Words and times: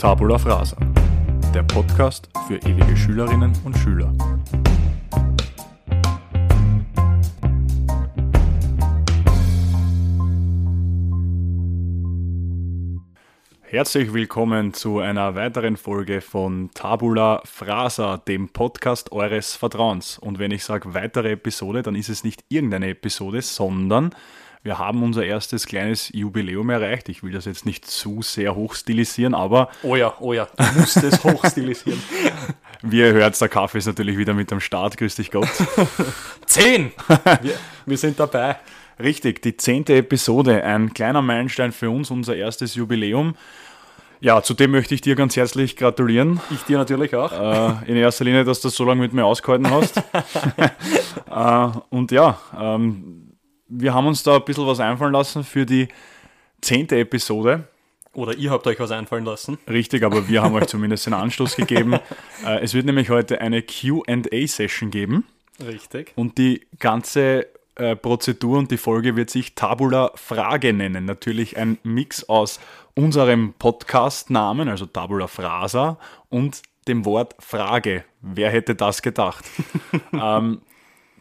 Tabula 0.00 0.38
Frasa, 0.38 0.78
der 1.52 1.62
Podcast 1.62 2.30
für 2.48 2.56
ewige 2.56 2.96
Schülerinnen 2.96 3.52
und 3.66 3.76
Schüler. 3.76 4.10
Herzlich 13.60 14.14
willkommen 14.14 14.72
zu 14.72 15.00
einer 15.00 15.34
weiteren 15.34 15.76
Folge 15.76 16.22
von 16.22 16.70
Tabula 16.72 17.42
Frasa, 17.44 18.16
dem 18.16 18.48
Podcast 18.48 19.12
eures 19.12 19.54
Vertrauens. 19.54 20.18
Und 20.18 20.38
wenn 20.38 20.50
ich 20.50 20.64
sage 20.64 20.94
weitere 20.94 21.32
Episode, 21.32 21.82
dann 21.82 21.94
ist 21.94 22.08
es 22.08 22.24
nicht 22.24 22.42
irgendeine 22.48 22.88
Episode, 22.88 23.42
sondern 23.42 24.14
wir 24.62 24.78
haben 24.78 25.02
unser 25.02 25.24
erstes 25.24 25.66
kleines 25.66 26.10
Jubiläum 26.12 26.68
erreicht. 26.68 27.08
Ich 27.08 27.22
will 27.22 27.32
das 27.32 27.46
jetzt 27.46 27.64
nicht 27.64 27.86
zu 27.86 28.20
sehr 28.20 28.54
hochstilisieren, 28.54 29.34
aber. 29.34 29.70
Oh 29.82 29.96
ja, 29.96 30.12
oh 30.20 30.34
ja, 30.34 30.48
du 30.56 30.80
musst 30.80 30.98
es 30.98 31.24
hochstilisieren. 31.24 32.00
Wie 32.82 32.98
ihr 32.98 33.12
hört, 33.12 33.40
der 33.40 33.48
Kaffee 33.48 33.78
ist 33.78 33.86
natürlich 33.86 34.18
wieder 34.18 34.34
mit 34.34 34.52
am 34.52 34.60
Start. 34.60 34.96
Grüß 34.98 35.16
dich 35.16 35.30
Gott. 35.30 35.48
Zehn! 36.46 36.92
Wir, 37.42 37.54
wir 37.86 37.96
sind 37.96 38.20
dabei. 38.20 38.56
Richtig, 38.98 39.40
die 39.40 39.56
zehnte 39.56 39.96
Episode. 39.96 40.62
Ein 40.62 40.92
kleiner 40.92 41.22
Meilenstein 41.22 41.72
für 41.72 41.90
uns, 41.90 42.10
unser 42.10 42.36
erstes 42.36 42.74
Jubiläum. 42.74 43.34
Ja, 44.20 44.42
zudem 44.42 44.72
möchte 44.72 44.94
ich 44.94 45.00
dir 45.00 45.14
ganz 45.14 45.36
herzlich 45.36 45.76
gratulieren. 45.76 46.40
Ich 46.50 46.62
dir 46.64 46.76
natürlich 46.76 47.14
auch. 47.14 47.32
Äh, 47.32 47.90
in 47.90 47.96
erster 47.96 48.24
Linie, 48.24 48.44
dass 48.44 48.60
du 48.60 48.68
das 48.68 48.76
so 48.76 48.84
lange 48.84 49.00
mit 49.00 49.14
mir 49.14 49.24
ausgehalten 49.24 49.70
hast. 49.70 49.96
äh, 51.30 51.78
und 51.88 52.12
ja, 52.12 52.38
ähm, 52.58 53.29
wir 53.70 53.94
haben 53.94 54.06
uns 54.06 54.22
da 54.22 54.36
ein 54.36 54.44
bisschen 54.44 54.66
was 54.66 54.80
einfallen 54.80 55.12
lassen 55.12 55.44
für 55.44 55.64
die 55.64 55.88
zehnte 56.60 56.98
Episode. 56.98 57.64
Oder 58.12 58.36
ihr 58.36 58.50
habt 58.50 58.66
euch 58.66 58.80
was 58.80 58.90
einfallen 58.90 59.24
lassen. 59.24 59.58
Richtig, 59.68 60.02
aber 60.02 60.28
wir 60.28 60.42
haben 60.42 60.54
euch 60.54 60.66
zumindest 60.68 61.06
den 61.06 61.14
Anstoß 61.14 61.56
gegeben. 61.56 61.94
Äh, 62.44 62.60
es 62.60 62.74
wird 62.74 62.86
nämlich 62.86 63.08
heute 63.08 63.40
eine 63.40 63.62
QA-Session 63.62 64.90
geben. 64.90 65.24
Richtig. 65.64 66.12
Und 66.16 66.36
die 66.36 66.66
ganze 66.78 67.46
äh, 67.76 67.94
Prozedur 67.94 68.58
und 68.58 68.70
die 68.70 68.78
Folge 68.78 69.14
wird 69.14 69.30
sich 69.30 69.54
Tabula 69.54 70.10
Frage 70.16 70.72
nennen. 70.72 71.04
Natürlich 71.04 71.56
ein 71.56 71.78
Mix 71.84 72.28
aus 72.28 72.58
unserem 72.94 73.54
Podcast-Namen, 73.58 74.68
also 74.68 74.86
Tabula 74.86 75.28
Frasa, 75.28 75.98
und 76.28 76.62
dem 76.88 77.04
Wort 77.04 77.36
Frage. 77.38 78.04
Wer 78.20 78.50
hätte 78.50 78.74
das 78.74 79.02
gedacht? 79.02 79.44
ähm, 80.12 80.62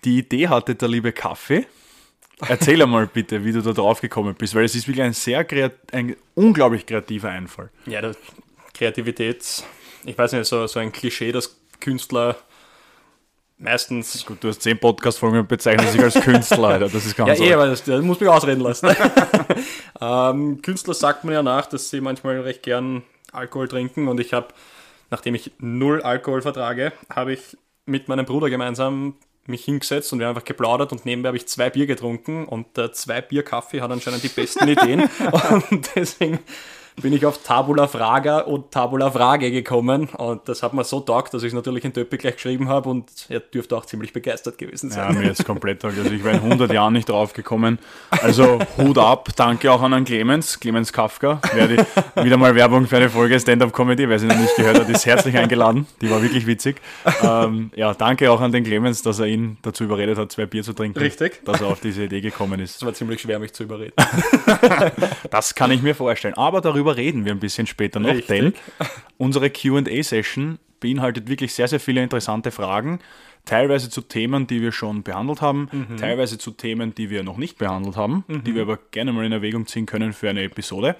die 0.03 0.19
Idee 0.19 0.47
hatte 0.47 0.73
der 0.73 0.87
liebe 0.87 1.11
Kaffee. 1.11 1.67
Erzähl 2.47 2.81
einmal 2.81 3.07
bitte, 3.07 3.43
wie 3.43 3.51
du 3.51 3.61
da 3.61 3.73
drauf 3.73 4.01
gekommen 4.01 4.35
bist, 4.35 4.55
weil 4.55 4.63
es 4.63 4.75
ist 4.75 4.87
wirklich 4.87 5.03
ein 5.03 5.13
sehr 5.13 5.45
ein 5.91 6.15
unglaublich 6.35 6.85
kreativer 6.85 7.29
Einfall. 7.29 7.69
Ja, 7.85 8.01
das 8.01 8.17
Kreativität, 8.73 9.63
ich 10.05 10.17
weiß 10.17 10.31
nicht, 10.33 10.45
so, 10.45 10.65
so 10.67 10.79
ein 10.79 10.91
Klischee, 10.91 11.31
dass 11.31 11.57
Künstler 11.79 12.37
meistens. 13.57 14.25
Gut, 14.25 14.43
du 14.43 14.47
hast 14.47 14.61
zehn 14.61 14.79
Podcast-Folgen 14.79 15.45
bezeichnet 15.47 15.89
sich 15.89 16.01
als 16.01 16.13
Künstler, 16.13 16.79
das 16.79 16.93
ist 16.93 17.15
ganz 17.15 17.39
Ja, 17.39 17.45
eh, 17.45 17.53
aber 17.53 17.67
das, 17.67 17.83
das, 17.83 18.01
muss 18.01 18.19
mich 18.19 18.29
ausreden 18.29 18.61
lassen. 18.61 18.89
ähm, 20.01 20.61
Künstler 20.61 20.93
sagt 20.93 21.25
man 21.25 21.33
ja 21.33 21.43
nach, 21.43 21.65
dass 21.65 21.89
sie 21.89 21.99
manchmal 21.99 22.39
recht 22.39 22.63
gern 22.63 23.03
Alkohol 23.31 23.67
trinken 23.67 24.07
und 24.07 24.19
ich 24.19 24.33
habe, 24.33 24.47
nachdem 25.11 25.35
ich 25.35 25.51
null 25.59 26.01
Alkohol 26.01 26.41
vertrage, 26.41 26.93
habe 27.13 27.33
ich 27.33 27.57
mit 27.85 28.07
meinem 28.07 28.25
Bruder 28.25 28.49
gemeinsam 28.49 29.15
mich 29.49 29.65
hingesetzt 29.65 30.13
und 30.13 30.19
wir 30.19 30.27
haben 30.27 30.35
einfach 30.35 30.45
geplaudert 30.45 30.91
und 30.91 31.05
nebenbei 31.05 31.27
habe 31.27 31.37
ich 31.37 31.47
zwei 31.47 31.69
Bier 31.69 31.87
getrunken 31.87 32.45
und 32.45 32.77
äh, 32.77 32.91
zwei 32.91 33.21
Bier 33.21 33.43
Kaffee 33.43 33.81
hat 33.81 33.91
anscheinend 33.91 34.23
die 34.23 34.29
besten 34.29 34.67
Ideen. 34.67 35.09
Und 35.69 35.89
deswegen 35.95 36.39
bin 37.01 37.13
ich 37.13 37.25
auf 37.25 37.41
Tabula 37.43 37.87
Fraga 37.87 38.39
und 38.39 38.71
Tabula 38.71 39.11
Frage 39.11 39.51
gekommen 39.51 40.09
und 40.17 40.47
das 40.47 40.63
hat 40.63 40.73
mir 40.73 40.83
so 40.83 40.99
taugt, 40.99 41.33
dass 41.33 41.43
ich 41.43 41.49
es 41.49 41.53
natürlich 41.53 41.85
in 41.85 41.93
Töppi 41.93 42.17
gleich 42.17 42.35
geschrieben 42.35 42.69
habe 42.69 42.89
und 42.89 43.09
er 43.29 43.39
dürfte 43.39 43.75
auch 43.77 43.85
ziemlich 43.85 44.13
begeistert 44.13 44.57
gewesen 44.57 44.89
sein. 44.89 45.13
Ja, 45.13 45.19
mir 45.19 45.27
jetzt 45.27 45.45
komplett 45.45 45.81
taugt. 45.81 45.97
Also 45.97 46.11
ich 46.11 46.23
wäre 46.23 46.37
in 46.37 46.43
100 46.43 46.71
Jahren 46.71 46.93
nicht 46.93 47.09
drauf 47.09 47.33
gekommen. 47.33 47.79
Also 48.09 48.59
Hut 48.77 48.97
ab, 48.97 49.29
danke 49.35 49.71
auch 49.71 49.81
an 49.81 50.03
Clemens, 50.05 50.59
Clemens 50.59 50.93
Kafka. 50.93 51.41
Wer 51.53 51.67
die, 51.67 51.77
wieder 52.23 52.37
mal 52.37 52.55
Werbung 52.55 52.87
für 52.87 52.97
eine 52.97 53.09
Folge 53.09 53.39
Stand-Up-Comedy, 53.39 54.09
wer 54.09 54.19
sie 54.19 54.27
noch 54.27 54.37
nicht 54.37 54.55
gehört 54.55 54.79
hat, 54.79 54.89
ist 54.89 55.05
herzlich 55.05 55.37
eingeladen. 55.37 55.87
Die 56.01 56.09
war 56.09 56.21
wirklich 56.21 56.45
witzig. 56.47 56.81
Ähm, 57.23 57.71
ja, 57.75 57.93
danke 57.93 58.31
auch 58.31 58.41
an 58.41 58.51
den 58.51 58.63
Clemens, 58.63 59.01
dass 59.01 59.19
er 59.19 59.27
ihn 59.27 59.57
dazu 59.61 59.83
überredet 59.83 60.17
hat, 60.17 60.31
zwei 60.31 60.45
Bier 60.45 60.63
zu 60.63 60.73
trinken. 60.73 60.99
Richtig. 60.99 61.43
Dass 61.45 61.61
er 61.61 61.67
auf 61.67 61.79
diese 61.79 62.03
Idee 62.03 62.21
gekommen 62.21 62.59
ist. 62.59 62.77
Es 62.77 62.85
war 62.85 62.93
ziemlich 62.93 63.21
schwer, 63.21 63.39
mich 63.39 63.53
zu 63.53 63.63
überreden. 63.63 63.93
das 65.31 65.55
kann 65.55 65.71
ich 65.71 65.81
mir 65.81 65.95
vorstellen. 65.95 66.33
Aber 66.35 66.61
darüber 66.61 66.88
reden 66.97 67.25
wir 67.25 67.31
ein 67.31 67.39
bisschen 67.39 67.67
später 67.67 67.99
noch, 67.99 68.09
Richtig. 68.09 68.27
denn 68.27 68.53
unsere 69.17 69.49
QA-Session 69.49 70.59
beinhaltet 70.79 71.27
wirklich 71.27 71.53
sehr, 71.53 71.67
sehr 71.67 71.79
viele 71.79 72.03
interessante 72.03 72.51
Fragen. 72.51 72.99
Teilweise 73.45 73.89
zu 73.89 74.01
Themen, 74.01 74.47
die 74.47 74.61
wir 74.61 74.71
schon 74.71 75.03
behandelt 75.03 75.41
haben, 75.41 75.69
teilweise 75.99 76.37
zu 76.37 76.51
Themen, 76.51 76.93
die 76.93 77.09
wir 77.09 77.23
noch 77.23 77.37
nicht 77.37 77.57
behandelt 77.57 77.95
haben, 77.95 78.23
die 78.27 78.53
wir 78.53 78.63
aber 78.63 78.77
gerne 78.91 79.11
mal 79.11 79.25
in 79.25 79.31
Erwägung 79.31 79.65
ziehen 79.65 79.85
können 79.85 80.13
für 80.13 80.29
eine 80.29 80.43
Episode. 80.43 80.95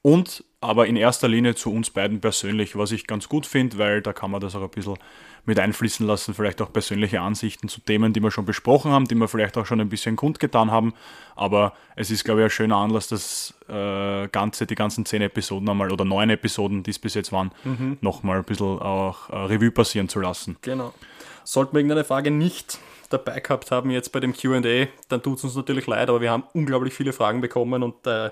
Und 0.00 0.44
aber 0.62 0.86
in 0.86 0.96
erster 0.96 1.28
Linie 1.28 1.54
zu 1.54 1.72
uns 1.72 1.90
beiden 1.90 2.20
persönlich, 2.20 2.76
was 2.76 2.92
ich 2.92 3.06
ganz 3.06 3.28
gut 3.28 3.46
finde, 3.46 3.78
weil 3.78 4.00
da 4.00 4.12
kann 4.12 4.30
man 4.30 4.40
das 4.40 4.54
auch 4.54 4.62
ein 4.62 4.70
bisschen 4.70 4.96
mit 5.44 5.58
einfließen 5.58 6.06
lassen, 6.06 6.34
vielleicht 6.34 6.62
auch 6.62 6.72
persönliche 6.72 7.20
Ansichten 7.20 7.68
zu 7.68 7.80
Themen, 7.80 8.12
die 8.12 8.20
wir 8.20 8.30
schon 8.30 8.44
besprochen 8.44 8.92
haben, 8.92 9.06
die 9.06 9.16
wir 9.16 9.26
vielleicht 9.26 9.58
auch 9.58 9.66
schon 9.66 9.80
ein 9.80 9.88
bisschen 9.88 10.14
kundgetan 10.14 10.70
haben. 10.70 10.94
Aber 11.34 11.72
es 11.96 12.12
ist, 12.12 12.24
glaube 12.24 12.40
ich, 12.40 12.44
ein 12.44 12.50
schöner 12.50 12.76
Anlass, 12.76 13.08
das 13.08 13.54
äh, 13.68 14.28
Ganze, 14.28 14.66
die 14.66 14.76
ganzen 14.76 15.04
zehn 15.04 15.20
Episoden 15.20 15.68
einmal 15.68 15.90
oder 15.90 16.04
neun 16.04 16.30
Episoden, 16.30 16.84
die 16.84 16.92
es 16.92 16.98
bis 17.00 17.14
jetzt 17.14 17.32
waren, 17.32 17.50
mhm. 17.64 17.98
nochmal 18.00 18.38
ein 18.38 18.44
bisschen 18.44 18.78
auch 18.78 19.30
äh, 19.30 19.36
Revue 19.36 19.72
passieren 19.72 20.08
zu 20.08 20.20
lassen. 20.20 20.56
Genau. 20.62 20.94
Sollten 21.42 21.72
wir 21.72 21.80
irgendeine 21.80 22.04
Frage 22.04 22.30
nicht 22.30 22.78
dabei 23.10 23.40
gehabt 23.40 23.70
haben 23.70 23.90
jetzt 23.90 24.12
bei 24.12 24.20
dem 24.20 24.32
QA, 24.32 24.60
dann 25.08 25.22
tut 25.22 25.38
es 25.38 25.44
uns 25.44 25.54
natürlich 25.54 25.86
leid, 25.86 26.08
aber 26.08 26.20
wir 26.20 26.30
haben 26.30 26.44
unglaublich 26.54 26.94
viele 26.94 27.12
Fragen 27.12 27.40
bekommen 27.40 27.82
und 27.82 28.06
äh, 28.06 28.30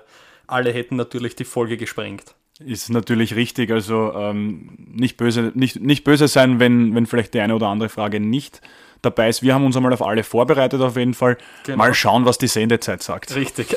alle 0.50 0.72
hätten 0.72 0.96
natürlich 0.96 1.36
die 1.36 1.44
Folge 1.44 1.76
gesprengt. 1.76 2.34
Ist 2.64 2.90
natürlich 2.90 3.34
richtig, 3.36 3.70
also 3.70 4.12
ähm, 4.14 4.76
nicht, 4.76 5.16
böse, 5.16 5.50
nicht, 5.54 5.80
nicht 5.80 6.04
böse 6.04 6.28
sein, 6.28 6.60
wenn, 6.60 6.94
wenn 6.94 7.06
vielleicht 7.06 7.32
die 7.32 7.40
eine 7.40 7.54
oder 7.54 7.68
andere 7.68 7.88
Frage 7.88 8.20
nicht 8.20 8.60
dabei 9.00 9.30
ist. 9.30 9.42
Wir 9.42 9.54
haben 9.54 9.64
uns 9.64 9.76
einmal 9.76 9.94
auf 9.94 10.02
alle 10.02 10.24
vorbereitet, 10.24 10.80
auf 10.82 10.96
jeden 10.96 11.14
Fall. 11.14 11.38
Genau. 11.64 11.78
Mal 11.78 11.94
schauen, 11.94 12.26
was 12.26 12.36
die 12.36 12.48
Sendezeit 12.48 13.02
sagt. 13.02 13.34
Richtig. 13.34 13.74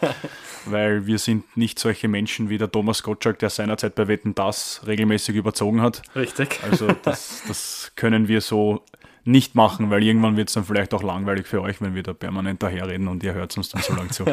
Weil 0.66 1.06
wir 1.06 1.18
sind 1.18 1.56
nicht 1.56 1.80
solche 1.80 2.06
Menschen 2.06 2.48
wie 2.48 2.58
der 2.58 2.70
Thomas 2.70 3.02
Gottschalk, 3.02 3.40
der 3.40 3.50
seinerzeit 3.50 3.96
bei 3.96 4.06
Wetten 4.06 4.36
das 4.36 4.82
regelmäßig 4.86 5.34
überzogen 5.34 5.82
hat. 5.82 6.02
Richtig. 6.14 6.60
Also 6.62 6.88
das, 7.02 7.42
das 7.48 7.92
können 7.96 8.28
wir 8.28 8.40
so 8.40 8.84
nicht 9.24 9.54
machen, 9.54 9.90
weil 9.90 10.02
irgendwann 10.02 10.36
wird 10.36 10.48
es 10.48 10.54
dann 10.54 10.64
vielleicht 10.64 10.92
auch 10.94 11.02
langweilig 11.02 11.46
für 11.46 11.62
euch, 11.62 11.80
wenn 11.80 11.94
wir 11.94 12.02
da 12.02 12.12
permanent 12.12 12.62
daherreden 12.62 13.06
und 13.08 13.22
ihr 13.22 13.34
hört 13.34 13.56
uns 13.56 13.68
dann 13.68 13.82
so 13.82 13.94
lang 13.94 14.10
zu. 14.10 14.24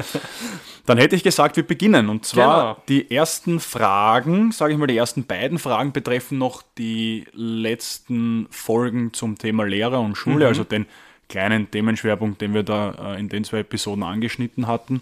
dann 0.86 0.98
hätte 0.98 1.16
ich 1.16 1.24
gesagt, 1.24 1.58
wir 1.58 1.64
beginnen. 1.68 2.10
Und 2.10 2.26
zwar 2.26 2.74
Genau. 2.74 2.84
die 2.90 3.12
ersten 3.12 3.60
Fragen, 3.60 4.52
sage 4.52 4.74
ich 4.74 4.80
mal, 4.80 4.88
die 4.88 4.98
ersten 4.98 5.26
beiden 5.26 5.60
Fragen 5.60 5.92
betreffen 5.92 6.38
noch 6.40 6.64
die 6.78 7.26
letzten 7.34 8.48
Folgen 8.50 9.14
zum 9.14 9.38
Thema 9.38 9.64
Lehrer 9.66 10.00
und 10.02 10.16
Schule, 10.16 10.48
also 10.48 10.64
den 10.64 10.86
kleinen 11.28 11.70
Themenschwerpunkt, 11.70 12.42
den 12.42 12.54
wir 12.56 12.64
da 12.64 13.14
äh, 13.16 13.20
in 13.20 13.30
den 13.30 13.44
zwei 13.44 13.60
Episoden 13.60 14.04
angeschnitten 14.04 14.66
hatten. 14.66 15.02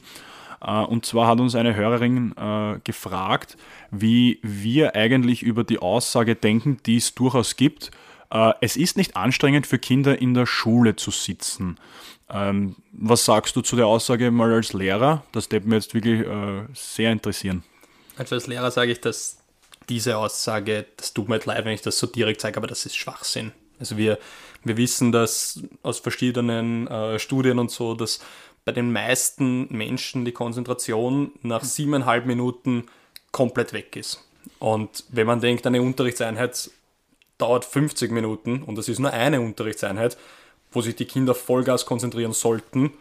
Äh, 0.61 0.81
Und 0.81 1.05
zwar 1.05 1.27
hat 1.27 1.39
uns 1.39 1.55
eine 1.55 1.75
Hörerin 1.75 2.33
äh, 2.37 2.79
gefragt, 2.83 3.55
wie 3.91 4.39
wir 4.41 4.95
eigentlich 4.95 5.43
über 5.43 5.63
die 5.63 5.79
Aussage 5.79 6.35
denken, 6.35 6.79
die 6.85 6.97
es 6.97 7.15
durchaus 7.15 7.55
gibt. 7.55 7.91
Äh, 8.31 8.53
es 8.61 8.77
ist 8.77 8.97
nicht 8.97 9.15
anstrengend 9.15 9.67
für 9.67 9.79
Kinder 9.79 10.19
in 10.19 10.33
der 10.33 10.45
Schule 10.45 10.95
zu 10.95 11.11
sitzen. 11.11 11.77
Ähm, 12.29 12.75
was 12.91 13.25
sagst 13.25 13.55
du 13.55 13.61
zu 13.61 13.75
der 13.75 13.88
Aussage 13.88 14.31
mal 14.31 14.53
als 14.53 14.73
Lehrer? 14.73 15.23
Das 15.31 15.49
würde 15.51 15.67
mir 15.67 15.75
jetzt 15.75 15.93
wirklich 15.93 16.25
äh, 16.25 16.66
sehr 16.73 17.11
interessieren. 17.11 17.63
Also 18.17 18.35
als 18.35 18.47
Lehrer 18.47 18.72
sage 18.72 18.91
ich, 18.91 18.99
dass 18.99 19.37
diese 19.90 20.17
Aussage, 20.17 20.85
das 20.97 21.13
tut 21.13 21.29
mir 21.29 21.40
leid, 21.43 21.63
wenn 21.63 21.73
ich 21.73 21.81
das 21.81 21.97
so 21.97 22.07
direkt 22.07 22.41
sage, 22.41 22.57
aber 22.57 22.67
das 22.67 22.85
ist 22.85 22.97
Schwachsinn. 22.97 23.53
Also 23.79 23.96
wir, 23.96 24.17
wir 24.63 24.75
wissen 24.75 25.11
das 25.11 25.61
aus 25.84 25.99
verschiedenen 25.99 26.87
äh, 26.87 27.19
Studien 27.19 27.59
und 27.59 27.72
so, 27.72 27.93
dass 27.93 28.19
bei 28.66 28.73
den 28.73 28.91
meisten 28.91 29.67
Menschen 29.73 30.25
die 30.25 30.34
Konzentration 30.34 31.31
nach 31.41 31.63
siebeneinhalb 31.63 32.25
Minuten 32.25 32.87
komplett 33.31 33.72
weg 33.72 33.96
ist. 33.96 34.23
Und 34.59 35.05
wenn 35.09 35.28
man 35.28 35.40
denkt, 35.40 35.66
eine 35.66 35.81
Unterrichtseinheit 35.81 36.69
dauert 37.37 37.66
50 37.66 38.11
Minuten 38.11 38.63
und 38.63 38.78
das 38.78 38.89
ist 38.89 38.99
nur 38.99 39.11
eine 39.11 39.41
Unterrichtseinheit, 39.41 40.17
wo 40.72 40.81
sich 40.81 40.95
die 40.95 41.05
Kinder 41.05 41.35
Vollgas 41.35 41.85
konzentrieren 41.85 42.34
sollten, 42.34 42.93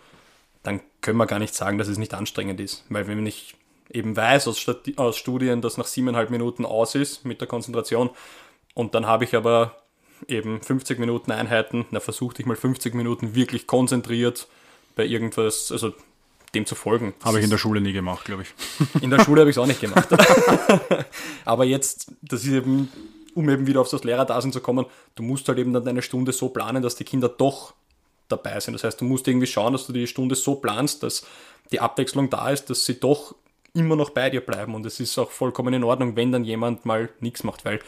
dann 0.63 0.81
können 1.01 1.19
wir 1.19 1.27
gar 1.27 1.39
nicht 1.39 1.55
sagen, 1.55 1.79
dass 1.79 1.89
es 1.89 1.99
nicht 1.99 2.15
anstrengend 2.15 2.61
ist. 2.61 2.85
Weil 2.89 3.07
wenn 3.07 3.25
ich 3.27 3.55
eben 3.91 4.17
weiß 4.17 4.49
aus, 4.49 5.17
Studien, 5.17 5.63
dass 5.63 5.79
nach 5.79 5.87
siebeneinhalb 5.87 6.31
Minuten 6.31 6.65
aus 6.65 6.95
ist 6.95 7.25
mit 7.25 7.41
der 7.41 7.49
Konzentration 7.49 8.11
und 8.75 8.95
dann 8.95 9.07
habe 9.07 9.25
ich 9.25 9.35
aber 9.35 9.77
eben 10.29 10.61
50 10.61 10.99
Minuten 10.99 11.31
Einheiten, 11.31 11.87
na 11.91 12.01
versuchte 12.01 12.43
ich 12.43 12.47
mal 12.47 12.57
50 12.57 12.95
Minuten 12.95 13.35
wirklich 13.35 13.67
konzentriert 13.67 14.49
bei 14.97 15.05
irgendwas, 15.05 15.71
also 15.71 15.93
dem 16.55 16.67
zu 16.67 16.75
folgen. 16.75 17.15
Habe 17.23 17.39
ich 17.39 17.45
in 17.45 17.51
der 17.51 17.59
Schule 17.59 17.81
nie 17.81 17.93
gemacht, 17.93 18.25
glaube 18.25 18.43
ich. 18.43 19.03
In 19.03 19.11
der 19.11 19.23
Schule 19.23 19.43
habe 19.43 19.51
ich 19.51 19.57
es 19.57 19.59
auch 19.59 19.67
nicht 19.67 19.81
gemacht. 19.81 20.09
Aber 21.45 21.65
jetzt, 21.65 22.13
das 22.23 22.45
ist 22.45 22.53
eben, 22.53 22.91
um 23.37 23.49
eben 23.51 23.67
wieder 23.67 23.81
auf 23.81 23.91
das 23.91 24.03
Lehrerdasein 24.03 24.51
zu 24.51 24.61
kommen, 24.61 24.87
du 25.15 25.23
musst 25.23 25.47
halt 25.47 25.59
eben 25.59 25.73
dann 25.73 25.85
deine 25.85 26.03
Stunde 26.03 26.33
so 26.33 26.49
planen, 26.49 26.83
dass 26.83 26.97
die 26.97 27.05
Kinder 27.05 27.29
doch 27.29 27.75
dabei 28.29 28.59
sind. 28.59 28.75
Das 28.75 28.83
heißt, 28.83 29.01
du 29.01 29.05
musst 29.05 29.29
irgendwie 29.29 29.47
schauen, 29.47 29.75
dass 29.75 29.87
du 29.87 29.93
die 29.93 30.07
Stunde 30.07 30.35
so 30.35 30.57
planst, 30.57 31.03
dass 31.03 31.25
die 31.71 31.81
Abwechslung 31.81 32.31
da 32.31 32.51
ist, 32.51 32.71
dass 32.71 32.85
sie 32.85 32.99
doch 32.99 33.35
immer 33.75 33.95
noch 33.95 34.11
bei 34.11 34.31
dir 34.31 34.41
bleiben. 34.41 34.75
Und 34.75 34.87
es 34.87 35.01
ist 35.01 35.19
auch 35.19 35.31
vollkommen 35.31 35.75
in 35.75 35.85
Ordnung, 35.85 36.17
wenn 36.17 36.33
dann 36.33 36.45
jemand 36.45 36.87
mal 36.87 37.11
nichts 37.21 37.45
macht, 37.45 37.65
weil 37.65 37.81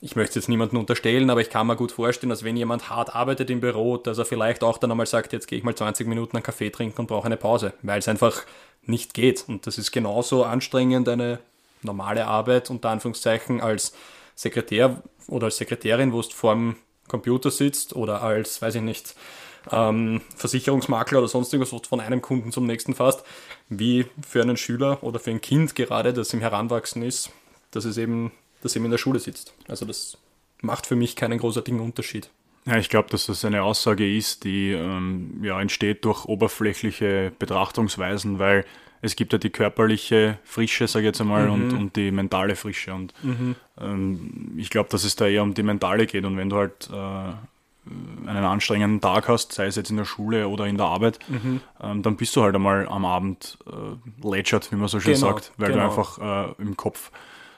ich 0.00 0.16
möchte 0.16 0.38
jetzt 0.38 0.48
niemanden 0.48 0.78
unterstellen, 0.78 1.28
aber 1.28 1.42
ich 1.42 1.50
kann 1.50 1.66
mir 1.66 1.76
gut 1.76 1.92
vorstellen, 1.92 2.30
dass 2.30 2.44
wenn 2.44 2.56
jemand 2.56 2.88
hart 2.88 3.14
arbeitet 3.14 3.50
im 3.50 3.60
Büro, 3.60 3.98
dass 3.98 4.16
er 4.16 4.24
vielleicht 4.24 4.62
auch 4.62 4.78
dann 4.78 4.90
einmal 4.90 5.04
sagt, 5.04 5.34
jetzt 5.34 5.46
gehe 5.46 5.58
ich 5.58 5.64
mal 5.64 5.74
20 5.74 6.06
Minuten 6.06 6.36
einen 6.36 6.42
Kaffee 6.42 6.70
trinken 6.70 7.02
und 7.02 7.06
brauche 7.08 7.26
eine 7.26 7.36
Pause, 7.36 7.74
weil 7.82 7.98
es 7.98 8.08
einfach 8.08 8.44
nicht 8.86 9.12
geht. 9.12 9.44
Und 9.46 9.66
das 9.66 9.76
ist 9.76 9.90
genauso 9.90 10.44
anstrengend, 10.44 11.06
eine 11.08 11.40
normale 11.82 12.26
Arbeit 12.26 12.70
unter 12.70 12.88
Anführungszeichen 12.88 13.60
als 13.60 13.92
Sekretär 14.40 15.02
oder 15.28 15.46
als 15.46 15.58
Sekretärin, 15.58 16.12
wo 16.14 16.22
du 16.22 16.30
vor 16.30 16.54
dem 16.54 16.76
Computer 17.08 17.50
sitzt 17.50 17.94
oder 17.94 18.22
als, 18.22 18.62
weiß 18.62 18.76
ich 18.76 18.82
nicht, 18.82 19.14
ähm, 19.70 20.22
Versicherungsmakler 20.34 21.18
oder 21.18 21.28
sonst 21.28 21.52
irgendwas, 21.52 21.78
was 21.78 21.86
von 21.86 22.00
einem 22.00 22.22
Kunden 22.22 22.50
zum 22.50 22.66
nächsten 22.66 22.94
fast, 22.94 23.22
wie 23.68 24.06
für 24.26 24.40
einen 24.40 24.56
Schüler 24.56 25.02
oder 25.02 25.20
für 25.20 25.30
ein 25.30 25.42
Kind 25.42 25.74
gerade, 25.74 26.14
das 26.14 26.32
im 26.32 26.40
Heranwachsen 26.40 27.02
ist, 27.02 27.30
dass 27.70 27.84
es 27.84 27.98
eben, 27.98 28.32
dass 28.62 28.74
eben 28.76 28.86
in 28.86 28.90
der 28.90 28.98
Schule 28.98 29.18
sitzt. 29.18 29.52
Also 29.68 29.84
das 29.84 30.16
macht 30.62 30.86
für 30.86 30.96
mich 30.96 31.16
keinen 31.16 31.38
großartigen 31.38 31.80
Unterschied. 31.80 32.30
Ja, 32.64 32.76
ich 32.78 32.88
glaube, 32.88 33.10
dass 33.10 33.26
das 33.26 33.44
eine 33.44 33.62
Aussage 33.62 34.16
ist, 34.16 34.44
die 34.44 34.72
ähm, 34.72 35.40
ja, 35.42 35.60
entsteht 35.60 36.06
durch 36.06 36.24
oberflächliche 36.24 37.32
Betrachtungsweisen, 37.38 38.38
weil 38.38 38.64
es 39.02 39.16
gibt 39.16 39.32
ja 39.32 39.38
die 39.38 39.50
körperliche 39.50 40.38
Frische, 40.44 40.86
sage 40.86 41.04
ich 41.04 41.08
jetzt 41.08 41.20
einmal, 41.20 41.46
mhm. 41.46 41.52
und, 41.52 41.72
und 41.72 41.96
die 41.96 42.10
mentale 42.10 42.56
Frische. 42.56 42.92
Und 42.92 43.14
mhm. 43.22 43.56
ähm, 43.80 44.52
ich 44.56 44.70
glaube, 44.70 44.88
dass 44.90 45.04
es 45.04 45.16
da 45.16 45.26
eher 45.26 45.42
um 45.42 45.54
die 45.54 45.62
mentale 45.62 46.06
geht. 46.06 46.24
Und 46.24 46.36
wenn 46.36 46.50
du 46.50 46.56
halt 46.56 46.90
äh, 46.92 46.96
einen 48.28 48.44
anstrengenden 48.44 49.00
Tag 49.00 49.28
hast, 49.28 49.52
sei 49.52 49.66
es 49.66 49.76
jetzt 49.76 49.90
in 49.90 49.96
der 49.96 50.04
Schule 50.04 50.48
oder 50.48 50.66
in 50.66 50.76
der 50.76 50.86
Arbeit, 50.86 51.18
mhm. 51.28 51.60
ähm, 51.82 52.02
dann 52.02 52.16
bist 52.16 52.36
du 52.36 52.42
halt 52.42 52.54
einmal 52.54 52.86
am 52.88 53.04
Abend 53.04 53.58
äh, 53.66 54.28
lätschert, 54.28 54.70
wie 54.70 54.76
man 54.76 54.88
so 54.88 55.00
schön 55.00 55.14
genau, 55.14 55.28
sagt, 55.28 55.52
weil 55.56 55.72
genau. 55.72 55.84
du 55.84 55.88
einfach 55.88 56.58
äh, 56.58 56.62
im 56.62 56.76
Kopf 56.76 57.10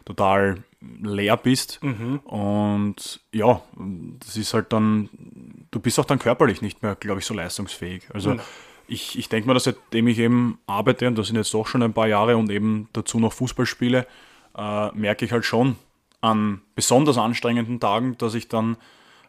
total 0.05 0.63
leer 1.03 1.37
bist. 1.37 1.81
Mhm. 1.83 2.19
Und 2.21 3.21
ja, 3.33 3.63
das 4.21 4.37
ist 4.37 4.55
halt 4.55 4.73
dann, 4.73 5.09
du 5.71 5.81
bist 5.81 5.99
auch 5.99 6.05
dann 6.05 6.19
körperlich 6.19 6.63
nicht 6.63 6.83
mehr, 6.83 6.95
glaube 6.95 7.21
ich, 7.21 7.27
so 7.27 7.35
leistungsfähig. 7.35 8.05
Also 8.13 8.35
mhm. 8.35 8.41
Ich, 8.87 9.19
ich 9.19 9.29
denke 9.29 9.47
mal, 9.47 9.55
dass 9.55 9.65
seitdem 9.65 10.09
ich 10.09 10.19
eben 10.19 10.59
arbeite, 10.67 11.07
und 11.09 11.17
das 11.17 11.29
sind 11.29 11.37
jetzt 11.37 11.53
doch 11.55 11.67
schon 11.67 11.83
ein 11.83 11.93
paar 11.93 12.09
Jahre 12.09 12.37
und 12.37 12.51
eben 12.51 12.89
dazu 12.93 13.19
noch 13.19 13.33
Fußball 13.33 13.67
spiele, 13.67 14.07
äh, 14.57 14.89
merke 14.93 15.25
ich 15.25 15.33
halt 15.33 15.45
schon 15.45 15.77
an 16.21 16.61
besonders 16.75 17.19
anstrengenden 17.19 17.81
Tagen, 17.81 18.17
dass 18.19 18.35
ich 18.35 18.49
dann 18.49 18.77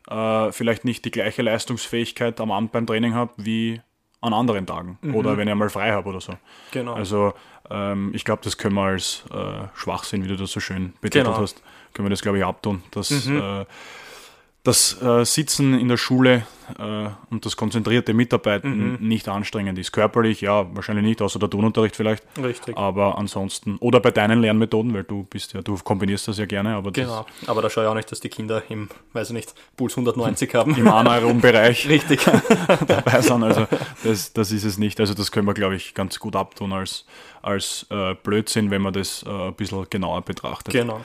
äh, 0.10 0.52
vielleicht 0.52 0.86
nicht 0.86 1.06
die 1.06 1.12
gleiche 1.12 1.42
Leistungsfähigkeit 1.42 2.40
am 2.40 2.52
Abend 2.52 2.72
beim 2.72 2.86
Training 2.86 3.14
habe 3.14 3.34
wie 3.38 3.82
an 4.22 4.34
anderen 4.34 4.66
Tagen 4.66 4.98
mhm. 5.02 5.16
oder 5.16 5.38
wenn 5.38 5.48
ich 5.48 5.56
mal 5.56 5.70
frei 5.70 5.92
habe 5.92 6.10
oder 6.10 6.22
so. 6.22 6.34
Genau. 6.72 6.94
Also 6.94 7.34
ähm, 7.70 8.12
ich 8.14 8.24
glaube, 8.24 8.42
das 8.44 8.58
können 8.58 8.76
wir 8.76 8.84
als 8.84 9.24
äh, 9.32 9.68
Schwachsinn, 9.76 10.24
wie 10.24 10.30
du 10.30 10.38
das 10.38 10.52
so 10.52 10.60
schön 10.60 10.94
betitelt 11.02 11.26
genau. 11.26 11.42
hast, 11.42 11.62
können 11.94 12.06
wir 12.06 12.10
das, 12.10 12.22
glaube 12.22 12.38
ich, 12.38 12.46
abtun, 12.46 12.84
dass 12.92 13.26
mhm. 13.26 13.38
äh, 13.38 13.66
das 14.64 15.02
äh, 15.02 15.26
Sitzen 15.26 15.78
in 15.78 15.90
der 15.90 15.98
Schule 15.98 16.48
äh, 16.80 17.10
und 17.30 17.46
das 17.46 17.58
konzentrierte 17.58 18.14
Mitarbeiten 18.14 18.94
mhm. 18.94 19.08
nicht 19.08 19.28
anstrengend 19.28 19.78
ist. 19.78 19.92
Körperlich, 19.92 20.40
ja, 20.40 20.74
wahrscheinlich 20.74 21.06
nicht, 21.06 21.22
außer 21.22 21.38
der 21.38 21.50
Turnunterricht 21.50 21.98
vielleicht. 21.98 22.24
Richtig. 22.42 22.78
Aber 22.78 23.18
ansonsten, 23.18 23.76
oder 23.80 24.00
bei 24.00 24.12
deinen 24.12 24.40
Lernmethoden, 24.40 24.94
weil 24.94 25.04
du 25.04 25.24
bist 25.24 25.52
ja, 25.52 25.62
du 25.62 25.78
kombinierst 25.78 26.30
das 26.30 26.38
ja 26.38 26.46
gerne. 26.46 26.76
Aber 26.76 26.92
genau, 26.92 27.26
aber 27.46 27.62
da 27.62 27.70
schaue 27.70 27.84
ich 27.84 27.90
auch 27.90 27.96
nicht, 27.96 28.10
dass 28.10 28.22
die 28.22 28.30
Kinder 28.30 28.64
im, 28.70 28.88
weiß 29.12 29.30
ich 29.30 29.34
nicht, 29.34 29.54
Puls 29.76 29.98
190 29.98 30.56
haben. 30.56 30.76
Im 30.76 30.88
Anaeroben-Bereich. 30.88 31.90
Richtig. 31.90 32.22
dabei 32.88 33.22
sind, 33.22 33.44
also 33.44 33.68
das, 34.06 34.32
das 34.32 34.52
ist 34.54 34.64
es 34.64 34.78
nicht. 34.78 34.98
Also 35.02 35.14
das 35.14 35.34
können 35.34 35.46
wir, 35.46 35.54
glaube 35.54 35.76
ich, 35.76 35.94
ganz 35.94 36.20
gut 36.20 36.38
abtun 36.38 36.72
als, 36.72 37.06
als 37.42 37.86
äh, 37.90 38.16
Blödsinn, 38.16 38.72
wenn 38.72 38.82
man 38.82 38.94
das 38.94 39.24
äh, 39.24 39.30
ein 39.30 39.54
bisschen 39.56 39.86
genauer 39.90 40.22
betrachtet. 40.22 40.74
Genau. 40.74 41.02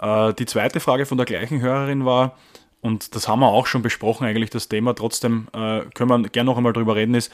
Äh, 0.00 0.34
die 0.34 0.46
zweite 0.46 0.80
Frage 0.80 1.06
von 1.06 1.18
der 1.18 1.26
gleichen 1.26 1.60
Hörerin 1.60 2.04
war, 2.04 2.36
und 2.80 3.14
das 3.14 3.28
haben 3.28 3.40
wir 3.40 3.48
auch 3.48 3.66
schon 3.66 3.82
besprochen, 3.82 4.26
eigentlich 4.26 4.50
das 4.50 4.68
Thema. 4.68 4.94
Trotzdem 4.94 5.48
äh, 5.52 5.82
können 5.94 6.08
wir 6.08 6.28
gerne 6.30 6.50
noch 6.50 6.56
einmal 6.56 6.72
drüber 6.72 6.96
reden. 6.96 7.14
Ist, 7.14 7.30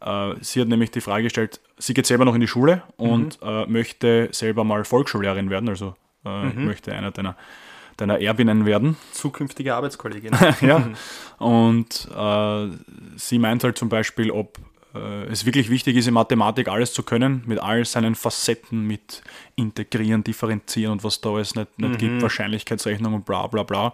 äh, 0.00 0.34
sie 0.40 0.60
hat 0.60 0.68
nämlich 0.68 0.90
die 0.90 1.00
Frage 1.00 1.24
gestellt, 1.24 1.60
sie 1.78 1.94
geht 1.94 2.06
selber 2.06 2.24
noch 2.24 2.34
in 2.34 2.40
die 2.40 2.48
Schule 2.48 2.82
und 2.96 3.42
mhm. 3.42 3.48
äh, 3.48 3.66
möchte 3.66 4.28
selber 4.32 4.64
mal 4.64 4.84
Volksschullehrerin 4.84 5.50
werden, 5.50 5.68
also 5.68 5.96
äh, 6.24 6.44
mhm. 6.44 6.66
möchte 6.66 6.92
einer 6.92 7.10
deiner, 7.10 7.36
deiner 7.96 8.20
Erbinnen 8.20 8.66
werden. 8.66 8.96
Zukünftige 9.12 9.74
Arbeitskollegin. 9.74 10.32
ja. 10.60 10.88
Und 11.38 12.08
äh, 12.14 12.68
sie 13.16 13.38
meint 13.38 13.64
halt 13.64 13.76
zum 13.76 13.88
Beispiel, 13.88 14.30
ob 14.30 14.58
äh, 14.94 15.24
es 15.24 15.44
wirklich 15.44 15.70
wichtig 15.70 15.96
ist, 15.96 16.06
in 16.06 16.14
Mathematik 16.14 16.68
alles 16.68 16.92
zu 16.92 17.02
können, 17.02 17.42
mit 17.46 17.58
all 17.58 17.84
seinen 17.84 18.14
Facetten, 18.14 18.86
mit 18.86 19.22
Integrieren, 19.56 20.22
Differenzieren 20.22 20.92
und 20.92 21.04
was 21.04 21.20
da 21.20 21.30
alles 21.30 21.56
nicht, 21.56 21.78
nicht 21.80 21.94
mhm. 21.94 21.98
gibt, 21.98 22.22
Wahrscheinlichkeitsrechnung 22.22 23.14
und 23.14 23.24
bla 23.24 23.48
bla 23.48 23.64
bla 23.64 23.92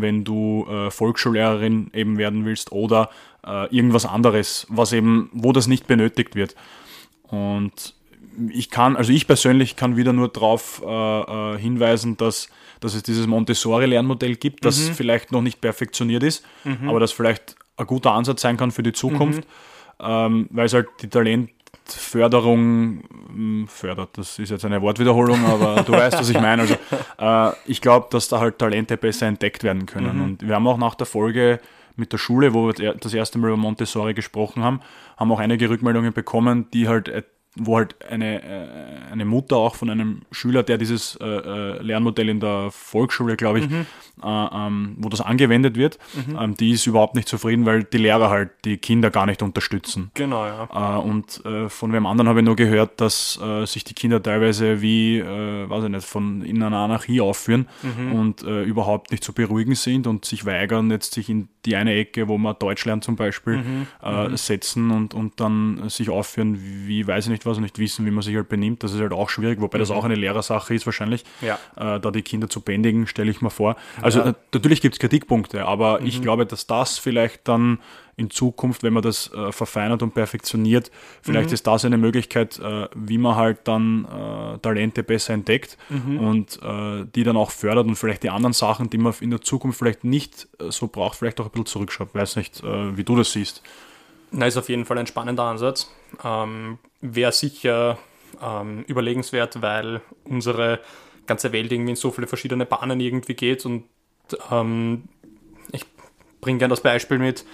wenn 0.00 0.24
du 0.24 0.66
äh, 0.68 0.90
Volksschullehrerin 0.90 1.90
eben 1.94 2.18
werden 2.18 2.44
willst 2.44 2.72
oder 2.72 3.10
äh, 3.46 3.74
irgendwas 3.74 4.06
anderes, 4.06 4.66
was 4.68 4.92
eben, 4.92 5.30
wo 5.32 5.52
das 5.52 5.66
nicht 5.66 5.86
benötigt 5.86 6.34
wird. 6.34 6.54
Und 7.28 7.94
ich 8.50 8.70
kann, 8.70 8.96
also 8.96 9.12
ich 9.12 9.26
persönlich 9.26 9.76
kann 9.76 9.96
wieder 9.96 10.12
nur 10.12 10.28
darauf 10.28 10.82
äh, 10.84 11.54
äh, 11.54 11.58
hinweisen, 11.58 12.16
dass, 12.16 12.48
dass 12.80 12.94
es 12.94 13.02
dieses 13.02 13.26
Montessori-Lernmodell 13.26 14.36
gibt, 14.36 14.64
das 14.64 14.78
mhm. 14.88 14.94
vielleicht 14.94 15.32
noch 15.32 15.42
nicht 15.42 15.60
perfektioniert 15.60 16.22
ist, 16.22 16.44
mhm. 16.64 16.88
aber 16.88 17.00
das 17.00 17.12
vielleicht 17.12 17.56
ein 17.76 17.86
guter 17.86 18.12
Ansatz 18.12 18.42
sein 18.42 18.56
kann 18.56 18.70
für 18.70 18.82
die 18.82 18.92
Zukunft, 18.92 19.40
mhm. 19.40 20.04
ähm, 20.06 20.48
weil 20.50 20.66
es 20.66 20.74
halt 20.74 20.88
die 21.02 21.08
Talent, 21.08 21.50
Förderung 21.92 23.02
hm, 23.28 23.68
fördert. 23.68 24.10
Das 24.16 24.38
ist 24.38 24.50
jetzt 24.50 24.64
eine 24.64 24.82
Wortwiederholung, 24.82 25.44
aber 25.46 25.82
du 25.82 25.92
weißt, 25.92 26.18
was 26.18 26.28
ich 26.28 26.40
meine. 26.40 26.62
Also 26.62 26.74
äh, 27.18 27.52
ich 27.66 27.80
glaube, 27.80 28.08
dass 28.10 28.28
da 28.28 28.40
halt 28.40 28.58
Talente 28.58 28.96
besser 28.96 29.26
entdeckt 29.26 29.64
werden 29.64 29.86
können. 29.86 30.16
Mhm. 30.16 30.24
Und 30.24 30.48
wir 30.48 30.54
haben 30.54 30.66
auch 30.66 30.78
nach 30.78 30.94
der 30.94 31.06
Folge 31.06 31.60
mit 31.96 32.12
der 32.12 32.18
Schule, 32.18 32.54
wo 32.54 32.68
wir 32.68 32.94
das 32.94 33.12
erste 33.12 33.38
Mal 33.38 33.48
über 33.48 33.56
Montessori 33.56 34.14
gesprochen 34.14 34.62
haben, 34.62 34.80
haben 35.16 35.32
auch 35.32 35.40
einige 35.40 35.68
Rückmeldungen 35.68 36.12
bekommen, 36.12 36.66
die 36.72 36.88
halt 36.88 37.24
wo 37.58 37.76
halt 37.76 37.96
eine, 38.08 38.42
äh, 38.42 39.12
eine 39.12 39.24
Mutter 39.24 39.56
auch 39.56 39.74
von 39.74 39.90
einem 39.90 40.22
Schüler, 40.30 40.62
der 40.62 40.78
dieses 40.78 41.16
äh, 41.16 41.24
äh, 41.24 41.82
Lernmodell 41.82 42.28
in 42.28 42.40
der 42.40 42.70
Volksschule, 42.70 43.36
glaube 43.36 43.60
ich, 43.60 43.68
mhm. 43.68 43.86
Äh, 44.22 44.26
ähm, 44.26 44.96
wo 44.98 45.08
das 45.08 45.20
angewendet 45.20 45.76
wird, 45.76 45.98
mhm. 46.14 46.38
ähm, 46.40 46.54
die 46.54 46.72
ist 46.72 46.86
überhaupt 46.86 47.14
nicht 47.14 47.28
zufrieden, 47.28 47.66
weil 47.66 47.84
die 47.84 47.98
Lehrer 47.98 48.30
halt 48.30 48.50
die 48.64 48.78
Kinder 48.78 49.10
gar 49.10 49.26
nicht 49.26 49.42
unterstützen. 49.42 50.10
Genau, 50.14 50.46
ja. 50.46 50.68
Äh, 50.72 51.00
und 51.00 51.44
äh, 51.44 51.68
von 51.68 51.92
wem 51.92 52.06
anderen 52.06 52.28
habe 52.28 52.40
ich 52.40 52.46
nur 52.46 52.56
gehört, 52.56 53.00
dass 53.00 53.38
sich 53.64 53.84
die 53.84 53.94
Kinder 53.94 54.22
teilweise 54.22 54.82
wie, 54.82 55.22
weiß 55.22 55.84
ich 55.84 55.90
nicht, 55.90 56.06
von 56.06 56.42
in 56.42 56.62
einer 56.62 56.78
Anarchie 56.78 57.20
aufführen 57.20 57.68
mhm. 57.82 58.12
und 58.12 58.42
überhaupt 58.42 59.10
nicht 59.10 59.22
zu 59.22 59.32
beruhigen 59.32 59.74
sind 59.74 60.06
und 60.06 60.24
sich 60.24 60.44
weigern, 60.44 60.90
jetzt 60.90 61.14
sich 61.14 61.28
in 61.28 61.48
die 61.64 61.76
eine 61.76 61.94
Ecke, 61.94 62.28
wo 62.28 62.38
man 62.38 62.56
Deutsch 62.58 62.84
lernt 62.84 63.04
zum 63.04 63.16
Beispiel, 63.16 63.58
mhm. 63.58 63.86
Mhm. 64.02 64.36
setzen 64.36 64.90
und, 64.90 65.14
und 65.14 65.40
dann 65.40 65.88
sich 65.88 66.10
aufführen, 66.10 66.58
wie, 66.60 67.06
weiß 67.06 67.26
ich 67.26 67.30
nicht, 67.30 67.46
was 67.46 67.58
und 67.58 67.64
nicht 67.64 67.78
wissen, 67.78 68.06
wie 68.06 68.10
man 68.10 68.22
sich 68.22 68.34
halt 68.34 68.48
benimmt. 68.48 68.82
Das 68.82 68.92
ist 68.92 69.00
halt 69.00 69.12
auch 69.12 69.28
schwierig, 69.28 69.60
wobei 69.60 69.78
mhm. 69.78 69.80
das 69.80 69.90
auch 69.90 70.04
eine 70.04 70.14
Lehrersache 70.14 70.74
ist 70.74 70.86
wahrscheinlich, 70.86 71.24
ja. 71.40 71.58
äh, 71.76 72.00
da 72.00 72.10
die 72.10 72.22
Kinder 72.22 72.48
zu 72.48 72.60
bändigen, 72.60 73.06
stelle 73.06 73.30
ich 73.30 73.40
mir 73.40 73.50
vor. 73.50 73.76
Also 74.00 74.07
ja. 74.16 74.26
äh, 74.26 74.34
natürlich 74.52 74.80
gibt 74.80 74.94
es 74.94 74.98
Kritikpunkte, 74.98 75.64
aber 75.64 76.00
mhm. 76.00 76.06
ich 76.06 76.22
glaube, 76.22 76.46
dass 76.46 76.66
das 76.66 76.98
vielleicht 76.98 77.48
dann 77.48 77.78
in 78.16 78.30
Zukunft, 78.30 78.82
wenn 78.82 78.92
man 78.92 79.02
das 79.02 79.32
äh, 79.32 79.52
verfeinert 79.52 80.02
und 80.02 80.12
perfektioniert, 80.12 80.90
vielleicht 81.22 81.48
mhm. 81.48 81.54
ist 81.54 81.66
das 81.66 81.84
eine 81.84 81.98
Möglichkeit, 81.98 82.58
äh, 82.58 82.88
wie 82.94 83.18
man 83.18 83.36
halt 83.36 83.60
dann 83.64 84.04
äh, 84.04 84.58
Talente 84.58 85.02
besser 85.02 85.34
entdeckt 85.34 85.78
mhm. 85.88 86.18
und 86.18 86.60
äh, 86.62 87.04
die 87.14 87.24
dann 87.24 87.36
auch 87.36 87.50
fördert 87.50 87.86
und 87.86 87.96
vielleicht 87.96 88.22
die 88.22 88.30
anderen 88.30 88.52
Sachen, 88.52 88.90
die 88.90 88.98
man 88.98 89.14
in 89.20 89.30
der 89.30 89.40
Zukunft 89.40 89.78
vielleicht 89.78 90.04
nicht 90.04 90.48
so 90.68 90.88
braucht, 90.88 91.18
vielleicht 91.18 91.40
auch 91.40 91.46
ein 91.46 91.50
bisschen 91.52 91.66
zurückschaut. 91.66 92.14
Weiß 92.14 92.36
nicht, 92.36 92.62
wie 92.62 93.04
du 93.04 93.16
das 93.16 93.32
siehst. 93.32 93.62
Na, 94.30 94.46
ist 94.46 94.56
auf 94.56 94.68
jeden 94.68 94.84
Fall 94.84 94.98
ein 94.98 95.06
spannender 95.06 95.44
Ansatz. 95.44 95.90
Ähm, 96.24 96.78
Wäre 97.00 97.32
sicher 97.32 97.98
ähm, 98.42 98.84
überlegenswert, 98.86 99.62
weil 99.62 100.00
unsere 100.24 100.80
ganze 101.26 101.52
Welt 101.52 101.70
irgendwie 101.70 101.90
in 101.90 101.96
so 101.96 102.10
viele 102.10 102.26
verschiedene 102.26 102.66
Bahnen 102.66 103.00
irgendwie 103.00 103.34
geht. 103.34 103.64
Und 103.64 103.84
ähm, 104.50 105.04
ich 105.72 105.84
bringe 106.40 106.58
gerne 106.58 106.72
das 106.72 106.82
Beispiel 106.82 107.18
mit. 107.18 107.44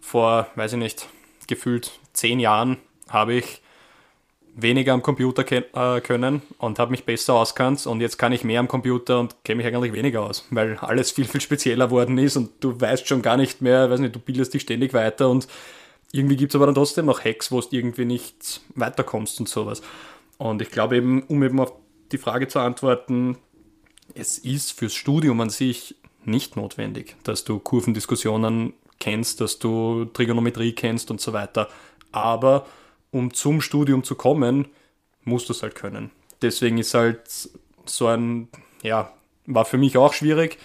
Vor, 0.00 0.46
weiß 0.54 0.74
ich 0.74 0.78
nicht, 0.78 1.08
gefühlt 1.46 1.92
zehn 2.12 2.38
Jahren 2.38 2.76
habe 3.08 3.34
ich 3.34 3.62
weniger 4.56 4.94
am 4.94 5.02
Computer 5.02 5.44
äh, 5.50 6.00
können 6.00 6.42
und 6.58 6.78
habe 6.78 6.90
mich 6.90 7.04
besser 7.04 7.34
auskannt 7.34 7.86
und 7.86 8.00
jetzt 8.00 8.16
kann 8.16 8.32
ich 8.32 8.42
mehr 8.42 8.60
am 8.60 8.68
Computer 8.68 9.20
und 9.20 9.36
kenne 9.44 9.62
mich 9.62 9.66
eigentlich 9.66 9.92
weniger 9.92 10.22
aus, 10.22 10.46
weil 10.50 10.78
alles 10.78 11.10
viel, 11.10 11.26
viel 11.26 11.42
spezieller 11.42 11.90
worden 11.90 12.16
ist 12.16 12.36
und 12.36 12.50
du 12.60 12.80
weißt 12.80 13.06
schon 13.06 13.20
gar 13.20 13.36
nicht 13.36 13.60
mehr, 13.60 13.90
weiß 13.90 14.00
nicht, 14.00 14.14
du 14.14 14.18
bildest 14.18 14.54
dich 14.54 14.62
ständig 14.62 14.94
weiter 14.94 15.28
und 15.28 15.46
irgendwie 16.10 16.36
gibt 16.36 16.52
es 16.52 16.56
aber 16.56 16.66
dann 16.66 16.74
trotzdem 16.74 17.04
noch 17.04 17.24
Hacks, 17.24 17.52
wo 17.52 17.60
du 17.60 17.68
irgendwie 17.70 18.06
nicht 18.06 18.62
weiterkommst 18.74 19.38
und 19.40 19.48
sowas. 19.48 19.82
Und 20.38 20.62
ich 20.62 20.70
glaube 20.70 20.96
eben, 20.96 21.22
um 21.24 21.42
eben 21.42 21.60
auf 21.60 21.72
die 22.12 22.18
Frage 22.18 22.48
zu 22.48 22.58
antworten, 22.58 23.36
es 24.14 24.38
ist 24.38 24.72
fürs 24.72 24.94
Studium 24.94 25.40
an 25.40 25.50
sich 25.50 25.96
nicht 26.24 26.56
notwendig, 26.56 27.16
dass 27.22 27.44
du 27.44 27.58
Kurvendiskussionen 27.58 28.72
kennst, 28.98 29.40
dass 29.40 29.58
du 29.58 30.06
Trigonometrie 30.06 30.72
kennst 30.72 31.10
und 31.10 31.20
so 31.20 31.32
weiter. 31.32 31.68
Aber 32.12 32.66
um 33.10 33.32
zum 33.32 33.60
Studium 33.60 34.04
zu 34.04 34.14
kommen, 34.14 34.66
musst 35.24 35.48
du 35.48 35.52
es 35.52 35.62
halt 35.62 35.74
können. 35.74 36.10
Deswegen 36.42 36.78
ist 36.78 36.94
halt 36.94 37.20
so 37.84 38.06
ein, 38.06 38.48
ja, 38.82 39.12
war 39.46 39.64
für 39.64 39.78
mich 39.78 39.96
auch 39.96 40.12
schwierig, 40.12 40.58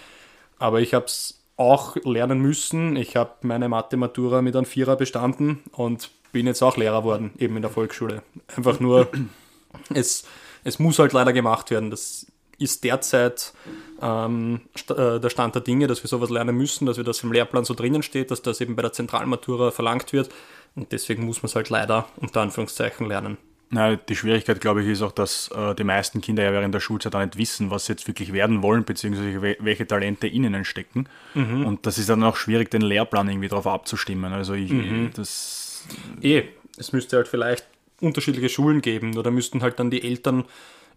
aber 0.58 0.80
ich 0.80 0.94
habe 0.94 1.06
es 1.06 1.40
auch 1.56 1.96
lernen 2.04 2.40
müssen. 2.40 2.96
Ich 2.96 3.16
habe 3.16 3.34
meine 3.42 3.68
Mathe-Matura 3.68 4.42
mit 4.42 4.56
einem 4.56 4.66
Vierer 4.66 4.96
bestanden 4.96 5.62
und 5.72 6.10
bin 6.32 6.46
jetzt 6.46 6.62
auch 6.62 6.76
Lehrer 6.76 7.04
worden, 7.04 7.32
eben 7.38 7.56
in 7.56 7.62
der 7.62 7.70
Volksschule. 7.70 8.22
Einfach 8.56 8.80
nur, 8.80 9.08
es, 9.94 10.24
es 10.64 10.78
muss 10.78 10.98
halt 10.98 11.12
leider 11.12 11.32
gemacht 11.32 11.70
werden. 11.70 11.90
Das 11.90 12.26
ist 12.62 12.84
derzeit 12.84 13.52
ähm, 14.00 14.60
äh, 14.88 15.20
der 15.20 15.30
Stand 15.30 15.54
der 15.54 15.62
Dinge, 15.62 15.86
dass 15.86 16.02
wir 16.02 16.08
sowas 16.08 16.30
lernen 16.30 16.56
müssen, 16.56 16.86
dass 16.86 16.96
wir 16.96 17.04
das 17.04 17.22
im 17.22 17.32
Lehrplan 17.32 17.64
so 17.64 17.74
drinnen 17.74 18.02
steht, 18.02 18.30
dass 18.30 18.42
das 18.42 18.60
eben 18.60 18.76
bei 18.76 18.82
der 18.82 18.92
Zentralmatura 18.92 19.70
verlangt 19.70 20.12
wird. 20.12 20.30
Und 20.74 20.92
deswegen 20.92 21.24
muss 21.24 21.42
man 21.42 21.48
es 21.48 21.54
halt 21.54 21.68
leider 21.70 22.06
unter 22.16 22.40
Anführungszeichen 22.40 23.06
lernen. 23.06 23.36
Na, 23.74 23.96
die 23.96 24.16
Schwierigkeit, 24.16 24.60
glaube 24.60 24.82
ich, 24.82 24.88
ist 24.88 25.00
auch, 25.00 25.12
dass 25.12 25.48
äh, 25.48 25.74
die 25.74 25.84
meisten 25.84 26.20
Kinder 26.20 26.42
ja 26.42 26.52
während 26.52 26.74
der 26.74 26.80
Schulzeit 26.80 27.14
auch 27.14 27.20
nicht 27.20 27.38
wissen, 27.38 27.70
was 27.70 27.86
sie 27.86 27.92
jetzt 27.94 28.06
wirklich 28.06 28.34
werden 28.34 28.62
wollen, 28.62 28.84
beziehungsweise 28.84 29.40
welche 29.40 29.86
Talente 29.86 30.26
in 30.26 30.44
ihnen 30.44 30.66
stecken. 30.66 31.08
Mhm. 31.32 31.64
Und 31.64 31.86
das 31.86 31.96
ist 31.96 32.10
dann 32.10 32.22
auch 32.22 32.36
schwierig, 32.36 32.70
den 32.70 32.82
Lehrplan 32.82 33.30
irgendwie 33.30 33.48
darauf 33.48 33.66
abzustimmen. 33.66 34.32
Also 34.34 34.52
ich, 34.52 34.70
mhm. 34.70 35.10
das. 35.16 35.86
Eh, 36.20 36.42
es 36.76 36.92
müsste 36.92 37.16
halt 37.16 37.28
vielleicht 37.28 37.66
unterschiedliche 38.02 38.50
Schulen 38.50 38.82
geben 38.82 39.16
oder 39.16 39.30
müssten 39.30 39.62
halt 39.62 39.78
dann 39.78 39.90
die 39.90 40.02
Eltern 40.02 40.44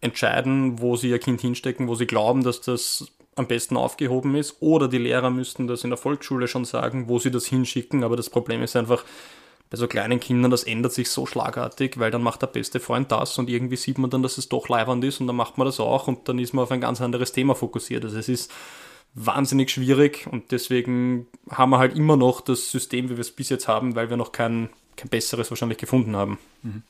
entscheiden, 0.06 0.80
wo 0.80 0.96
sie 0.96 1.10
ihr 1.10 1.20
Kind 1.20 1.42
hinstecken, 1.42 1.88
wo 1.88 1.96
sie 1.96 2.08
glauben, 2.08 2.44
dass 2.44 2.62
das 2.62 3.12
am 3.36 3.48
besten 3.48 3.76
aufgehoben 3.76 4.36
ist. 4.36 4.58
Oder 4.62 4.88
die 4.88 4.98
Lehrer 4.98 5.30
müssten 5.30 5.68
das 5.68 5.84
in 5.84 5.90
der 5.90 5.98
Volksschule 5.98 6.48
schon 6.48 6.66
sagen, 6.66 7.10
wo 7.10 7.20
sie 7.20 7.32
das 7.32 7.46
hinschicken. 7.46 8.04
Aber 8.04 8.16
das 8.16 8.30
Problem 8.30 8.64
ist 8.64 8.76
einfach, 8.76 9.04
bei 9.70 9.78
so 9.78 9.88
kleinen 9.88 10.20
Kindern, 10.20 10.52
das 10.52 10.64
ändert 10.64 10.94
sich 10.94 11.10
so 11.10 11.26
schlagartig, 11.26 12.00
weil 12.00 12.12
dann 12.12 12.22
macht 12.22 12.42
der 12.42 12.48
beste 12.48 12.80
Freund 12.80 13.12
das 13.12 13.38
und 13.38 13.50
irgendwie 13.50 13.78
sieht 13.78 13.98
man 13.98 14.10
dann, 14.10 14.22
dass 14.22 14.38
es 14.38 14.48
doch 14.48 14.70
leibernd 14.70 15.04
ist 15.04 15.20
und 15.20 15.28
dann 15.28 15.36
macht 15.36 15.58
man 15.58 15.66
das 15.66 15.80
auch 15.80 16.08
und 16.08 16.30
dann 16.30 16.40
ist 16.40 16.54
man 16.54 16.64
auf 16.64 16.72
ein 16.72 16.82
ganz 16.82 17.02
anderes 17.02 17.32
Thema 17.32 17.56
fokussiert. 17.56 18.06
Also 18.06 18.18
es 18.18 18.30
ist 18.30 18.52
wahnsinnig 19.16 19.72
schwierig 19.72 20.28
und 20.30 20.52
deswegen 20.52 21.28
haben 21.50 21.72
wir 21.72 21.80
halt 21.80 21.96
immer 21.96 22.16
noch 22.16 22.42
das 22.42 22.70
System, 22.70 23.10
wie 23.10 23.18
wir 23.18 23.22
es 23.22 23.32
bis 23.32 23.50
jetzt 23.50 23.68
haben, 23.68 23.96
weil 23.96 24.10
wir 24.10 24.18
noch 24.18 24.32
kein, 24.32 24.70
kein 24.98 25.10
besseres 25.10 25.50
wahrscheinlich 25.50 25.80
gefunden 25.80 26.16
haben. 26.16 26.38
Mhm. 26.62 26.84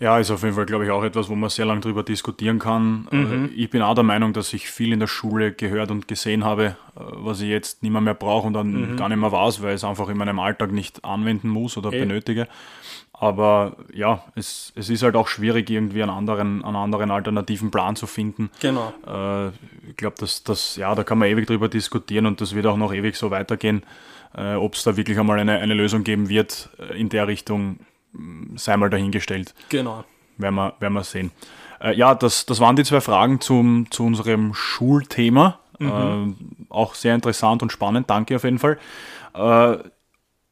Ja, 0.00 0.18
ist 0.18 0.30
auf 0.30 0.42
jeden 0.42 0.54
Fall, 0.54 0.66
glaube 0.66 0.84
ich, 0.84 0.90
auch 0.90 1.04
etwas, 1.04 1.28
wo 1.28 1.34
man 1.34 1.50
sehr 1.50 1.66
lange 1.66 1.80
darüber 1.80 2.02
diskutieren 2.02 2.58
kann. 2.58 3.06
Mhm. 3.10 3.50
Äh, 3.52 3.54
ich 3.54 3.70
bin 3.70 3.82
auch 3.82 3.94
der 3.94 4.04
Meinung, 4.04 4.32
dass 4.32 4.52
ich 4.52 4.68
viel 4.68 4.92
in 4.92 5.00
der 5.00 5.06
Schule 5.06 5.52
gehört 5.52 5.90
und 5.90 6.08
gesehen 6.08 6.44
habe, 6.44 6.64
äh, 6.64 6.74
was 6.96 7.40
ich 7.40 7.48
jetzt 7.48 7.82
nicht 7.82 7.92
mehr, 7.92 8.00
mehr 8.00 8.14
brauche 8.14 8.46
und 8.46 8.54
dann 8.54 8.92
mhm. 8.92 8.96
gar 8.96 9.08
nicht 9.08 9.18
mehr 9.18 9.32
weiß, 9.32 9.62
weil 9.62 9.70
ich 9.70 9.76
es 9.76 9.84
einfach 9.84 10.08
in 10.08 10.16
meinem 10.16 10.38
Alltag 10.38 10.72
nicht 10.72 11.04
anwenden 11.04 11.48
muss 11.48 11.76
oder 11.76 11.92
e. 11.92 12.00
benötige. 12.00 12.48
Aber 13.12 13.76
ja, 13.92 14.24
es, 14.34 14.72
es 14.74 14.90
ist 14.90 15.04
halt 15.04 15.14
auch 15.14 15.28
schwierig, 15.28 15.70
irgendwie 15.70 16.02
einen 16.02 16.10
anderen, 16.10 16.64
einen 16.64 16.76
anderen 16.76 17.12
alternativen 17.12 17.70
Plan 17.70 17.94
zu 17.94 18.06
finden. 18.06 18.50
Genau. 18.60 18.92
Äh, 19.06 19.48
ich 19.88 19.96
glaube, 19.96 20.16
dass 20.18 20.42
das, 20.42 20.76
ja, 20.76 20.94
da 20.94 21.04
kann 21.04 21.18
man 21.18 21.28
ewig 21.28 21.46
drüber 21.46 21.68
diskutieren 21.68 22.26
und 22.26 22.40
das 22.40 22.54
wird 22.54 22.66
auch 22.66 22.76
noch 22.76 22.92
ewig 22.92 23.14
so 23.16 23.30
weitergehen. 23.30 23.84
Äh, 24.36 24.54
Ob 24.54 24.74
es 24.74 24.82
da 24.82 24.96
wirklich 24.96 25.18
einmal 25.18 25.38
eine, 25.38 25.58
eine 25.58 25.74
Lösung 25.74 26.02
geben 26.02 26.28
wird 26.28 26.70
äh, 26.78 27.00
in 27.00 27.08
der 27.08 27.28
Richtung, 27.28 27.78
sei 28.56 28.76
mal 28.76 28.90
dahingestellt. 28.90 29.54
Genau. 29.68 30.04
Werden 30.36 30.54
wir, 30.54 30.74
werden 30.80 30.94
wir 30.94 31.04
sehen. 31.04 31.30
Äh, 31.80 31.94
ja, 31.96 32.14
das, 32.14 32.46
das 32.46 32.60
waren 32.60 32.76
die 32.76 32.84
zwei 32.84 33.00
Fragen 33.00 33.40
zum, 33.40 33.90
zu 33.90 34.04
unserem 34.04 34.54
Schulthema. 34.54 35.60
Mhm. 35.78 36.36
Äh, 36.68 36.72
auch 36.72 36.94
sehr 36.94 37.14
interessant 37.14 37.62
und 37.62 37.72
spannend. 37.72 38.10
Danke 38.10 38.36
auf 38.36 38.44
jeden 38.44 38.58
Fall. 38.58 38.78
Äh, 39.34 39.78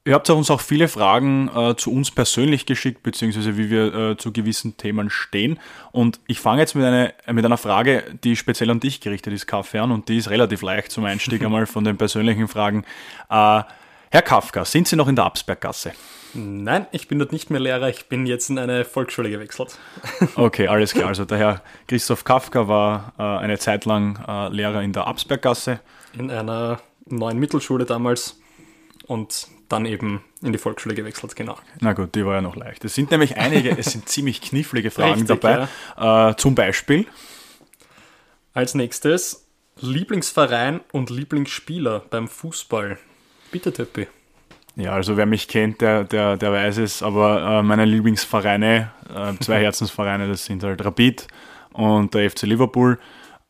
ihr 0.05 0.15
habt 0.15 0.29
uns 0.31 0.51
auch 0.51 0.61
viele 0.61 0.89
Fragen 0.89 1.49
äh, 1.55 1.77
zu 1.77 1.93
uns 1.93 2.11
persönlich 2.11 2.67
geschickt, 2.67 3.03
beziehungsweise 3.03 3.57
wie 3.57 3.71
wir 3.71 3.95
äh, 3.95 4.17
zu 4.17 4.33
gewissen 4.33 4.77
Themen 4.77 5.11
stehen. 5.11 5.59
Und 5.93 6.21
ich 6.27 6.41
fange 6.41 6.61
jetzt 6.61 6.75
mit, 6.75 6.85
eine, 6.85 7.15
mit 7.31 7.45
einer 7.45 7.59
Frage, 7.59 8.05
die 8.25 8.37
speziell 8.37 8.71
an 8.71 8.81
dich 8.81 9.01
gerichtet 9.01 9.33
ist, 9.33 9.47
Kaffee, 9.47 9.81
und 9.81 10.09
die 10.09 10.17
ist 10.17 10.31
relativ 10.31 10.63
leicht 10.63 10.91
zum 10.91 11.05
Einstieg 11.05 11.43
einmal 11.45 11.67
von 11.67 11.85
den 11.85 11.97
persönlichen 11.97 12.49
Fragen. 12.49 12.85
Herr 14.13 14.21
Kafka, 14.21 14.67
sind 14.67 14.87
Sie 14.87 14.95
noch 14.95 15.09
in 15.09 15.17
der 15.17 15.25
Absberggasse? 15.25 15.93
Nein, 16.35 16.87
ich 16.93 17.09
bin 17.09 17.19
dort 17.19 17.33
nicht 17.33 17.49
mehr 17.49 17.61
Lehrer, 17.61 17.89
ich 17.89 18.11
bin 18.11 18.27
jetzt 18.27 18.51
in 18.51 18.59
eine 18.59 18.85
Volksschule 18.85 19.31
gewechselt. 19.31 19.79
Okay, 20.37 20.69
alles 20.69 20.93
klar. 20.93 21.09
Also 21.09 21.25
der 21.25 21.39
Herr 21.39 21.63
Christoph 21.89 22.23
Kafka 22.23 22.69
war 22.69 23.15
äh, 23.19 23.23
eine 23.23 23.57
Zeit 23.57 23.87
lang 23.87 24.23
äh, 24.29 24.49
Lehrer 24.55 24.83
in 24.83 24.93
der 24.93 25.07
Absberggasse. 25.07 25.81
In 26.13 26.31
einer 26.31 26.79
neuen 27.07 27.39
Mittelschule 27.39 27.87
damals 27.87 28.39
und 29.07 29.47
dann 29.71 29.87
eben 29.87 30.23
in 30.43 30.53
die 30.53 30.59
Volksschule 30.59 30.95
gewechselt, 30.95 31.35
genau. 31.35 31.57
Na 31.81 31.95
gut, 31.95 32.15
die 32.15 32.27
war 32.27 32.35
ja 32.35 32.43
noch 32.43 32.55
leicht. 32.55 32.85
Es 32.85 32.95
sind 32.95 33.11
nämlich 33.13 33.39
einige, 33.39 33.79
es 33.79 33.93
sind 33.93 34.07
ziemlich 34.11 34.43
knifflige 34.43 34.91
Fragen 34.91 35.23
Richtig, 35.23 35.41
dabei. 35.41 35.69
Ja. 35.97 36.29
Äh, 36.33 36.37
zum 36.37 36.55
Beispiel. 36.55 37.07
Als 38.53 38.75
nächstes 38.75 39.49
Lieblingsverein 39.81 40.81
und 40.93 41.09
Lieblingsspieler 41.09 42.01
beim 42.11 42.29
Fußball. 42.29 42.99
Bitte, 43.53 43.73
Töppi. 43.73 44.09
Ja, 44.75 44.93
also 44.95 45.17
wer 45.19 45.27
mich 45.27 45.47
kennt, 45.47 45.83
der, 45.83 46.05
der, 46.05 46.39
der 46.39 46.51
weiß 46.51 46.79
es, 46.79 47.03
aber 47.03 47.59
äh, 47.59 47.63
meine 47.63 47.85
Lieblingsvereine, 47.85 48.91
äh, 49.15 49.45
zwei 49.45 49.61
Herzensvereine, 49.63 50.27
das 50.27 50.47
sind 50.47 50.65
halt 50.65 50.83
Rapid 50.85 51.29
und 51.75 52.15
der 52.15 52.31
FC 52.31 52.43
Liverpool. 52.43 52.99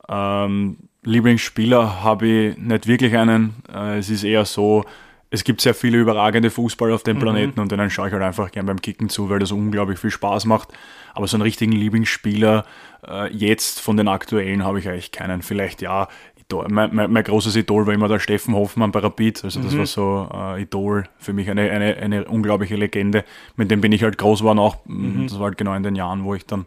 Ähm, 0.08 0.76
Lieblingsspieler 1.04 2.02
habe 2.02 2.26
ich 2.26 2.58
nicht 2.58 2.86
wirklich 2.88 3.16
einen. 3.16 3.54
Äh, 3.72 3.98
es 3.98 4.10
ist 4.10 4.24
eher 4.24 4.44
so, 4.44 4.84
es 5.30 5.44
gibt 5.44 5.60
sehr 5.60 5.74
viele 5.74 5.98
überragende 5.98 6.50
Fußballer 6.50 6.94
auf 6.94 7.04
dem 7.04 7.16
mhm. 7.16 7.20
Planeten 7.20 7.52
mhm. 7.56 7.62
und 7.62 7.72
denen 7.72 7.88
schaue 7.88 8.08
ich 8.08 8.12
halt 8.12 8.22
einfach 8.22 8.50
gern 8.50 8.66
beim 8.66 8.82
Kicken 8.82 9.08
zu, 9.08 9.30
weil 9.30 9.38
das 9.38 9.50
unglaublich 9.50 9.98
viel 9.98 10.10
Spaß 10.10 10.44
macht. 10.44 10.68
Aber 11.14 11.26
so 11.26 11.36
einen 11.36 11.42
richtigen 11.42 11.72
Lieblingsspieler 11.72 12.64
äh, 13.06 13.32
jetzt 13.32 13.80
von 13.80 13.96
den 13.96 14.08
aktuellen 14.08 14.64
habe 14.64 14.78
ich 14.78 14.88
eigentlich 14.88 15.12
keinen. 15.12 15.42
Vielleicht 15.42 15.82
ja, 15.82 16.08
Idol, 16.52 16.66
mein, 16.68 16.94
mein, 16.94 17.10
mein, 17.10 17.24
großes 17.24 17.56
Idol 17.56 17.86
war 17.86 17.94
immer 17.94 18.08
der 18.08 18.18
Steffen 18.18 18.54
Hoffmann 18.54 18.92
bei 18.92 19.00
Rapid. 19.00 19.44
Also 19.44 19.60
das 19.60 19.72
mhm. 19.72 19.78
war 19.78 19.86
so 19.86 20.28
äh, 20.32 20.62
Idol 20.62 21.04
für 21.18 21.32
mich, 21.32 21.50
eine, 21.50 21.70
eine, 21.70 21.96
eine 21.96 22.24
unglaubliche 22.26 22.76
Legende. 22.76 23.24
Mit 23.56 23.70
dem 23.70 23.80
bin 23.80 23.92
ich 23.92 24.02
halt 24.02 24.18
groß 24.18 24.40
geworden 24.40 24.58
auch. 24.58 24.76
Mhm. 24.84 25.26
Das 25.28 25.38
war 25.38 25.46
halt 25.46 25.58
genau 25.58 25.74
in 25.74 25.82
den 25.82 25.96
Jahren, 25.96 26.24
wo 26.24 26.34
ich 26.34 26.44
dann 26.44 26.66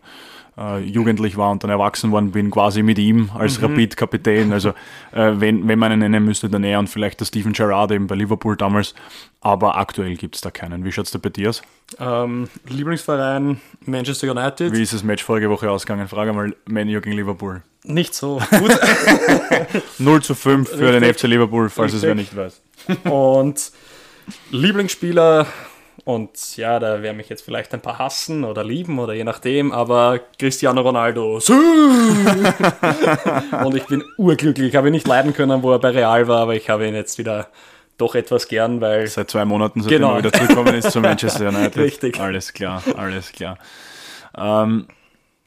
äh, 0.58 0.80
jugendlich 0.80 1.38
war 1.38 1.52
und 1.52 1.64
dann 1.64 1.70
erwachsen 1.70 2.12
worden 2.12 2.32
bin, 2.32 2.52
quasi 2.52 2.84
mit 2.84 2.98
ihm 2.98 3.30
als 3.34 3.60
mhm. 3.60 3.66
Rapid-Kapitän. 3.68 4.54
Also 4.54 4.70
äh, 5.12 5.34
wenn, 5.36 5.68
wenn 5.68 5.80
man 5.80 5.92
einen 5.92 6.12
nennen 6.12 6.26
müsste, 6.26 6.50
dann 6.50 6.64
eher 6.64 6.80
und 6.80 6.88
vielleicht 6.88 7.20
der 7.20 7.26
Steven 7.26 7.54
Gerrard 7.54 7.92
eben 7.92 8.08
bei 8.08 8.16
Liverpool 8.16 8.56
damals. 8.56 8.96
Aber 9.42 9.78
aktuell 9.78 10.16
gibt 10.16 10.36
es 10.36 10.42
da 10.42 10.52
keinen. 10.52 10.84
Wie 10.84 10.92
schaut 10.92 11.06
es 11.06 11.12
da 11.12 11.20
bei 11.20 11.30
dir 11.30 11.50
aus? 11.50 11.62
Ähm, 12.00 12.50
Lieblingsverein 12.68 13.60
Manchester 13.82 14.32
United. 14.32 14.74
Wie 14.74 14.82
ist 14.82 14.94
das 14.94 15.04
Match 15.04 15.24
vorige 15.24 15.50
Woche 15.50 15.70
ausgegangen? 15.70 16.08
Frage 16.08 16.34
mal 16.34 16.56
Manu 16.66 17.00
gegen 17.02 17.16
Liverpool. 17.16 17.62
Nicht 17.84 18.16
so 18.16 18.42
gut. 18.60 18.80
0 20.00 20.24
zu 20.24 20.34
5 20.34 20.70
für 20.70 20.80
Richtig. 20.80 21.02
den 21.02 21.14
FC 21.14 21.24
Liverpool, 21.24 21.70
falls 21.70 21.94
Richtig. 21.94 21.98
es 21.98 22.08
wer 22.08 22.16
nicht 22.16 22.36
weiß. 22.36 22.62
Und 23.04 23.72
Lieblingsspieler 24.50 25.46
und 26.06 26.56
ja, 26.56 26.80
da 26.80 27.02
werden 27.02 27.18
mich 27.18 27.30
jetzt 27.30 27.44
vielleicht 27.44 27.74
ein 27.74 27.82
paar 27.82 27.98
hassen 27.98 28.44
oder 28.44 28.64
lieben 28.64 29.00
oder 29.00 29.14
je 29.14 29.24
nachdem, 29.24 29.72
aber 29.72 30.20
Cristiano 30.38 30.82
Ronaldo. 30.82 31.38
und 33.66 33.76
ich 33.76 33.88
bin 33.88 34.04
urglücklich. 34.20 34.68
Ich 34.68 34.76
habe 34.76 34.90
ihn 34.90 34.92
nicht 34.92 35.08
leiden 35.08 35.34
können, 35.34 35.64
wo 35.64 35.72
er 35.72 35.80
bei 35.80 35.90
Real 35.90 36.28
war, 36.28 36.42
aber 36.42 36.54
ich 36.54 36.70
habe 36.70 36.88
ihn 36.88 36.94
jetzt 36.94 37.18
wieder 37.18 37.48
doch 37.98 38.14
etwas 38.14 38.48
gern, 38.48 38.82
weil. 38.82 39.08
Seit 39.08 39.32
zwei 39.32 39.46
Monaten, 39.46 39.82
seitdem 39.82 40.02
genau. 40.02 40.12
er 40.14 40.20
wieder 40.20 40.32
zurückgekommen 40.32 40.76
ist 40.76 40.92
zu 40.92 41.02
Manchester 41.02 41.50
United. 41.56 41.78
Richtig. 41.78 42.20
Alles 42.20 42.54
klar, 42.54 42.84
alles 42.96 43.32
klar. 43.32 43.58
Ähm, 44.38 44.86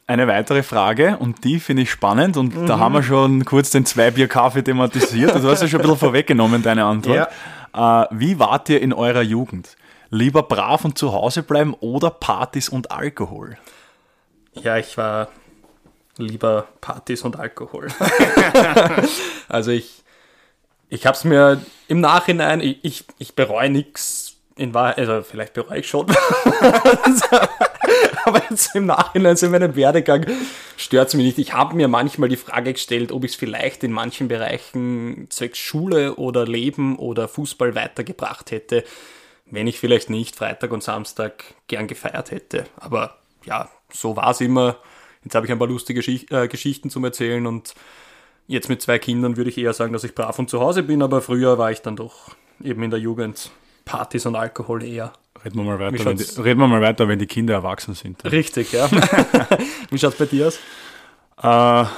eine 0.09 0.27
weitere 0.27 0.65
Frage 0.65 1.19
und 1.19 1.45
die 1.45 1.61
finde 1.61 1.85
ich 1.85 1.91
spannend 1.93 2.37
und 2.37 2.57
mhm. 2.57 2.67
da 2.67 2.81
haben 2.81 2.95
wir 2.95 3.05
schon 3.05 3.45
kurz 3.45 3.71
den 3.71 3.87
Zwei-Bier-Kaffee 3.87 4.65
thematisiert. 4.65 5.35
Also 5.35 5.47
du 5.47 5.53
hast 5.53 5.63
ja 5.63 5.69
schon 5.69 5.79
ein 5.79 5.83
bisschen 5.83 5.99
vorweggenommen, 5.99 6.65
deine 6.65 6.85
Antwort. 6.85 7.31
Ja. 7.77 8.03
Äh, 8.03 8.07
wie 8.11 8.41
wart 8.41 8.69
ihr 8.71 8.83
in 8.83 8.93
eurer 8.93 9.23
Jugend? 9.23 9.77
Lieber 10.11 10.43
brav 10.43 10.85
und 10.85 10.97
zu 10.97 11.13
Hause 11.13 11.43
bleiben 11.43 11.75
oder 11.81 12.11
Partys 12.11 12.69
und 12.69 12.91
Alkohol? 12.91 13.59
Ja, 14.55 14.79
ich 14.79 14.97
war 14.97 15.29
lieber 16.17 16.67
Partys 16.81 17.23
und 17.23 17.39
Alkohol. 17.39 17.89
also 19.49 19.71
ich, 19.71 20.03
ich 20.89 21.07
habe 21.07 21.17
es 21.17 21.25
mir 21.25 21.61
im 21.89 22.01
Nachhinein, 22.01 22.61
ich, 22.61 22.79
ich, 22.83 23.05
ich 23.19 23.35
bereue 23.35 23.71
nichts 23.71 24.37
in 24.57 24.75
Wahrheit, 24.75 24.99
also 24.99 25.23
vielleicht 25.23 25.53
bereue 25.53 25.81
ich 25.81 25.89
schon. 25.89 26.07
Aber 28.25 28.43
jetzt 28.51 28.75
im 28.75 28.87
Nachhinein, 28.87 29.37
in 29.37 29.51
meinem 29.51 29.77
Werdegang, 29.77 30.27
stört 30.77 31.09
es 31.09 31.15
mich 31.15 31.27
nicht. 31.27 31.39
Ich 31.39 31.53
habe 31.53 31.77
mir 31.77 31.87
manchmal 31.87 32.29
die 32.29 32.37
Frage 32.37 32.73
gestellt, 32.73 33.13
ob 33.13 33.25
ich 33.25 33.33
es 33.33 33.37
vielleicht 33.37 33.85
in 33.85 33.93
manchen 33.93 34.27
Bereichen 34.29 35.27
zwecks 35.31 35.59
Schule 35.59 36.17
oder 36.17 36.47
Leben 36.47 36.99
oder 36.99 37.29
Fußball 37.29 37.75
weitergebracht 37.75 38.51
hätte 38.51 38.85
wenn 39.51 39.67
ich 39.67 39.79
vielleicht 39.79 40.11
nicht 40.11 40.37
Freitag 40.37 40.73
und 40.73 40.83
Samstag 40.83 41.45
gern 41.67 41.87
gefeiert 41.87 42.31
hätte. 42.31 42.65
Aber 42.77 43.17
ja, 43.45 43.69
so 43.91 44.17
war 44.17 44.31
es 44.31 44.41
immer. 44.41 44.77
Jetzt 45.25 45.35
habe 45.35 45.47
ich 45.47 45.53
ein 45.53 45.59
paar 45.59 45.69
lustige 45.69 45.99
Geschicht 45.99 46.31
äh, 46.33 46.49
Geschichten 46.49 46.91
zum 46.91 47.05
Erzählen 47.05 47.47
und 47.47 47.75
jetzt 48.47 48.69
mit 48.69 48.83
zwei 48.83 48.99
Kindern 48.99 49.37
würde 49.37 49.51
ich 49.51 49.59
eher 49.59 49.73
sagen, 49.73 49.93
dass 49.93 50.05
ich 50.05 50.15
brav 50.15 50.39
und 50.39 50.49
zu 50.49 50.61
Hause 50.61 50.83
bin, 50.83 51.03
aber 51.03 51.21
früher 51.21 51.59
war 51.59 51.71
ich 51.71 51.83
dann 51.83 51.97
doch 51.97 52.35
eben 52.63 52.83
in 52.83 52.91
der 52.91 53.01
Jugend 53.01 53.51
Partys 53.85 54.27
und 54.27 54.37
Alkohol 54.37 54.83
eher. 54.83 55.13
Reden 55.45 55.57
wir 55.59 55.65
mal 55.65 55.79
weiter, 55.79 56.05
wenn 56.05 56.17
die, 56.17 56.25
reden 56.41 56.61
wir 56.61 56.67
mal 56.67 56.81
weiter, 56.81 57.09
wenn 57.09 57.19
die 57.19 57.27
Kinder 57.27 57.55
erwachsen 57.55 57.95
sind. 57.95 58.25
Richtig, 58.25 58.73
ja. 58.73 58.91
Wie 59.91 59.99
schaut 59.99 60.13
es 60.13 60.19
bei 60.19 60.27
dir 60.27 60.49
aus? 60.49 60.59
Äh, 61.41 61.89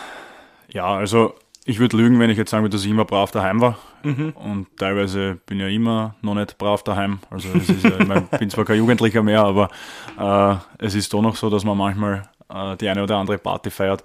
ja, 0.73 0.85
also 0.85 1.35
ich 1.71 1.79
würde 1.79 1.97
lügen, 1.97 2.19
wenn 2.19 2.31
ich 2.31 2.37
jetzt 2.37 2.51
sagen 2.51 2.65
würde, 2.65 2.77
dass 2.77 2.85
ich 2.85 2.91
immer 2.91 3.05
brav 3.05 3.31
daheim 3.31 3.61
war. 3.61 3.79
Mhm. 4.03 4.31
Und 4.31 4.67
teilweise 4.77 5.39
bin 5.47 5.59
ich 5.59 5.63
ja 5.63 5.69
immer 5.69 6.17
noch 6.21 6.35
nicht 6.35 6.59
brav 6.59 6.83
daheim. 6.83 7.21
Also 7.31 7.49
ja, 7.49 7.97
ich 8.01 8.07
mein, 8.09 8.27
bin 8.39 8.51
zwar 8.51 8.65
kein 8.65 8.79
Jugendlicher 8.79 9.23
mehr, 9.23 9.45
aber 9.45 9.69
äh, 10.19 10.85
es 10.85 10.97
ist 10.97 11.15
doch 11.15 11.23
noch 11.23 11.37
so, 11.37 11.49
dass 11.49 11.65
man 11.65 11.79
manchmal 11.79 12.25
äh, 12.53 12.77
die 12.77 12.89
eine 12.89 13.05
oder 13.05 13.19
andere 13.19 13.39
Party 13.39 13.71
feiert. 13.71 14.03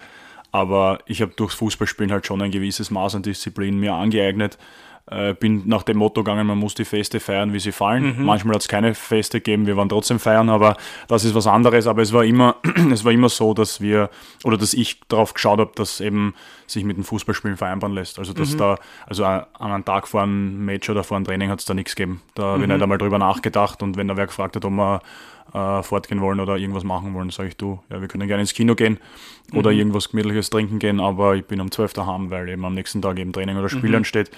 Aber 0.52 1.00
ich 1.08 1.24
habe 1.24 1.34
durchs 1.36 1.56
Fußballspielen 1.56 2.12
halt 2.12 2.28
schon 2.28 2.40
ein 2.44 2.52
gewisses 2.52 2.92
Maß 2.92 3.16
an 3.16 3.24
Disziplin 3.24 3.80
mir 3.80 3.94
angeeignet. 3.94 4.60
Äh, 5.08 5.36
bin 5.36 5.68
nach 5.68 5.84
dem 5.84 5.98
Motto 5.98 6.24
gegangen, 6.24 6.48
man 6.48 6.58
muss 6.58 6.74
die 6.74 6.84
Feste 6.84 7.20
feiern, 7.20 7.54
wie 7.54 7.60
sie 7.60 7.72
fallen. 7.72 8.18
Mhm. 8.18 8.26
Manchmal 8.26 8.56
hat 8.56 8.64
es 8.64 8.68
keine 8.68 8.96
Feste 8.96 9.40
gegeben, 9.40 9.68
wir 9.68 9.78
waren 9.78 9.88
trotzdem 9.88 10.18
feiern, 10.18 10.50
aber 10.50 10.78
das 11.08 11.24
ist 11.24 11.36
was 11.36 11.46
anderes. 11.46 11.86
Aber 11.86 12.02
es 12.02 12.12
war 12.12 12.24
immer, 12.24 12.56
es 12.92 13.06
war 13.06 13.12
immer 13.12 13.30
so, 13.30 13.54
dass 13.54 13.82
wir 13.82 14.10
oder 14.44 14.58
dass 14.58 14.74
ich 14.74 15.02
darauf 15.08 15.36
geschaut 15.36 15.60
habe, 15.60 15.72
dass 15.76 16.02
eben 16.02 16.34
sich 16.66 16.84
mit 16.84 16.98
dem 16.98 17.04
Fußballspielen 17.04 17.56
vereinbaren 17.56 17.94
lässt. 17.94 18.18
Also 18.18 18.34
dass 18.34 18.54
mhm. 18.54 18.58
da, 18.58 18.80
also 19.06 19.26
an 19.26 19.46
einem 19.60 19.86
Tag 19.86 20.08
vor 20.08 20.24
einem 20.24 20.66
Match 20.66 20.90
oder 20.90 21.04
vor 21.04 21.18
einem 21.18 21.26
Training 21.26 21.52
hat 21.52 21.60
es 21.60 21.66
da 21.66 21.76
nichts 21.76 21.96
gegeben. 21.96 22.24
Da 22.34 22.42
mhm. 22.42 22.48
habe 22.48 22.64
ich 22.64 22.70
nicht 22.70 22.82
einmal 22.82 22.98
drüber 22.98 23.20
nachgedacht 23.20 23.84
und 23.84 23.98
wenn 23.98 24.08
da 24.08 24.18
wer 24.18 24.26
gefragt 24.26 24.56
hat, 24.56 24.66
ob 24.66 24.72
wir 24.72 25.02
äh, 25.54 25.84
fortgehen 25.84 26.22
wollen 26.22 26.40
oder 26.40 26.58
irgendwas 26.58 26.84
machen 26.84 27.14
wollen, 27.14 27.30
sage 27.30 27.50
ich 27.50 27.58
du, 27.58 27.80
ja, 27.90 28.02
wir 28.02 28.08
können 28.08 28.28
gerne 28.28 28.42
ins 28.42 28.54
Kino 28.54 28.76
gehen 28.76 29.00
oder 29.54 29.72
mhm. 29.72 29.78
irgendwas 29.78 30.10
Gemütliches 30.10 30.50
trinken 30.50 30.80
gehen, 30.80 31.00
aber 31.00 31.36
ich 31.36 31.46
bin 31.46 31.62
um 31.62 31.72
12 31.72 31.94
daheim, 31.94 32.30
weil 32.30 32.50
eben 32.50 32.66
am 32.66 32.74
nächsten 32.74 33.02
Tag 33.02 33.20
eben 33.20 33.32
Training 33.32 33.58
oder 33.58 33.70
Spiel 33.70 33.92
mhm. 33.92 33.98
ansteht. 33.98 34.32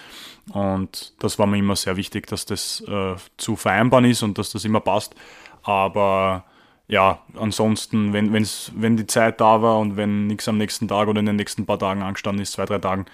Und 0.52 1.14
das 1.20 1.40
war 1.40 1.48
mir 1.48 1.58
immer 1.58 1.76
sehr 1.76 1.98
wichtig, 1.98 2.28
dass 2.28 2.46
das 2.46 2.82
äh, 2.88 3.16
zu 3.38 3.56
vereinbaren 3.56 4.06
ist 4.06 4.24
und 4.24 4.38
dass 4.38 4.52
das 4.52 4.66
immer 4.66 4.80
passt. 4.80 5.16
Aber 5.64 6.46
ja, 6.90 7.20
ansonsten, 7.38 8.14
wenn, 8.14 8.32
wenn's, 8.32 8.72
wenn 8.76 8.96
die 8.96 9.08
Zeit 9.08 9.42
da 9.42 9.62
war 9.62 9.78
und 9.80 9.98
wenn 9.98 10.28
nichts 10.28 10.48
am 10.48 10.58
nächsten 10.58 10.88
Tag 10.88 11.10
oder 11.10 11.20
in 11.20 11.26
den 11.26 11.36
nächsten 11.36 11.66
paar 11.66 11.78
Tagen 11.78 12.02
angestanden 12.02 12.42
ist, 12.42 12.54
zwei, 12.54 12.66
drei 12.66 12.78
Tagen, 12.80 13.06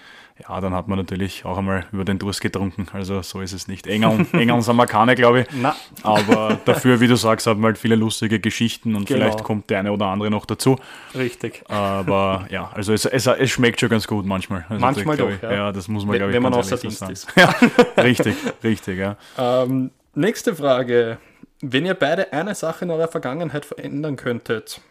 ja, 0.48 0.60
dann 0.60 0.74
hat 0.74 0.86
man 0.86 0.98
natürlich 0.98 1.44
auch 1.44 1.58
einmal 1.58 1.86
über 1.92 2.04
den 2.04 2.18
Durst 2.20 2.40
getrunken. 2.40 2.86
Also 2.92 3.22
so 3.22 3.40
ist 3.40 3.52
es 3.52 3.66
nicht. 3.66 3.88
Engeln, 3.88 4.26
Engeln 4.32 4.62
sind 4.62 4.76
wir 4.76 4.86
keine, 4.86 5.16
glaube 5.16 5.40
ich. 5.40 5.46
Na. 5.60 5.74
Aber 6.02 6.58
dafür, 6.64 7.00
wie 7.00 7.08
du 7.08 7.16
sagst, 7.16 7.48
hat 7.48 7.56
man 7.56 7.66
halt 7.66 7.78
viele 7.78 7.96
lustige 7.96 8.38
Geschichten 8.38 8.94
und 8.94 9.06
genau. 9.06 9.20
vielleicht 9.20 9.42
kommt 9.42 9.70
der 9.70 9.80
eine 9.80 9.92
oder 9.92 10.06
andere 10.06 10.30
noch 10.30 10.46
dazu. 10.46 10.76
Richtig. 11.14 11.64
Aber 11.68 12.46
ja, 12.50 12.70
also 12.74 12.92
es, 12.92 13.04
es, 13.06 13.26
es 13.26 13.50
schmeckt 13.50 13.80
schon 13.80 13.88
ganz 13.88 14.06
gut 14.06 14.24
manchmal. 14.24 14.66
Also 14.68 14.80
manchmal 14.80 15.16
doch, 15.16 15.30
ich, 15.30 15.42
ja. 15.42 15.52
ja. 15.52 15.72
das 15.72 15.88
muss 15.88 16.04
man, 16.04 16.16
glaube 16.16 16.30
ich, 16.30 16.34
Wenn 16.34 16.42
man 16.42 16.54
außer 16.54 16.76
Dienst 16.76 17.08
ist. 17.10 17.26
ja, 17.36 17.52
richtig, 17.96 18.36
richtig, 18.62 18.98
ja. 18.98 19.16
Ähm, 19.36 19.90
nächste 20.14 20.54
Frage. 20.54 21.18
Wenn 21.66 21.86
ihr 21.86 21.94
beide 21.94 22.30
eine 22.34 22.54
Sache 22.54 22.84
in 22.84 22.90
eurer 22.90 23.08
Vergangenheit 23.08 23.64
verändern 23.64 24.16
könntet, 24.16 24.82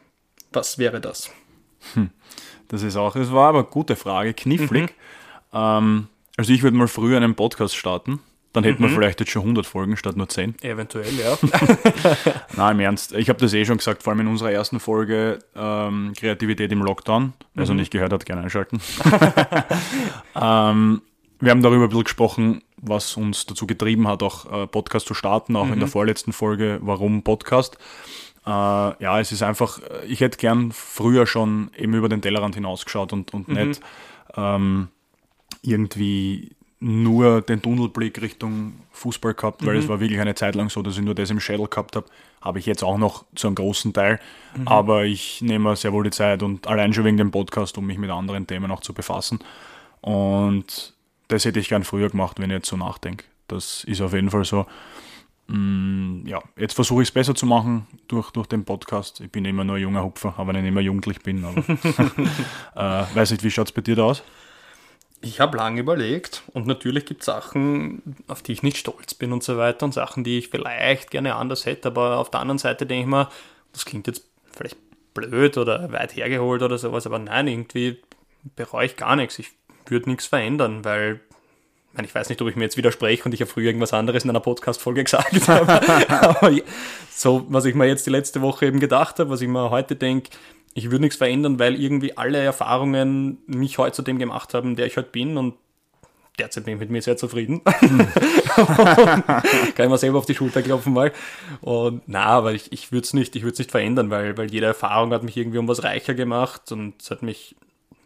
was 0.52 0.80
wäre 0.80 1.00
das? 1.00 1.30
Hm. 1.94 2.10
Das 2.70 2.82
ist 2.82 2.96
auch, 2.96 3.14
das 3.14 3.32
war 3.32 3.50
aber 3.50 3.60
eine 3.60 3.68
gute 3.68 3.96
Frage, 3.96 4.34
knifflig. 4.34 4.96
Mhm. 5.52 5.58
Ähm, 5.60 6.08
also 6.36 6.52
ich 6.52 6.64
würde 6.64 6.76
mal 6.76 6.88
früher 6.88 7.18
einen 7.18 7.36
Podcast 7.36 7.76
starten. 7.76 8.22
Dann 8.54 8.64
hätten 8.64 8.82
mhm. 8.82 8.88
wir 8.88 8.96
vielleicht 8.96 9.20
jetzt 9.20 9.32
schon 9.32 9.44
100 9.44 9.68
Folgen 9.68 9.98
statt 9.98 10.18
nur 10.18 10.28
10. 10.28 10.56
Eventuell, 10.62 11.14
ja. 11.14 11.38
Nein, 12.58 12.76
im 12.76 12.80
Ernst. 12.80 13.14
Ich 13.14 13.30
habe 13.30 13.40
das 13.40 13.54
eh 13.54 13.66
schon 13.66 13.78
gesagt, 13.78 14.02
vor 14.02 14.12
allem 14.12 14.22
in 14.22 14.28
unserer 14.28 14.52
ersten 14.52 14.80
Folge 14.80 15.40
ähm, 15.56 16.14
Kreativität 16.18 16.72
im 16.72 16.82
Lockdown. 16.82 17.34
Wer 17.54 17.62
also 17.62 17.74
mhm. 17.74 17.82
nicht 17.82 17.92
gehört 17.92 18.14
hat, 18.14 18.26
gerne 18.26 18.42
einschalten. 18.42 18.82
ähm, 20.42 21.02
wir 21.40 21.52
haben 21.52 21.62
darüber 21.62 21.84
ein 21.84 21.90
bisschen 21.90 22.04
gesprochen, 22.06 22.64
was 22.86 23.16
uns 23.18 23.46
dazu 23.46 23.68
getrieben 23.68 24.08
hat, 24.08 24.24
auch 24.24 24.52
äh, 24.52 24.68
Podcast 24.68 25.08
zu 25.08 25.14
starten, 25.14 25.56
auch 25.56 25.66
mhm. 25.66 25.74
in 25.74 25.80
der 25.80 25.88
mhm. 25.88 25.92
vorletzten 25.92 26.34
Folge, 26.34 26.80
warum 26.82 27.24
Podcast. 27.24 27.78
Äh, 28.46 28.50
ja, 28.50 29.20
es 29.20 29.32
ist 29.32 29.42
einfach, 29.42 29.80
ich 30.08 30.20
hätte 30.20 30.38
gern 30.38 30.72
früher 30.72 31.26
schon 31.26 31.72
eben 31.78 31.94
über 31.94 32.10
den 32.10 32.22
Tellerrand 32.22 32.56
hinausgeschaut 32.56 33.14
und, 33.14 33.34
und 33.34 33.48
mhm. 33.48 33.56
nicht 33.56 33.82
ähm, 34.36 34.90
irgendwie 35.62 36.52
nur 36.80 37.42
den 37.42 37.62
Tunnelblick 37.62 38.22
Richtung 38.22 38.74
Fußball 38.92 39.34
gehabt, 39.34 39.66
weil 39.66 39.76
mhm. 39.76 39.80
es 39.80 39.88
war 39.88 40.02
wirklich 40.02 40.20
eine 40.20 40.36
Zeit 40.36 40.56
lang 40.56 40.70
so, 40.70 40.82
dass 40.82 40.98
ich 40.98 41.04
nur 41.04 41.16
das 41.16 41.30
im 41.30 41.40
Schädel 41.40 41.68
gehabt 41.68 41.96
habe. 41.96 42.08
Habe 42.42 42.60
ich 42.60 42.66
jetzt 42.66 42.84
auch 42.84 42.98
noch 42.98 43.24
zu 43.36 43.48
einem 43.48 43.56
großen 43.56 43.94
Teil. 43.94 44.20
Mhm. 44.58 44.68
Aber 44.68 45.06
ich 45.06 45.42
nehme 45.42 45.78
sehr 45.78 45.94
wohl 45.94 46.04
die 46.04 46.10
Zeit 46.10 46.44
und 46.44 46.68
allein 46.68 46.94
schon 46.94 47.06
wegen 47.06 47.18
dem 47.18 47.32
Podcast, 47.32 47.78
um 47.78 47.88
mich 47.88 47.98
mit 47.98 48.10
anderen 48.10 48.48
Themen 48.48 48.70
auch 48.70 48.82
zu 48.82 48.94
befassen. 48.94 49.40
Und 50.02 50.94
das 51.34 51.46
hätte 51.46 51.60
ich 51.60 51.70
gern 51.70 51.84
früher 51.84 52.10
gemacht, 52.10 52.40
wenn 52.40 52.50
ich 52.50 52.56
jetzt 52.56 52.70
so 52.70 52.78
nachdenke. 52.78 53.26
Das 53.48 53.84
ist 53.86 54.02
auf 54.02 54.14
jeden 54.14 54.30
Fall 54.30 54.46
so. 54.46 54.66
Mm, 55.48 56.26
ja, 56.26 56.42
jetzt 56.56 56.74
versuche 56.74 57.02
ich 57.02 57.10
es 57.10 57.14
besser 57.14 57.36
zu 57.36 57.46
machen 57.46 57.88
durch, 58.08 58.32
durch 58.32 58.48
den 58.48 58.64
Podcast. 58.66 59.20
Ich 59.20 59.32
bin 59.32 59.44
immer 59.44 59.64
nur 59.64 59.76
ein 59.76 59.82
junger 59.82 60.04
Hupfer, 60.04 60.36
aber 60.38 60.54
nicht 60.54 60.66
immer 60.66 60.80
jugendlich 60.80 61.22
bin. 61.22 61.44
Aber 61.44 61.58
äh, 62.76 63.16
weiß 63.16 63.32
nicht, 63.32 63.44
wie 63.44 63.52
schaut 63.52 63.68
es 63.68 63.72
bei 63.74 63.82
dir 63.82 63.96
da 63.96 64.04
aus? 64.04 64.24
Ich 65.22 65.40
habe 65.40 65.58
lange 65.58 65.80
überlegt 65.80 66.44
und 66.54 66.68
natürlich 66.68 67.06
gibt 67.06 67.22
es 67.22 67.26
Sachen, 67.26 68.16
auf 68.28 68.44
die 68.44 68.52
ich 68.52 68.62
nicht 68.62 68.78
stolz 68.78 69.14
bin 69.14 69.32
und 69.32 69.42
so 69.42 69.58
weiter 69.58 69.86
und 69.86 69.94
Sachen, 69.94 70.24
die 70.24 70.38
ich 70.38 70.50
vielleicht 70.50 71.12
gerne 71.12 71.36
anders 71.36 71.66
hätte, 71.66 71.88
aber 71.88 72.18
auf 72.18 72.30
der 72.30 72.42
anderen 72.42 72.58
Seite 72.58 72.86
denke 72.86 73.04
ich 73.04 73.10
mir, 73.10 73.30
das 73.72 73.86
klingt 73.86 74.06
jetzt 74.08 74.28
vielleicht 74.52 74.78
blöd 75.14 75.58
oder 75.58 75.92
weit 75.94 76.16
hergeholt 76.16 76.62
oder 76.62 76.78
sowas, 76.78 77.06
aber 77.06 77.20
nein, 77.20 77.48
irgendwie 77.48 78.02
bereue 78.58 78.86
ich 78.86 78.98
gar 78.98 79.16
nichts. 79.16 79.40
Ich 79.40 79.52
würde 79.88 80.10
nichts 80.10 80.28
verändern, 80.28 80.84
weil 80.84 81.20
ich 82.02 82.14
weiß 82.14 82.30
nicht, 82.30 82.42
ob 82.42 82.48
ich 82.48 82.56
mir 82.56 82.64
jetzt 82.64 82.78
widerspreche 82.78 83.24
und 83.26 83.34
ich 83.34 83.42
habe 83.42 83.52
früher 83.52 83.68
irgendwas 83.68 83.94
anderes 83.94 84.24
in 84.24 84.30
einer 84.30 84.40
Podcast-Folge 84.40 85.04
gesagt 85.06 85.48
habe, 85.48 86.10
aber 86.10 86.52
so, 87.12 87.46
was 87.50 87.66
ich 87.66 87.76
mir 87.76 87.86
jetzt 87.86 88.08
die 88.08 88.12
letzte 88.12 88.42
Woche 88.42 88.66
eben 88.66 88.80
gedacht 88.80 89.20
habe, 89.20 89.30
was 89.30 89.42
ich 89.42 89.48
mir 89.48 89.70
heute 89.70 89.96
denke, 89.96 90.32
ich 90.74 90.90
würde 90.90 91.04
nichts 91.04 91.18
verändern, 91.18 91.60
weil 91.60 91.80
irgendwie 91.80 92.18
alle 92.18 92.40
Erfahrungen 92.40 93.38
mich 93.46 93.78
heute 93.78 93.96
zu 93.96 94.02
dem 94.02 94.18
gemacht 94.18 94.56
haben, 94.56 94.76
der 94.76 94.88
ich 94.88 94.98
heute 94.98 95.12
bin 95.12 95.38
und 95.38 95.54
derzeit 96.40 96.66
bin 96.66 96.76
ich 96.76 96.80
mit 96.80 96.90
mir 96.90 97.02
sehr 97.02 97.16
zufrieden. 97.16 97.62
Kann 98.56 99.44
ich 99.78 99.90
mir 99.90 99.98
selber 99.98 100.18
auf 100.18 100.26
die 100.26 100.34
Schulter 100.34 100.64
klopfen 100.64 100.94
mal. 100.94 101.12
Und 101.62 102.02
na, 102.08 102.26
aber 102.26 102.54
ich, 102.54 102.72
ich 102.72 102.92
würde 102.92 103.06
es 103.06 103.14
nicht, 103.14 103.36
ich 103.36 103.44
würde 103.44 103.54
es 103.54 103.60
nicht 103.60 103.72
verändern, 103.72 104.10
weil, 104.10 104.36
weil 104.36 104.52
jede 104.52 104.66
Erfahrung 104.66 105.14
hat 105.14 105.22
mich 105.22 105.38
irgendwie 105.38 105.60
um 105.60 105.68
was 105.68 105.84
reicher 105.84 106.16
gemacht 106.16 106.72
und 106.72 107.00
es 107.02 107.12
hat 107.12 107.22
mich 107.22 107.56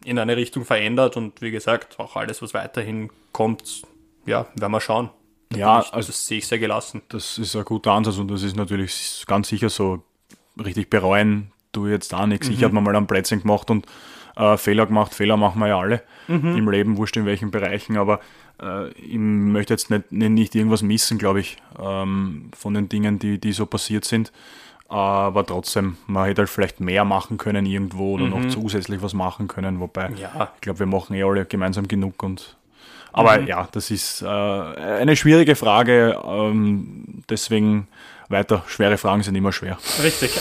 in 0.03 0.19
eine 0.19 0.37
Richtung 0.37 0.65
verändert 0.65 1.17
und 1.17 1.41
wie 1.41 1.51
gesagt, 1.51 1.99
auch 1.99 2.15
alles, 2.15 2.41
was 2.41 2.53
weiterhin 2.53 3.09
kommt, 3.31 3.83
ja, 4.25 4.47
werden 4.55 4.71
wir 4.71 4.81
schauen. 4.81 5.09
Da 5.49 5.57
ja, 5.57 5.79
ich, 5.79 5.93
also 5.93 6.07
das 6.07 6.27
sehe 6.27 6.39
ich 6.39 6.47
sehr 6.47 6.59
gelassen. 6.59 7.01
Das 7.09 7.37
ist 7.37 7.55
ein 7.55 7.63
guter 7.63 7.91
Ansatz 7.91 8.17
und 8.17 8.29
das 8.29 8.43
ist 8.43 8.55
natürlich 8.55 9.23
ganz 9.27 9.47
sicher 9.49 9.69
so. 9.69 10.03
Richtig 10.59 10.89
bereuen 10.89 11.51
tue 11.71 11.91
jetzt 11.91 12.13
auch 12.13 12.25
nichts. 12.25 12.47
Mhm. 12.47 12.53
Ich 12.55 12.63
habe 12.63 12.73
mir 12.73 12.81
mal 12.81 12.95
ein 12.95 13.07
Plätzchen 13.07 13.41
gemacht 13.41 13.69
und 13.69 13.85
äh, 14.35 14.57
Fehler 14.57 14.85
gemacht. 14.85 15.13
Fehler 15.13 15.37
machen 15.37 15.59
wir 15.59 15.67
ja 15.67 15.79
alle 15.79 16.03
mhm. 16.27 16.57
im 16.57 16.69
Leben, 16.69 16.97
wurscht 16.97 17.17
in 17.17 17.25
welchen 17.25 17.51
Bereichen, 17.51 17.97
aber 17.97 18.19
äh, 18.61 18.89
ich 18.91 19.17
möchte 19.17 19.73
jetzt 19.73 19.89
nicht, 19.89 20.11
nicht 20.11 20.55
irgendwas 20.55 20.81
missen, 20.81 21.17
glaube 21.17 21.39
ich, 21.39 21.57
ähm, 21.79 22.49
von 22.55 22.73
den 22.73 22.89
Dingen, 22.89 23.19
die, 23.19 23.39
die 23.39 23.51
so 23.51 23.65
passiert 23.65 24.05
sind. 24.05 24.31
Aber 24.89 25.45
trotzdem, 25.45 25.97
man 26.07 26.25
hätte 26.25 26.41
halt 26.41 26.49
vielleicht 26.49 26.79
mehr 26.79 27.03
machen 27.03 27.37
können 27.37 27.65
irgendwo 27.65 28.13
oder 28.13 28.25
mhm. 28.25 28.29
noch 28.29 28.47
zusätzlich 28.49 29.01
was 29.01 29.13
machen 29.13 29.47
können. 29.47 29.79
Wobei, 29.79 30.09
ja. 30.11 30.51
ich 30.55 30.61
glaube, 30.61 30.79
wir 30.79 30.85
machen 30.85 31.13
eh 31.15 31.23
alle 31.23 31.45
gemeinsam 31.45 31.87
genug 31.87 32.23
und 32.23 32.55
aber 33.13 33.39
mhm. 33.39 33.47
ja, 33.47 33.67
das 33.71 33.89
ist 33.89 34.21
äh, 34.21 34.27
eine 34.27 35.15
schwierige 35.15 35.55
Frage. 35.55 36.21
Ähm, 36.23 37.23
deswegen 37.29 37.87
weiter, 38.29 38.63
schwere 38.67 38.97
Fragen 38.97 39.23
sind 39.23 39.35
immer 39.35 39.51
schwer. 39.51 39.77
Richtig. 40.03 40.39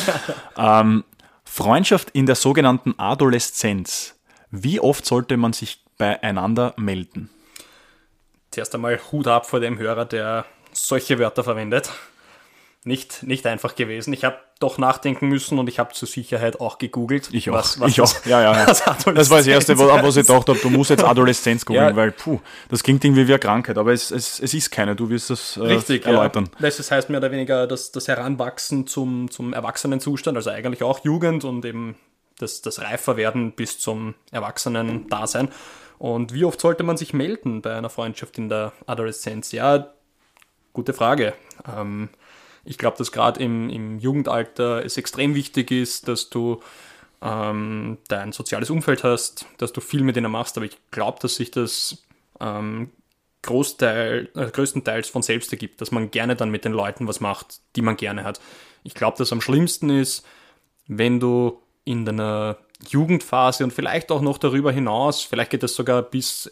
ähm, 0.56 1.04
Freundschaft 1.44 2.10
in 2.10 2.26
der 2.26 2.36
sogenannten 2.36 2.94
Adoleszenz. 2.96 4.14
Wie 4.50 4.78
oft 4.78 5.04
sollte 5.04 5.36
man 5.36 5.52
sich 5.52 5.82
beieinander 5.98 6.74
melden? 6.76 7.28
Zuerst 8.52 8.74
einmal 8.74 9.00
Hut 9.10 9.26
ab 9.26 9.46
vor 9.46 9.60
dem 9.60 9.78
Hörer, 9.78 10.04
der 10.04 10.44
solche 10.72 11.18
Wörter 11.18 11.42
verwendet 11.42 11.90
nicht, 12.84 13.22
nicht 13.22 13.46
einfach 13.46 13.76
gewesen. 13.76 14.12
Ich 14.12 14.24
habe 14.24 14.38
doch 14.58 14.76
nachdenken 14.76 15.28
müssen 15.28 15.58
und 15.58 15.68
ich 15.68 15.78
habe 15.78 15.94
zur 15.94 16.08
Sicherheit 16.08 16.60
auch 16.60 16.78
gegoogelt. 16.78 17.28
Ich 17.32 17.48
auch. 17.48 17.54
Was, 17.54 17.78
was 17.78 17.90
ich 17.92 18.00
auch. 18.00 18.24
Ja, 18.26 18.42
ja. 18.42 18.66
Das 18.66 19.30
war 19.30 19.38
das 19.38 19.46
Erste, 19.46 19.78
was, 19.78 20.02
was 20.02 20.16
ich 20.16 20.26
gedacht 20.26 20.48
habe, 20.48 20.58
du 20.58 20.70
musst 20.70 20.90
jetzt 20.90 21.04
Adoleszenz 21.04 21.64
googeln, 21.64 21.90
ja. 21.90 21.96
weil 21.96 22.10
puh, 22.10 22.40
das 22.68 22.82
klingt 22.82 23.04
irgendwie 23.04 23.26
wie 23.28 23.32
eine 23.32 23.38
Krankheit, 23.38 23.78
aber 23.78 23.92
es, 23.92 24.10
es, 24.10 24.40
es 24.40 24.52
ist 24.52 24.70
keine, 24.70 24.96
du 24.96 25.08
wirst 25.10 25.30
das 25.30 25.56
äh, 25.56 25.60
Richtig, 25.60 26.06
erläutern. 26.06 26.50
Ja. 26.58 26.70
Das 26.70 26.90
heißt 26.90 27.08
mehr 27.08 27.18
oder 27.18 27.30
weniger 27.30 27.68
das, 27.68 27.92
das 27.92 28.08
Heranwachsen 28.08 28.86
zum, 28.88 29.30
zum 29.30 29.52
Erwachsenenzustand, 29.52 30.36
also 30.36 30.50
eigentlich 30.50 30.82
auch 30.82 31.04
Jugend 31.04 31.44
und 31.44 31.64
eben 31.64 31.94
das, 32.38 32.62
das 32.62 32.80
Reiferwerden 32.80 33.52
bis 33.52 33.78
zum 33.78 34.14
Erwachsenen-Dasein. 34.32 35.50
Und 35.98 36.34
wie 36.34 36.44
oft 36.44 36.60
sollte 36.60 36.82
man 36.82 36.96
sich 36.96 37.14
melden 37.14 37.62
bei 37.62 37.76
einer 37.76 37.90
Freundschaft 37.90 38.38
in 38.38 38.48
der 38.48 38.72
Adoleszenz? 38.86 39.52
Ja, 39.52 39.92
gute 40.72 40.94
Frage. 40.94 41.34
Ähm, 41.76 42.08
ich 42.64 42.78
glaube, 42.78 42.96
dass 42.98 43.12
gerade 43.12 43.42
im, 43.42 43.70
im 43.70 43.98
Jugendalter 43.98 44.84
es 44.84 44.96
extrem 44.96 45.34
wichtig 45.34 45.70
ist, 45.70 46.08
dass 46.08 46.30
du 46.30 46.60
ähm, 47.20 47.98
dein 48.08 48.32
soziales 48.32 48.70
Umfeld 48.70 49.04
hast, 49.04 49.46
dass 49.58 49.72
du 49.72 49.80
viel 49.80 50.02
mit 50.02 50.16
ihnen 50.16 50.30
machst, 50.30 50.56
aber 50.56 50.66
ich 50.66 50.76
glaube, 50.90 51.18
dass 51.20 51.36
sich 51.36 51.50
das 51.50 52.04
ähm, 52.40 52.90
Großteil, 53.42 54.30
äh, 54.36 54.50
größtenteils 54.50 55.08
von 55.08 55.22
selbst 55.22 55.52
ergibt, 55.52 55.80
dass 55.80 55.90
man 55.90 56.10
gerne 56.10 56.36
dann 56.36 56.50
mit 56.50 56.64
den 56.64 56.72
Leuten 56.72 57.08
was 57.08 57.20
macht, 57.20 57.60
die 57.74 57.82
man 57.82 57.96
gerne 57.96 58.24
hat. 58.24 58.40
Ich 58.84 58.94
glaube, 58.94 59.18
dass 59.18 59.32
am 59.32 59.40
schlimmsten 59.40 59.90
ist, 59.90 60.24
wenn 60.86 61.20
du 61.20 61.60
in 61.84 62.04
deiner 62.04 62.58
Jugendphase 62.88 63.64
und 63.64 63.72
vielleicht 63.72 64.10
auch 64.10 64.20
noch 64.20 64.38
darüber 64.38 64.72
hinaus, 64.72 65.22
vielleicht 65.22 65.50
geht 65.50 65.62
das 65.62 65.74
sogar 65.74 66.02
bis, 66.02 66.50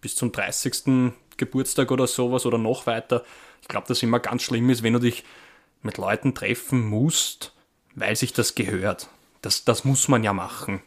bis 0.00 0.16
zum 0.16 0.32
30. 0.32 1.12
Geburtstag 1.36 1.90
oder 1.90 2.06
sowas 2.06 2.46
oder 2.46 2.58
noch 2.58 2.86
weiter. 2.86 3.24
Ich 3.64 3.68
glaube, 3.68 3.88
dass 3.88 4.02
immer 4.02 4.20
ganz 4.20 4.42
schlimm 4.42 4.68
ist, 4.68 4.82
wenn 4.82 4.92
du 4.92 4.98
dich 4.98 5.24
mit 5.80 5.96
Leuten 5.96 6.34
treffen 6.34 6.86
musst, 6.86 7.54
weil 7.94 8.14
sich 8.14 8.34
das 8.34 8.54
gehört. 8.54 9.08
Das, 9.40 9.64
das 9.64 9.86
muss 9.86 10.06
man 10.06 10.22
ja 10.22 10.34
machen. 10.34 10.82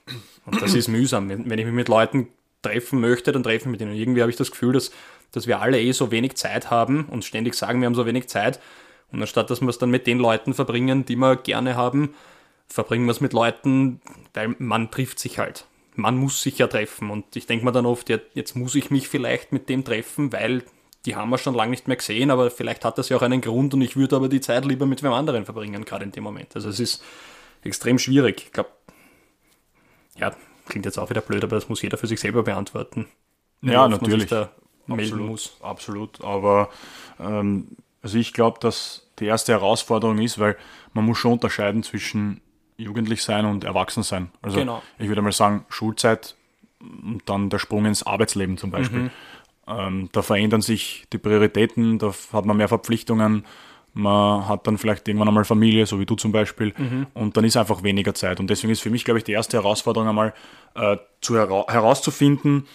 Und 0.45 0.61
das 0.61 0.75
ist 0.75 0.87
mühsam. 0.87 1.27
Wenn, 1.27 1.57
ich 1.57 1.65
mich 1.65 1.73
mit 1.73 1.87
Leuten 1.87 2.27
treffen 2.61 2.99
möchte, 2.99 3.31
dann 3.31 3.41
treffen 3.41 3.71
mit 3.71 3.81
ihnen. 3.81 3.95
Irgendwie 3.95 4.21
habe 4.21 4.29
ich 4.29 4.37
das 4.37 4.51
Gefühl, 4.51 4.73
dass, 4.73 4.91
dass 5.31 5.47
wir 5.47 5.59
alle 5.59 5.81
eh 5.81 5.91
so 5.91 6.11
wenig 6.11 6.35
Zeit 6.35 6.69
haben 6.69 7.05
und 7.05 7.25
ständig 7.25 7.55
sagen, 7.55 7.81
wir 7.81 7.87
haben 7.87 7.95
so 7.95 8.05
wenig 8.05 8.27
Zeit. 8.27 8.59
Und 9.11 9.21
anstatt 9.21 9.49
dass 9.49 9.59
wir 9.61 9.69
es 9.69 9.79
dann 9.79 9.89
mit 9.89 10.05
den 10.05 10.19
Leuten 10.19 10.53
verbringen, 10.53 11.03
die 11.03 11.15
wir 11.15 11.35
gerne 11.35 11.75
haben, 11.75 12.13
verbringen 12.67 13.05
wir 13.05 13.11
es 13.11 13.21
mit 13.21 13.33
Leuten, 13.33 14.01
weil 14.35 14.55
man 14.59 14.91
trifft 14.91 15.17
sich 15.17 15.39
halt. 15.39 15.65
Man 15.95 16.15
muss 16.15 16.43
sich 16.43 16.59
ja 16.59 16.67
treffen. 16.67 17.09
Und 17.09 17.35
ich 17.35 17.47
denke 17.47 17.65
mir 17.65 17.71
dann 17.71 17.87
oft, 17.87 18.07
ja, 18.07 18.19
jetzt 18.35 18.55
muss 18.55 18.75
ich 18.75 18.91
mich 18.91 19.07
vielleicht 19.07 19.51
mit 19.51 19.67
dem 19.67 19.83
treffen, 19.83 20.31
weil 20.31 20.61
die 21.07 21.15
haben 21.15 21.29
wir 21.29 21.37
schon 21.37 21.55
lange 21.55 21.71
nicht 21.71 21.87
mehr 21.87 21.95
gesehen, 21.95 22.29
aber 22.29 22.51
vielleicht 22.51 22.83
hat 22.83 22.97
das 22.97 23.07
ja 23.07 23.15
auch 23.17 23.21
einen 23.21 23.39
Grund 23.39 23.73
und 23.73 23.81
ich 23.81 23.95
würde 23.95 24.17
aber 24.17 24.27
die 24.27 24.41
Zeit 24.41 24.65
lieber 24.65 24.85
mit 24.85 25.01
wem 25.03 25.13
anderen 25.13 25.45
verbringen, 25.45 25.85
gerade 25.85 26.03
in 26.03 26.11
dem 26.11 26.23
Moment. 26.23 26.53
Also 26.53 26.67
es 26.67 26.81
ist 26.81 27.03
extrem 27.63 27.97
schwierig. 27.97 28.43
Ich 28.45 28.51
glaube, 28.51 28.69
ja, 30.17 30.35
klingt 30.67 30.85
jetzt 30.85 30.99
auch 30.99 31.09
wieder 31.09 31.21
blöd, 31.21 31.43
aber 31.45 31.55
das 31.55 31.69
muss 31.69 31.81
jeder 31.81 31.97
für 31.97 32.07
sich 32.07 32.19
selber 32.19 32.43
beantworten. 32.43 33.07
Ja, 33.61 33.87
natürlich. 33.87 34.27
Da 34.27 34.51
melden 34.85 35.03
absolut, 35.13 35.29
muss. 35.29 35.57
absolut. 35.61 36.21
Aber 36.21 36.69
ähm, 37.19 37.69
also 38.01 38.17
ich 38.17 38.33
glaube, 38.33 38.59
dass 38.59 39.07
die 39.19 39.25
erste 39.25 39.53
Herausforderung 39.53 40.19
ist, 40.19 40.39
weil 40.39 40.57
man 40.93 41.05
muss 41.05 41.17
schon 41.19 41.33
unterscheiden 41.33 41.83
zwischen 41.83 42.41
jugendlich 42.75 43.23
sein 43.23 43.45
und 43.45 43.63
erwachsen 43.63 44.03
sein. 44.03 44.29
Also 44.41 44.59
Genau. 44.59 44.83
ich 44.99 45.07
würde 45.07 45.21
mal 45.21 45.31
sagen, 45.31 45.65
Schulzeit 45.69 46.35
und 46.79 47.21
dann 47.25 47.49
der 47.49 47.59
Sprung 47.59 47.85
ins 47.85 48.03
Arbeitsleben 48.03 48.57
zum 48.57 48.71
Beispiel. 48.71 49.09
Ähm, 49.67 50.09
da 50.11 50.21
verändern 50.21 50.61
sich 50.61 51.05
die 51.11 51.17
Prioritäten, 51.17 51.99
da 51.99 52.13
hat 52.31 52.45
man 52.45 52.57
mehr 52.57 52.69
Verpflichtungen, 52.69 53.45
man 53.93 54.47
hat 54.47 54.67
dann 54.67 54.77
vielleicht 54.77 55.07
irgendwann 55.07 55.27
einmal 55.27 55.43
Familie, 55.43 55.85
so 55.87 55.99
wie 55.99 56.05
du 56.05 56.15
zum 56.15 56.31
Beispiel, 56.31 56.73
und 57.15 57.35
dann 57.35 57.43
ist 57.43 57.57
einfach 57.57 57.81
weniger 57.81 58.13
Zeit. 58.13 58.39
Und 58.39 58.49
deswegen 58.49 58.71
ist 58.71 58.81
für 58.81 58.91
mich, 58.91 59.03
glaube 59.05 59.17
ich, 59.17 59.23
die 59.23 59.31
erste 59.31 59.57
Herausforderung 59.57 60.07
einmal 60.07 60.33
äh, 60.75 60.97
zu 61.19 61.35
hera 61.35 61.65
herauszufinden 61.67 62.67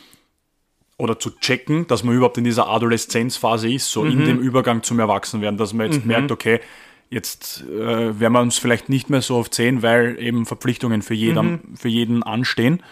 oder 0.98 1.18
zu 1.18 1.30
checken, 1.30 1.86
dass 1.86 2.02
man 2.02 2.14
überhaupt 2.14 2.38
in 2.38 2.44
dieser 2.44 2.68
Adoleszenzphase 2.68 3.72
ist, 3.72 3.90
so 3.90 4.04
in 4.04 4.24
dem 4.24 4.38
Übergang 4.40 4.82
zum 4.82 4.98
Erwachsenwerden, 4.98 5.58
dass 5.58 5.72
man 5.72 5.90
jetzt 5.90 6.04
merkt, 6.06 6.30
okay, 6.32 6.60
jetzt 7.08 7.62
äh, 7.62 8.18
werden 8.18 8.32
wir 8.32 8.40
uns 8.40 8.58
vielleicht 8.58 8.88
nicht 8.88 9.10
mehr 9.10 9.22
so 9.22 9.36
oft 9.36 9.54
sehen, 9.54 9.82
weil 9.82 10.16
eben 10.18 10.46
Verpflichtungen 10.46 11.02
für, 11.02 11.14
jeden, 11.14 11.76
für 11.76 11.88
jeden 11.88 12.22
anstehen. 12.22 12.82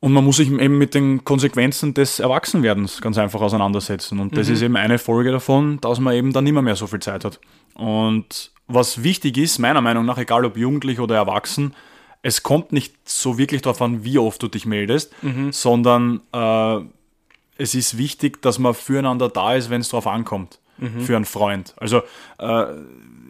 Und 0.00 0.12
man 0.12 0.24
muss 0.24 0.36
sich 0.36 0.48
eben 0.48 0.78
mit 0.78 0.94
den 0.94 1.24
Konsequenzen 1.24 1.92
des 1.92 2.20
Erwachsenwerdens 2.20 3.00
ganz 3.00 3.18
einfach 3.18 3.40
auseinandersetzen. 3.40 4.20
Und 4.20 4.36
das 4.36 4.48
ist 4.48 4.62
eben 4.62 4.76
eine 4.76 4.98
Folge 4.98 5.32
davon, 5.32 5.80
dass 5.80 5.98
man 5.98 6.14
eben 6.14 6.32
dann 6.32 6.44
nicht 6.44 6.52
mehr, 6.52 6.76
so 6.76 6.86
viel 6.86 7.00
Zeit 7.00 7.24
hat. 7.24 7.40
Und 7.74 8.52
was 8.68 9.02
wichtig 9.02 9.36
ist, 9.38 9.58
meiner 9.58 9.80
Meinung 9.80 10.04
nach, 10.04 10.18
egal 10.18 10.44
ob 10.44 10.56
jugendlich 10.56 11.00
oder 11.00 11.16
erwachsen, 11.16 11.74
es 12.22 12.44
kommt 12.44 12.72
nicht 12.72 12.94
so 13.08 13.38
wirklich 13.38 13.62
darauf 13.62 13.82
an, 13.82 14.04
wie 14.04 14.18
oft 14.18 14.40
du 14.42 14.48
dich 14.48 14.66
meldest, 14.66 15.12
sondern 15.50 16.20
äh, 16.32 16.80
es 17.56 17.74
ist 17.74 17.98
wichtig, 17.98 18.40
dass 18.40 18.60
man 18.60 18.74
füreinander 18.74 19.28
da 19.28 19.54
ist, 19.54 19.68
wenn 19.68 19.80
es 19.80 19.88
darauf 19.88 20.06
ankommt. 20.06 20.60
Für 21.00 21.16
einen 21.16 21.24
Freund. 21.24 21.74
Also 21.78 22.02
äh, 22.38 22.66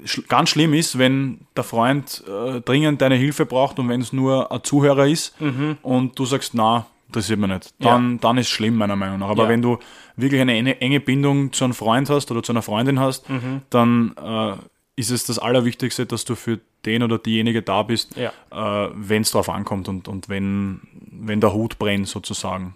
sch 0.09 0.27
ganz 0.29 0.49
schlimm 0.51 0.75
ist, 0.75 0.99
wenn 0.99 1.40
der 1.57 1.64
Freund 1.64 2.23
äh, 2.27 2.61
dringend 2.61 3.01
deine 3.01 3.14
Hilfe 3.16 3.47
braucht 3.47 3.79
und 3.79 3.88
wenn 3.88 4.01
es 4.01 4.12
nur 4.12 4.51
ein 4.51 4.64
Zuhörer 4.64 5.07
ist 5.07 5.35
und 5.83 6.18
du 6.18 6.25
sagst, 6.25 6.55
na, 6.55 6.87
interessiert 7.09 7.38
mich 7.38 7.51
nicht. 7.51 7.75
Dann, 7.81 8.18
dann 8.21 8.37
ist 8.38 8.47
es 8.47 8.51
schlimm, 8.53 8.77
meiner 8.77 8.97
Meinung 8.97 9.18
nach. 9.21 9.29
Aber 9.31 9.44
Ja. 9.44 9.49
wenn 9.49 9.62
du 9.62 9.79
wirklich 10.16 10.40
eine 10.40 10.55
enge, 10.55 10.81
enge 10.81 11.01
Bindung 11.01 11.53
zu 11.53 11.64
einem 11.64 11.75
Freund 11.75 12.11
hast 12.11 12.31
oder 12.31 12.42
zu 12.42 12.53
einer 12.53 12.62
Freundin 12.62 12.99
hast, 13.01 13.25
dann 13.71 14.14
äh, 14.16 14.53
ist 14.97 15.11
es 15.11 15.25
das 15.25 15.38
Allerwichtigste, 15.38 16.07
dass 16.07 16.25
du 16.25 16.35
für 16.35 16.59
den 16.85 17.03
oder 17.03 17.18
diejenige 17.18 17.62
da 17.62 17.83
bist, 17.83 18.16
Ja. 18.16 18.33
äh, 18.51 18.90
wenn 18.94 19.23
es 19.23 19.31
drauf 19.31 19.49
ankommt 19.49 19.88
und, 19.88 20.07
und 20.09 20.29
wenn, 20.29 20.81
wenn 21.11 21.40
der 21.40 21.53
Hut 21.55 21.79
brennt 21.79 22.09
sozusagen. 22.09 22.75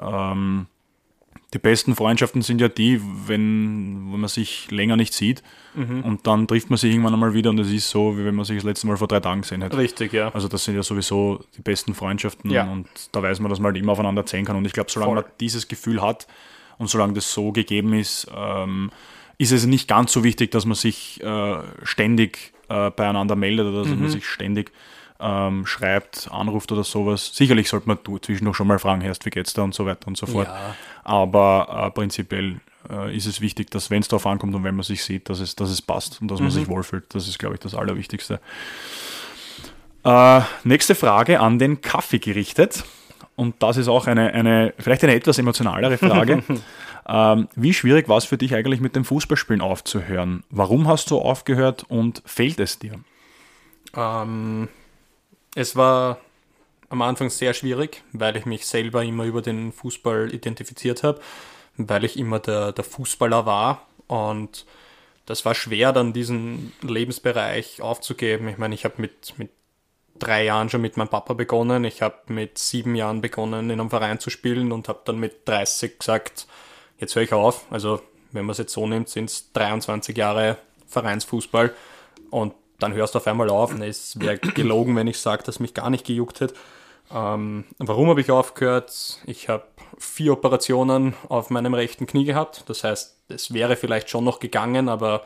Ähm, 0.00 0.66
die 1.54 1.58
besten 1.58 1.94
Freundschaften 1.94 2.42
sind 2.42 2.60
ja 2.60 2.68
die, 2.68 3.00
wenn, 3.26 4.08
wenn 4.12 4.20
man 4.20 4.28
sich 4.28 4.70
länger 4.70 4.96
nicht 4.96 5.14
sieht 5.14 5.42
und 5.74 6.26
dann 6.26 6.48
trifft 6.48 6.70
man 6.70 6.78
sich 6.78 6.90
irgendwann 6.90 7.12
einmal 7.12 7.34
wieder 7.34 7.50
und 7.50 7.58
es 7.60 7.70
ist 7.70 7.90
so, 7.90 8.16
wie 8.18 8.24
wenn 8.24 8.34
man 8.34 8.44
sich 8.46 8.56
das 8.56 8.64
letzte 8.64 8.86
Mal 8.86 8.96
vor 8.96 9.08
drei 9.08 9.20
Tagen 9.20 9.42
gesehen 9.42 9.60
hätte. 9.62 9.76
Richtig, 9.76 10.12
ja. 10.12 10.30
Also 10.34 10.48
das 10.48 10.64
sind 10.64 10.74
ja 10.74 10.82
sowieso 10.82 11.44
die 11.56 11.60
besten 11.62 11.94
Freundschaften 11.94 12.50
Ja. 12.50 12.64
und 12.64 12.88
da 13.12 13.22
weiß 13.22 13.40
man, 13.40 13.50
dass 13.50 13.60
man 13.60 13.72
halt 13.72 13.82
immer 13.82 13.92
aufeinander 13.92 14.24
zählen 14.24 14.44
kann. 14.46 14.56
Und 14.56 14.64
ich 14.66 14.72
glaube, 14.72 14.90
solange 14.90 15.12
Voll. 15.14 15.22
man 15.22 15.30
dieses 15.38 15.68
Gefühl 15.68 16.00
hat 16.00 16.26
und 16.78 16.88
solange 16.88 17.12
das 17.12 17.30
so 17.32 17.52
gegeben 17.52 17.92
ist, 17.92 18.26
ähm, 18.34 18.90
ist 19.38 19.52
es 19.52 19.66
nicht 19.66 19.86
ganz 19.86 20.12
so 20.12 20.24
wichtig, 20.24 20.50
dass 20.50 20.64
man 20.64 20.76
sich 20.76 21.22
äh, 21.22 21.56
ständig 21.82 22.52
äh, 22.70 22.90
beieinander 22.90 23.36
meldet 23.36 23.66
oder 23.66 23.82
dass 23.82 23.88
Mhm. 23.88 24.00
man 24.00 24.10
sich 24.10 24.26
ständig 24.26 24.72
ähm, 25.20 25.64
schreibt, 25.66 26.28
anruft 26.30 26.72
oder 26.72 26.84
sowas. 26.84 27.30
Sicherlich 27.34 27.68
sollte 27.70 27.86
man 27.88 27.98
du 28.04 28.18
zwischendurch 28.18 28.56
schon 28.56 28.66
mal 28.66 28.78
fragen, 28.78 29.00
Herrst, 29.00 29.24
wie 29.24 29.30
geht's 29.30 29.54
da 29.54 29.62
und 29.62 29.74
so 29.74 29.86
weiter 29.86 30.08
und 30.08 30.16
so 30.18 30.26
fort. 30.26 30.46
Ja. 30.48 30.74
Aber 31.06 31.86
äh, 31.86 31.90
prinzipiell 31.92 32.56
äh, 32.90 33.16
ist 33.16 33.26
es 33.26 33.40
wichtig, 33.40 33.70
dass 33.70 33.90
wenn 33.90 34.00
es 34.00 34.08
darauf 34.08 34.26
ankommt 34.26 34.56
und 34.56 34.64
wenn 34.64 34.74
man 34.74 34.82
sich 34.82 35.04
sieht, 35.04 35.28
dass 35.28 35.38
es, 35.38 35.54
dass 35.54 35.70
es 35.70 35.80
passt 35.80 36.20
und 36.20 36.28
dass 36.28 36.40
man 36.40 36.50
sich 36.50 36.66
wohlfühlt. 36.66 37.14
Das 37.14 37.28
ist, 37.28 37.38
glaube 37.38 37.54
ich, 37.54 37.60
das 37.60 37.76
Allerwichtigste. 37.76 38.40
Äh, 40.02 40.40
nächste 40.64 40.96
Frage 40.96 41.38
an 41.38 41.60
den 41.60 41.80
Kaffee 41.80 42.18
gerichtet. 42.18 42.82
Und 43.36 43.54
das 43.62 43.76
ist 43.76 43.86
auch 43.86 44.08
eine, 44.08 44.32
eine 44.34 44.74
vielleicht 44.80 45.04
eine 45.04 45.14
etwas 45.14 45.38
emotionalere 45.38 45.96
Frage. 45.96 46.42
ähm, 47.08 47.48
wie 47.54 47.72
schwierig 47.72 48.08
war 48.08 48.16
es 48.16 48.24
für 48.24 48.36
dich 48.36 48.52
eigentlich 48.56 48.80
mit 48.80 48.96
dem 48.96 49.04
Fußballspielen 49.04 49.60
aufzuhören? 49.60 50.42
Warum 50.50 50.88
hast 50.88 51.12
du 51.12 51.18
aufgehört 51.18 51.84
und 51.88 52.20
fehlt 52.26 52.58
es 52.58 52.80
dir? 52.80 52.98
Ähm, 53.94 54.66
es 55.54 55.76
war 55.76 56.18
am 56.88 57.02
Anfang 57.02 57.30
sehr 57.30 57.54
schwierig, 57.54 58.02
weil 58.12 58.36
ich 58.36 58.46
mich 58.46 58.66
selber 58.66 59.02
immer 59.02 59.24
über 59.24 59.42
den 59.42 59.72
Fußball 59.72 60.32
identifiziert 60.32 61.02
habe, 61.02 61.20
weil 61.76 62.04
ich 62.04 62.18
immer 62.18 62.38
der, 62.38 62.72
der 62.72 62.84
Fußballer 62.84 63.46
war 63.46 63.86
und 64.06 64.66
das 65.26 65.44
war 65.44 65.54
schwer, 65.54 65.92
dann 65.92 66.12
diesen 66.12 66.72
Lebensbereich 66.82 67.82
aufzugeben. 67.82 68.48
Ich 68.48 68.58
meine, 68.58 68.74
ich 68.74 68.84
habe 68.84 68.94
mit, 68.98 69.36
mit 69.38 69.50
drei 70.18 70.44
Jahren 70.44 70.70
schon 70.70 70.80
mit 70.80 70.96
meinem 70.96 71.08
Papa 71.08 71.34
begonnen. 71.34 71.84
Ich 71.84 72.00
habe 72.00 72.32
mit 72.32 72.58
sieben 72.58 72.94
Jahren 72.94 73.20
begonnen, 73.20 73.70
in 73.70 73.80
einem 73.80 73.90
Verein 73.90 74.20
zu 74.20 74.30
spielen 74.30 74.70
und 74.70 74.88
habe 74.88 75.00
dann 75.04 75.18
mit 75.18 75.46
30 75.48 75.98
gesagt, 75.98 76.46
jetzt 76.98 77.16
höre 77.16 77.24
ich 77.24 77.32
auf. 77.32 77.66
Also, 77.70 78.00
wenn 78.30 78.44
man 78.46 78.52
es 78.52 78.58
jetzt 78.58 78.72
so 78.72 78.86
nimmt, 78.86 79.08
sind 79.08 79.28
es 79.28 79.52
23 79.52 80.16
Jahre 80.16 80.58
Vereinsfußball 80.86 81.74
und 82.30 82.54
dann 82.78 82.94
hörst 82.94 83.14
du 83.14 83.18
auf 83.18 83.26
einmal 83.26 83.50
auf. 83.50 83.72
Und 83.72 83.82
es 83.82 84.18
wäre 84.20 84.38
gelogen, 84.38 84.96
wenn 84.96 85.06
ich 85.06 85.18
sage, 85.18 85.42
dass 85.42 85.60
mich 85.60 85.74
gar 85.74 85.90
nicht 85.90 86.06
gejuckt 86.06 86.40
hätte. 86.40 86.54
Ähm, 87.12 87.64
warum 87.78 88.08
habe 88.08 88.20
ich 88.20 88.30
aufgehört? 88.30 89.20
Ich 89.26 89.48
habe 89.48 89.64
vier 89.98 90.32
Operationen 90.32 91.14
auf 91.28 91.50
meinem 91.50 91.74
rechten 91.74 92.06
Knie 92.06 92.24
gehabt. 92.24 92.64
Das 92.66 92.84
heißt, 92.84 93.16
es 93.28 93.52
wäre 93.54 93.76
vielleicht 93.76 94.10
schon 94.10 94.24
noch 94.24 94.40
gegangen, 94.40 94.88
aber 94.88 95.22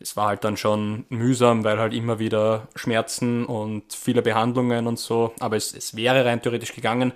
es 0.00 0.16
war 0.16 0.28
halt 0.28 0.44
dann 0.44 0.56
schon 0.56 1.06
mühsam, 1.08 1.64
weil 1.64 1.78
halt 1.78 1.94
immer 1.94 2.18
wieder 2.18 2.68
Schmerzen 2.74 3.46
und 3.46 3.92
viele 3.92 4.22
Behandlungen 4.22 4.86
und 4.86 4.98
so. 4.98 5.32
Aber 5.38 5.56
es, 5.56 5.72
es 5.74 5.96
wäre 5.96 6.24
rein 6.24 6.42
theoretisch 6.42 6.74
gegangen. 6.74 7.12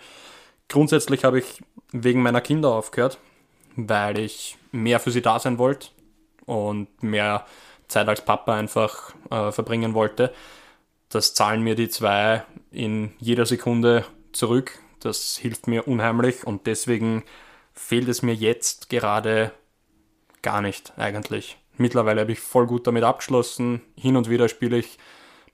Grundsätzlich 0.68 1.24
habe 1.24 1.40
ich 1.40 1.62
wegen 1.92 2.22
meiner 2.22 2.40
Kinder 2.40 2.72
aufgehört, 2.72 3.18
weil 3.74 4.18
ich 4.18 4.56
mehr 4.72 5.00
für 5.00 5.10
sie 5.10 5.22
da 5.22 5.38
sein 5.38 5.58
wollte 5.58 5.88
und 6.44 7.02
mehr 7.02 7.44
Zeit 7.88 8.08
als 8.08 8.24
Papa 8.24 8.54
einfach 8.54 9.14
äh, 9.30 9.52
verbringen 9.52 9.94
wollte. 9.94 10.32
Das 11.08 11.34
zahlen 11.34 11.62
mir 11.62 11.74
die 11.74 11.88
zwei 11.88 12.44
in 12.70 13.12
jeder 13.18 13.46
Sekunde 13.46 14.04
zurück. 14.32 14.78
Das 15.00 15.36
hilft 15.36 15.68
mir 15.68 15.86
unheimlich 15.86 16.46
und 16.46 16.66
deswegen 16.66 17.24
fehlt 17.72 18.08
es 18.08 18.22
mir 18.22 18.34
jetzt 18.34 18.88
gerade 18.88 19.52
gar 20.42 20.60
nicht 20.60 20.92
eigentlich. 20.96 21.58
Mittlerweile 21.76 22.22
habe 22.22 22.32
ich 22.32 22.40
voll 22.40 22.66
gut 22.66 22.86
damit 22.86 23.04
abgeschlossen. 23.04 23.82
Hin 23.96 24.16
und 24.16 24.28
wieder 24.28 24.48
spiele 24.48 24.78
ich 24.78 24.98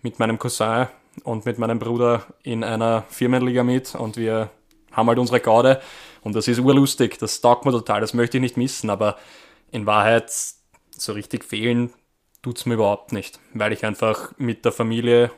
mit 0.01 0.19
meinem 0.19 0.39
Cousin 0.39 0.87
und 1.25 1.45
mit 1.45 1.59
meinem 1.59 1.79
Bruder 1.79 2.27
in 2.43 2.65
einer 2.65 3.05
Firmenliga 3.09 3.63
mit 3.63 3.95
und 3.95 4.17
wir 4.17 4.51
haben 4.93 5.09
halt 5.09 5.19
unsere 5.19 5.41
Garde 5.41 5.81
und 6.23 6.35
das 6.35 6.49
ist 6.49 6.59
urlustig, 6.59 7.19
das 7.19 7.41
taugt 7.41 7.65
mir 7.65 7.73
total, 7.73 8.01
das 8.01 8.15
möchte 8.15 8.37
ich 8.37 8.43
nicht 8.43 8.57
missen, 8.57 8.91
aber 8.91 9.19
in 9.71 9.87
Wahrheit 9.87 10.33
so 10.91 11.13
richtig 11.13 11.45
fehlen 11.45 11.93
tut 12.43 12.59
es 12.59 12.67
mir 12.67 12.75
überhaupt 12.75 13.13
nicht, 13.13 13.39
weil 13.55 13.73
ich 13.73 13.85
einfach 13.85 14.33
mit 14.37 14.65
der 14.65 14.73
Familie 14.73 15.31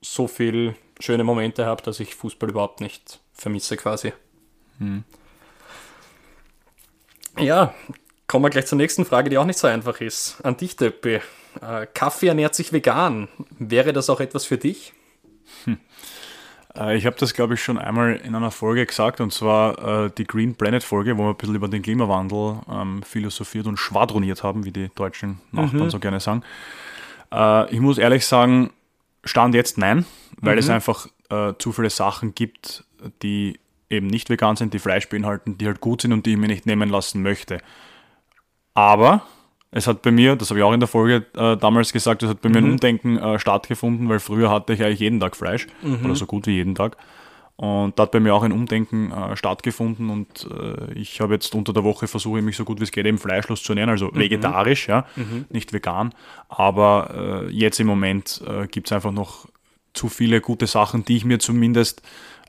so 0.00 0.28
viel 0.28 0.74
schöne 1.00 1.24
Momente 1.24 1.66
habe, 1.66 1.82
dass 1.82 2.00
ich 2.00 2.14
Fußball 2.14 2.50
überhaupt 2.50 2.80
nicht 2.80 3.20
vermisse 3.32 3.76
quasi. 3.76 4.12
Hm. 4.78 5.04
Ja, 7.38 7.74
kommen 8.26 8.44
wir 8.44 8.50
gleich 8.50 8.66
zur 8.66 8.78
nächsten 8.78 9.04
Frage, 9.04 9.30
die 9.30 9.38
auch 9.38 9.44
nicht 9.44 9.58
so 9.58 9.68
einfach 9.68 10.00
ist. 10.00 10.40
An 10.42 10.56
dich, 10.56 10.76
Deppi. 10.76 11.20
Äh, 11.60 11.86
Kaffee 11.94 12.28
ernährt 12.28 12.54
sich 12.54 12.72
vegan. 12.72 13.28
Wäre 13.58 13.92
das 13.92 14.10
auch 14.10 14.20
etwas 14.20 14.44
für 14.44 14.58
dich? 14.58 14.92
Hm. 15.64 15.78
Äh, 16.78 16.96
ich 16.96 17.06
habe 17.06 17.16
das, 17.18 17.34
glaube 17.34 17.54
ich, 17.54 17.62
schon 17.62 17.78
einmal 17.78 18.16
in 18.16 18.34
einer 18.34 18.50
Folge 18.50 18.86
gesagt, 18.86 19.20
und 19.20 19.32
zwar 19.32 20.06
äh, 20.06 20.10
die 20.16 20.24
Green 20.24 20.54
Planet 20.54 20.82
Folge, 20.82 21.16
wo 21.18 21.22
wir 21.22 21.30
ein 21.30 21.36
bisschen 21.36 21.54
über 21.54 21.68
den 21.68 21.82
Klimawandel 21.82 22.60
ähm, 22.70 23.02
philosophiert 23.02 23.66
und 23.66 23.78
schwadroniert 23.78 24.42
haben, 24.42 24.64
wie 24.64 24.72
die 24.72 24.90
deutschen 24.94 25.40
Nachbarn 25.52 25.84
mhm. 25.84 25.90
so 25.90 25.98
gerne 25.98 26.20
sagen. 26.20 26.42
Äh, 27.32 27.74
ich 27.74 27.80
muss 27.80 27.98
ehrlich 27.98 28.26
sagen, 28.26 28.70
Stand 29.24 29.54
jetzt 29.54 29.78
nein, 29.78 30.06
weil 30.40 30.54
mhm. 30.54 30.60
es 30.60 30.70
einfach 30.70 31.08
äh, 31.30 31.52
zu 31.58 31.72
viele 31.72 31.90
Sachen 31.90 32.34
gibt, 32.34 32.84
die 33.22 33.58
eben 33.90 34.06
nicht 34.06 34.30
vegan 34.30 34.56
sind, 34.56 34.74
die 34.74 34.78
Fleisch 34.78 35.08
beinhalten, 35.08 35.58
die 35.58 35.66
halt 35.66 35.80
gut 35.80 36.02
sind 36.02 36.12
und 36.12 36.26
die 36.26 36.32
ich 36.32 36.36
mir 36.36 36.46
nicht 36.46 36.66
nehmen 36.66 36.88
lassen 36.88 37.22
möchte. 37.22 37.58
Aber 38.74 39.22
es 39.70 39.86
hat 39.86 40.02
bei 40.02 40.10
mir, 40.10 40.36
das 40.36 40.50
habe 40.50 40.60
ich 40.60 40.64
auch 40.64 40.72
in 40.72 40.80
der 40.80 40.88
Folge 40.88 41.26
äh, 41.36 41.56
damals 41.56 41.92
gesagt, 41.92 42.22
es 42.22 42.30
hat 42.30 42.40
bei 42.40 42.48
mhm. 42.48 42.54
mir 42.54 42.60
ein. 42.60 42.70
Umdenken 42.72 43.18
äh, 43.18 43.38
stattgefunden, 43.38 44.08
weil 44.08 44.20
früher 44.20 44.50
hatte 44.50 44.72
ich 44.72 44.82
eigentlich 44.82 45.00
jeden 45.00 45.20
Tag 45.20 45.36
Fleisch 45.36 45.66
mhm. 45.82 46.04
oder 46.04 46.16
so 46.16 46.26
gut 46.26 46.46
wie 46.46 46.52
jeden 46.52 46.74
Tag. 46.74 46.96
Und 47.56 47.98
da 47.98 48.04
hat 48.04 48.12
bei 48.12 48.20
mir 48.20 48.34
auch 48.34 48.44
ein 48.44 48.52
Umdenken 48.52 49.10
äh, 49.10 49.36
stattgefunden 49.36 50.10
und 50.10 50.48
äh, 50.48 50.92
ich 50.92 51.20
habe 51.20 51.34
jetzt 51.34 51.54
unter 51.56 51.72
der 51.72 51.82
Woche 51.82 52.06
versuche 52.06 52.40
mich 52.40 52.56
so 52.56 52.64
gut 52.64 52.78
wie 52.78 52.84
es 52.84 52.92
geht 52.92 53.04
eben 53.04 53.18
fleischlos 53.18 53.64
zu 53.64 53.72
ernähren, 53.72 53.90
also 53.90 54.06
mhm. 54.06 54.18
vegetarisch, 54.20 54.88
ja, 54.88 55.06
mhm. 55.16 55.44
nicht 55.50 55.72
vegan. 55.72 56.14
Aber 56.48 57.46
äh, 57.48 57.50
jetzt 57.50 57.80
im 57.80 57.88
Moment 57.88 58.42
äh, 58.46 58.68
gibt 58.68 58.86
es 58.86 58.92
einfach 58.92 59.10
noch 59.10 59.48
zu 59.92 60.08
viele 60.08 60.40
gute 60.40 60.68
Sachen, 60.68 61.04
die 61.04 61.16
ich 61.16 61.24
mir 61.24 61.40
zumindest 61.40 62.00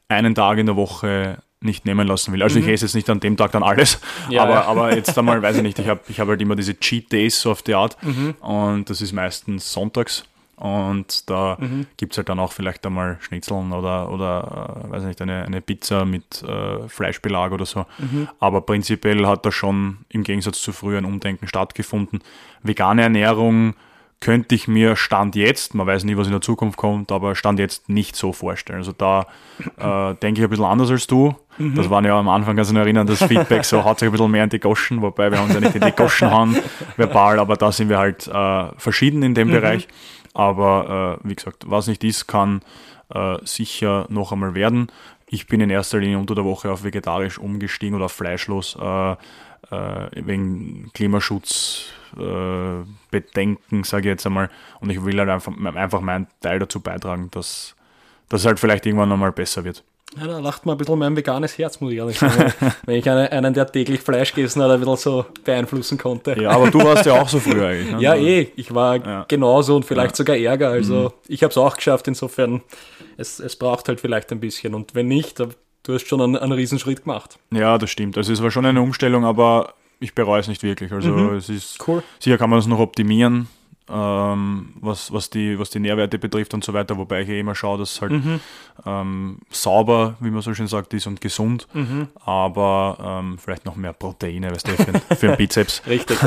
einen 0.10 0.36
Tag 0.36 0.60
in 0.60 0.67
der 0.67 0.75
Woche 0.75 1.39
nicht 1.62 1.86
nehmen 1.86 2.08
lassen 2.08 2.34
will. 2.34 2.41
Also 2.41 2.60
mhm. 2.60 2.65
ich 2.65 2.72
esse 2.72 2.86
jetzt 2.86 2.95
nicht 2.95 3.10
an 3.10 3.19
dem 3.19 3.36
Tag 3.36 3.52
dann 3.52 3.63
alles, 3.63 4.00
ja, 4.30 4.43
aber, 4.43 4.54
ja. 4.54 4.63
aber 4.63 4.95
jetzt 4.95 5.17
einmal, 5.17 5.41
weiß 5.43 5.58
ich 5.58 5.63
nicht, 5.63 5.80
ich 5.80 5.88
habe 5.88 6.02
ich 6.08 6.19
hab 6.19 6.28
halt 6.28 6.41
immer 6.41 6.56
diese 6.56 6.80
Cheat 6.80 7.12
Days 7.12 7.41
so 7.41 7.52
auf 7.52 7.62
die 7.62 7.74
Art 7.74 7.98
mhm. 8.02 8.36
und 8.39 8.89
das 8.89 9.02
ist 9.02 9.12
meistens 9.12 9.72
sonntags 9.72 10.24
und 10.60 11.30
da 11.30 11.58
mhm. 11.58 11.88
gibt 11.95 12.13
es 12.13 12.17
halt 12.17 12.28
dann 12.28 12.39
auch 12.39 12.52
vielleicht 12.52 12.86
einmal 12.86 13.17
Schnitzeln 13.22 13.72
oder, 13.72 14.12
oder 14.12 14.84
äh, 14.86 14.91
weiß 14.91 15.04
nicht, 15.04 15.22
eine, 15.22 15.45
eine 15.45 15.62
Pizza 15.62 16.04
mit 16.04 16.43
äh, 16.43 16.88
Fleischbelag 16.89 17.54
oder 17.54 17.65
so. 17.65 17.86
Mhm. 17.98 18.28
Aber 18.41 18.60
prinzipiell 18.60 19.26
hat 19.26 19.45
da 19.45 19.54
schon 19.54 20.00
im 20.10 20.24
Gegensatz 20.24 20.62
zu 20.62 20.74
früher 20.74 20.98
ein 20.98 21.06
Umdenken 21.06 21.48
stattgefunden. 21.48 22.19
Vegane 22.62 23.04
Ernährung 23.04 23.76
könnte 24.21 24.53
ich 24.53 24.67
mir 24.67 24.97
Stand 24.97 25.36
jetzt, 25.36 25.73
man 25.75 25.88
weiß 25.88 26.03
nie, 26.03 26.17
was 26.17 26.27
in 26.27 26.34
der 26.34 26.41
Zukunft 26.41 26.77
kommt, 26.77 27.12
aber 27.12 27.36
Stand 27.36 27.58
jetzt 27.58 27.88
nicht 27.88 28.17
so 28.17 28.34
vorstellen. 28.34 28.79
Also 28.79 28.91
da 28.91 29.27
äh, 29.77 30.13
denke 30.15 30.41
ich 30.41 30.45
ein 30.45 30.49
bisschen 30.49 30.65
anders 30.65 30.89
als 30.91 31.08
du. 31.08 31.36
Mhm. 31.58 31.75
Das 31.75 31.89
waren 31.89 32.03
ja 32.03 32.19
am 32.19 32.27
Anfang, 32.27 32.55
kannst 32.55 32.71
du 32.71 32.75
dich 32.75 32.84
erinnern, 32.84 33.08
das 33.08 33.23
Feedback 33.23 33.63
so 33.63 33.86
hat 33.86 33.99
sich 33.99 34.10
ein 34.10 34.12
bisschen 34.12 34.32
mehr 34.32 34.43
in 34.43 34.49
die 34.49 34.60
Goschen, 34.60 35.01
wobei 35.01 35.32
wir 35.32 35.41
uns 35.41 35.53
ja 35.53 35.62
nicht 35.62 35.75
in 35.75 35.82
die 35.82 35.91
Goschen 35.91 36.29
haben, 36.32 36.58
verbal, 36.97 37.39
aber 37.39 37.55
da 37.55 37.71
sind 37.71 37.88
wir 37.88 37.97
halt 37.97 38.27
äh, 38.27 38.65
verschieden 38.77 39.23
in 39.23 39.36
dem 39.36 39.47
mhm. 39.47 39.53
Bereich. 39.53 39.88
Aber 40.34 41.19
äh, 41.23 41.27
wie 41.27 41.36
gesagt, 41.36 41.63
was 41.67 41.88
nicht 41.88 42.03
ist, 42.03 42.27
kann 42.27 42.62
äh, 43.13 43.38
sicher 43.43 44.05
noch 44.10 44.32
einmal 44.34 44.53
werden. 44.53 44.88
Ich 45.27 45.47
bin 45.47 45.62
in 45.62 45.69
erster 45.69 45.99
Linie 45.99 46.17
unter 46.17 46.36
der 46.36 46.43
Woche 46.43 46.71
auf 46.71 46.84
vegetarisch 46.84 47.38
umgestiegen 47.38 47.95
oder 47.95 48.05
auf 48.05 48.13
fleischlos 48.13 48.75
äh, 48.75 49.15
wegen 49.72 50.91
Klimaschutz 50.93 51.86
äh, 52.17 52.84
sage 53.84 54.02
ich 54.02 54.06
jetzt 54.06 54.26
einmal. 54.26 54.50
Und 54.80 54.89
ich 54.89 55.04
will 55.04 55.17
halt 55.19 55.30
einfach, 55.30 55.54
einfach 55.76 56.02
meinen 56.02 56.28
Teil 56.41 56.60
dazu 56.60 56.80
beitragen, 56.80 57.30
dass, 57.32 57.76
es 58.32 58.45
halt 58.45 58.60
vielleicht 58.60 58.86
irgendwann 58.86 59.10
nochmal 59.10 59.32
besser 59.32 59.63
wird. 59.63 59.84
Ja, 60.17 60.26
da 60.26 60.39
lacht 60.39 60.65
mal 60.65 60.72
ein 60.72 60.78
bisschen 60.80 60.98
mein 60.98 61.15
veganes 61.15 61.56
Herz, 61.60 61.80
muss 61.82 61.91
ich 61.91 62.00
ehrlich 62.00 62.17
sagen. 62.17 62.52
wenn 62.88 62.95
ich 62.95 63.08
einen, 63.08 63.28
einen, 63.28 63.54
der 63.54 63.72
täglich 63.72 64.02
Fleisch 64.02 64.34
gegessen 64.34 64.63
hat, 64.63 64.72
ein 64.72 64.80
bisschen 64.80 64.98
so 64.98 65.26
beeinflussen 65.43 66.00
konnte. 66.00 66.36
Ja, 66.41 66.50
aber 66.50 66.72
du 66.72 66.80
warst 66.80 67.06
ja 67.06 67.22
auch 67.22 67.30
so 67.30 67.39
früher 67.39 67.67
eigentlich. 67.67 67.91
Ne? 67.91 67.98
Ja, 68.02 68.15
eh. 68.15 68.52
Ich 68.56 68.74
war 68.74 69.06
ja. 69.06 69.26
genauso 69.28 69.76
und 69.76 69.86
vielleicht 69.86 70.13
ja. 70.13 70.15
sogar 70.15 70.36
ärger. 70.36 70.69
Also 70.69 70.95
mhm. 70.95 71.12
ich 71.28 71.43
habe 71.43 71.52
es 71.52 71.58
auch 71.58 71.76
geschafft. 71.76 72.08
Insofern, 72.08 72.62
es, 73.17 73.39
es 73.39 73.56
braucht 73.56 73.88
halt 73.88 74.00
vielleicht 74.00 74.32
ein 74.32 74.39
bisschen. 74.39 74.74
Und 74.74 74.95
wenn 74.95 75.08
nicht, 75.08 75.39
du 75.89 75.95
hast 75.95 76.08
schon 76.08 76.21
einen, 76.21 76.38
einen 76.38 76.52
Riesenschritt 76.52 77.04
gemacht. 77.04 77.39
Ja, 77.52 77.78
das 77.80 77.89
stimmt. 77.89 78.15
Also 78.15 78.32
es 78.32 78.43
war 78.43 78.52
schon 78.52 78.65
eine 78.65 78.82
Umstellung, 78.82 79.25
aber 79.25 79.73
ich 79.99 80.13
bereue 80.13 80.39
es 80.39 80.47
nicht 80.47 80.62
wirklich. 80.62 80.91
Also 80.91 81.10
mhm. 81.10 81.36
es 81.36 81.49
ist 81.49 81.80
cool. 81.88 82.04
sicher 82.19 82.38
kann 82.38 82.52
man 82.52 82.60
es 82.60 82.67
noch 82.67 82.78
optimieren, 82.78 83.47
ähm, 83.89 84.69
was, 84.80 85.12
was, 85.12 85.32
die, 85.32 85.58
was 85.58 85.71
die 85.71 85.80
Nährwerte 85.80 86.19
betrifft 86.19 86.54
und 86.54 86.63
so 86.63 86.73
weiter, 86.73 86.95
wobei 86.95 87.21
ich 87.23 87.30
eh 87.30 87.39
immer 87.39 87.56
schaue, 87.56 87.80
dass 87.80 87.93
es 87.93 88.02
halt 88.02 88.12
mhm. 88.12 88.39
ähm, 88.86 89.39
sauber, 89.49 90.15
wie 90.19 90.30
man 90.30 90.43
so 90.43 90.54
schön 90.54 90.67
sagt, 90.67 90.93
ist 90.93 91.08
und 91.08 91.21
gesund, 91.21 91.67
mhm. 91.73 92.08
aber 92.23 93.21
ähm, 93.23 93.39
vielleicht 93.39 93.65
noch 93.65 93.75
mehr 93.75 93.93
Proteine, 93.93 94.52
weißt 94.52 94.67
du, 94.67 94.71
für, 94.73 95.15
für 95.15 95.28
einen 95.30 95.38
Bizeps. 95.38 95.82
Richtig. 95.88 96.19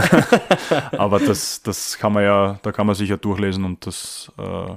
aber 0.98 1.20
das, 1.20 1.62
das 1.62 1.98
kann 1.98 2.12
man 2.12 2.25
ja, 2.25 2.59
da 2.62 2.72
kann 2.72 2.88
man 2.88 2.96
sich 2.96 3.11
ja 3.11 3.16
durchlesen 3.16 3.64
und 3.64 3.87
das 3.87 4.33
äh, 4.38 4.75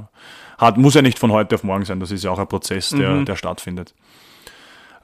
hat, 0.60 0.78
muss 0.78 0.94
ja 0.94 1.02
nicht 1.02 1.18
von 1.18 1.32
heute 1.32 1.56
auf 1.56 1.64
morgen 1.64 1.86
sein, 1.86 2.00
das 2.00 2.12
ist 2.12 2.24
ja 2.24 2.30
auch 2.30 2.40
ein 2.40 2.48
Prozess, 2.48 2.92
der, 2.92 3.10
mhm. 3.10 3.26
der 3.26 3.36
stattfindet. 3.36 3.96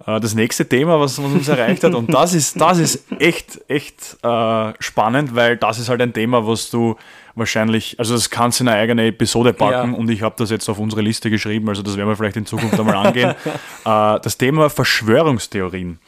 Äh, 0.05 0.19
das 0.19 0.33
nächste 0.33 0.67
Thema, 0.67 0.99
was, 0.99 1.19
uns 1.19 1.47
erreicht 1.47 1.83
hat. 1.83 1.93
Und 1.93 2.13
das 2.13 2.33
ist, 2.33 2.59
das 2.59 2.77
ist 2.77 3.05
echt, 3.19 3.61
echt 3.67 4.17
äh, 4.23 4.73
spannend, 4.79 5.35
weil 5.35 5.57
das 5.57 5.79
ist 5.79 5.89
halt 5.89 6.01
ein 6.01 6.13
Thema, 6.13 6.45
was 6.47 6.69
du 6.69 6.95
wahrscheinlich, 7.35 7.97
also 7.99 8.13
das 8.13 8.29
kannst 8.29 8.59
du 8.59 8.63
in 8.63 8.69
eine 8.69 8.79
eigene 8.79 9.07
Episode 9.07 9.53
packen 9.53 9.93
ja. 9.93 9.97
und 9.97 10.09
ich 10.09 10.21
habe 10.21 10.35
das 10.37 10.49
jetzt 10.49 10.67
auf 10.69 10.79
unsere 10.79 11.01
Liste 11.01 11.29
geschrieben, 11.29 11.69
also 11.69 11.81
das 11.81 11.95
werden 11.95 12.09
wir 12.09 12.15
vielleicht 12.15 12.35
in 12.35 12.45
Zukunft 12.45 12.79
einmal 12.79 12.95
angehen. 12.95 13.29
äh, 13.85 14.19
das 14.19 14.37
Thema 14.37 14.69
Verschwörungstheorien. 14.69 15.99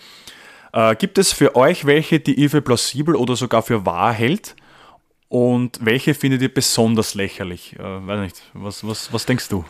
Äh, 0.74 0.96
gibt 0.96 1.18
es 1.18 1.32
für 1.32 1.56
euch 1.56 1.86
welche, 1.86 2.20
die 2.20 2.34
ihr 2.34 2.50
für 2.50 2.62
plausibel 2.62 3.16
oder 3.16 3.36
sogar 3.36 3.62
für 3.62 3.86
wahr 3.86 4.14
hält? 4.14 4.56
Und 5.30 5.80
welche 5.84 6.14
findet 6.14 6.44
ihr 6.44 6.54
besonders 6.54 7.16
lächerlich? 7.16 7.76
Äh, 7.80 8.08
weiß 8.08 8.20
nicht, 8.20 8.42
was, 8.54 8.86
was, 8.86 9.12
was 9.12 9.26
denkst 9.26 9.50
du? 9.50 9.66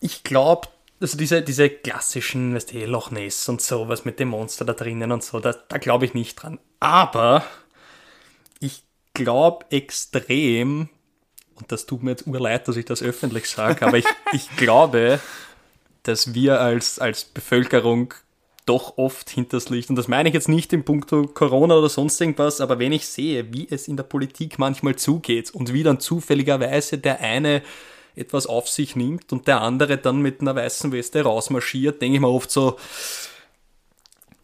Ich 0.00 0.24
glaube, 0.24 0.68
also 1.00 1.16
diese, 1.16 1.42
diese 1.42 1.70
klassischen, 1.70 2.54
weißt 2.54 2.72
du, 2.72 2.84
Loch 2.86 3.10
Ness 3.10 3.48
und 3.48 3.60
sowas 3.60 4.04
mit 4.04 4.18
dem 4.18 4.28
Monster 4.28 4.64
da 4.64 4.72
drinnen 4.72 5.12
und 5.12 5.22
so, 5.22 5.40
da, 5.40 5.52
da 5.52 5.78
glaube 5.78 6.04
ich 6.04 6.14
nicht 6.14 6.36
dran. 6.36 6.58
Aber 6.80 7.44
ich 8.60 8.82
glaube 9.14 9.66
extrem, 9.70 10.88
und 11.54 11.70
das 11.70 11.86
tut 11.86 12.02
mir 12.02 12.10
jetzt 12.10 12.26
urleid, 12.26 12.66
dass 12.68 12.76
ich 12.76 12.84
das 12.84 13.02
öffentlich 13.02 13.48
sage, 13.48 13.86
aber 13.86 13.98
ich, 13.98 14.06
ich 14.32 14.48
glaube, 14.56 15.20
dass 16.02 16.34
wir 16.34 16.60
als, 16.60 16.98
als 16.98 17.24
Bevölkerung 17.24 18.14
doch 18.66 18.98
oft 18.98 19.30
hinters 19.30 19.70
Licht, 19.70 19.88
und 19.88 19.96
das 19.96 20.08
meine 20.08 20.28
ich 20.28 20.34
jetzt 20.34 20.48
nicht 20.48 20.72
im 20.72 20.84
Punkt 20.84 21.10
Corona 21.34 21.76
oder 21.76 21.88
sonst 21.88 22.20
irgendwas, 22.20 22.60
aber 22.60 22.78
wenn 22.78 22.92
ich 22.92 23.06
sehe, 23.06 23.52
wie 23.52 23.66
es 23.70 23.88
in 23.88 23.96
der 23.96 24.04
Politik 24.04 24.58
manchmal 24.58 24.96
zugeht 24.96 25.52
und 25.52 25.72
wie 25.72 25.82
dann 25.82 26.00
zufälligerweise 26.00 26.98
der 26.98 27.20
eine 27.20 27.62
etwas 28.18 28.46
auf 28.46 28.68
sich 28.68 28.96
nimmt 28.96 29.32
und 29.32 29.46
der 29.48 29.62
andere 29.62 29.96
dann 29.98 30.20
mit 30.20 30.40
einer 30.40 30.54
weißen 30.54 30.92
Weste 30.92 31.22
rausmarschiert, 31.22 32.02
denke 32.02 32.16
ich 32.16 32.20
mir 32.20 32.28
oft 32.28 32.50
so, 32.50 32.76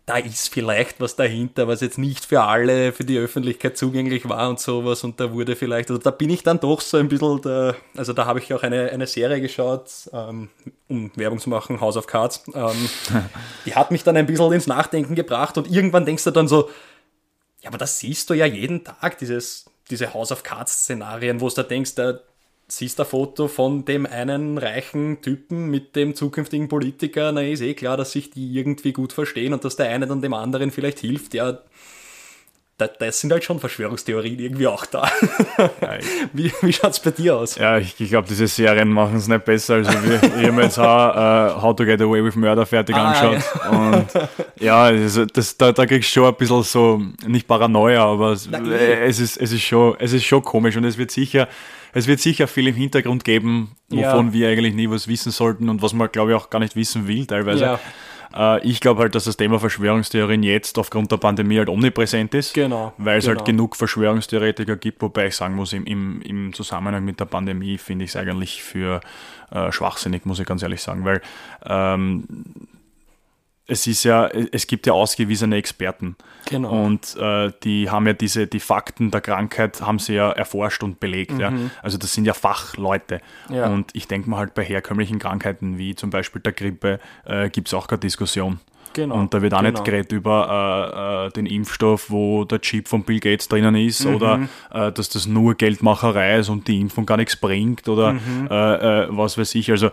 da 0.07 0.19
ist 0.19 0.53
vielleicht 0.53 1.01
was 1.01 1.17
dahinter, 1.17 1.67
was 1.67 1.81
jetzt 1.81 1.97
nicht 1.97 2.27
für 2.27 2.43
alle, 2.43 2.93
für 2.93 3.05
die 3.05 3.17
Öffentlichkeit 3.17 3.79
zugänglich 3.79 4.29
war 4.29 4.51
und 4.51 4.61
sowas. 4.61 5.03
Und 5.03 5.19
da 5.19 5.33
wurde 5.33 5.57
vielleicht, 5.57 5.91
also 5.91 6.01
da 6.01 6.11
bin 6.11 6.29
ich 6.29 6.43
dann 6.43 6.61
doch 6.61 6.83
so 6.83 6.99
ein 6.99 7.09
bisschen, 7.09 7.41
der, 7.41 7.75
also 7.97 8.13
da 8.13 8.27
habe 8.27 8.39
ich 8.39 8.53
auch 8.53 8.63
eine, 8.63 8.91
eine 8.91 9.07
Serie 9.07 9.41
geschaut, 9.41 9.91
ähm, 10.13 10.51
um 10.89 11.11
Werbung 11.17 11.39
zu 11.39 11.49
machen, 11.49 11.81
House 11.81 11.97
of 11.97 12.07
Cards. 12.07 12.45
Ähm, 12.55 12.89
die 13.65 13.75
hat 13.75 13.91
mich 13.91 14.05
dann 14.05 14.17
ein 14.19 14.27
bisschen 14.27 14.53
ins 14.53 14.67
Nachdenken 14.67 15.15
gebracht 15.15 15.57
und 15.57 15.71
irgendwann 15.71 16.05
denkst 16.05 16.25
du 16.25 16.31
dann 16.31 16.49
so, 16.49 16.69
ja, 17.63 17.71
aber 17.71 17.79
das 17.79 17.99
siehst 17.99 18.29
du 18.29 18.35
ja 18.35 18.45
jeden 18.45 18.85
Tag, 18.85 19.17
dieses, 19.17 19.65
diese 19.89 20.13
House 20.13 20.33
of 20.33 20.43
Cards 20.43 20.83
Szenarien, 20.83 21.41
wo 21.41 21.49
du 21.49 21.55
da 21.55 21.63
denkst, 21.63 21.95
der, 21.95 22.21
siehst 22.66 22.98
ein 23.00 23.07
Foto 23.07 23.48
von 23.48 23.85
dem 23.85 24.07
einen 24.07 24.59
reichen 24.59 25.20
Typen 25.20 25.70
mit 25.70 25.96
dem 25.96 26.14
zukünftigen 26.14 26.68
Politiker, 26.68 27.33
na 27.33 27.42
ist 27.42 27.61
eh 27.61 27.74
klar, 27.74 27.96
dass 27.96 28.12
sich 28.12 28.31
die 28.31 28.55
irgendwie 28.55 28.92
gut 28.92 29.12
verstehen 29.12 29.53
und 29.53 29.64
dass 29.64 29.77
der 29.77 29.90
eine 29.90 30.07
dann 30.07 30.22
dem 30.22 30.35
anderen 30.35 30.70
vielleicht 30.70 31.00
hilft, 31.00 31.35
ja, 31.35 31.59
das 32.77 33.20
sind 33.20 33.33
halt 33.33 33.44
schon 33.44 33.61
Verschwörungstheorien 33.61 34.38
irgendwie 34.38 34.66
auch 34.66 34.85
da. 34.87 35.09
Ja, 35.59 35.70
wie 36.33 36.53
wie 36.61 36.72
schaut 36.72 36.90
es 36.90 36.98
bei 36.98 37.12
dir 37.12 37.37
aus? 37.37 37.55
Ja, 37.55 37.79
ich, 37.79 37.94
ich 38.00 38.09
glaube, 38.11 38.27
diese 38.27 38.48
Serien 38.48 38.88
machen 38.88 39.16
es 39.16 39.29
nicht 39.29 39.44
besser. 39.44 39.74
Also 39.74 39.92
wir, 40.03 40.20
ich 40.22 40.48
habe 40.48 40.62
jetzt 40.62 40.79
auch 40.79 41.57
uh, 41.57 41.62
How 41.62 41.77
to 41.77 41.85
Get 41.85 42.00
Away 42.00 42.24
with 42.24 42.35
Murder 42.35 42.66
fertig 42.66 42.96
ah, 42.96 43.12
angeschaut. 43.12 43.44
Ja. 43.62 43.70
Und 43.70 44.07
ja, 44.61 44.83
also 44.83 45.24
das, 45.24 45.57
da, 45.57 45.70
da 45.70 45.87
kriegst 45.87 46.11
du 46.11 46.14
schon 46.14 46.27
ein 46.27 46.35
bisschen 46.35 46.62
so, 46.64 47.00
nicht 47.27 47.46
Paranoia, 47.46 48.05
aber 48.05 48.33
es, 48.33 48.48
es, 48.48 49.20
ist, 49.20 49.37
es, 49.37 49.53
ist 49.53 49.62
schon, 49.62 49.94
es 50.00 50.12
ist 50.12 50.24
schon 50.24 50.42
komisch 50.42 50.77
und 50.77 50.85
es 50.85 50.98
wird 50.98 51.12
sicher 51.12 51.46
es 51.94 52.07
wird 52.07 52.20
sicher 52.20 52.46
viel 52.46 52.68
im 52.68 52.74
Hintergrund 52.74 53.24
geben, 53.24 53.76
wovon 53.88 54.26
ja. 54.26 54.33
wir 54.33 54.48
eigentlich 54.50 54.74
nie 54.74 54.90
was 54.90 55.09
wissen 55.09 55.33
sollten 55.33 55.68
und 55.68 55.80
was 55.80 55.92
man, 55.92 56.11
glaube 56.11 56.33
ich, 56.33 56.37
auch 56.37 56.50
gar 56.50 56.59
nicht 56.59 56.76
wissen 56.76 57.09
will 57.09 57.26
teilweise. 57.26 57.64
Ja. 57.64 57.80
Äh, 58.35 58.66
ich 58.66 58.80
glaube 58.80 59.02
halt, 59.02 59.14
dass 59.14 59.24
das 59.24 59.37
Thema 59.37 59.61
Verschwörungstheorien 59.61 60.42
jetzt 60.42 60.78
aufgrund 60.78 61.12
der 61.12 61.18
Pandemie 61.18 61.59
halt 61.59 61.68
omnipräsent 61.68 62.35
ist. 62.35 62.54
Genau, 62.54 62.92
Weil 62.98 63.18
es 63.18 63.24
genau. 63.24 63.38
halt 63.38 63.46
genug 63.46 63.76
Verschwörungstheoretiker 63.76 64.76
gibt, 64.76 65.00
wobei 65.02 65.28
ich 65.28 65.37
sagen 65.37 65.54
muss, 65.54 65.72
im, 65.72 65.85
im, 65.87 66.20
im 66.22 66.52
Zusammenhang 66.52 67.04
mit 67.04 67.20
der 67.20 67.26
Pandemie 67.26 67.78
finde 67.78 68.04
ich 68.04 68.11
es 68.11 68.16
eigentlich 68.16 68.62
für 68.62 69.00
äh, 69.50 69.70
schwachsinnig, 69.70 70.24
muss 70.26 70.40
ich 70.40 70.46
ganz 70.46 70.62
ehrlich 70.62 70.83
sagen, 70.83 71.04
weil 71.04 71.20
ähm, 71.64 72.24
es 73.66 73.87
ist 73.87 74.05
ja, 74.05 74.29
es 74.29 74.66
gibt 74.66 74.87
ja 74.87 74.92
ausgewiesene 74.92 75.57
Experten. 75.57 76.16
Genau. 76.48 76.85
Und 76.85 77.16
äh, 77.16 77.50
die 77.62 77.88
haben 77.88 78.07
ja 78.07 78.12
diese, 78.12 78.46
die 78.46 78.61
Fakten 78.61 79.11
der 79.11 79.22
Krankheit 79.22 79.81
haben 79.81 79.98
sie 79.98 80.14
ja 80.14 80.31
erforscht 80.33 80.83
und 80.83 81.00
belegt. 81.00 81.38
Ja. 81.38 81.50
Also 81.83 81.96
das 81.96 82.12
sind 82.12 82.27
ja 82.27 82.35
Fachleute. 82.35 83.20
Mhm. 83.48 83.55
Ja. 83.55 83.66
Und 83.68 83.90
ich 83.94 84.07
denke 84.07 84.29
mal 84.29 84.37
halt 84.38 84.53
bei 84.55 84.62
herkömmlichen 84.64 85.18
Krankheiten 85.18 85.79
wie 85.79 85.94
zum 85.94 86.11
Beispiel 86.11 86.42
der 86.42 86.53
Grippe 86.53 87.00
äh, 87.24 87.48
gibt 87.48 87.68
es 87.68 87.74
auch 87.74 87.87
keine 87.87 88.00
Diskussion. 88.00 88.61
Genau, 88.92 89.16
Und 89.16 89.35
da 89.35 89.42
wird 89.42 89.55
auch 89.55 89.59
genau. 89.59 89.70
nicht 89.72 89.85
geredet 89.85 90.12
über 90.12 91.27
äh, 91.27 91.27
äh, 91.27 91.31
den 91.33 91.46
Impfstoff, 91.46 92.11
wo 92.11 92.44
der 92.44 92.61
Chip 92.61 92.87
von 92.87 93.03
Bill 93.03 93.18
Gates 93.18 93.48
drinnen 93.48 93.74
ist 93.74 94.05
Mhm. 94.05 94.14
oder 94.14 94.48
äh, 94.72 94.92
dass 94.92 95.09
das 95.09 95.27
nur 95.27 95.55
Geldmacherei 95.57 96.38
ist 96.38 96.48
und 96.48 96.68
die 96.68 96.81
Impfung 96.81 97.05
gar 97.05 97.16
nichts 97.16 97.35
bringt 97.35 97.88
oder 97.88 98.12
Mhm. 98.12 98.46
äh, 98.48 99.09
was 99.16 99.37
weiß 99.37 99.55
ich. 99.57 99.70
Also 99.72 99.90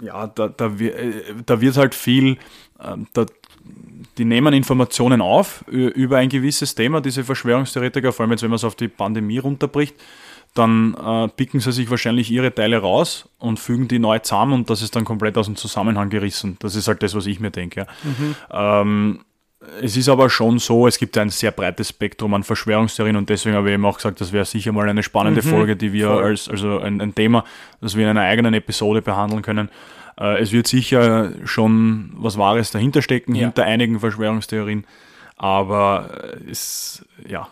ja, 0.00 0.26
da, 0.26 0.48
da, 0.48 0.66
äh, 0.66 1.34
da 1.44 1.60
wird 1.60 1.76
halt 1.76 1.94
viel, 1.94 2.38
ähm, 2.82 3.06
da, 3.12 3.26
die 4.18 4.24
nehmen 4.24 4.52
Informationen 4.52 5.20
auf 5.20 5.64
über 5.68 6.18
ein 6.18 6.28
gewisses 6.28 6.74
Thema, 6.74 7.00
diese 7.00 7.24
Verschwörungstheoretiker, 7.24 8.12
vor 8.12 8.24
allem 8.24 8.32
jetzt, 8.32 8.42
wenn 8.42 8.50
man 8.50 8.56
es 8.56 8.64
auf 8.64 8.76
die 8.76 8.88
Pandemie 8.88 9.38
runterbricht, 9.38 9.96
dann 10.54 10.94
äh, 10.94 11.28
picken 11.28 11.60
sie 11.60 11.72
sich 11.72 11.90
wahrscheinlich 11.90 12.30
ihre 12.30 12.54
Teile 12.54 12.78
raus 12.78 13.28
und 13.38 13.58
fügen 13.58 13.88
die 13.88 13.98
neu 13.98 14.20
zusammen 14.20 14.52
und 14.52 14.70
das 14.70 14.82
ist 14.82 14.94
dann 14.94 15.04
komplett 15.04 15.36
aus 15.36 15.46
dem 15.46 15.56
Zusammenhang 15.56 16.10
gerissen. 16.10 16.56
Das 16.60 16.76
ist 16.76 16.86
halt 16.86 17.02
das, 17.02 17.14
was 17.14 17.26
ich 17.26 17.40
mir 17.40 17.50
denke. 17.50 17.86
Ja. 18.50 18.80
Ähm, 18.80 19.20
es 19.82 19.96
ist 19.96 20.08
aber 20.08 20.30
schon 20.30 20.58
so, 20.58 20.86
es 20.86 20.98
gibt 20.98 21.16
ein 21.18 21.30
sehr 21.30 21.50
breites 21.50 21.88
Spektrum 21.90 22.34
an 22.34 22.42
Verschwörungstheorien 22.44 23.16
und 23.16 23.28
deswegen 23.30 23.56
habe 23.56 23.68
ich 23.68 23.74
eben 23.74 23.84
auch 23.84 23.96
gesagt, 23.96 24.20
das 24.20 24.32
wäre 24.32 24.44
sicher 24.44 24.72
mal 24.72 24.88
eine 24.88 25.02
spannende 25.02 25.42
Folge, 25.42 25.76
die 25.76 25.92
wir 25.92 26.08
voll. 26.08 26.24
als, 26.24 26.48
also 26.48 26.78
ein, 26.80 27.00
ein 27.00 27.14
Thema, 27.14 27.44
das 27.80 27.96
wir 27.96 28.04
in 28.04 28.10
einer 28.10 28.22
eigenen 28.22 28.54
Episode 28.54 29.02
behandeln 29.02 29.42
können. 29.42 29.68
Äh, 30.20 30.40
es 30.40 30.52
wird 30.52 30.66
sicher 30.66 31.32
schon 31.44 32.10
was 32.16 32.38
Wahres 32.38 32.70
dahinter 32.70 33.02
stecken, 33.02 33.34
Ja. 33.34 33.42
hinter 33.42 33.64
einigen 33.64 33.98
Verschwörungstheorien. 34.00 34.84
Aber 35.36 36.10
äh, 36.46 36.50
es, 36.50 37.04
ja, 37.26 37.48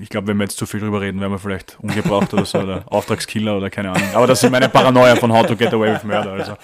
ich 0.00 0.08
glaube, 0.08 0.26
wenn 0.26 0.38
wir 0.38 0.44
jetzt 0.44 0.58
zu 0.58 0.66
viel 0.66 0.80
drüber 0.80 1.00
reden, 1.00 1.20
wären 1.20 1.30
wir 1.30 1.38
vielleicht 1.38 1.78
ungebraucht 1.80 2.34
oder 2.34 2.44
so, 2.44 2.58
oder 2.58 2.82
Auftragskiller 2.92 3.56
oder 3.56 3.70
keine 3.70 3.90
Ahnung. 3.90 4.08
Aber 4.14 4.26
das 4.26 4.40
sind 4.40 4.50
meine 4.50 4.68
Paranoia 4.68 5.14
von 5.16 5.32
How 5.32 5.46
to 5.46 5.56
Get 5.56 5.72
Away 5.72 5.94
with 5.94 6.02
Murder. 6.02 6.32
Also, 6.32 6.56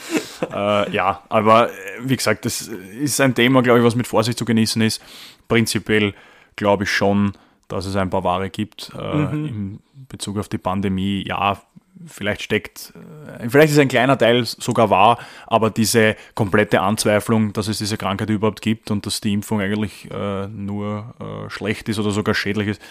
äh, 0.52 0.90
ja, 0.90 1.22
aber 1.28 1.70
äh, 1.70 1.72
wie 2.02 2.16
gesagt, 2.16 2.44
das 2.44 2.62
ist 2.62 3.20
ein 3.20 3.34
Thema, 3.34 3.62
glaube 3.62 3.78
ich, 3.78 3.84
was 3.84 3.94
mit 3.94 4.08
Vorsicht 4.08 4.36
zu 4.38 4.44
genießen 4.44 4.82
ist. 4.82 5.00
Prinzipiell 5.46 6.14
glaube 6.56 6.84
ich 6.84 6.90
schon, 6.90 7.32
dass 7.68 7.86
es 7.86 7.94
ein 7.94 8.10
paar 8.10 8.24
Ware 8.24 8.50
gibt 8.50 8.90
äh, 8.98 9.22
in 9.22 9.78
Bezug 10.08 10.38
auf 10.38 10.48
die 10.48 10.58
Pandemie. 10.58 11.24
Ja, 11.26 11.62
vielleicht 12.06 12.42
steckt, 12.42 12.92
äh, 13.40 13.48
vielleicht 13.48 13.72
ist 13.72 13.78
ein 13.78 13.88
kleiner 13.88 14.16
Teil 14.18 14.44
sogar 14.44 14.90
wahr, 14.90 15.18
aber 15.46 15.70
diese 15.70 16.16
komplette 16.34 16.80
Anzweiflung, 16.80 17.52
dass 17.52 17.68
es 17.68 17.78
diese 17.78 17.96
Krankheit 17.96 18.30
überhaupt 18.30 18.62
gibt 18.62 18.90
und 18.90 19.04
dass 19.06 19.20
die 19.20 19.32
Impfung 19.32 19.60
eigentlich 19.60 20.08
äh, 20.10 20.46
nur 20.48 21.14
äh, 21.20 21.50
schlecht 21.50 21.88
ist 21.88 21.98
oder 21.98 22.10
sogar 22.10 22.34
schädlich 22.34 22.68
ist, 22.68 22.82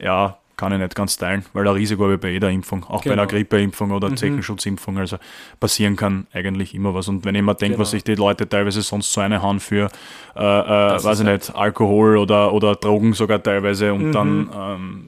ja, 0.00 0.38
kann 0.56 0.72
ich 0.72 0.78
nicht 0.80 0.96
ganz 0.96 1.16
teilen, 1.16 1.44
weil 1.52 1.68
ein 1.68 1.74
Risiko 1.74 2.02
habe 2.02 2.14
ich 2.14 2.20
bei 2.20 2.30
jeder 2.30 2.50
Impfung, 2.50 2.82
auch 2.82 3.04
bei 3.04 3.12
einer 3.12 3.26
Genau. 3.28 3.38
Grippeimpfung 3.38 3.92
oder 3.92 4.16
Zeckenschutzimpfung, 4.16 4.98
also 4.98 5.18
passieren 5.60 5.94
kann 5.94 6.26
eigentlich 6.32 6.74
immer 6.74 6.94
was. 6.94 7.06
Und 7.06 7.24
wenn 7.24 7.36
ich 7.36 7.42
mir 7.42 7.54
denke, 7.54 7.74
Genau. 7.74 7.82
was 7.82 7.92
sich 7.92 8.02
die 8.02 8.16
Leute 8.16 8.48
teilweise 8.48 8.82
sonst 8.82 9.12
so 9.12 9.20
eine 9.20 9.40
haben 9.40 9.60
für, 9.60 9.88
äh, 10.34 10.40
äh, 10.40 11.04
weiß 11.04 11.20
ich 11.20 11.26
nicht, 11.26 11.54
Alkohol 11.54 12.16
oder, 12.18 12.52
oder 12.52 12.74
Drogen 12.74 13.12
sogar 13.12 13.40
teilweise 13.40 13.94
und 13.94 14.10
dann 14.10 14.50
ähm, 14.52 15.04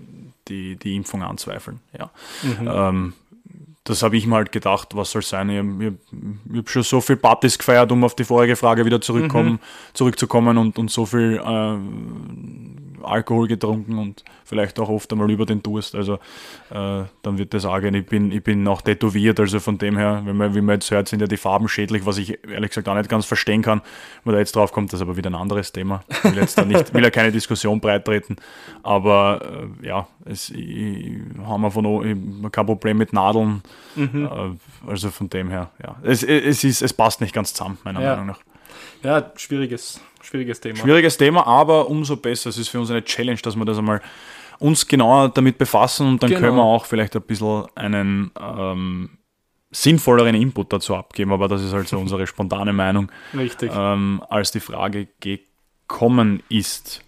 die, 0.46 0.76
die 0.76 0.94
Impfung 0.94 1.24
anzweifeln, 1.24 1.80
ja. 1.98 2.10
Ähm, 2.88 3.14
das 3.90 4.02
habe 4.02 4.16
ich 4.16 4.26
mir 4.26 4.36
halt 4.36 4.52
gedacht, 4.52 4.96
was 4.96 5.10
soll 5.10 5.22
sein. 5.22 5.50
Ich, 5.50 5.86
ich, 5.86 5.92
ich 6.50 6.58
habe 6.58 6.70
schon 6.70 6.82
so 6.82 7.00
viel 7.00 7.16
Partys 7.16 7.58
gefeiert, 7.58 7.92
um 7.92 8.04
auf 8.04 8.14
die 8.14 8.24
vorige 8.24 8.56
Frage 8.56 8.84
wieder 8.84 9.00
zurückkommen, 9.00 9.58
zurückzukommen 9.92 10.56
und, 10.58 10.78
und 10.78 10.90
so 10.90 11.06
viel 11.06 11.40
äh, 11.44 11.76
Alkohol 13.02 13.48
getrunken 13.48 13.98
und 13.98 14.24
vielleicht 14.44 14.78
auch 14.78 14.88
oft 14.88 15.12
einmal 15.12 15.30
über 15.30 15.46
den 15.46 15.62
Durst. 15.62 15.94
Also 15.94 16.14
äh, 16.70 17.04
dann 17.22 17.38
wird 17.38 17.54
das 17.54 17.64
gehen. 17.64 17.94
Ich 17.94 18.06
bin, 18.06 18.32
ich 18.32 18.42
bin 18.42 18.66
auch 18.68 18.82
tätowiert, 18.82 19.38
also 19.40 19.60
von 19.60 19.78
dem 19.78 19.96
her, 19.96 20.22
wenn 20.24 20.36
man, 20.36 20.54
wie 20.54 20.60
man 20.60 20.74
jetzt 20.76 20.90
hört, 20.90 21.08
sind 21.08 21.20
ja 21.20 21.26
die 21.26 21.36
Farben 21.36 21.68
schädlich, 21.68 22.06
was 22.06 22.18
ich 22.18 22.38
ehrlich 22.48 22.70
gesagt 22.70 22.88
auch 22.88 22.94
nicht 22.94 23.08
ganz 23.08 23.26
verstehen 23.26 23.62
kann. 23.62 23.80
Wenn 24.24 24.32
man 24.32 24.34
da 24.34 24.38
jetzt 24.40 24.56
drauf 24.56 24.72
kommt, 24.72 24.92
das 24.92 25.00
ist 25.00 25.02
aber 25.02 25.16
wieder 25.16 25.30
ein 25.30 25.34
anderes 25.34 25.72
Thema. 25.72 26.02
Ich 26.08 26.24
will 26.24 26.36
jetzt 26.36 26.58
da 26.58 26.64
nicht, 26.64 26.92
will 26.94 27.02
ja 27.02 27.10
keine 27.10 27.32
Diskussion 27.32 27.80
breitreten. 27.80 28.36
Aber 28.82 29.40
äh, 29.82 29.86
ja, 29.86 30.06
es, 30.24 30.50
ich, 30.50 31.18
haben 31.44 31.62
wir 31.62 31.70
von 31.70 32.44
ich 32.44 32.52
kein 32.52 32.66
Problem 32.66 32.98
mit 32.98 33.12
Nadeln. 33.12 33.62
Äh, 33.96 34.28
also 34.86 35.10
von 35.10 35.28
dem 35.28 35.50
her, 35.50 35.70
ja. 35.82 35.96
Es, 36.02 36.22
es, 36.22 36.64
ist, 36.64 36.82
es 36.82 36.92
passt 36.92 37.20
nicht 37.20 37.34
ganz 37.34 37.54
zusammen, 37.54 37.78
meiner 37.84 38.00
Ja. 38.00 38.10
Meinung 38.10 38.26
nach. 38.26 38.40
Ja, 39.02 39.32
schwieriges, 39.36 40.00
schwieriges 40.22 40.60
Thema. 40.60 40.76
Schwieriges 40.78 41.16
Thema, 41.16 41.46
aber 41.46 41.88
umso 41.88 42.16
besser. 42.16 42.50
Es 42.50 42.58
ist 42.58 42.68
für 42.68 42.80
uns 42.80 42.90
eine 42.90 43.04
Challenge, 43.04 43.38
dass 43.42 43.56
wir 43.56 43.64
das 43.64 43.78
einmal 43.78 44.00
uns 44.58 44.86
genauer 44.86 45.30
damit 45.30 45.56
befassen 45.58 46.06
und 46.06 46.22
dann 46.22 46.30
Genau. 46.30 46.40
können 46.40 46.56
wir 46.56 46.62
auch 46.64 46.84
vielleicht 46.84 47.16
ein 47.16 47.22
bisschen 47.22 47.64
einen 47.74 48.30
ähm, 48.38 49.18
sinnvolleren 49.70 50.34
Input 50.34 50.72
dazu 50.72 50.94
abgeben. 50.96 51.32
Aber 51.32 51.48
das 51.48 51.62
ist 51.62 51.72
halt 51.72 51.88
so 51.88 51.98
unsere 51.98 52.26
spontane 52.26 52.72
Meinung, 52.74 53.10
Richtig. 53.34 53.70
ähm, 53.74 54.22
als 54.28 54.50
die 54.52 54.60
Frage 54.60 55.08
gekommen 55.20 56.42
ist. 56.50 57.02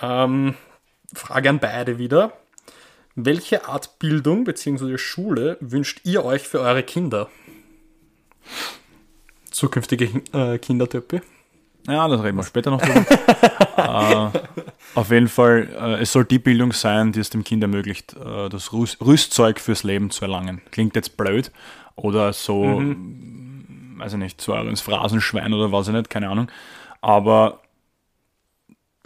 Ähm, 0.00 0.54
Frage 1.14 1.48
an 1.48 1.58
beide 1.58 1.98
wieder. 1.98 2.32
Welche 3.14 3.66
Art 3.66 3.98
Bildung 3.98 4.44
bzw. 4.44 4.98
Schule 4.98 5.56
wünscht 5.60 6.00
ihr 6.04 6.24
euch 6.24 6.42
für 6.46 6.60
eure 6.60 6.82
Kinder? 6.82 7.28
Zukünftige 9.58 10.22
äh, 10.32 10.58
Kindertöppi? 10.58 11.20
Ja, 11.88 12.06
das 12.06 12.22
reden 12.22 12.36
wir 12.36 12.44
später 12.44 12.70
noch 12.70 12.80
drüber. 12.82 13.06
äh, 14.34 14.38
auf 14.94 15.10
jeden 15.10 15.28
Fall, 15.28 15.68
äh, 15.80 16.02
es 16.02 16.12
soll 16.12 16.24
die 16.24 16.38
Bildung 16.38 16.72
sein, 16.72 17.12
die 17.12 17.20
es 17.20 17.30
dem 17.30 17.44
Kind 17.44 17.62
ermöglicht, 17.62 18.14
äh, 18.14 18.48
das 18.48 18.72
Rüst 18.72 19.00
Rüstzeug 19.00 19.58
fürs 19.60 19.84
Leben 19.84 20.10
zu 20.10 20.22
erlangen. 20.24 20.60
Klingt 20.70 20.94
jetzt 20.96 21.16
blöd 21.16 21.50
oder 21.96 22.32
so, 22.32 22.64
Mhm. 22.80 23.94
weiß 23.98 24.12
ich 24.12 24.18
nicht, 24.18 24.40
so 24.40 24.54
ins 24.54 24.80
Phrasenschwein 24.80 25.52
oder 25.54 25.72
was 25.72 25.88
ich 25.88 25.94
nicht, 25.94 26.10
keine 26.10 26.28
Ahnung. 26.28 26.48
Aber 27.00 27.60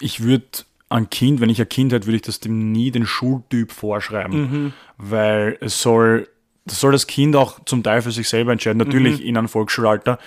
ich 0.01 0.23
würde 0.23 0.47
ein 0.89 1.09
Kind, 1.09 1.41
wenn 1.41 1.49
ich 1.51 1.61
ein 1.61 1.69
Kind 1.69 1.93
hätte, 1.93 2.07
würde 2.07 2.17
ich 2.17 2.23
das 2.23 2.41
dem 2.41 2.73
nie 2.73 2.91
den 2.91 3.07
Schultyp 3.07 3.73
vorschreiben, 3.73 4.41
Mhm. 4.41 4.73
weil 4.99 5.57
es 5.61 5.81
soll, 5.81 6.29
das 6.65 6.81
soll 6.81 6.93
das 6.93 7.07
Kind 7.07 7.35
auch 7.37 7.59
zum 7.65 7.83
Teil 7.83 8.03
für 8.03 8.13
sich 8.13 8.29
selber 8.29 8.53
entscheiden. 8.53 8.79
Natürlich 8.79 9.21
Mhm. 9.21 9.27
in 9.27 9.37
einem 9.37 9.49
Volksschulalter 9.49 10.19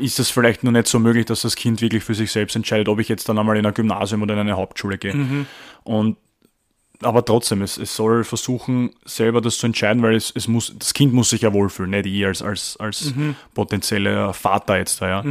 ist 0.00 0.18
es 0.18 0.30
vielleicht 0.30 0.62
noch 0.64 0.70
nicht 0.70 0.86
so 0.86 0.98
möglich, 0.98 1.26
dass 1.26 1.42
das 1.42 1.56
Kind 1.56 1.80
wirklich 1.80 2.04
für 2.04 2.14
sich 2.14 2.30
selbst 2.30 2.54
entscheidet, 2.54 2.88
ob 2.88 3.00
ich 3.00 3.08
jetzt 3.08 3.28
dann 3.28 3.38
einmal 3.38 3.56
in 3.56 3.66
ein 3.66 3.74
Gymnasium 3.74 4.22
oder 4.22 4.34
in 4.34 4.40
eine 4.40 4.56
Hauptschule 4.56 4.98
gehe. 4.98 5.14
Mhm. 5.14 5.46
Und 5.84 6.16
aber 7.00 7.24
trotzdem, 7.24 7.62
es, 7.62 7.78
es 7.78 7.94
soll 7.94 8.24
versuchen, 8.24 8.90
selber 9.04 9.40
das 9.40 9.58
zu 9.58 9.66
entscheiden, 9.66 10.02
weil 10.02 10.16
es, 10.16 10.32
es 10.34 10.48
muss, 10.48 10.74
das 10.76 10.94
Kind 10.94 11.12
muss 11.12 11.30
sich 11.30 11.42
ja 11.42 11.52
wohlfühlen, 11.52 11.92
nicht 11.92 12.06
ich 12.06 12.26
als, 12.26 12.42
als, 12.42 12.76
als 12.78 13.14
potenzieller 13.54 14.34
Vater 14.34 14.78
jetzt 14.78 15.00
da, 15.00 15.08
ja. 15.08 15.24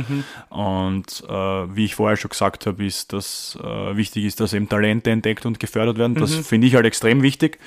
Und 0.49 1.23
äh, 1.27 1.75
wie 1.75 1.83
ich 1.83 1.95
vorher 1.95 2.15
schon 2.15 2.29
gesagt 2.29 2.67
habe, 2.67 2.85
ist, 2.85 3.11
dass 3.11 3.59
äh, 3.61 3.97
wichtig 3.97 4.23
ist, 4.23 4.39
dass 4.39 4.53
eben 4.53 4.69
Talente 4.69 5.11
entdeckt 5.11 5.45
und 5.45 5.59
gefördert 5.59 5.97
werden. 5.97 6.15
Das 6.15 6.35
finde 6.35 6.67
ich 6.67 6.75
halt 6.75 6.85
extrem 6.85 7.21
wichtig. 7.21 7.59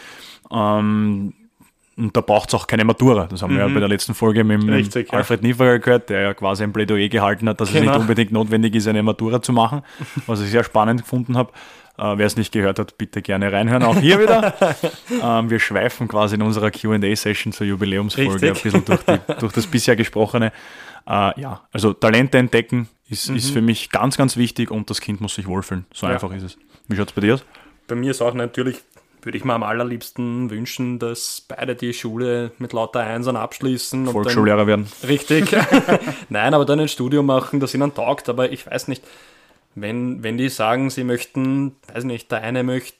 Ähm, 0.50 1.34
und 2.00 2.16
da 2.16 2.20
braucht 2.20 2.48
es 2.48 2.54
auch 2.54 2.66
keine 2.66 2.84
Matura. 2.84 3.26
Das 3.26 3.42
haben 3.42 3.54
wir 3.54 3.60
ja 3.60 3.68
bei 3.68 3.78
der 3.80 3.88
letzten 3.88 4.14
Folge 4.14 4.42
mit, 4.44 4.62
dem 4.62 4.68
Richtig, 4.68 5.12
ja. 5.12 5.18
Alfred 5.18 5.42
Nieferer 5.42 5.78
gehört, 5.78 6.08
der 6.10 6.20
ja 6.22 6.34
quasi 6.34 6.64
ein 6.64 6.72
Plädoyer 6.72 7.08
gehalten 7.08 7.48
hat, 7.48 7.60
dass 7.60 7.68
es 7.68 7.74
Genau. 7.74 7.92
nicht 7.92 8.00
unbedingt 8.00 8.32
notwendig 8.32 8.74
ist, 8.74 8.86
eine 8.88 9.02
Matura 9.02 9.40
zu 9.42 9.52
machen, 9.52 9.82
was 10.26 10.40
ich 10.40 10.50
sehr 10.50 10.64
spannend 10.64 11.02
gefunden 11.02 11.36
habe. 11.36 11.52
Äh, 11.98 12.16
Wer 12.16 12.26
es 12.26 12.36
nicht 12.36 12.52
gehört 12.52 12.78
hat, 12.78 12.96
bitte 12.98 13.20
gerne 13.22 13.52
reinhören, 13.52 13.82
auch 13.82 13.98
hier 13.98 14.18
wieder. 14.20 14.54
ähm, 15.22 15.50
wir 15.50 15.60
schweifen 15.60 16.08
quasi 16.08 16.36
in 16.36 16.42
unserer 16.42 16.70
QA-Session 16.70 17.52
zur 17.52 17.66
Jubiläumsfolge 17.66 18.32
Richtig. 18.52 18.74
ein 18.74 18.82
bisschen 18.82 18.84
durch, 18.86 19.02
die, 19.02 19.34
durch 19.40 19.52
das 19.52 19.66
bisher 19.66 19.96
Gesprochene. 19.96 20.52
Äh, 21.06 21.40
ja, 21.40 21.60
also 21.72 21.92
Talente 21.92 22.38
entdecken 22.38 22.88
ist, 23.08 23.28
ist 23.28 23.50
für 23.50 23.60
mich 23.60 23.90
ganz, 23.90 24.16
ganz 24.16 24.36
wichtig 24.36 24.70
und 24.70 24.88
das 24.88 25.00
Kind 25.00 25.20
muss 25.20 25.34
sich 25.34 25.46
wohlfühlen. 25.46 25.84
So 25.92 26.06
Ja. 26.06 26.12
einfach 26.14 26.32
ist 26.32 26.42
es. 26.44 26.58
Wie 26.88 26.96
schaut 26.96 27.08
es 27.08 27.12
bei 27.12 27.20
dir 27.20 27.34
aus? 27.34 27.44
Bei 27.88 27.96
mir 27.96 28.12
ist 28.12 28.22
auch 28.22 28.34
natürlich, 28.34 28.82
würde 29.22 29.38
ich 29.38 29.44
mir 29.44 29.54
am 29.54 29.62
allerliebsten 29.62 30.50
wünschen, 30.50 30.98
dass 30.98 31.42
beide 31.46 31.74
die 31.74 31.92
Schule 31.92 32.52
mit 32.58 32.72
lauter 32.72 33.00
Einsern 33.00 33.36
abschließen. 33.36 34.00
und 34.00 34.06
dann- 34.06 34.12
Volksschullehrer 34.12 34.66
werden. 34.66 34.86
Richtig. 35.06 35.56
Nein, 36.28 36.54
aber 36.54 36.64
dann 36.64 36.80
ein 36.80 36.88
Studium 36.88 37.26
machen, 37.26 37.60
das 37.60 37.74
ihnen 37.74 37.94
taugt. 37.94 38.28
Aber 38.28 38.50
ich 38.52 38.66
weiß 38.66 38.88
nicht, 38.88 39.02
wenn, 39.74 40.22
wenn 40.22 40.36
die 40.36 40.48
sagen, 40.48 40.90
sie 40.90 41.04
möchten, 41.04 41.76
weiß 41.92 42.04
nicht, 42.04 42.30
der 42.30 42.42
eine 42.42 42.62
möchte 42.62 42.96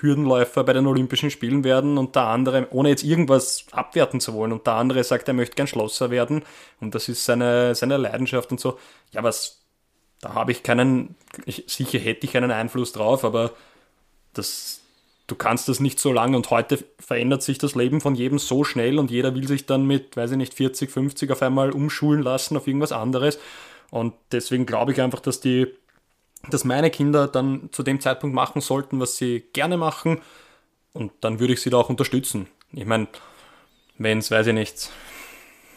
Hürdenläufer 0.00 0.64
bei 0.64 0.74
den 0.74 0.86
Olympischen 0.86 1.30
Spielen 1.30 1.64
werden 1.64 1.96
und 1.96 2.14
der 2.14 2.24
andere, 2.24 2.66
ohne 2.72 2.90
jetzt 2.90 3.02
irgendwas 3.04 3.64
abwerten 3.72 4.20
zu 4.20 4.34
wollen, 4.34 4.52
und 4.52 4.66
der 4.66 4.74
andere 4.74 5.02
sagt, 5.02 5.28
er 5.28 5.34
möchte 5.34 5.56
gern 5.56 5.66
Schlosser 5.66 6.10
werden 6.10 6.42
und 6.80 6.94
das 6.94 7.08
ist 7.08 7.24
seine, 7.24 7.74
seine 7.74 7.96
Leidenschaft 7.96 8.50
und 8.50 8.60
so. 8.60 8.78
Ja, 9.12 9.22
was, 9.22 9.62
da 10.20 10.34
habe 10.34 10.52
ich 10.52 10.62
keinen, 10.62 11.14
ich, 11.46 11.64
sicher 11.68 11.98
hätte 11.98 12.26
ich 12.26 12.36
einen 12.36 12.50
Einfluss 12.50 12.92
drauf, 12.92 13.24
aber 13.24 13.52
das, 14.34 14.81
du 15.26 15.34
kannst 15.34 15.68
das 15.68 15.80
nicht 15.80 15.98
so 15.98 16.12
lange 16.12 16.36
und 16.36 16.50
heute 16.50 16.78
verändert 16.98 17.42
sich 17.42 17.58
das 17.58 17.74
Leben 17.74 18.00
von 18.00 18.14
jedem 18.14 18.38
so 18.38 18.64
schnell 18.64 18.98
und 18.98 19.10
jeder 19.10 19.34
will 19.34 19.46
sich 19.46 19.66
dann 19.66 19.86
mit, 19.86 20.16
weiß 20.16 20.32
ich 20.32 20.36
nicht, 20.36 20.54
40, 20.54 20.90
50 20.90 21.30
auf 21.30 21.42
einmal 21.42 21.70
umschulen 21.70 22.22
lassen 22.22 22.56
auf 22.56 22.66
irgendwas 22.66 22.92
anderes. 22.92 23.38
Und 23.90 24.14
deswegen 24.32 24.66
glaube 24.66 24.92
ich 24.92 25.00
einfach, 25.00 25.20
dass 25.20 25.40
die, 25.40 25.68
dass 26.50 26.64
meine 26.64 26.90
Kinder 26.90 27.28
dann 27.28 27.68
zu 27.72 27.82
dem 27.82 28.00
Zeitpunkt 28.00 28.34
machen 28.34 28.60
sollten, 28.60 29.00
was 29.00 29.16
sie 29.16 29.44
gerne 29.52 29.76
machen. 29.76 30.20
Und 30.92 31.12
dann 31.20 31.40
würde 31.40 31.52
ich 31.52 31.60
sie 31.60 31.70
da 31.70 31.78
auch 31.78 31.88
unterstützen. 31.88 32.48
Ich 32.72 32.86
meine, 32.86 33.06
wenn 33.98 34.18
es, 34.18 34.30
weiß 34.30 34.48
ich 34.48 34.54
nicht, 34.54 34.90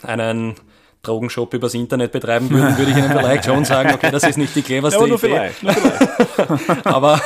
einen 0.01 0.55
Drogenshop 1.01 1.53
übers 1.53 1.73
Internet 1.73 2.11
betreiben 2.11 2.49
würden, 2.49 2.77
würde 2.77 2.91
ich 2.91 2.97
ihnen 2.97 3.09
vielleicht 3.09 3.45
schon 3.45 3.63
sagen, 3.65 3.93
okay, 3.93 4.11
das 4.11 4.23
ist 4.23 4.37
nicht 4.37 4.55
die 4.55 4.63
cleverste 4.63 4.99
Ja, 4.99 5.05
aber 5.05 5.13
Idee. 5.13 5.17
vielleicht. 5.17 5.57
Vielleicht. 5.59 6.85
aber, 6.87 7.21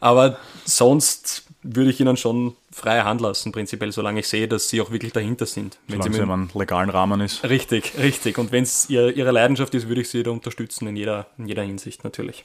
aber 0.00 0.38
sonst 0.64 1.49
würde 1.62 1.90
ich 1.90 2.00
ihnen 2.00 2.16
schon 2.16 2.56
freie 2.72 3.04
Hand 3.04 3.20
lassen, 3.20 3.52
prinzipiell, 3.52 3.92
solange 3.92 4.20
ich 4.20 4.28
sehe, 4.28 4.48
dass 4.48 4.68
sie 4.68 4.80
auch 4.80 4.90
wirklich 4.90 5.12
dahinter 5.12 5.44
sind. 5.46 5.78
Wenn 5.88 6.00
Solange 6.00 6.16
es 6.22 6.26
mit, 6.26 6.52
im 6.54 6.58
legalen 6.60 6.88
Rahmen 6.90 7.20
ist. 7.20 7.44
richtig, 7.44 7.92
richtig. 7.98 8.38
Und 8.38 8.50
wenn 8.52 8.62
es 8.62 8.88
ihr, 8.88 9.14
ihre 9.16 9.30
Leidenschaft 9.30 9.74
ist, 9.74 9.86
würde 9.88 10.00
ich 10.00 10.08
sie 10.08 10.22
da 10.22 10.30
unterstützen 10.30 10.86
in 10.88 10.96
jeder, 10.96 11.26
in 11.36 11.46
jeder 11.48 11.62
Hinsicht 11.62 12.02
natürlich. 12.04 12.44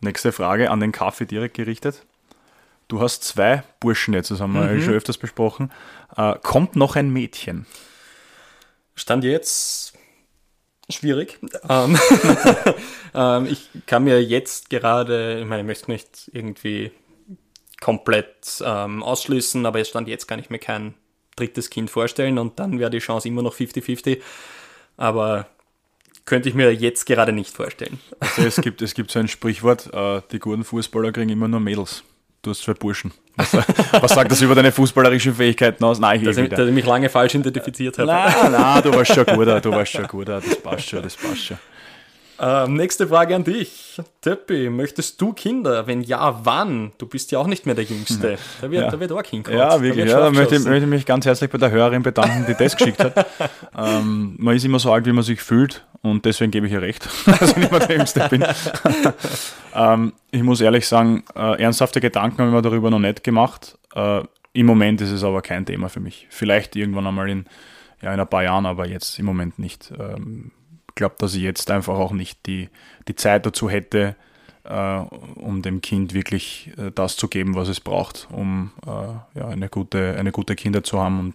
Nächste 0.00 0.32
Frage 0.32 0.70
an 0.70 0.80
den 0.80 0.92
Kaffee 0.92 1.24
direkt 1.26 1.54
gerichtet. 1.54 2.02
Du 2.88 3.00
hast 3.00 3.24
zwei 3.24 3.62
Burschen 3.80 4.12
jetzt, 4.14 4.30
das 4.30 4.40
haben 4.40 4.52
wir 4.52 4.62
Mhm. 4.66 4.82
schon 4.82 4.94
öfters 4.94 5.16
besprochen. 5.18 5.72
Äh, 6.16 6.34
kommt 6.42 6.76
noch 6.76 6.96
ein 6.96 7.10
Mädchen? 7.10 7.66
Stand 8.94 9.24
jetzt 9.24 9.94
schwierig. 10.90 11.38
Ähm, 11.68 11.98
ähm, 13.14 13.46
ich 13.46 13.70
kann 13.86 14.04
mir 14.04 14.22
jetzt 14.22 14.68
gerade, 14.68 15.40
ich 15.40 15.46
meine, 15.46 15.62
ich 15.62 15.66
möchte 15.66 15.90
nicht 15.90 16.30
irgendwie 16.32 16.90
komplett 17.80 18.62
ähm, 18.64 19.02
ausschließen, 19.02 19.64
aber 19.64 19.80
es 19.80 19.88
stand 19.88 20.08
jetzt 20.08 20.26
kann 20.26 20.38
ich 20.38 20.50
mir 20.50 20.58
kein 20.58 20.94
drittes 21.36 21.70
Kind 21.70 21.90
vorstellen 21.90 22.38
und 22.38 22.58
dann 22.58 22.78
wäre 22.78 22.90
die 22.90 22.98
Chance 22.98 23.28
immer 23.28 23.42
noch 23.42 23.54
50-50. 23.54 24.20
Aber 24.96 25.46
könnte 26.24 26.48
ich 26.48 26.54
mir 26.54 26.72
jetzt 26.72 27.06
gerade 27.06 27.32
nicht 27.32 27.54
vorstellen. 27.54 28.00
Also 28.20 28.42
es, 28.42 28.56
gibt, 28.56 28.82
es 28.82 28.94
gibt 28.94 29.10
so 29.10 29.18
ein 29.18 29.28
Sprichwort, 29.28 29.92
äh, 29.92 30.22
die 30.32 30.38
guten 30.38 30.64
Fußballer 30.64 31.12
kriegen 31.12 31.30
immer 31.30 31.48
nur 31.48 31.60
Mädels. 31.60 32.04
Du 32.44 32.50
hast 32.50 32.62
zwei 32.62 32.74
Burschen. 32.74 33.10
Was, 33.36 33.54
was 33.54 34.12
sagt 34.12 34.30
das 34.30 34.42
über 34.42 34.54
deine 34.54 34.70
fußballerischen 34.70 35.34
Fähigkeiten 35.34 35.82
aus? 35.82 35.98
Nein, 35.98 36.20
ich 36.20 36.26
Dass 36.26 36.36
ich, 36.36 36.50
dass 36.50 36.68
ich 36.68 36.74
mich 36.74 36.84
lange 36.84 37.08
falsch 37.08 37.34
identifiziert 37.34 37.98
habe. 37.98 38.06
Nein, 38.08 38.52
nein, 38.52 38.82
du 38.82 38.94
warst 38.94 39.14
schon 39.14 39.24
guter, 39.24 39.62
du 39.62 39.70
warst 39.70 39.92
schon 39.92 40.06
guter, 40.06 40.42
das 40.42 40.56
passt 40.56 40.90
schon, 40.90 41.02
das 41.02 41.16
passt 41.16 41.46
schon. 41.46 41.58
Ähm, 42.40 42.74
nächste 42.74 43.06
Frage 43.06 43.36
an 43.36 43.44
dich. 43.44 44.00
Töppi, 44.20 44.68
möchtest 44.68 45.20
du 45.20 45.32
Kinder? 45.32 45.86
Wenn 45.86 46.02
ja, 46.02 46.40
wann? 46.44 46.92
Du 46.98 47.06
bist 47.06 47.30
ja 47.30 47.38
auch 47.38 47.46
nicht 47.46 47.64
mehr 47.66 47.74
der 47.76 47.84
Jüngste. 47.84 48.38
Da 48.60 48.70
wird, 48.70 48.82
Ja. 48.82 48.90
da 48.90 48.98
wird 48.98 49.12
auch 49.12 49.22
hinkommen. 49.22 49.58
Ja, 49.58 49.80
wirklich. 49.80 50.10
Ja, 50.10 50.18
da 50.20 50.30
möchte, 50.30 50.56
ich- 50.56 50.64
möchte 50.64 50.84
ich 50.84 50.90
mich 50.90 51.06
ganz 51.06 51.26
herzlich 51.26 51.48
bei 51.50 51.58
der 51.58 51.70
Hörerin 51.70 52.02
bedanken, 52.02 52.44
die 52.48 52.54
das 52.54 52.76
geschickt 52.76 53.02
hat. 53.02 53.26
Ähm, 53.76 54.36
man 54.38 54.54
ist 54.54 54.64
immer 54.64 54.78
so 54.78 54.92
alt, 54.92 55.04
wie 55.04 55.12
man 55.12 55.24
sich 55.24 55.40
fühlt 55.42 55.84
und 56.02 56.24
deswegen 56.24 56.52
gebe 56.52 56.68
ich 56.68 56.72
ihr 56.72 56.80
recht, 56.80 57.08
dass 57.26 57.50
ich 57.50 57.56
nicht 57.56 57.72
mehr 57.72 57.80
der 57.80 57.96
Jüngste 57.96 58.28
bin. 58.28 58.44
ähm, 59.74 60.12
ich 60.30 60.42
muss 60.42 60.60
ehrlich 60.60 60.86
sagen, 60.86 61.24
äh, 61.34 61.60
ernsthafte 61.60 62.00
Gedanken 62.00 62.38
habe 62.38 62.50
ich 62.50 62.54
mir 62.54 62.62
darüber 62.62 62.90
noch 62.90 62.98
nicht 63.00 63.24
gemacht. 63.24 63.76
Äh, 63.94 64.22
Im 64.52 64.66
Moment 64.66 65.00
ist 65.00 65.10
es 65.10 65.24
aber 65.24 65.42
kein 65.42 65.66
Thema 65.66 65.88
für 65.88 65.98
mich. 66.00 66.26
Vielleicht 66.30 66.76
irgendwann 66.76 67.06
einmal 67.06 67.28
in, 67.28 67.46
ja, 68.00 68.14
in 68.14 68.20
ein 68.20 68.28
paar 68.28 68.44
Jahren, 68.44 68.66
aber 68.66 68.86
jetzt 68.86 69.18
im 69.18 69.26
Moment 69.26 69.58
nicht. 69.58 69.92
Ähm, 69.98 70.52
glaube, 70.94 71.16
dass 71.18 71.34
ich 71.34 71.42
jetzt 71.42 71.70
einfach 71.70 71.94
auch 71.94 72.12
nicht 72.12 72.46
die, 72.46 72.68
die 73.08 73.14
Zeit 73.14 73.46
dazu 73.46 73.68
hätte, 73.68 74.16
äh, 74.64 74.98
um 75.34 75.62
dem 75.62 75.80
Kind 75.80 76.14
wirklich 76.14 76.70
äh, 76.78 76.90
das 76.94 77.16
zu 77.16 77.28
geben, 77.28 77.54
was 77.54 77.68
es 77.68 77.80
braucht, 77.80 78.28
um 78.30 78.72
äh, 78.86 79.38
ja, 79.38 79.48
eine, 79.48 79.68
gute, 79.68 80.16
eine 80.18 80.32
gute 80.32 80.56
Kinder 80.56 80.82
zu 80.82 81.00
haben 81.00 81.20
und 81.20 81.34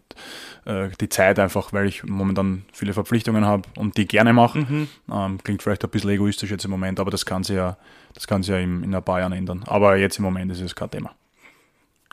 äh, 0.65 0.89
die 0.99 1.09
Zeit 1.09 1.37
einfach, 1.39 1.71
weil 1.71 1.87
ich 1.87 2.03
momentan 2.03 2.65
viele 2.73 2.93
Verpflichtungen 2.93 3.45
habe 3.45 3.69
und 3.75 3.97
die 3.97 4.07
gerne 4.07 4.33
mache. 4.33 4.65
Ähm, 5.11 5.37
klingt 5.43 5.61
vielleicht 5.61 5.83
ein 5.83 5.89
bisschen 5.91 6.09
egoistisch 6.09 6.49
jetzt 6.49 6.65
im 6.65 6.71
Moment, 6.71 6.99
aber 6.99 7.11
das 7.11 7.25
kann 7.25 7.43
sich 7.43 7.55
ja, 7.55 7.77
das 8.13 8.27
kann 8.27 8.41
sich 8.41 8.51
ja 8.51 8.57
im, 8.57 8.83
in 8.83 8.95
ein 8.95 9.03
paar 9.03 9.19
Jahren 9.19 9.33
ändern. 9.33 9.63
Aber 9.67 9.95
jetzt 9.95 10.17
im 10.17 10.23
Moment 10.23 10.51
ist 10.51 10.61
es 10.61 10.75
kein 10.75 10.89
Thema. 10.89 11.11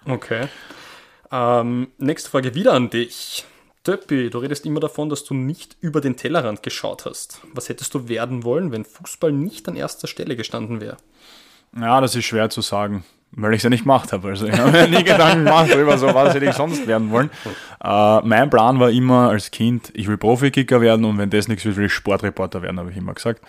Okay. 0.05 0.49
Ähm, 1.32 1.88
nächste 1.99 2.30
Frage 2.30 2.55
wieder 2.55 2.74
an 2.74 2.90
dich. 2.90 3.44
Töppi, 3.87 4.30
du 4.30 4.39
redest 4.39 4.66
immer 4.66 4.80
davon, 4.80 5.09
dass 5.09 5.22
du 5.22 5.32
nicht 5.32 5.76
über 5.80 6.01
den 6.01 6.16
Tellerrand 6.16 6.64
geschaut 6.64 7.05
hast. 7.05 7.41
Was 7.53 7.68
hättest 7.68 7.95
du 7.95 8.09
werden 8.09 8.43
wollen, 8.43 8.72
wenn 8.72 8.84
Fußball 8.84 9.30
nicht 9.30 9.68
an 9.68 9.76
erster 9.76 10.09
Stelle 10.09 10.34
gestanden 10.34 10.80
wäre? 10.80 10.97
Ja, 11.78 12.01
das 12.01 12.16
ist 12.16 12.24
schwer 12.24 12.51
zu 12.51 12.62
sagen, 12.62 13.05
weil 13.30 13.53
ich 13.53 13.59
es 13.59 13.62
ja 13.62 13.70
nicht 13.70 13.84
gemacht 13.84 14.12
habe. 14.12 14.26
Also 14.30 14.49
ich 14.49 14.59
habe 14.59 14.72
mir 14.72 14.89
nie 14.89 15.05
Gedanken 15.05 15.45
gemacht 15.45 15.70
darüber, 15.70 15.97
so 15.99 16.12
was 16.12 16.34
hätte 16.34 16.47
ich 16.47 16.55
sonst 16.55 16.89
werden 16.89 17.12
wollen. 17.12 17.30
Äh, 17.80 18.20
mein 18.22 18.51
Plan 18.51 18.80
war 18.80 18.91
immer 18.91 19.28
als 19.28 19.53
Kind, 19.53 19.93
ich 19.95 20.09
will 20.09 20.18
Profikicker 20.18 20.80
werden 20.80 21.05
und 21.05 21.18
wenn 21.18 21.30
das 21.30 21.47
nichts 21.47 21.64
wird, 21.64 21.76
will 21.76 21.87
ich 21.87 21.93
Sportreporter 21.93 22.62
werden, 22.62 22.80
habe 22.80 22.91
ich 22.91 22.97
immer 22.97 23.14
gesagt. 23.14 23.41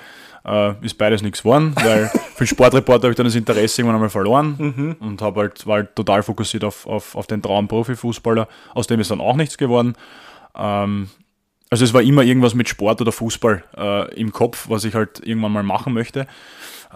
Äh, 0.48 0.76
ist 0.82 0.98
beides 0.98 1.22
nichts 1.22 1.44
geworden, 1.44 1.74
weil 1.76 2.08
für 2.08 2.46
den 2.46 2.48
Sportreporter 2.48 3.04
habe 3.04 3.12
ich 3.12 3.18
dann 3.18 3.26
das 3.26 3.36
Interesse 3.36 3.82
irgendwann 3.82 3.96
einmal 3.96 4.10
verloren 4.10 4.96
und 5.02 5.22
habe 5.22 5.42
halt, 5.42 5.68
war 5.68 5.78
halt 5.78 5.94
total 5.94 6.24
fokussiert 6.24 6.64
auf, 6.64 6.88
auf, 6.88 7.16
auf 7.16 7.28
den 7.28 7.42
Traum 7.42 7.68
Profifußballer. 7.68 8.48
Aus 8.74 8.88
dem 8.88 9.02
ist 9.02 9.12
dann 9.12 9.20
auch 9.20 9.36
nichts 9.36 9.58
geworden. 9.58 9.96
Ähm, 10.56 11.10
also 11.70 11.84
es 11.84 11.94
war 11.94 12.02
immer 12.02 12.24
irgendwas 12.24 12.54
mit 12.54 12.70
Sport 12.70 13.02
oder 13.02 13.12
Fußball 13.12 13.64
äh, 13.76 14.16
im 14.16 14.32
Kopf, 14.32 14.70
was 14.70 14.84
ich 14.86 14.94
halt 14.94 15.26
irgendwann 15.26 15.52
mal 15.52 15.64
machen 15.64 15.94
möchte. 15.94 16.28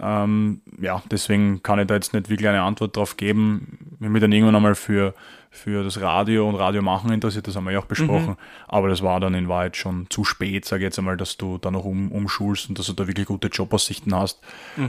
Ähm, 0.00 0.62
ja, 0.80 1.02
deswegen 1.10 1.62
kann 1.62 1.78
ich 1.78 1.86
da 1.86 1.94
jetzt 1.94 2.14
nicht 2.14 2.30
wirklich 2.30 2.48
eine 2.48 2.62
Antwort 2.62 2.96
drauf 2.96 3.16
geben. 3.18 3.96
Habe 4.00 4.10
mich 4.10 4.22
dann 4.22 4.32
irgendwann 4.32 4.56
einmal 4.56 4.74
für, 4.74 5.14
für 5.50 5.84
das 5.84 6.00
Radio 6.00 6.48
und 6.48 6.54
Radio 6.54 6.80
machen 6.80 7.12
interessiert, 7.12 7.46
das 7.46 7.56
haben 7.56 7.64
wir 7.64 7.72
ja 7.72 7.78
auch 7.80 7.84
besprochen. 7.86 8.36
Aber 8.68 8.88
das 8.88 9.02
war 9.02 9.20
dann 9.20 9.34
in 9.34 9.48
Wahrheit 9.48 9.76
schon 9.76 10.06
zu 10.08 10.24
spät, 10.24 10.64
sage 10.64 10.82
ich 10.82 10.86
jetzt 10.86 10.98
einmal, 10.98 11.18
dass 11.18 11.36
du 11.36 11.58
da 11.58 11.70
noch 11.70 11.84
um, 11.84 12.10
umschulst 12.10 12.70
und 12.70 12.78
dass 12.78 12.86
du 12.86 12.94
da 12.94 13.06
wirklich 13.06 13.26
gute 13.26 13.48
Jobaussichten 13.48 14.14
hast. 14.14 14.40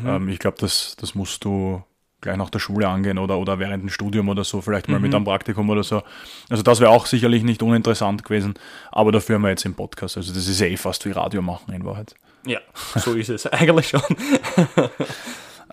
Ähm, 0.08 0.30
ich 0.30 0.40
glaube, 0.40 0.58
das, 0.60 0.96
das 0.98 1.16
musst 1.16 1.44
du 1.44 1.84
gleich 2.24 2.38
nach 2.38 2.50
der 2.50 2.60
Schule 2.60 2.88
angehen 2.88 3.20
oder, 3.20 3.38
oder 3.38 3.60
während 3.60 3.84
dem 3.84 3.90
Studium 3.90 4.30
oder 4.30 4.44
so, 4.44 4.62
vielleicht 4.62 4.90
mal 4.90 5.00
mit 5.00 5.14
einem 5.14 5.26
Praktikum 5.26 5.70
oder 5.70 5.84
so. 5.84 6.02
Also 6.50 6.64
das 6.64 6.80
wäre 6.80 6.90
auch 6.90 7.06
sicherlich 7.06 7.44
nicht 7.44 7.62
uninteressant 7.62 8.24
gewesen, 8.24 8.56
aber 8.92 9.12
dafür 9.12 9.36
haben 9.36 9.44
wir 9.44 9.50
jetzt 9.50 9.66
im 9.66 9.76
Podcast. 9.76 10.18
Also 10.18 10.34
das 10.34 10.48
ist 10.48 10.60
ja 10.60 10.68
eh 10.68 10.78
fast 10.78 11.06
wie 11.06 11.12
Radio 11.12 11.42
machen 11.42 11.74
in 11.74 11.86
Wahrheit. 11.86 12.16
Ja, 12.46 12.60
so 12.96 13.14
ist 13.14 13.30
es 13.30 13.46
eigentlich 13.54 13.90
schon. 13.90 14.02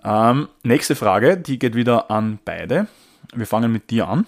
Ähm, 0.03 0.47
nächste 0.63 0.95
Frage, 0.95 1.37
die 1.37 1.59
geht 1.59 1.75
wieder 1.75 2.09
an 2.09 2.39
beide. 2.43 2.87
Wir 3.33 3.45
fangen 3.45 3.71
mit 3.71 3.89
dir 3.89 4.07
an. 4.07 4.25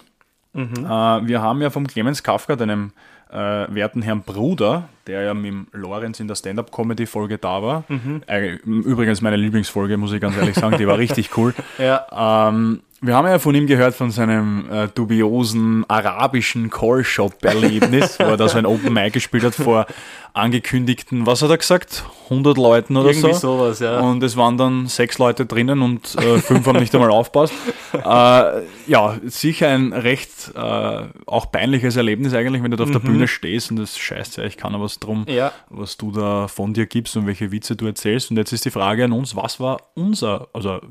Äh, 0.54 0.60
wir 0.62 1.42
haben 1.42 1.62
ja 1.62 1.70
vom 1.70 1.88
Clemens 1.88 2.22
Kafka, 2.22 2.56
deinem 2.56 2.92
äh, 3.34 3.74
werten 3.74 4.02
Herrn 4.02 4.22
Bruder, 4.22 4.88
der 5.08 5.24
ja 5.24 5.34
mit 5.34 5.46
dem 5.46 5.68
Lorenz 5.72 6.20
in 6.20 6.28
der 6.28 6.36
Stand-Up-Comedy-Folge 6.36 7.38
da 7.40 7.64
war. 7.64 7.84
Äh, 8.28 8.56
übrigens 8.66 9.22
meine 9.22 9.36
Lieblingsfolge, 9.38 9.98
muss 9.98 10.14
ich 10.14 10.22
ganz 10.22 10.38
ehrlich 10.38 10.56
sagen, 10.56 10.78
die 10.78 10.88
war 10.88 10.98
richtig 10.98 11.36
cool. 11.38 11.54
Ja. 11.80 12.50
Ähm, 12.50 12.82
wir 13.04 13.16
haben 13.16 13.28
ja 13.28 13.38
von 13.38 13.54
ihm 13.54 13.68
gehört 13.68 13.94
von 13.96 14.12
seinem 14.12 14.66
äh, 14.72 14.88
dubiosen 14.88 15.84
arabischen 15.90 16.70
Call-Shop-Erlebnis, 16.70 18.18
wo 18.20 18.24
er 18.24 18.38
da 18.38 18.48
so 18.48 18.58
ein 18.58 18.66
Open 18.66 18.94
Mic 18.94 19.12
gespielt 19.12 19.44
hat 19.44 19.56
vor 19.56 19.86
angekündigten, 20.34 21.28
was 21.28 21.44
hat 21.44 21.52
er 21.52 21.58
gesagt, 21.60 22.04
100 22.26 22.58
Leuten 22.58 22.98
oder 22.98 23.10
Irgendwie 23.10 23.34
so. 23.34 23.58
sowas, 23.58 23.80
ja. 23.80 24.00
Und 24.00 24.24
es 24.24 24.36
waren 24.36 24.58
dann 24.58 24.88
sechs 24.88 25.20
Leute 25.20 25.46
drinnen 25.46 25.82
und 25.84 26.16
äh, 26.16 26.40
fünf 26.40 26.66
haben 26.66 26.80
nicht 26.80 26.94
einmal 26.96 27.12
aufpasst. 27.12 27.54
Äh, 27.94 28.64
ja, 28.88 29.20
sicher 29.24 29.68
ein 29.70 29.94
recht 29.94 30.52
äh, 30.56 31.02
auch 31.28 31.52
peinliches 31.52 31.96
Erlebnis 31.96 32.34
eigentlich, 32.34 32.64
wenn 32.64 32.72
du 32.72 32.78
da 32.78 32.86
auf 32.86 32.92
der 32.92 32.98
Bühne 32.98 33.28
stehst 33.28 33.70
und 33.70 33.78
das 33.78 34.00
scheißt 34.00 34.38
ja, 34.38 34.46
ich 34.46 34.58
kann 34.58 34.74
aber 34.74 34.86
was 34.86 34.98
drum, 34.98 35.26
Ja. 35.30 35.52
was 35.70 35.96
du 35.98 36.12
da 36.12 36.48
von 36.48 36.74
dir 36.74 36.88
gibst 36.88 37.16
und 37.16 37.28
welche 37.28 37.52
Witze 37.52 37.76
du 37.76 37.86
erzählst. 37.86 38.32
Und 38.32 38.38
jetzt 38.38 38.52
ist 38.52 38.66
die 38.66 38.72
Frage 38.72 39.06
an 39.06 39.12
uns, 39.12 39.36
was 39.36 39.60
war 39.60 39.78
unser, 39.94 40.48
also 40.54 40.82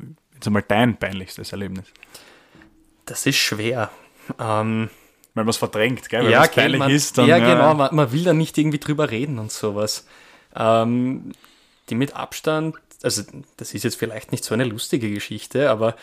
jetzt 0.43 0.49
einmal 0.49 0.64
dein 0.66 0.97
peinlichstes 0.97 1.53
Erlebnis? 1.53 1.86
Das 3.07 3.26
ist 3.26 3.36
schwer. 3.36 3.90
Ähm, 4.38 4.90
Weil 5.34 5.45
man 5.45 5.49
es 5.49 5.57
verdrängt, 5.57 6.09
gell? 6.09 6.30
Ja, 6.30 6.43
kennt 6.43 6.55
peinlich 6.55 6.78
man, 6.80 6.90
ist, 6.90 7.18
dann 7.18 7.28
ja, 7.28 7.38
genau, 7.38 7.74
man, 7.74 7.95
man 7.95 8.12
will 8.12 8.24
da 8.24 8.32
nicht 8.32 8.59
irgendwie 8.59 8.78
drüber 8.78 9.11
reden 9.11 9.38
und 9.38 9.53
sowas. 9.53 10.07
Ähm, 10.55 11.32
die 11.88 11.95
mit 11.95 12.14
Abstand, 12.14 12.76
also 13.03 13.22
das 13.57 13.74
ist 13.74 13.84
jetzt 13.84 13.97
vielleicht 13.97 14.32
nicht 14.32 14.45
so 14.45 14.55
eine 14.55 14.64
lustige 14.64 15.11
Geschichte, 15.11 15.70
aber 15.70 15.97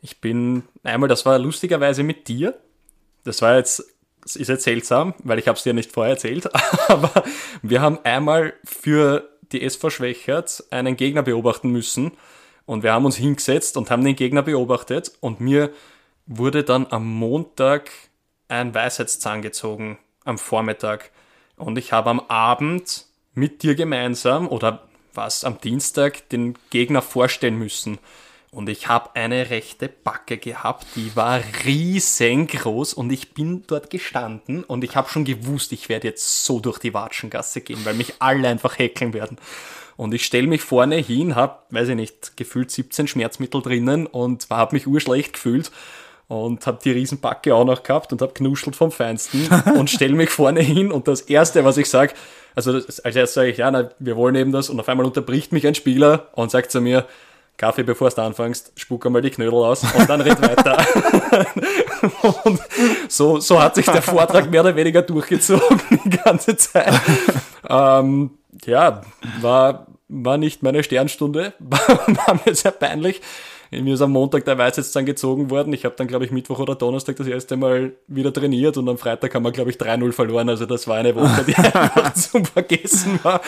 ich 0.00 0.20
bin 0.20 0.64
einmal, 0.82 1.08
das 1.08 1.24
war 1.24 1.38
lustigerweise 1.38 2.02
mit 2.02 2.28
dir. 2.28 2.58
Das 3.24 3.40
war 3.40 3.56
jetzt, 3.56 3.84
das 4.22 4.36
ist 4.36 4.48
jetzt 4.48 4.64
seltsam, 4.64 5.14
weil 5.22 5.38
ich 5.38 5.48
habe 5.48 5.56
es 5.56 5.62
dir 5.62 5.74
nicht 5.74 5.92
vorher 5.92 6.14
erzählt, 6.14 6.48
aber 6.88 7.24
wir 7.62 7.80
haben 7.80 7.98
einmal 8.04 8.54
für 8.64 9.28
die 9.52 9.62
SV 9.62 9.90
Schwächert 9.90 10.64
einen 10.70 10.96
Gegner 10.96 11.22
beobachten 11.22 11.70
müssen 11.70 12.12
Und 12.66 12.82
wir 12.82 12.92
haben 12.92 13.04
uns 13.04 13.16
hingesetzt 13.16 13.76
und 13.76 13.90
haben 13.90 14.04
den 14.04 14.16
Gegner 14.16 14.42
beobachtet 14.42 15.12
und 15.20 15.40
mir 15.40 15.70
wurde 16.26 16.64
dann 16.64 16.86
am 16.90 17.06
Montag 17.06 17.90
ein 18.48 18.74
Weisheitszahn 18.74 19.42
gezogen, 19.42 19.98
am 20.24 20.38
Vormittag. 20.38 21.10
Und 21.56 21.76
ich 21.78 21.92
habe 21.92 22.10
am 22.10 22.20
Abend 22.20 23.06
mit 23.34 23.62
dir 23.62 23.74
gemeinsam 23.74 24.48
oder 24.48 24.86
was 25.14 25.44
am 25.44 25.60
Dienstag 25.60 26.28
den 26.28 26.56
Gegner 26.70 27.02
vorstellen 27.02 27.58
müssen. 27.58 27.98
Und 28.54 28.68
ich 28.68 28.86
habe 28.86 29.16
eine 29.16 29.48
rechte 29.48 29.88
Backe 29.88 30.36
gehabt, 30.36 30.84
die 30.94 31.16
war 31.16 31.40
riesengroß 31.64 32.92
und 32.92 33.10
ich 33.10 33.32
bin 33.32 33.64
dort 33.66 33.88
gestanden 33.88 34.62
und 34.62 34.84
ich 34.84 34.94
habe 34.94 35.08
schon 35.08 35.24
gewusst, 35.24 35.72
ich 35.72 35.88
werde 35.88 36.08
jetzt 36.08 36.44
so 36.44 36.60
durch 36.60 36.78
die 36.78 36.92
Watschengasse 36.92 37.62
gehen, 37.62 37.82
weil 37.84 37.94
mich 37.94 38.12
alle 38.18 38.48
einfach 38.48 38.78
heckeln 38.78 39.14
werden. 39.14 39.38
Und 39.96 40.12
ich 40.12 40.26
stelle 40.26 40.48
mich 40.48 40.60
vorne 40.60 40.96
hin, 40.96 41.34
habe, 41.34 41.60
weiß 41.70 41.88
ich 41.88 41.96
nicht, 41.96 42.36
gefühlt 42.36 42.70
17 42.70 43.08
Schmerzmittel 43.08 43.62
drinnen 43.62 44.06
und 44.06 44.46
habe 44.50 44.74
mich 44.76 44.86
urschlecht 44.86 45.32
gefühlt 45.32 45.70
und 46.28 46.66
habe 46.66 46.78
die 46.84 46.90
Riesenbacke 46.90 47.54
auch 47.54 47.64
noch 47.64 47.82
gehabt 47.82 48.12
und 48.12 48.20
habe 48.20 48.34
knuschelt 48.34 48.76
vom 48.76 48.92
Feinsten 48.92 49.48
und 49.78 49.88
stelle 49.88 50.14
mich 50.14 50.28
vorne 50.28 50.60
hin 50.60 50.92
und 50.92 51.08
das 51.08 51.22
Erste, 51.22 51.64
was 51.64 51.78
ich 51.78 51.88
sage, 51.88 52.12
also 52.54 52.74
als 52.74 52.98
erstes 52.98 53.32
sage 53.32 53.48
ich, 53.48 53.56
ja, 53.56 53.70
na, 53.70 53.92
wir 53.98 54.14
wollen 54.16 54.34
eben 54.34 54.52
das 54.52 54.68
und 54.68 54.78
auf 54.78 54.90
einmal 54.90 55.06
unterbricht 55.06 55.52
mich 55.52 55.66
ein 55.66 55.74
Spieler 55.74 56.28
und 56.34 56.50
sagt 56.50 56.70
zu 56.70 56.82
mir, 56.82 57.06
Kaffee, 57.56 57.84
bevor 57.84 58.10
du 58.10 58.22
anfängst, 58.22 58.72
spuck 58.76 59.06
einmal 59.06 59.22
die 59.22 59.30
Knödel 59.30 59.54
aus 59.54 59.84
und 59.84 60.08
dann 60.08 60.20
red 60.20 60.40
weiter. 60.42 60.84
und 62.44 62.60
so, 63.08 63.38
so 63.38 63.62
hat 63.62 63.76
sich 63.76 63.86
der 63.86 64.02
Vortrag 64.02 64.50
mehr 64.50 64.62
oder 64.62 64.74
weniger 64.74 65.02
durchgezogen 65.02 65.80
die 66.04 66.10
ganze 66.10 66.56
Zeit. 66.56 66.92
Ähm, 67.68 68.30
ja, 68.64 69.02
war, 69.40 69.86
war 70.08 70.38
nicht 70.38 70.62
meine 70.62 70.82
Sternstunde, 70.82 71.52
war 71.60 72.40
mir 72.44 72.54
sehr 72.54 72.72
peinlich. 72.72 73.20
Mir 73.80 73.94
ist 73.94 74.02
am 74.02 74.12
Montag 74.12 74.44
der 74.44 74.58
Weiß 74.58 74.76
jetzt 74.76 74.94
dann 74.94 75.06
gezogen 75.06 75.48
worden. 75.48 75.72
Ich 75.72 75.86
habe 75.86 75.94
dann, 75.96 76.06
glaube 76.06 76.26
ich, 76.26 76.30
Mittwoch 76.30 76.58
oder 76.58 76.74
Donnerstag 76.74 77.16
das 77.16 77.26
erste 77.26 77.56
Mal 77.56 77.92
wieder 78.06 78.30
trainiert 78.30 78.76
und 78.76 78.86
am 78.86 78.98
Freitag 78.98 79.34
haben 79.34 79.44
wir, 79.44 79.52
glaube 79.52 79.70
ich, 79.70 79.78
3-0 79.78 80.12
verloren. 80.12 80.50
Also 80.50 80.66
das 80.66 80.86
war 80.86 80.98
eine 80.98 81.14
Woche, 81.14 81.44
die 81.46 81.56
einfach 81.56 82.12
zum 82.12 82.44
Vergessen 82.44 83.18
war. 83.22 83.40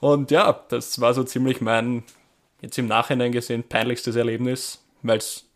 Und 0.00 0.32
ja, 0.32 0.58
das 0.68 1.00
war 1.00 1.14
so 1.14 1.22
ziemlich 1.22 1.60
mein, 1.60 2.02
jetzt 2.60 2.78
im 2.78 2.86
Nachhinein 2.86 3.32
gesehen, 3.32 3.64
peinlichstes 3.68 4.16
Erlebnis, 4.16 4.84
weil 5.02 5.18
es 5.18 5.46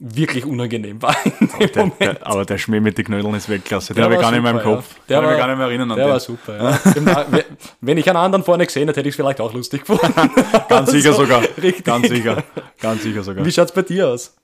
wirklich 0.00 0.46
unangenehm 0.46 1.00
war. 1.02 1.14
Der, 1.74 1.90
der, 2.00 2.26
aber 2.26 2.46
der 2.46 2.56
Schmäh 2.56 2.80
mit 2.80 2.96
den 2.96 3.04
Knödeln 3.04 3.34
ist 3.34 3.50
Weltklasse. 3.50 3.92
Den 3.92 4.02
habe 4.02 4.14
ich 4.14 4.20
gar 4.20 4.30
nicht 4.30 4.38
in 4.38 4.44
meinem 4.44 4.62
Kopf. 4.62 4.94
Ja. 4.96 5.20
Der 5.20 5.22
war, 5.22 5.32
ich 5.32 5.38
gar 5.38 5.46
nicht 5.48 5.58
mehr 5.58 5.66
erinnern 5.66 5.90
an 5.90 5.96
Der 5.98 6.06
den. 6.06 6.12
war 6.12 6.20
super, 6.20 6.56
ja. 6.56 7.44
Wenn 7.82 7.98
ich 7.98 8.08
einen 8.08 8.16
anderen 8.16 8.42
vorne 8.42 8.64
gesehen 8.64 8.88
hätte, 8.88 9.00
hätte 9.00 9.08
ich 9.10 9.12
es 9.12 9.16
vielleicht 9.16 9.42
auch 9.42 9.52
lustig 9.52 9.84
gefunden. 9.84 10.14
ganz 10.68 10.90
sicher 10.90 11.12
so, 11.12 11.24
sogar. 11.24 11.42
Richtig. 11.62 11.84
Ganz 11.84 12.08
sicher. 12.08 12.42
Ganz 12.80 13.02
sicher 13.02 13.22
sogar. 13.22 13.44
Wie 13.44 13.52
schaut 13.52 13.68
es 13.68 13.74
bei 13.74 13.82
dir 13.82 14.08
aus? 14.08 14.34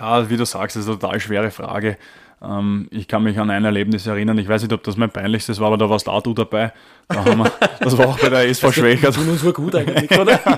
Ja, 0.00 0.28
wie 0.28 0.36
du 0.36 0.44
sagst, 0.44 0.76
ist 0.76 0.88
eine 0.88 0.98
total 0.98 1.20
schwere 1.20 1.52
Frage. 1.52 1.96
Ähm, 2.46 2.88
ich 2.90 3.08
kann 3.08 3.22
mich 3.22 3.38
an 3.38 3.50
ein 3.50 3.64
Erlebnis 3.64 4.06
erinnern, 4.06 4.38
ich 4.38 4.48
weiß 4.48 4.62
nicht, 4.62 4.72
ob 4.72 4.82
das 4.82 4.96
mein 4.96 5.10
peinlichstes 5.10 5.60
war, 5.60 5.68
aber 5.68 5.78
da 5.78 5.88
warst 5.88 6.08
auch 6.08 6.22
du 6.22 6.34
dabei. 6.34 6.72
Da 7.08 7.24
wir, 7.24 7.52
das 7.80 7.96
war 7.98 8.08
auch 8.08 8.18
bei 8.18 8.28
der 8.28 8.48
SV 8.48 8.72
Schwächert. 8.72 9.16
Das 9.16 9.18
uns 9.18 9.44
war 9.44 9.52
gut 9.52 9.74
eigentlich, 9.74 10.18
oder? 10.18 10.40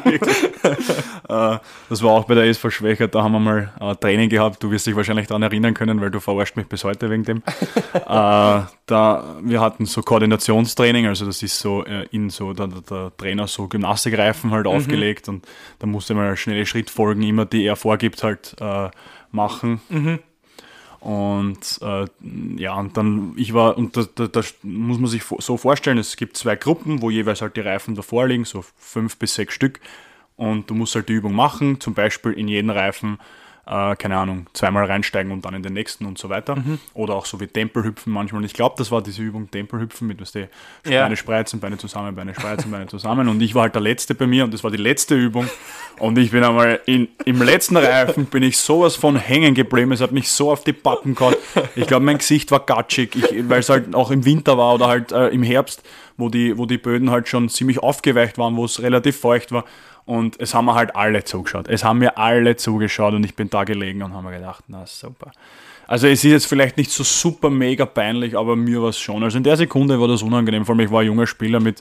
Äh, 1.28 1.58
das 1.88 2.02
war 2.04 2.12
auch 2.12 2.24
bei 2.24 2.36
der 2.36 2.44
SV 2.44 2.70
Schwächert, 2.70 3.12
da 3.12 3.24
haben 3.24 3.32
wir 3.32 3.40
mal 3.40 3.72
äh, 3.80 3.96
Training 3.96 4.28
gehabt. 4.28 4.62
Du 4.62 4.70
wirst 4.70 4.86
dich 4.86 4.94
wahrscheinlich 4.94 5.26
daran 5.26 5.42
erinnern 5.42 5.74
können, 5.74 6.00
weil 6.00 6.12
du 6.12 6.20
verarscht 6.20 6.56
mich 6.56 6.66
bis 6.68 6.84
heute 6.84 7.10
wegen 7.10 7.24
dem. 7.24 7.38
äh, 7.94 8.00
da, 8.06 9.36
wir 9.42 9.60
hatten 9.60 9.86
so 9.86 10.02
Koordinationstraining, 10.02 11.08
also 11.08 11.26
das 11.26 11.42
ist 11.42 11.58
so 11.58 11.84
äh, 11.84 12.06
in 12.12 12.30
so, 12.30 12.52
der, 12.52 12.68
der 12.68 13.10
Trainer 13.16 13.48
so 13.48 13.66
Gymnastikreifen 13.66 14.52
halt 14.52 14.66
mhm. 14.66 14.72
aufgelegt 14.72 15.28
und 15.28 15.44
da 15.80 15.88
musste 15.88 16.14
man 16.14 16.36
schnelle 16.36 16.64
Schrittfolgen 16.64 17.22
immer, 17.24 17.44
die 17.44 17.64
er 17.64 17.74
vorgibt, 17.74 18.22
halt 18.22 18.54
äh, 18.60 18.90
machen. 19.32 19.80
Mhm. 19.88 20.20
Und 21.06 21.78
äh, 21.82 22.06
ja, 22.56 22.74
und 22.74 22.96
dann, 22.96 23.32
ich 23.36 23.54
war, 23.54 23.78
und 23.78 23.96
das, 23.96 24.12
das, 24.16 24.32
das, 24.32 24.54
muss 24.64 24.98
man 24.98 25.08
sich 25.08 25.22
so 25.22 25.56
vorstellen, 25.56 25.98
es 25.98 26.16
gibt 26.16 26.36
zwei 26.36 26.56
Gruppen, 26.56 27.00
wo 27.00 27.10
jeweils 27.10 27.42
halt 27.42 27.56
die 27.56 27.60
Reifen 27.60 27.94
davor 27.94 28.26
liegen, 28.26 28.44
so 28.44 28.64
fünf 28.76 29.16
bis 29.16 29.36
sechs 29.36 29.54
Stück. 29.54 29.78
Und 30.34 30.68
du 30.68 30.74
musst 30.74 30.96
halt 30.96 31.08
die 31.08 31.12
Übung 31.12 31.32
machen, 31.32 31.80
zum 31.80 31.94
Beispiel 31.94 32.32
in 32.32 32.48
jeden 32.48 32.70
Reifen 32.70 33.18
äh, 33.66 33.96
keine 33.96 34.16
Ahnung, 34.16 34.46
zweimal 34.52 34.84
reinsteigen 34.84 35.32
und 35.32 35.44
dann 35.44 35.54
in 35.54 35.62
den 35.62 35.72
nächsten 35.72 36.06
und 36.06 36.18
so 36.18 36.28
weiter. 36.28 36.56
Mhm. 36.56 36.78
Oder 36.94 37.14
auch 37.14 37.26
so 37.26 37.40
wie 37.40 37.48
Tempelhüpfen 37.48 38.12
manchmal. 38.12 38.40
Und 38.40 38.44
ich 38.44 38.54
glaube, 38.54 38.76
das 38.78 38.92
war 38.92 39.02
diese 39.02 39.22
Übung 39.22 39.50
Tempelhüpfen 39.50 40.06
mit, 40.06 40.20
was 40.20 40.32
die 40.32 40.46
ja. 40.88 41.02
Beine 41.02 41.16
spreizen, 41.16 41.58
Beine 41.58 41.76
zusammen, 41.76 42.14
Beine 42.14 42.32
spreizen, 42.34 42.70
Beine 42.70 42.86
zusammen. 42.86 43.28
Und 43.28 43.40
ich 43.40 43.54
war 43.54 43.62
halt 43.62 43.74
der 43.74 43.82
Letzte 43.82 44.14
bei 44.14 44.26
mir 44.26 44.44
und 44.44 44.54
das 44.54 44.62
war 44.62 44.70
die 44.70 44.76
letzte 44.76 45.16
Übung. 45.16 45.48
Und 45.98 46.16
ich 46.18 46.30
bin 46.30 46.44
einmal 46.44 46.80
in, 46.86 47.08
im 47.24 47.42
letzten 47.42 47.76
Reifen 47.76 48.26
bin 48.26 48.42
ich 48.42 48.58
sowas 48.58 48.94
von 48.94 49.16
hängen 49.16 49.54
geblieben. 49.54 49.90
Es 49.92 50.00
hat 50.00 50.12
mich 50.12 50.28
so 50.30 50.52
auf 50.52 50.62
die 50.62 50.72
Pappen 50.72 51.14
gehauen. 51.14 51.34
Ich 51.74 51.86
glaube, 51.86 52.04
mein 52.04 52.18
Gesicht 52.18 52.50
war 52.52 52.60
gatschig, 52.60 53.16
weil 53.48 53.60
es 53.60 53.68
halt 53.68 53.94
auch 53.94 54.10
im 54.10 54.24
Winter 54.24 54.56
war 54.58 54.74
oder 54.74 54.86
halt 54.86 55.10
äh, 55.10 55.28
im 55.28 55.42
Herbst, 55.42 55.82
wo 56.16 56.28
die, 56.28 56.56
wo 56.56 56.66
die 56.66 56.78
Böden 56.78 57.10
halt 57.10 57.28
schon 57.28 57.48
ziemlich 57.48 57.80
aufgeweicht 57.80 58.38
waren, 58.38 58.56
wo 58.56 58.64
es 58.64 58.80
relativ 58.80 59.18
feucht 59.18 59.50
war. 59.50 59.64
Und 60.06 60.40
es 60.40 60.54
haben 60.54 60.66
mir 60.66 60.74
halt 60.74 60.94
alle 60.94 61.24
zugeschaut. 61.24 61.68
Es 61.68 61.84
haben 61.84 61.98
mir 61.98 62.16
alle 62.16 62.56
zugeschaut 62.56 63.12
und 63.12 63.24
ich 63.24 63.34
bin 63.34 63.50
da 63.50 63.64
gelegen 63.64 64.02
und 64.02 64.14
habe 64.14 64.28
mir 64.28 64.36
gedacht, 64.36 64.64
na 64.68 64.86
super. 64.86 65.32
Also 65.88 66.08
es 66.08 66.24
ist 66.24 66.30
jetzt 66.30 66.46
vielleicht 66.46 66.76
nicht 66.76 66.90
so 66.90 67.04
super 67.04 67.48
mega 67.48 67.86
peinlich, 67.86 68.36
aber 68.36 68.56
mir 68.56 68.82
war 68.82 68.88
es 68.88 68.98
schon. 68.98 69.22
Also 69.22 69.38
in 69.38 69.44
der 69.44 69.56
Sekunde 69.56 70.00
war 70.00 70.08
das 70.08 70.22
unangenehm. 70.22 70.64
Vor 70.64 70.74
allem, 70.74 70.84
ich 70.84 70.90
war 70.90 71.02
ein 71.02 71.06
junger 71.06 71.26
Spieler 71.28 71.60
mit 71.60 71.80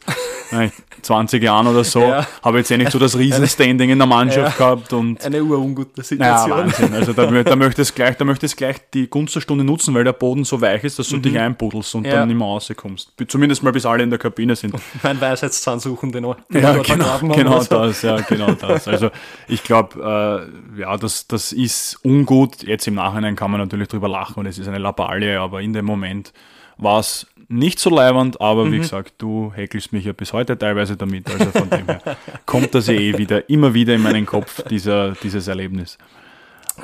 20 1.02 1.42
Jahren 1.42 1.66
oder 1.66 1.84
so. 1.84 2.02
Ja. 2.02 2.28
Habe 2.44 2.60
jetzt 2.60 2.70
eh 2.70 2.78
nicht 2.78 2.92
so 2.92 3.00
das 3.00 3.18
Riesenstanding 3.18 3.90
in 3.90 3.98
der 3.98 4.08
Mannschaft 4.08 4.60
ja. 4.60 4.66
gehabt. 4.66 4.94
Und 4.94 5.26
Eine 5.26 5.44
urungute 5.44 6.04
Situation. 6.04 6.50
Ja, 6.50 6.58
Wahnsinn. 6.58 6.94
Also 6.94 7.14
da, 7.14 7.26
da 7.26 7.56
möchtest 7.56 7.96
gleich, 7.96 8.16
da 8.18 8.26
möchtest 8.26 8.58
gleich 8.58 8.78
die 8.94 9.08
Gunst 9.08 9.36
der 9.36 9.42
Stunde 9.42 9.64
nutzen, 9.64 9.94
weil 9.96 10.04
der 10.04 10.14
Boden 10.14 10.44
so 10.44 10.62
weich 10.62 10.84
ist, 10.84 11.00
dass 11.00 11.10
du 11.10 11.18
mhm. 11.18 11.22
dich 11.24 11.40
einbuddelst 11.40 11.96
und 11.96 12.06
ja. 12.06 12.14
dann 12.14 12.28
nicht 12.28 12.38
mehr 12.38 12.48
rauskommst. 12.48 13.14
Zumindest 13.28 13.64
mal 13.64 13.72
bis 13.72 13.88
alle 13.88 14.04
in 14.04 14.12
der 14.12 14.20
Kabine 14.20 14.56
sind. 14.56 14.76
Mein 15.04 15.20
Weisheitszahn 15.20 15.80
suchen 15.80 16.12
den 16.12 16.26
auch. 16.26 16.38
Ja, 16.52 16.78
genau, 16.78 17.20
genau 17.20 17.64
das, 17.64 18.04
ja, 18.04 18.18
genau 18.22 18.52
das. 18.52 18.88
Also 18.88 19.10
ich 19.48 19.64
glaube, 19.64 20.48
äh, 20.78 20.82
ja, 20.82 20.96
das, 20.98 21.28
das 21.28 21.52
ist 21.52 21.98
ungut. 22.04 22.62
Jetzt 22.62 22.88
im 22.88 22.96
Nachhinein 22.96 23.36
kann 23.36 23.50
man 23.50 23.60
natürlich 23.60 23.88
drüber 23.96 24.10
lachen 24.10 24.40
und 24.40 24.46
es 24.46 24.58
ist 24.58 24.68
eine 24.68 24.78
Lappalie, 24.78 25.40
aber 25.40 25.62
in 25.62 25.74
dem 25.74 25.86
Moment 25.86 26.34
war 26.78 27.00
es 27.00 27.28
nicht 27.48 27.80
so 27.80 27.90
leibernd, 27.90 28.42
aber 28.42 28.66
mhm. 28.66 28.72
wie 28.74 28.78
gesagt, 28.80 29.14
du 29.18 29.52
häkelst 29.54 29.94
mich 29.94 30.06
ja 30.06 30.14
bis 30.14 30.34
heute 30.34 30.58
teilweise 30.58 30.98
damit, 30.98 31.30
also 31.30 31.52
von 31.52 31.70
dem 31.70 31.86
her 31.86 32.02
kommt 32.46 32.76
das 32.76 32.88
ja 32.88 32.94
eh 32.94 33.18
wieder, 33.18 33.50
immer 33.50 33.74
wieder 33.74 33.96
in 33.96 34.02
meinen 34.02 34.26
Kopf, 34.26 34.64
dieser, 34.64 35.12
dieses 35.12 35.48
Erlebnis. 35.48 35.98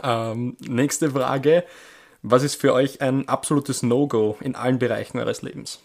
Ähm, 0.03 0.55
nächste 0.59 1.12
Frage. 1.12 1.66
Was 2.24 2.43
ist 2.43 2.62
für 2.62 2.74
euch 2.74 3.01
ein 3.01 3.28
absolutes 3.28 3.82
No-Go 3.82 4.38
in 4.41 4.55
allen 4.55 4.78
Bereichen 4.78 5.18
eures 5.18 5.41
Lebens? 5.41 5.82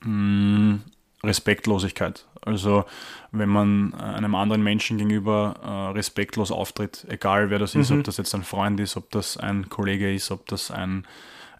Mm, 0.00 0.76
Respektlosigkeit. 1.24 2.24
Also 2.42 2.84
wenn 3.32 3.48
man 3.48 3.92
äh, 3.92 4.02
einem 4.02 4.34
anderen 4.34 4.62
Menschen 4.62 4.98
gegenüber 4.98 5.54
äh, 5.62 5.92
respektlos 5.92 6.50
auftritt, 6.50 7.06
egal 7.08 7.50
wer 7.50 7.58
das 7.58 7.74
ist, 7.74 7.90
mhm. 7.90 7.98
ob 7.98 8.04
das 8.04 8.16
jetzt 8.16 8.34
ein 8.34 8.44
Freund 8.44 8.80
ist, 8.80 8.96
ob 8.96 9.10
das 9.10 9.36
ein 9.36 9.68
Kollege 9.68 10.12
ist, 10.12 10.30
ob 10.30 10.46
das 10.46 10.70
ein 10.70 11.06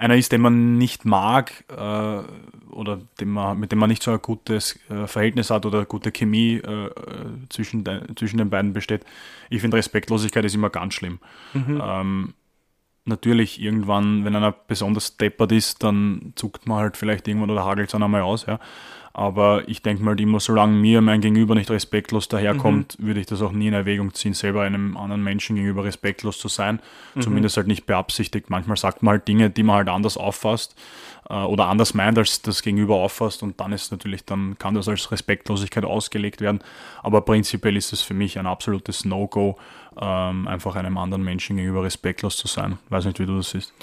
einer 0.01 0.16
ist, 0.16 0.33
den 0.33 0.41
man 0.41 0.78
nicht 0.78 1.05
mag 1.05 1.64
äh, 1.68 2.72
oder 2.72 3.01
dem 3.20 3.33
man, 3.33 3.61
mit 3.61 3.70
dem 3.70 3.78
man 3.78 3.91
nicht 3.91 4.03
so 4.03 4.11
ein 4.12 4.22
gutes 4.22 4.78
äh, 4.89 5.07
Verhältnis 5.07 5.51
hat 5.51 5.66
oder 5.66 5.85
gute 5.85 6.11
Chemie 6.11 6.55
äh, 6.55 6.87
äh, 6.87 6.91
zwischen, 7.51 7.85
de, 7.85 8.03
zwischen 8.14 8.39
den 8.39 8.49
beiden 8.49 8.72
besteht. 8.72 9.05
Ich 9.51 9.61
finde, 9.61 9.76
Respektlosigkeit 9.76 10.43
ist 10.47 10.55
immer 10.55 10.70
ganz 10.70 10.95
schlimm. 10.95 11.18
Mhm. 11.53 11.83
Ähm, 11.85 12.35
natürlich 13.05 13.61
irgendwann, 13.61 14.24
wenn 14.24 14.35
einer 14.35 14.53
besonders 14.53 15.18
deppert 15.18 15.53
ist, 15.53 15.83
dann 15.83 16.33
zuckt 16.35 16.66
man 16.66 16.78
halt 16.78 16.97
vielleicht 16.97 17.28
irgendwann 17.28 17.51
oder 17.51 17.66
hagelt 17.66 17.89
es 17.89 17.93
dann 17.93 18.03
einmal 18.03 18.22
aus, 18.22 18.47
ja. 18.47 18.59
Aber 19.13 19.69
ich 19.69 19.83
denke 19.83 20.05
mal 20.05 20.19
immer, 20.21 20.39
solange 20.39 20.73
mir 20.73 21.01
mein 21.01 21.21
Gegenüber 21.21 21.55
nicht 21.57 21.71
respektlos 21.71 22.29
daherkommt, 22.29 22.99
mhm. 22.99 23.07
würde 23.07 23.21
ich 23.21 23.27
das 23.27 23.43
auch 23.43 23.51
nie 23.51 23.67
in 23.67 23.75
Erwägung 23.75 24.15
ziehen, 24.15 24.35
selber 24.35 24.63
einem 24.63 24.97
anderen 24.97 25.23
Menschen 25.25 25.57
gegenüber 25.57 25.85
respektlos 25.85 26.39
zu 26.39 26.47
sein. 26.49 26.81
Mhm. 27.15 27.23
Zumindest 27.23 27.57
halt 27.57 27.67
nicht 27.67 27.87
beabsichtigt. 27.87 28.51
Manchmal 28.51 28.77
sagt 28.77 29.03
man 29.03 29.13
halt 29.13 29.29
Dinge, 29.29 29.51
die 29.51 29.65
man 29.65 29.77
halt 29.77 29.89
anders 29.89 30.17
auffasst 30.17 30.77
äh, 31.29 31.35
oder 31.35 31.67
anders 31.67 31.93
meint, 31.93 32.19
als 32.19 32.41
das 32.43 32.63
Gegenüber 32.63 32.97
auffasst. 32.97 33.43
Und 33.43 33.61
dann 33.61 33.73
ist 33.73 33.91
natürlich, 33.91 34.25
dann 34.25 34.57
kann 34.59 34.75
das 34.75 34.87
als 34.87 35.11
Respektlosigkeit 35.11 35.85
ausgelegt 35.85 36.41
werden. 36.41 36.61
Aber 37.03 37.23
prinzipiell 37.23 37.77
ist 37.77 37.93
es 37.93 38.03
für 38.03 38.15
mich 38.15 38.39
ein 38.39 38.47
absolutes 38.47 39.05
No-Go, 39.05 39.57
ähm, 40.01 40.47
einfach 40.47 40.77
einem 40.77 40.97
anderen 40.97 41.25
Menschen 41.25 41.57
gegenüber 41.57 41.83
respektlos 41.83 42.37
zu 42.37 42.47
sein. 42.47 42.79
Weiß 42.91 43.07
nicht, 43.07 43.19
wie 43.19 43.27
du 43.27 43.39
das 43.39 43.51
siehst. 43.51 43.75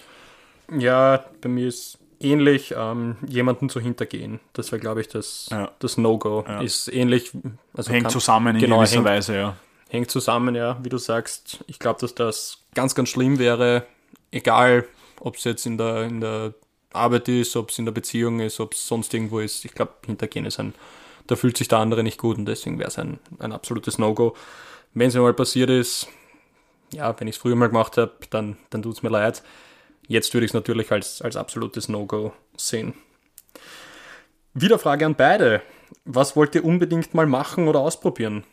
Ja, 0.72 1.26
bei 1.42 1.50
mir 1.50 1.68
ist 1.68 2.00
ähnlich, 2.20 2.74
ähm, 2.76 3.18
jemanden 3.28 3.70
zu 3.70 3.80
hintergehen. 3.80 4.40
Das 4.54 4.72
wäre, 4.72 4.80
glaube 4.80 5.02
ich, 5.02 5.08
das, 5.08 5.48
ja. 5.52 5.72
das 5.80 5.98
No-Go. 5.98 6.46
Ja. 6.48 6.62
Ist 6.62 6.92
ähnlich. 6.92 7.32
Also 7.74 7.92
hängt 7.92 8.04
kann, 8.04 8.12
zusammen 8.12 8.56
in 8.56 8.62
genau, 8.62 8.78
gewisser 8.78 8.96
hängt, 8.96 9.06
Weise, 9.06 9.36
ja. 9.36 9.56
Hängt 9.90 10.12
zusammen, 10.12 10.56
ja, 10.56 10.78
wie 10.84 10.90
du 10.90 10.98
sagst. 10.98 11.64
Ich 11.68 11.80
glaube, 11.80 12.00
dass 12.00 12.16
das 12.16 12.64
ganz, 12.74 12.96
ganz 12.96 13.10
schlimm 13.10 13.40
wäre, 13.40 13.86
egal 14.32 14.86
ob 15.20 15.36
es 15.36 15.44
jetzt 15.44 15.66
in 15.66 15.78
der, 15.78 16.04
in 16.04 16.22
der 16.22 16.54
Arbeit 16.94 17.28
ist, 17.28 17.56
ob 17.56 17.70
es 17.70 17.80
in 17.80 17.86
der 17.86 17.92
Beziehung 17.92 18.40
ist, 18.40 18.60
ob 18.60 18.74
es 18.74 18.88
sonst 18.88 19.14
irgendwo 19.14 19.40
ist. 19.40 19.66
Ich 19.66 19.74
glaube, 19.74 19.94
hintergehen 20.06 20.46
ist 20.46 20.60
ein, 20.60 20.74
da 21.28 21.36
fühlt 21.36 21.58
sich 21.58 21.68
der 21.68 21.80
andere 21.80 22.04
nicht 22.04 22.18
gut 22.18 22.38
und 22.38 22.46
deswegen 22.46 22.80
wäre 22.80 22.90
es 22.90 22.98
ein, 22.98 23.20
ein 23.40 23.52
absolutes 23.52 23.98
No-Go. 23.98 24.36
Wenn 24.94 25.10
es 25.10 25.16
mir 25.16 25.22
mal 25.22 25.34
passiert 25.34 25.70
ist, 25.70 26.08
ja, 26.92 27.20
wenn 27.20 27.28
ich 27.28 27.36
es 27.36 27.42
früher 27.42 27.56
mal 27.56 27.68
gemacht 27.68 27.98
habe, 27.98 28.14
dann, 28.30 28.58
dann 28.70 28.82
tut 28.82 28.96
es 28.96 29.04
mir 29.04 29.10
leid. 29.10 29.44
Jetzt 30.08 30.34
würde 30.34 30.46
ich 30.46 30.52
es 30.52 30.54
natürlich 30.54 30.92
als, 30.92 31.22
als 31.22 31.36
absolutes 31.36 31.90
No-Go 31.90 32.34
sehen. 32.56 32.94
Wieder 34.54 34.80
Frage 34.80 35.06
an 35.06 35.16
beide. 35.16 35.62
Was 36.06 36.36
wollt 36.36 36.56
ihr 36.56 36.66
unbedingt 36.66 37.14
mal 37.14 37.28
machen 37.28 37.68
oder 37.68 37.80
ausprobieren? 37.80 38.44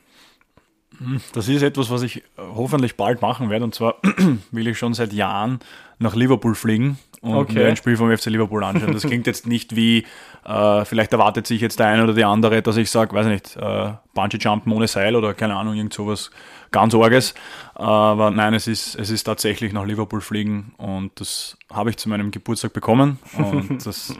Das 1.33 1.49
ist 1.49 1.63
etwas, 1.63 1.91
was 1.91 2.03
ich 2.03 2.23
hoffentlich 2.37 2.97
bald 2.97 3.23
machen 3.23 3.51
werde. 3.51 3.65
Und 3.65 3.75
zwar 3.75 3.97
will 4.51 4.69
ich 4.69 4.79
schon 4.79 4.95
seit 4.95 5.13
Jahren 5.13 5.61
nach 5.99 6.15
Liverpool 6.15 6.55
fliegen 6.55 6.99
und 7.21 7.37
okay. 7.37 7.55
mir 7.55 7.67
ein 7.69 7.77
Spiel 7.77 7.97
vom 7.97 8.15
FC 8.15 8.27
Liverpool 8.27 8.63
anschauen. 8.63 8.93
Das 8.93 9.03
klingt 9.03 9.27
jetzt 9.27 9.47
nicht 9.47 9.75
wie, 9.77 10.05
äh, 10.45 10.85
vielleicht 10.85 11.13
erwartet 11.13 11.47
sich 11.47 11.61
jetzt 11.61 11.79
der 11.79 11.87
eine 11.87 12.05
oder 12.05 12.13
die 12.13 12.25
andere, 12.25 12.61
dass 12.61 12.77
ich 12.77 12.91
sage, 12.91 13.15
weiß 13.15 13.27
nicht, 13.27 13.57
äh, 13.57 13.93
Bungee-Jumpen 14.15 14.73
ohne 14.73 14.89
Seil 14.89 15.17
oder 15.17 15.33
keine 15.33 15.57
Ahnung, 15.57 15.75
irgend 15.75 15.95
sowas 15.95 16.31
ganz 16.71 16.93
Orges. 16.93 17.35
Aber 17.75 18.31
nein, 18.31 18.53
es 18.53 18.67
ist, 18.67 18.95
es 18.97 19.11
ist 19.11 19.25
tatsächlich 19.25 19.73
nach 19.73 19.87
Liverpool 19.87 20.21
fliegen 20.21 20.75
und 20.77 21.13
das 21.19 21.57
habe 21.73 21.91
ich 21.91 21.97
zu 21.97 22.09
meinem 22.09 22.31
Geburtstag 22.31 22.73
bekommen 22.73 23.19
und 23.39 23.87
das, 23.87 24.15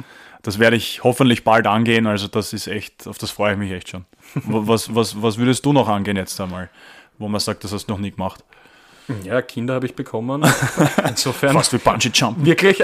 das 0.45 0.59
werde 0.59 0.77
ich 0.77 1.03
hoffentlich 1.03 1.43
bald 1.43 1.67
angehen. 1.67 2.07
Also 2.07 2.29
das 2.29 2.53
ist 2.53 2.69
echt, 2.69 3.09
auf 3.09 3.19
das 3.19 3.31
freue 3.31 3.53
ich 3.53 3.59
mich 3.59 3.73
echt 3.73 3.89
schon. 3.89 4.05
Was, 4.45 4.95
was, 4.95 5.21
was 5.23 5.39
würdest 5.39 5.65
du 5.65 5.73
noch 5.73 5.89
angehen 5.89 6.17
jetzt 6.17 6.41
einmal, 6.41 6.69
wo 7.19 7.29
man 7.29 7.41
sagt, 7.41 7.63
das 7.63 7.73
hast 7.73 7.87
du 7.87 7.93
noch 7.93 8.01
nie 8.01 8.11
gemacht? 8.11 8.43
Ja, 9.23 9.43
Kinder 9.43 9.75
habe 9.75 9.87
ich 9.87 9.95
bekommen. 9.95 10.45
Insofern. 11.09 11.53
Fast 11.53 11.73
wie 11.73 11.79
Bungee 11.79 12.11
Jump. 12.13 12.45
Wirklich? 12.45 12.83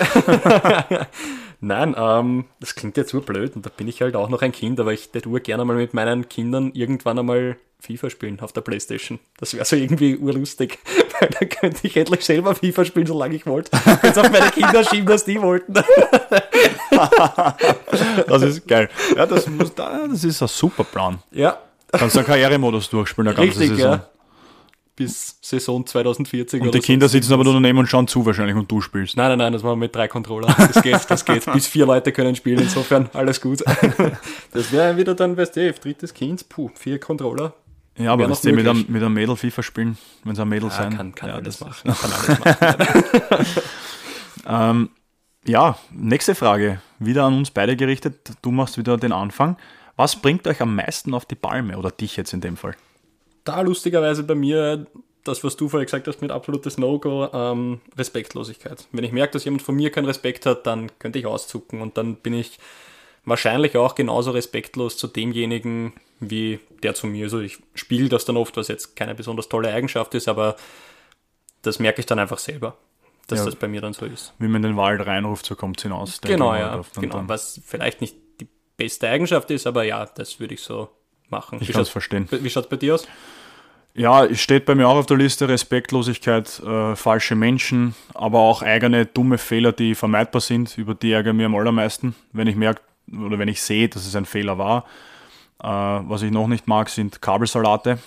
Nein, 1.60 1.94
ähm, 1.98 2.44
das 2.60 2.74
klingt 2.74 2.96
jetzt 2.96 3.12
nur 3.12 3.22
blöd 3.22 3.56
und 3.56 3.66
da 3.66 3.70
bin 3.74 3.88
ich 3.88 4.00
halt 4.00 4.16
auch 4.16 4.28
noch 4.28 4.42
ein 4.42 4.52
Kind, 4.52 4.80
aber 4.80 4.92
ich 4.92 5.10
hätte 5.12 5.28
gerne 5.40 5.64
mal 5.64 5.76
mit 5.76 5.92
meinen 5.92 6.28
Kindern 6.28 6.72
irgendwann 6.72 7.18
einmal 7.18 7.56
FIFA 7.80 8.10
spielen 8.10 8.40
auf 8.40 8.52
der 8.52 8.60
Playstation. 8.60 9.18
Das 9.38 9.54
wäre 9.54 9.64
so 9.64 9.76
irgendwie 9.76 10.16
urlustig, 10.16 10.78
weil 11.18 11.30
dann 11.30 11.48
könnte 11.48 11.86
ich 11.86 11.96
endlich 11.96 12.24
selber 12.24 12.54
FIFA 12.54 12.84
spielen, 12.84 13.06
solange 13.06 13.34
ich 13.34 13.46
wollte. 13.46 13.70
Jetzt 14.02 14.18
auf 14.18 14.30
meine 14.30 14.50
Kinder 14.50 14.84
schieben, 14.84 15.06
dass 15.06 15.24
die 15.24 15.40
wollten. 15.40 15.74
das 18.26 18.42
ist 18.42 18.66
geil. 18.66 18.88
Ja, 19.16 19.26
das, 19.26 19.48
muss, 19.48 19.74
das 19.74 20.24
ist 20.24 20.42
ein 20.42 20.48
super 20.48 20.84
Plan. 20.84 21.18
Ja. 21.30 21.58
Kannst 21.92 22.14
du 22.14 22.20
einen 22.20 22.26
Karrieremodus 22.26 22.88
durchspielen, 22.90 23.28
eine 23.28 23.36
ganze 23.36 23.60
Richtig, 23.60 23.76
Saison. 23.76 23.92
Ja. 23.92 24.06
Bis 24.96 25.38
Saison 25.40 25.86
2040. 25.86 26.62
Und 26.62 26.74
die 26.74 26.80
Kinder 26.80 27.08
so. 27.08 27.12
sitzen 27.12 27.32
aber 27.32 27.44
nur 27.44 27.54
daneben 27.54 27.78
und 27.78 27.86
schauen 27.86 28.06
zu 28.06 28.24
wahrscheinlich 28.26 28.56
und 28.56 28.70
du 28.70 28.80
spielst. 28.80 29.16
Nein, 29.16 29.30
nein, 29.30 29.38
nein, 29.38 29.52
das 29.52 29.62
machen 29.62 29.80
wir 29.80 29.86
mit 29.86 29.94
drei 29.94 30.08
Controller. 30.08 30.54
Das 30.58 30.82
geht, 30.82 31.00
das 31.08 31.24
geht. 31.24 31.50
Bis 31.52 31.66
vier 31.66 31.86
Leute 31.86 32.12
können 32.12 32.36
spielen, 32.36 32.60
insofern 32.60 33.08
alles 33.12 33.40
gut. 33.40 33.62
Das 34.52 34.72
wäre 34.72 34.96
wieder 34.96 35.14
dann, 35.14 35.36
weißt 35.36 35.56
du, 35.56 35.72
drittes 35.72 36.12
Kind, 36.12 36.48
puh, 36.48 36.70
vier 36.74 36.98
Controller, 36.98 37.54
ja, 38.00 38.12
aber 38.12 38.28
wenn 38.28 38.34
sie 38.34 38.52
mit 38.52 38.66
einem, 38.66 38.84
mit 38.88 39.02
einem 39.02 39.12
Mädel 39.12 39.36
FIFA 39.36 39.62
spielen, 39.62 39.98
wenn 40.24 40.34
sie 40.34 40.42
ein 40.42 40.48
Mädel 40.48 40.68
ja, 40.70 40.74
sein. 40.74 40.96
Kann, 40.96 41.14
kann 41.14 41.28
ja, 41.28 41.40
das 41.40 41.60
machen. 41.60 41.92
Kann 42.00 42.12
alles 42.12 42.38
machen. 42.40 43.46
ähm, 44.46 44.90
ja, 45.46 45.78
nächste 45.90 46.34
Frage. 46.34 46.80
Wieder 46.98 47.24
an 47.24 47.38
uns 47.38 47.50
beide 47.50 47.76
gerichtet. 47.76 48.32
Du 48.42 48.50
machst 48.50 48.78
wieder 48.78 48.96
den 48.96 49.12
Anfang. 49.12 49.56
Was 49.96 50.16
bringt 50.16 50.46
euch 50.46 50.60
am 50.60 50.74
meisten 50.74 51.14
auf 51.14 51.26
die 51.26 51.34
Palme 51.34 51.76
oder 51.76 51.90
dich 51.90 52.16
jetzt 52.16 52.32
in 52.32 52.40
dem 52.40 52.56
Fall? 52.56 52.74
Da 53.44 53.60
lustigerweise 53.60 54.22
bei 54.22 54.34
mir 54.34 54.86
das, 55.24 55.44
was 55.44 55.56
du 55.56 55.68
vorher 55.68 55.84
gesagt 55.84 56.08
hast 56.08 56.22
mit 56.22 56.30
absolutes 56.30 56.78
No-Go, 56.78 57.28
ähm, 57.32 57.80
Respektlosigkeit. 57.96 58.86
Wenn 58.92 59.04
ich 59.04 59.12
merke, 59.12 59.32
dass 59.34 59.44
jemand 59.44 59.62
von 59.62 59.74
mir 59.74 59.90
keinen 59.90 60.06
Respekt 60.06 60.46
hat, 60.46 60.66
dann 60.66 60.90
könnte 60.98 61.18
ich 61.18 61.26
auszucken 61.26 61.82
und 61.82 61.96
dann 61.98 62.16
bin 62.16 62.34
ich 62.34 62.58
wahrscheinlich 63.24 63.76
auch 63.76 63.94
genauso 63.94 64.30
respektlos 64.30 64.96
zu 64.96 65.06
demjenigen, 65.06 65.92
wie 66.20 66.60
der 66.82 66.94
zu 66.94 67.06
mir. 67.06 67.24
Also 67.24 67.40
ich 67.40 67.58
spiele 67.74 68.08
das 68.08 68.24
dann 68.24 68.36
oft, 68.36 68.56
was 68.56 68.68
jetzt 68.68 68.96
keine 68.96 69.14
besonders 69.14 69.48
tolle 69.48 69.72
Eigenschaft 69.72 70.14
ist, 70.14 70.28
aber 70.28 70.56
das 71.62 71.78
merke 71.78 72.00
ich 72.00 72.06
dann 72.06 72.18
einfach 72.18 72.38
selber, 72.38 72.76
dass 73.26 73.40
ja, 73.40 73.44
das 73.44 73.56
bei 73.56 73.68
mir 73.68 73.80
dann 73.80 73.92
so 73.92 74.06
ist. 74.06 74.34
Wie 74.38 74.48
man 74.48 74.56
in 74.64 74.70
den 74.70 74.76
Wald 74.76 75.04
reinruft, 75.06 75.46
so 75.46 75.54
kommt 75.54 75.78
es 75.78 75.84
hinaus. 75.84 76.20
Genau, 76.20 76.54
ja, 76.54 76.82
genau. 76.98 77.22
Was 77.26 77.60
vielleicht 77.64 78.00
nicht 78.00 78.16
die 78.40 78.48
beste 78.76 79.08
Eigenschaft 79.08 79.50
ist, 79.50 79.66
aber 79.66 79.84
ja, 79.84 80.06
das 80.06 80.40
würde 80.40 80.54
ich 80.54 80.62
so 80.62 80.88
machen. 81.28 81.58
Ich 81.60 81.72
kann 81.72 81.82
es 81.82 81.88
verstehen. 81.88 82.28
Wie 82.30 82.50
schaut 82.50 82.64
es 82.64 82.70
bei 82.70 82.76
dir 82.76 82.94
aus? 82.94 83.06
Ja, 83.94 84.24
es 84.24 84.40
steht 84.40 84.66
bei 84.66 84.74
mir 84.74 84.88
auch 84.88 84.96
auf 84.96 85.06
der 85.06 85.16
Liste 85.16 85.48
Respektlosigkeit, 85.48 86.60
äh, 86.60 86.94
falsche 86.94 87.34
Menschen, 87.34 87.94
aber 88.14 88.38
auch 88.38 88.62
eigene 88.62 89.04
dumme 89.06 89.36
Fehler, 89.36 89.72
die 89.72 89.94
vermeidbar 89.94 90.40
sind, 90.40 90.78
über 90.78 90.94
die 90.94 91.12
ärgere 91.12 91.32
mir 91.32 91.46
am 91.46 91.56
allermeisten, 91.56 92.14
wenn 92.32 92.46
ich 92.46 92.54
merke 92.54 92.82
oder 93.12 93.38
wenn 93.38 93.48
ich 93.48 93.60
sehe, 93.60 93.88
dass 93.88 94.06
es 94.06 94.14
ein 94.14 94.26
Fehler 94.26 94.58
war. 94.58 94.84
Äh, 95.62 95.66
was 95.66 96.22
ich 96.22 96.30
noch 96.30 96.46
nicht 96.46 96.68
mag, 96.68 96.88
sind 96.88 97.20
Kabelsalate. 97.20 97.98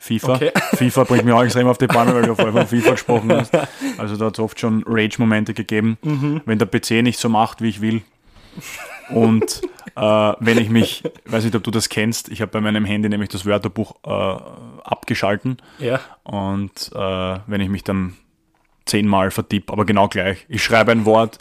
FIFA. 0.00 0.34
Okay. 0.34 0.50
FIFA 0.76 1.04
bringt 1.04 1.24
mich 1.26 1.34
auch 1.34 1.42
extrem 1.44 1.68
auf 1.68 1.78
die 1.78 1.86
Beine, 1.86 2.14
weil 2.14 2.22
du 2.22 2.34
vorher 2.34 2.52
von 2.52 2.66
FIFA 2.66 2.92
gesprochen 2.92 3.32
hast. 3.32 3.52
Also 3.98 4.16
da 4.16 4.26
hat 4.26 4.34
es 4.34 4.40
oft 4.40 4.58
schon 4.58 4.82
Rage-Momente 4.86 5.52
gegeben, 5.52 5.98
mhm. 6.02 6.40
wenn 6.46 6.58
der 6.58 6.66
PC 6.66 7.02
nicht 7.02 7.18
so 7.18 7.28
macht, 7.28 7.60
wie 7.60 7.68
ich 7.68 7.82
will. 7.82 8.02
Und 9.10 9.60
äh, 9.96 10.00
wenn 10.00 10.58
ich 10.58 10.70
mich, 10.70 11.02
weiß 11.26 11.44
nicht, 11.44 11.54
ob 11.54 11.62
du 11.62 11.70
das 11.70 11.90
kennst, 11.90 12.30
ich 12.30 12.40
habe 12.40 12.50
bei 12.50 12.60
meinem 12.60 12.86
Handy 12.86 13.08
nämlich 13.08 13.28
das 13.28 13.44
Wörterbuch 13.44 13.96
äh, 14.04 14.10
abgeschalten. 14.10 15.58
Ja. 15.78 16.00
Und 16.22 16.90
äh, 16.94 17.38
wenn 17.46 17.60
ich 17.60 17.68
mich 17.68 17.84
dann 17.84 18.16
zehnmal 18.86 19.30
vertippe, 19.30 19.72
aber 19.72 19.84
genau 19.84 20.08
gleich. 20.08 20.46
Ich 20.48 20.64
schreibe 20.64 20.92
ein 20.92 21.04
Wort, 21.04 21.38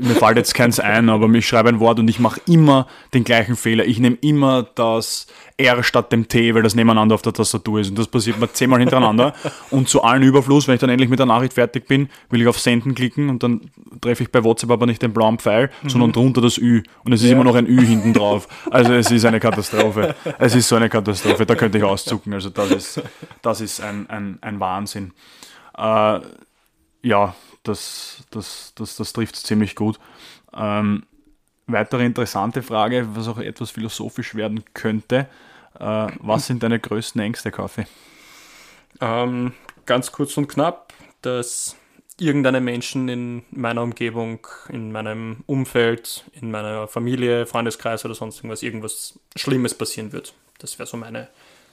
mir 0.00 0.14
fällt 0.14 0.36
jetzt 0.36 0.54
keins 0.54 0.80
ein, 0.80 1.08
aber 1.08 1.28
ich 1.34 1.46
schreibe 1.46 1.68
ein 1.68 1.80
Wort 1.80 1.98
und 1.98 2.08
ich 2.08 2.18
mache 2.18 2.40
immer 2.46 2.86
den 3.12 3.24
gleichen 3.24 3.56
Fehler. 3.56 3.84
Ich 3.84 3.98
nehme 3.98 4.16
immer 4.20 4.66
das 4.74 5.26
R 5.58 5.82
statt 5.82 6.12
dem 6.12 6.28
T, 6.28 6.54
weil 6.54 6.62
das 6.62 6.74
nebeneinander 6.74 7.14
auf 7.14 7.22
der 7.22 7.32
Tastatur 7.32 7.80
ist. 7.80 7.90
Und 7.90 7.98
das 7.98 8.08
passiert 8.08 8.38
mir 8.38 8.52
zehnmal 8.52 8.80
hintereinander. 8.80 9.34
Und 9.70 9.88
zu 9.88 10.02
allen 10.02 10.22
Überfluss, 10.22 10.66
wenn 10.66 10.74
ich 10.74 10.80
dann 10.80 10.90
endlich 10.90 11.10
mit 11.10 11.18
der 11.18 11.26
Nachricht 11.26 11.54
fertig 11.54 11.86
bin, 11.86 12.08
will 12.30 12.40
ich 12.40 12.48
auf 12.48 12.58
Senden 12.58 12.94
klicken 12.94 13.28
und 13.28 13.42
dann 13.42 13.70
treffe 14.00 14.22
ich 14.22 14.32
bei 14.32 14.42
WhatsApp 14.44 14.70
aber 14.70 14.86
nicht 14.86 15.02
den 15.02 15.12
blauen 15.12 15.38
Pfeil, 15.38 15.70
mhm. 15.82 15.88
sondern 15.88 16.12
drunter 16.12 16.40
das 16.40 16.58
Ü. 16.58 16.82
Und 17.04 17.12
es 17.12 17.22
ist 17.22 17.28
ja. 17.28 17.34
immer 17.34 17.44
noch 17.44 17.54
ein 17.54 17.66
Ü 17.66 17.84
hinten 17.84 18.12
drauf. 18.12 18.48
Also 18.70 18.94
es 18.94 19.10
ist 19.10 19.24
eine 19.24 19.40
Katastrophe. 19.40 20.14
Es 20.38 20.54
ist 20.54 20.68
so 20.68 20.76
eine 20.76 20.88
Katastrophe. 20.88 21.46
Da 21.46 21.54
könnte 21.54 21.78
ich 21.78 21.84
auszucken. 21.84 22.32
Also 22.32 22.50
das 22.50 22.70
ist, 22.70 23.02
das 23.42 23.60
ist 23.60 23.80
ein, 23.80 24.08
ein, 24.08 24.38
ein 24.40 24.60
Wahnsinn. 24.60 25.12
Äh, 25.76 26.20
ja, 27.02 27.34
das, 27.68 28.24
das, 28.30 28.72
das, 28.74 28.96
das 28.96 29.12
trifft 29.12 29.36
es 29.36 29.42
ziemlich 29.42 29.74
gut. 29.74 29.98
Ähm, 30.54 31.04
weitere 31.66 32.04
interessante 32.04 32.62
Frage, 32.62 33.08
was 33.14 33.28
auch 33.28 33.38
etwas 33.38 33.70
philosophisch 33.70 34.34
werden 34.34 34.64
könnte. 34.74 35.28
Äh, 35.78 36.06
was 36.20 36.46
sind 36.46 36.62
deine 36.62 36.78
größten 36.78 37.20
Ängste, 37.20 37.50
Kaffee? 37.50 37.86
Ähm, 39.00 39.52
ganz 39.84 40.12
kurz 40.12 40.36
und 40.36 40.48
knapp, 40.48 40.92
dass 41.22 41.76
irgendeine 42.18 42.60
Menschen 42.60 43.08
in 43.08 43.42
meiner 43.50 43.82
Umgebung, 43.82 44.46
in 44.68 44.90
meinem 44.90 45.44
Umfeld, 45.46 46.24
in 46.32 46.50
meiner 46.50 46.88
Familie, 46.88 47.46
Freundeskreis 47.46 48.04
oder 48.04 48.14
sonst 48.14 48.38
irgendwas, 48.38 48.62
irgendwas 48.62 49.18
Schlimmes 49.36 49.74
passieren 49.74 50.12
wird. 50.12 50.34
Das 50.58 50.78
wäre 50.78 50.86
so 50.86 50.96
meine 50.96 51.28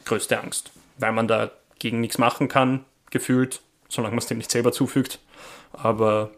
größte 0.06 0.39
Angst, 0.39 0.72
weil 0.98 1.14
man 1.14 1.28
dagegen 1.28 2.02
nichts 2.02 2.18
machen 2.18 2.50
kann, 2.50 2.84
gefühlt, 3.10 3.62
solange 3.88 4.16
man 4.16 4.20
es 4.20 4.28
dem 4.28 4.38
nicht 4.38 4.52
selber 4.52 4.74
zufügt. 4.74 5.20
Aber 5.74 6.32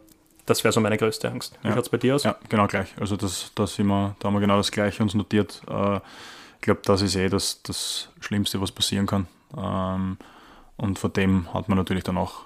das 0.46 0.64
wäre 0.64 0.72
so 0.72 0.80
meine 0.80 0.96
größte 0.96 1.30
Angst. 1.30 1.58
Wie 1.62 1.68
ja. 1.68 1.74
schaut 1.74 1.84
es 1.84 1.88
bei 1.88 1.98
dir 1.98 2.14
aus? 2.14 2.24
Ja, 2.24 2.36
genau 2.48 2.66
gleich. 2.66 2.88
Also 2.98 3.16
das, 3.16 3.52
das 3.54 3.78
immer, 3.78 4.16
da 4.18 4.28
haben 4.28 4.34
wir 4.34 4.40
genau 4.40 4.56
das 4.56 4.70
Gleiche 4.70 5.02
uns 5.02 5.14
notiert. 5.14 5.62
Äh, 5.68 5.96
ich 5.96 6.62
glaube, 6.62 6.80
das 6.84 7.02
ist 7.02 7.16
eh 7.16 7.28
das, 7.28 7.62
das 7.62 8.08
Schlimmste, 8.20 8.60
was 8.60 8.72
passieren 8.72 9.06
kann. 9.06 9.26
Ähm, 9.56 10.16
und 10.76 10.98
vor 10.98 11.10
dem 11.10 11.52
hat 11.52 11.68
man 11.68 11.76
natürlich 11.78 12.04
dann 12.04 12.16
auch 12.16 12.44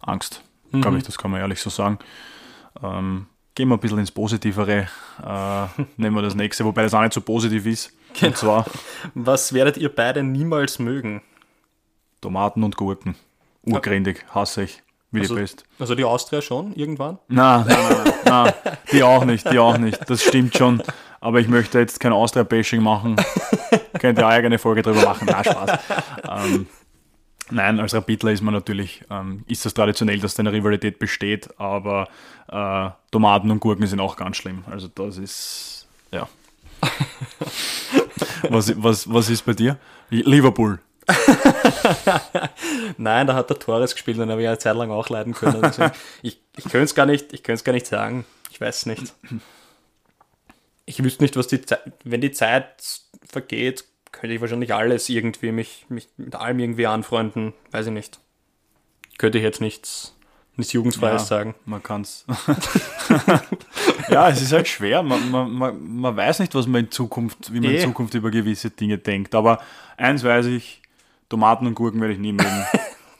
Angst. 0.00 0.42
Mhm. 0.70 0.82
Glaube 0.82 0.98
ich, 0.98 1.04
das 1.04 1.18
kann 1.18 1.30
man 1.30 1.40
ehrlich 1.40 1.60
so 1.60 1.70
sagen. 1.70 1.98
Ähm, 2.82 3.26
gehen 3.54 3.68
wir 3.68 3.76
ein 3.76 3.80
bisschen 3.80 3.98
ins 3.98 4.10
Positivere. 4.10 4.88
Äh, 5.24 5.82
nehmen 5.96 6.16
wir 6.16 6.22
das 6.22 6.34
nächste, 6.34 6.64
wobei 6.64 6.82
das 6.82 6.94
auch 6.94 7.02
nicht 7.02 7.12
so 7.12 7.20
positiv 7.20 7.66
ist. 7.66 7.92
Genau. 8.14 8.28
Und 8.28 8.36
zwar. 8.36 8.66
Was 9.14 9.52
werdet 9.52 9.76
ihr 9.76 9.94
beide 9.94 10.22
niemals 10.22 10.78
mögen? 10.78 11.22
Tomaten 12.20 12.62
und 12.62 12.76
Gurken. 12.76 13.14
Urgründig, 13.62 14.24
hasse 14.34 14.64
ich. 14.64 14.82
Wie 15.12 15.20
also, 15.20 15.34
die 15.34 15.40
Pest. 15.40 15.64
Also 15.78 15.94
die 15.94 16.04
Austria 16.04 16.40
schon 16.40 16.72
irgendwann? 16.74 17.18
Nein, 17.28 17.64
nein, 17.66 17.78
nein, 18.04 18.14
nein, 18.24 18.52
die 18.92 19.02
auch 19.02 19.24
nicht, 19.24 19.50
die 19.50 19.58
auch 19.58 19.76
nicht. 19.76 20.08
Das 20.08 20.22
stimmt 20.22 20.56
schon. 20.56 20.82
Aber 21.20 21.40
ich 21.40 21.48
möchte 21.48 21.78
jetzt 21.78 21.98
kein 22.00 22.12
Austria-Bashing 22.12 22.82
machen. 22.82 23.16
Könnt 23.98 24.18
ihr 24.18 24.26
eigene 24.26 24.58
Folge 24.58 24.82
drüber 24.82 25.02
machen. 25.02 25.28
Na, 25.30 25.44
Spaß. 25.44 25.78
Ähm, 26.28 26.66
nein, 27.50 27.80
als 27.80 27.92
Rapidler 27.92 28.30
ist 28.30 28.40
man 28.40 28.54
natürlich, 28.54 29.02
ähm, 29.10 29.44
ist 29.46 29.66
das 29.66 29.74
traditionell, 29.74 30.18
dass 30.20 30.34
da 30.34 30.40
eine 30.40 30.52
Rivalität 30.52 30.98
besteht, 30.98 31.48
aber 31.58 32.08
äh, 32.48 32.90
Tomaten 33.10 33.50
und 33.50 33.60
Gurken 33.60 33.86
sind 33.86 34.00
auch 34.00 34.16
ganz 34.16 34.36
schlimm. 34.36 34.64
Also 34.70 34.88
das 34.88 35.18
ist, 35.18 35.88
ja. 36.12 36.28
was, 38.48 38.72
was, 38.82 39.12
was 39.12 39.28
ist 39.28 39.42
bei 39.42 39.52
dir? 39.52 39.76
Liverpool. 40.08 40.80
Nein, 42.98 43.26
da 43.26 43.34
hat 43.34 43.50
der 43.50 43.58
Torres 43.58 43.92
gespielt, 43.94 44.18
den 44.18 44.30
habe 44.30 44.42
ich 44.42 44.48
eine 44.48 44.58
Zeit 44.58 44.76
lang 44.76 44.90
auch 44.90 45.08
leiden 45.08 45.34
können. 45.34 45.62
Also 45.64 45.90
ich 46.22 46.40
ich 46.56 46.64
könnte 46.64 46.82
es 46.84 46.94
gar, 46.94 47.06
nicht, 47.06 47.42
gar 47.64 47.72
nicht 47.72 47.86
sagen. 47.86 48.24
Ich 48.50 48.60
weiß 48.60 48.86
nicht. 48.86 49.14
Ich 50.84 51.02
wüsste 51.02 51.22
nicht, 51.22 51.36
was 51.36 51.46
die 51.46 51.62
Zeit, 51.62 51.80
wenn 52.04 52.20
die 52.20 52.32
Zeit 52.32 52.66
vergeht, 53.26 53.84
könnte 54.12 54.34
ich 54.34 54.40
wahrscheinlich 54.40 54.74
alles 54.74 55.08
irgendwie, 55.08 55.52
mich, 55.52 55.86
mich 55.88 56.08
mit 56.16 56.34
allem 56.34 56.58
irgendwie 56.58 56.86
anfreunden. 56.86 57.54
Weiß 57.70 57.86
ich 57.86 57.92
nicht. 57.92 58.18
Könnte 59.18 59.38
ich 59.38 59.44
jetzt 59.44 59.60
nichts, 59.60 60.14
nichts 60.56 60.72
Jugendfreies 60.72 61.22
Ja. 61.22 61.26
sagen. 61.26 61.54
Man 61.64 61.82
kann's. 61.82 62.24
ja, 64.08 64.28
es 64.28 64.42
ist 64.42 64.52
halt 64.52 64.66
schwer. 64.68 65.02
Man, 65.02 65.30
man, 65.30 65.50
man, 65.52 65.80
man 66.00 66.16
weiß 66.16 66.40
nicht, 66.40 66.54
was 66.54 66.66
man 66.66 66.84
in 66.86 66.90
Zukunft, 66.90 67.52
wie 67.52 67.60
man 67.60 67.70
Eh. 67.70 67.76
in 67.76 67.82
Zukunft 67.82 68.14
über 68.14 68.30
gewisse 68.30 68.70
Dinge 68.70 68.98
denkt. 68.98 69.34
Aber 69.34 69.60
eins 69.96 70.24
weiß 70.24 70.46
ich, 70.46 70.79
Tomaten 71.30 71.66
und 71.66 71.74
Gurken 71.74 72.00
werde 72.02 72.12
ich 72.12 72.20
nie 72.20 72.32
mögen. 72.32 72.66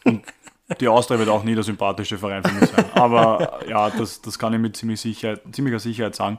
Und 0.05 0.23
die 0.81 0.89
Austria 0.89 1.19
wird 1.19 1.31
auch 1.31 1.43
nie 1.43 1.55
der 1.55 1.65
sympathische 1.65 2.19
Verein 2.19 2.45
für 2.45 2.53
mich 2.53 2.69
sein. 2.69 2.85
Aber 2.95 3.61
ja, 3.67 3.89
das, 3.89 4.21
das 4.21 4.39
kann 4.39 4.53
ich 4.53 4.61
mit 4.61 4.77
ziemlich 4.77 5.01
Sicherheit, 5.01 5.41
ziemlicher 5.53 5.79
Sicherheit 5.79 6.15
sagen. 6.15 6.39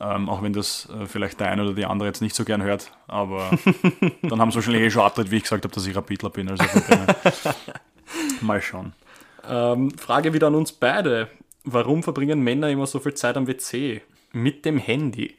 Ähm, 0.00 0.28
auch 0.28 0.42
wenn 0.42 0.52
das 0.52 0.88
äh, 0.90 1.06
vielleicht 1.06 1.40
der 1.40 1.50
eine 1.50 1.64
oder 1.64 1.74
die 1.74 1.84
andere 1.84 2.06
jetzt 2.08 2.22
nicht 2.22 2.36
so 2.36 2.44
gern 2.44 2.62
hört. 2.62 2.92
Aber 3.08 3.50
dann 4.22 4.40
haben 4.40 4.52
sie 4.52 4.56
wahrscheinlich 4.56 4.82
eh 4.82 4.90
schon 4.90 5.02
abtritt, 5.02 5.32
wie 5.32 5.38
ich 5.38 5.42
gesagt 5.42 5.64
habe, 5.64 5.74
dass 5.74 5.84
ich 5.86 5.96
Rapidler 5.96 6.30
bin. 6.30 6.48
Also 6.48 6.64
mal 8.40 8.62
schauen. 8.62 8.92
Ähm, 9.48 9.90
Frage 9.98 10.32
wieder 10.32 10.46
an 10.46 10.54
uns 10.54 10.70
beide. 10.70 11.28
Warum 11.64 12.04
verbringen 12.04 12.40
Männer 12.40 12.68
immer 12.70 12.86
so 12.86 13.00
viel 13.00 13.14
Zeit 13.14 13.36
am 13.36 13.48
WC? 13.48 14.02
Mit 14.32 14.64
dem 14.64 14.78
Handy. 14.78 15.36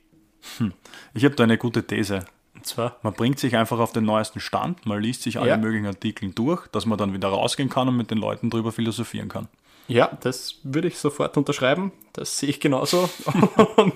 Ich 1.14 1.26
habe 1.26 1.36
da 1.36 1.44
eine 1.44 1.58
gute 1.58 1.86
These. 1.86 2.26
Und 2.60 2.66
zwar, 2.66 2.98
Man 3.04 3.14
bringt 3.14 3.40
sich 3.40 3.56
einfach 3.56 3.80
auf 3.80 3.94
den 3.94 4.04
neuesten 4.04 4.40
Stand, 4.42 4.86
man 4.86 5.02
liest 5.02 5.24
sich 5.24 5.40
alle 5.40 5.50
Ja. 5.52 5.58
möglichen 5.58 5.86
Artikel 5.86 6.30
durch, 6.32 6.68
dass 6.68 6.86
man 6.86 6.98
dann 6.98 7.14
wieder 7.14 7.30
rausgehen 7.30 7.70
kann 7.70 7.88
und 7.88 7.96
mit 7.96 8.12
den 8.12 8.18
Leuten 8.18 8.50
drüber 8.50 8.72
philosophieren 8.74 9.30
kann. 9.30 9.48
ja, 9.88 10.12
das 10.22 10.56
würde 10.64 10.90
ich 10.90 10.98
sofort 10.98 11.36
unterschreiben. 11.38 11.92
Das 12.14 12.38
sehe 12.38 12.50
ich 12.50 12.60
genauso. 12.60 13.10
Und 13.78 13.94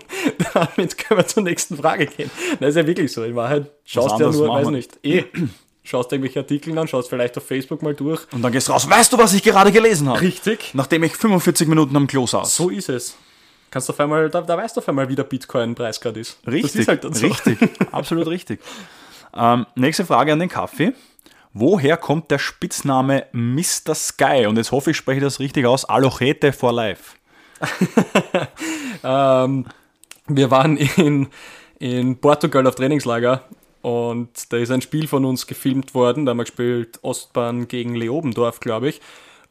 damit 0.54 0.98
können 0.98 1.20
wir 1.20 1.28
zur 1.28 1.44
nächsten 1.44 1.76
Frage 1.78 2.06
gehen. 2.08 2.32
Das 2.60 2.70
ist 2.70 2.76
ja 2.78 2.88
wirklich 2.88 3.12
so. 3.12 3.24
In 3.24 3.36
Wahrheit 3.36 3.70
schaust 3.86 4.18
du 4.20 4.24
ja 4.24 4.32
nur, 4.32 4.48
weiß 4.50 4.70
nicht, 4.70 4.98
eh, 5.04 5.26
schaust 5.84 6.12
irgendwelche 6.12 6.40
Artikel 6.40 6.76
an, 6.78 6.88
schaust 6.88 7.10
vielleicht 7.10 7.38
auf 7.38 7.46
Facebook 7.46 7.82
mal 7.84 7.94
durch. 7.94 8.22
Und 8.32 8.42
dann 8.42 8.52
gehst 8.54 8.70
du 8.70 8.72
raus, 8.72 8.90
weißt 8.90 9.12
du, 9.14 9.18
was 9.18 9.34
ich 9.34 9.44
gerade 9.44 9.72
gelesen 9.74 10.08
habe? 10.10 10.22
Richtig. 10.22 10.72
Nachdem 10.74 11.04
ich 11.04 11.14
45 11.18 11.68
Minuten 11.68 11.96
am 11.98 12.08
Klo 12.08 12.26
saß. 12.26 12.56
So 12.56 12.70
ist 12.70 12.88
es. 12.90 13.16
Kannst 13.74 13.90
auf 13.90 14.00
einmal, 14.00 14.30
da, 14.30 14.42
da 14.42 14.56
weißt 14.56 14.78
du 14.78 14.82
auf 14.82 14.88
einmal, 14.88 15.10
wie 15.10 15.16
der 15.16 15.24
Bitcoin-Preis 15.24 16.00
gerade 16.00 16.20
ist. 16.20 16.38
richtig, 16.46 16.88
halt 16.88 17.04
so. 17.16 17.26
richtig, 17.26 17.58
absolut 17.92 18.28
richtig. 18.28 18.60
Ähm, 19.36 19.66
nächste 19.74 20.06
Frage 20.06 20.32
an 20.32 20.38
den 20.38 20.48
Kaffee. 20.48 20.94
Woher 21.54 21.98
kommt 21.98 22.30
der 22.30 22.38
Spitzname 22.38 23.26
Mr. 23.32 23.96
Sky? 23.96 24.46
Und 24.46 24.58
jetzt 24.58 24.72
hoffe 24.72 24.92
ich, 24.92 24.98
spreche 24.98 25.22
das 25.22 25.40
richtig 25.40 25.66
aus. 25.66 25.86
Alochete 25.86 26.54
for 26.54 26.72
Life. 26.72 27.16
Ähm, 29.06 29.66
wir 30.28 30.50
waren 30.50 30.78
in, 30.78 31.28
in 31.78 32.18
Portugal 32.18 32.66
auf 32.68 32.76
Trainingslager 32.76 33.44
und 33.82 34.54
da 34.54 34.58
ist 34.58 34.72
ein 34.72 34.82
Spiel 34.82 35.10
von 35.10 35.26
uns 35.26 35.46
gefilmt 35.46 35.94
worden. 35.94 36.26
Da 36.26 36.30
haben 36.30 36.38
wir 36.38 36.46
gespielt 36.46 37.00
Ostbahn 37.02 37.68
gegen 37.68 37.96
Leobendorf, 37.96 38.62
glaube 38.62 38.88
ich. 38.88 39.02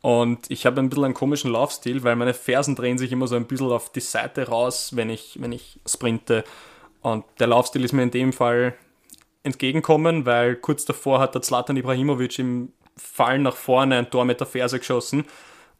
Und 0.02 0.50
ich 0.50 0.66
habe 0.66 0.80
ein 0.80 0.88
bisschen 0.88 1.04
einen 1.04 1.14
komischen 1.14 1.52
Laufstil, 1.52 2.02
weil 2.02 2.16
meine 2.16 2.34
Fersen 2.34 2.74
drehen 2.74 2.98
sich 2.98 3.12
immer 3.12 3.28
so 3.28 3.36
ein 3.36 3.46
bisschen 3.46 3.70
auf 3.70 3.90
die 3.90 4.00
Seite 4.00 4.48
raus, 4.48 4.94
wenn 4.96 5.08
ich, 5.08 5.38
wenn 5.40 5.52
ich 5.52 5.78
sprinte. 5.86 6.44
Und 7.00 7.24
der 7.38 7.46
Laufstil 7.46 7.84
ist 7.84 7.92
mir 7.92 8.02
in 8.02 8.10
dem 8.10 8.32
Fall 8.32 8.74
entgegenkommen, 9.44 10.26
weil 10.26 10.56
kurz 10.56 10.84
davor 10.84 11.20
hat 11.20 11.34
der 11.34 11.42
Zlatan 11.42 11.76
Ibrahimovic 11.76 12.38
im 12.40 12.72
Fallen 12.96 13.42
nach 13.42 13.56
vorne 13.56 13.96
ein 13.96 14.10
Tor 14.10 14.24
mit 14.24 14.40
der 14.40 14.46
Ferse 14.46 14.80
geschossen. 14.80 15.24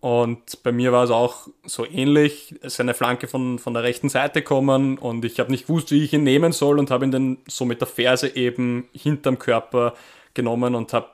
Und 0.01 0.63
bei 0.65 0.73
mir 0.73 0.91
war 0.91 1.05
es 1.05 1.11
auch 1.11 1.49
so 1.65 1.87
ähnlich. 1.87 2.57
Es 2.61 2.75
ist 2.75 2.81
eine 2.81 2.95
Flanke 2.95 3.29
von, 3.29 3.59
von 3.59 3.75
der 3.75 3.85
rechten 3.85 4.09
Seite 4.09 4.43
kommen 4.43 4.99
und 4.99 5.25
ich 5.25 5.39
habe 5.39 5.51
nicht 5.51 5.69
gewusst, 5.69 5.93
wie 5.93 6.03
ich 6.03 6.13
ihn 6.13 6.25
nehmen 6.25 6.51
soll 6.51 6.81
und 6.81 6.91
habe 6.91 7.05
ihn 7.05 7.13
dann 7.13 7.39
so 7.47 7.65
mit 7.65 7.81
der 7.81 7.87
Ferse 7.87 8.35
eben 8.35 8.89
hinterm 8.93 9.39
Körper 9.39 9.95
genommen 10.35 10.75
und 10.75 10.93
habe 10.93 11.09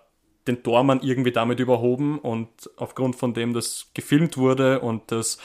den 0.48 0.62
Tormann 0.62 1.00
irgendwie 1.02 1.32
damit 1.32 1.60
überhoben 1.60 2.18
und 2.18 2.48
aufgrund 2.76 3.16
von 3.16 3.34
dem 3.34 3.52
das 3.52 3.90
gefilmt 3.94 4.36
wurde 4.36 4.80
und 4.80 5.12
das 5.12 5.38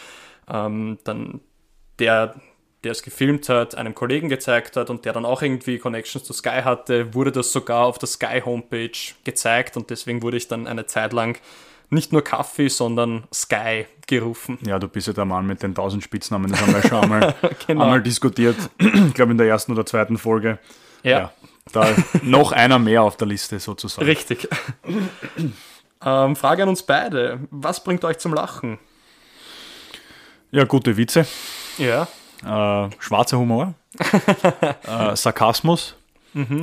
ähm, 0.49 0.97
dann 1.03 1.41
der, 1.99 2.35
der 2.83 2.91
es 2.91 3.03
gefilmt 3.03 3.49
hat, 3.49 3.75
einem 3.75 3.93
Kollegen 3.93 4.29
gezeigt 4.29 4.75
hat 4.77 4.89
und 4.89 5.05
der 5.05 5.13
dann 5.13 5.25
auch 5.25 5.41
irgendwie 5.41 5.77
Connections 5.77 6.25
zu 6.25 6.33
Sky 6.33 6.61
hatte, 6.63 7.13
wurde 7.13 7.31
das 7.31 7.51
sogar 7.51 7.85
auf 7.85 7.99
der 7.99 8.07
Sky 8.07 8.41
Homepage 8.43 8.91
gezeigt 9.23 9.77
und 9.77 9.89
deswegen 9.89 10.23
wurde 10.23 10.37
ich 10.37 10.47
dann 10.47 10.65
eine 10.67 10.85
Zeit 10.87 11.13
lang 11.13 11.37
nicht 11.89 12.11
nur 12.11 12.23
Kaffee, 12.23 12.69
sondern 12.69 13.25
Sky 13.31 13.85
gerufen. 14.07 14.57
Ja, 14.65 14.79
du 14.79 14.87
bist 14.87 15.07
ja 15.07 15.13
der 15.13 15.25
Mann 15.25 15.45
mit 15.45 15.61
den 15.61 15.71
1000 15.71 16.03
Spitznamen. 16.03 16.49
Das 16.49 16.59
haben 16.59 16.73
wir 16.73 16.81
schon 16.81 16.97
einmal, 17.03 17.35
Genau. 17.67 17.83
einmal 17.83 18.01
diskutiert. 18.01 18.55
Ich 18.79 19.13
glaube, 19.13 19.31
in 19.31 19.37
der 19.37 19.47
ersten 19.47 19.71
oder 19.73 19.85
zweiten 19.85 20.17
Folge. 20.17 20.57
Ja, 21.03 21.31
Da 21.71 21.87
noch 22.23 22.51
einer 22.51 22.77
mehr 22.79 23.01
auf 23.03 23.17
der 23.17 23.27
Liste 23.27 23.59
sozusagen. 23.59 24.05
richtig. 24.05 24.47
ähm, 26.05 26.35
Frage 26.35 26.63
an 26.63 26.69
uns 26.69 26.83
beide. 26.83 27.39
Was 27.51 27.83
bringt 27.83 28.03
euch 28.03 28.17
zum 28.17 28.33
Lachen? 28.33 28.77
Ja, 30.51 30.65
gute 30.65 30.95
Witze. 30.97 31.25
Ja. 31.77 32.07
äh, 32.45 32.89
schwarzer 32.99 33.39
Humor, 33.39 33.73
äh, 34.87 35.15
Sarkasmus, 35.15 35.95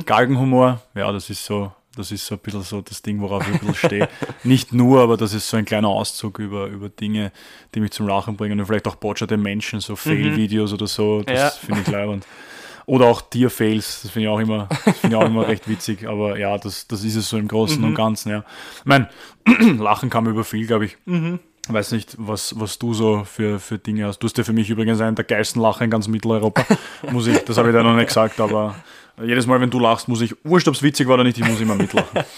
Galgenhumor, 0.05 0.81
ja, 0.95 1.11
das 1.11 1.29
ist 1.29 1.43
so, 1.43 1.71
das 1.95 2.11
ist 2.11 2.25
so 2.25 2.35
ein 2.35 2.39
bisschen 2.39 2.61
so 2.61 2.79
das 2.81 3.01
Ding, 3.01 3.19
worauf 3.19 3.41
ich 3.47 3.53
ein 3.53 3.59
bisschen 3.59 3.75
stehe. 3.75 4.09
Nicht 4.45 4.71
nur, 4.71 5.01
aber 5.01 5.17
das 5.17 5.33
ist 5.33 5.49
so 5.49 5.57
ein 5.57 5.65
kleiner 5.65 5.89
Auszug 5.89 6.39
über, 6.39 6.67
über 6.67 6.87
Dinge, 6.87 7.31
die 7.75 7.81
mich 7.81 7.91
zum 7.91 8.07
Lachen 8.07 8.37
bringen 8.37 8.59
und 8.59 8.65
vielleicht 8.65 8.87
auch 8.87 8.95
botscherte 8.95 9.35
Menschen, 9.35 9.81
so 9.81 9.95
Fail-Videos 9.97 10.71
oder 10.71 10.87
so, 10.87 11.21
das 11.23 11.37
Ja. 11.37 11.49
finde 11.49 11.81
ich 11.81 11.87
leibend. 11.87 12.25
Oder 12.85 13.05
auch 13.05 13.21
Tier-Fails, 13.21 14.01
das 14.03 14.11
finde 14.11 14.27
ich 14.27 14.29
auch 14.29 14.39
immer, 14.39 14.67
das 14.85 15.03
ich 15.03 15.15
auch 15.15 15.25
immer 15.25 15.47
recht 15.47 15.67
witzig, 15.67 16.07
aber 16.07 16.37
ja, 16.37 16.57
das, 16.57 16.87
das 16.87 17.03
ist 17.03 17.15
es 17.15 17.29
so 17.29 17.37
im 17.37 17.47
Großen 17.47 17.83
und 17.83 17.95
Ganzen, 17.95 18.31
ja. 18.31 18.43
Ich 18.79 18.85
meine, 18.85 19.09
Lachen 19.77 20.09
kann 20.09 20.23
man 20.23 20.33
über 20.33 20.43
viel, 20.43 20.67
glaube 20.67 20.85
ich. 20.85 20.97
Weiß 21.67 21.91
nicht, 21.91 22.15
was, 22.17 22.59
was 22.59 22.79
du 22.79 22.93
so 22.93 23.23
für, 23.23 23.59
für 23.59 23.77
Dinge 23.77 24.05
hast. 24.05 24.19
Du 24.19 24.27
hast 24.27 24.37
ja 24.37 24.43
für 24.43 24.53
mich 24.53 24.69
übrigens 24.69 24.99
einen 24.99 25.15
der 25.15 25.25
geilsten 25.25 25.61
Lacher 25.61 25.85
in 25.85 25.91
ganz 25.91 26.07
Mitteleuropa. 26.07 26.65
muss 27.11 27.27
ich, 27.27 27.37
das 27.45 27.57
habe 27.57 27.69
ich 27.69 27.75
dir 27.75 27.83
noch 27.83 27.95
nicht 27.95 28.07
gesagt, 28.07 28.39
aber 28.39 28.75
jedes 29.21 29.45
Mal, 29.45 29.61
wenn 29.61 29.69
du 29.69 29.79
lachst, 29.79 30.07
muss 30.07 30.21
ich, 30.21 30.35
wurscht, 30.43 30.67
ob 30.67 30.73
es 30.73 30.81
witzig 30.81 31.07
war 31.07 31.15
oder 31.15 31.23
nicht, 31.23 31.37
ich 31.37 31.47
muss 31.47 31.61
immer 31.61 31.75
mitlachen. 31.75 32.23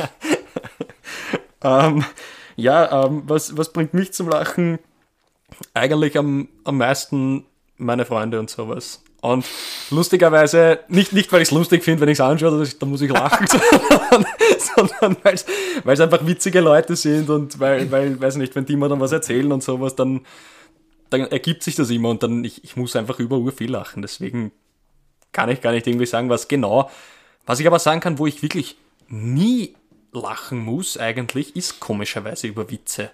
Ähm, 1.64 2.04
ja, 2.56 3.06
ähm, 3.06 3.24
was, 3.26 3.58
was 3.58 3.72
bringt 3.72 3.94
mich 3.94 4.14
zum 4.14 4.30
Lachen? 4.30 4.80
Eigentlich 5.74 6.18
am, 6.18 6.50
am 6.66 6.78
meisten 6.78 7.46
meine 7.78 8.06
Freunde 8.06 8.40
und 8.40 8.50
sowas. 8.50 9.04
Und 9.24 9.46
lustigerweise, 9.90 10.80
nicht, 10.90 11.14
nicht 11.14 11.32
weil 11.32 11.42
ich 11.42 11.48
es 11.48 11.54
lustig 11.54 11.82
finde, 11.82 12.02
wenn 12.02 12.10
ich 12.10 12.18
es 12.18 12.20
anschaue, 12.20 12.68
da 12.78 12.86
muss 12.86 13.00
ich 13.00 13.10
lachen, 13.10 13.48
sondern, 13.48 14.26
sondern 14.60 15.18
weil 15.24 15.94
es 15.94 16.00
einfach 16.02 16.28
witzige 16.28 16.60
Leute 16.60 16.98
sind 16.98 17.30
und 17.30 17.58
weil, 17.58 17.90
weil, 17.90 18.20
weiß 18.20 18.36
nicht, 18.36 18.54
wenn 18.54 18.66
die 18.66 18.76
mir 18.76 18.90
dann 18.90 19.00
was 19.00 19.14
erzählen 19.14 19.50
und 19.54 19.64
sowas, 19.64 19.96
dann, 19.96 20.26
dann 21.10 21.22
ergibt 21.22 21.64
sich 21.64 21.76
das 21.76 21.90
immer 21.90 22.10
und 22.10 22.22
dann, 22.22 22.44
ich, 22.44 22.66
ich 22.66 22.76
muss 22.76 22.98
einfach 22.98 23.18
über 23.20 23.38
ur 23.38 23.54
viel 23.54 23.72
lachen. 23.72 24.02
Deswegen 24.02 24.52
kann 25.32 25.48
ich 25.48 25.62
gar 25.62 25.72
nicht 25.72 25.88
irgendwie 25.88 26.06
sagen, 26.06 26.30
was 26.30 26.50
genau. 26.50 26.92
Was 27.46 27.62
ich 27.62 27.68
aber 27.68 27.80
sagen 27.80 28.02
kann, 28.02 28.20
wo 28.20 28.28
ich 28.28 28.44
wirklich 28.44 28.76
nie 29.08 29.74
lachen 30.12 30.60
muss 30.60 30.98
eigentlich, 30.98 31.56
ist 31.56 31.80
komischerweise 31.80 32.48
über 32.48 32.70
Witze. 32.70 33.10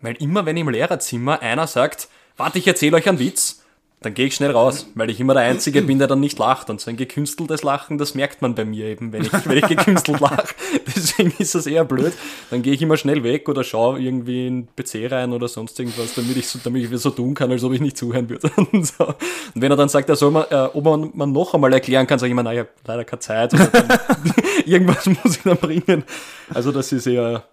Weil 0.00 0.14
immer 0.22 0.46
wenn 0.46 0.56
im 0.56 0.68
Lehrerzimmer 0.68 1.42
einer 1.42 1.66
sagt, 1.66 2.06
warte, 2.36 2.60
ich 2.60 2.66
erzähle 2.68 2.98
euch 2.98 3.08
einen 3.08 3.18
Witz, 3.18 3.64
dann 4.00 4.14
gehe 4.14 4.26
ich 4.26 4.36
schnell 4.36 4.52
raus, 4.52 4.86
weil 4.94 5.10
ich 5.10 5.18
immer 5.18 5.34
der 5.34 5.42
Einzige 5.42 5.82
bin, 5.82 5.98
der 5.98 6.06
dann 6.06 6.20
nicht 6.20 6.38
lacht. 6.38 6.70
Und 6.70 6.80
so 6.80 6.88
ein 6.88 6.96
gekünsteltes 6.96 7.64
Lachen, 7.64 7.98
das 7.98 8.14
merkt 8.14 8.42
man 8.42 8.54
bei 8.54 8.64
mir 8.64 8.86
eben, 8.86 9.12
wenn 9.12 9.22
ich, 9.22 9.32
wenn 9.32 9.58
ich 9.58 9.66
gekünstelt 9.66 10.20
lache. 10.20 10.54
Deswegen 10.86 11.34
ist 11.38 11.56
das 11.56 11.66
eher 11.66 11.84
blöd. 11.84 12.12
Dann 12.50 12.62
gehe 12.62 12.72
ich 12.72 12.80
immer 12.80 12.96
schnell 12.96 13.24
weg 13.24 13.48
oder 13.48 13.64
schaue 13.64 13.98
irgendwie 13.98 14.46
in 14.46 14.66
den 14.66 14.76
PC 14.76 15.10
rein 15.10 15.32
oder 15.32 15.48
sonst 15.48 15.80
irgendwas, 15.80 16.14
damit 16.14 16.36
ich 16.36 16.46
so, 16.46 16.60
damit 16.62 16.84
ich 16.84 17.00
so 17.00 17.10
tun 17.10 17.34
kann, 17.34 17.50
als 17.50 17.64
ob 17.64 17.72
ich 17.72 17.80
nicht 17.80 17.98
zuhören 17.98 18.28
würde. 18.28 18.52
Und, 18.72 18.86
so. 18.86 19.06
und 19.06 19.16
wenn 19.54 19.70
er 19.70 19.76
dann 19.76 19.88
sagt, 19.88 20.08
er 20.08 20.16
soll 20.16 20.30
man, 20.30 20.44
äh, 20.50 20.68
ob 20.72 20.84
man, 20.84 21.10
man 21.14 21.32
noch 21.32 21.54
einmal 21.54 21.72
erklären 21.72 22.06
kann, 22.06 22.18
sage 22.18 22.28
ich 22.28 22.32
immer, 22.32 22.42
naja, 22.42 22.66
leider 22.86 23.04
keine 23.04 23.20
Zeit. 23.20 23.52
Irgendwas 24.66 25.06
muss 25.06 25.36
ich 25.36 25.42
dann 25.42 25.56
bringen. 25.56 26.04
Also 26.52 26.70
das 26.70 26.92
ist 26.92 27.06
eher, 27.06 27.44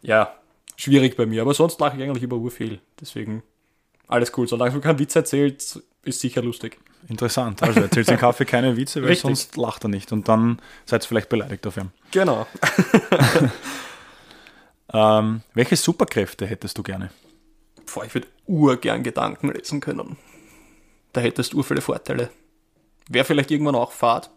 ja, 0.00 0.32
schwierig 0.76 1.16
bei 1.16 1.26
mir. 1.26 1.42
Aber 1.42 1.52
sonst 1.52 1.78
lache 1.80 1.96
ich 1.96 2.02
eigentlich 2.02 2.22
über 2.22 2.36
urviel. 2.36 2.80
Deswegen 3.00 3.42
alles 4.08 4.32
cool. 4.36 4.48
Solange 4.48 4.72
du 4.72 4.80
keinen 4.80 4.98
Witz 4.98 5.14
erzählt, 5.14 5.82
ist 6.02 6.20
sicher 6.20 6.42
lustig. 6.42 6.78
Interessant. 7.08 7.62
Also 7.62 7.80
erzählt 7.80 8.08
den 8.08 8.18
Kaffee 8.18 8.44
keine 8.46 8.76
Witze, 8.76 9.00
weil 9.02 9.10
Richtig. 9.10 9.22
sonst 9.22 9.56
lacht 9.56 9.84
er 9.84 9.88
nicht. 9.88 10.10
Und 10.12 10.28
dann 10.28 10.60
seid 10.84 11.04
ihr 11.04 11.08
vielleicht 11.08 11.28
beleidigt 11.28 11.66
auf 11.66 11.76
ihn. 11.76 11.90
Genau. 12.10 12.46
Ähm, 14.92 15.42
welche 15.54 15.76
Superkräfte 15.76 16.46
hättest 16.46 16.78
du 16.78 16.82
gerne? 16.82 17.10
Boah, 17.92 18.04
ich 18.04 18.14
würde 18.14 18.28
urgern 18.46 19.02
Gedanken 19.02 19.52
lesen 19.52 19.80
können. 19.80 20.16
Da 21.12 21.20
hättest 21.20 21.52
du 21.52 21.62
viele 21.62 21.80
Vorteile. 21.80 22.30
Wäre 23.08 23.24
vielleicht 23.24 23.50
irgendwann 23.50 23.74
auch 23.74 23.92
Fahrt. 23.92 24.30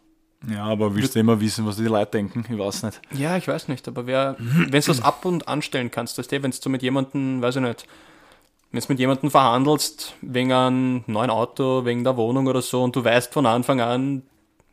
Ja, 0.50 0.64
aber 0.64 0.96
willst 0.96 1.16
du 1.16 1.20
immer 1.20 1.40
wissen, 1.40 1.66
was 1.68 1.78
die 1.78 1.84
Leute 1.84 2.12
denken? 2.12 2.46
Ich 2.50 2.58
weiß 2.58 2.84
nicht. 2.84 3.02
Ja, 3.12 3.38
ich 3.38 3.48
weiß 3.48 3.68
nicht, 3.68 3.88
aber 3.88 4.08
wer, 4.08 4.36
wenn 4.40 4.72
du 4.72 4.88
das 4.88 5.02
ab 5.04 5.24
und 5.26 5.48
anstellen 5.48 5.92
kannst, 5.92 6.18
weißt 6.18 6.32
du, 6.32 6.44
wenn 6.44 6.52
du 6.52 6.70
mit 6.70 6.82
jemandem, 6.82 7.42
weiß 7.42 7.58
ich 7.58 7.62
nicht, 7.62 7.88
wenn 8.72 8.80
du 8.80 8.88
mit 8.88 9.00
jemandem 9.00 9.32
verhandelst, 9.32 10.16
wegen 10.22 10.54
einem 10.54 11.04
neuen 11.08 11.30
Auto, 11.30 11.86
wegen 11.86 12.04
der 12.04 12.18
Wohnung 12.18 12.48
oder 12.48 12.62
so, 12.62 12.84
und 12.84 12.96
du 12.96 13.04
weißt 13.04 13.34
von 13.34 13.46
Anfang 13.46 13.82
an, 13.82 14.24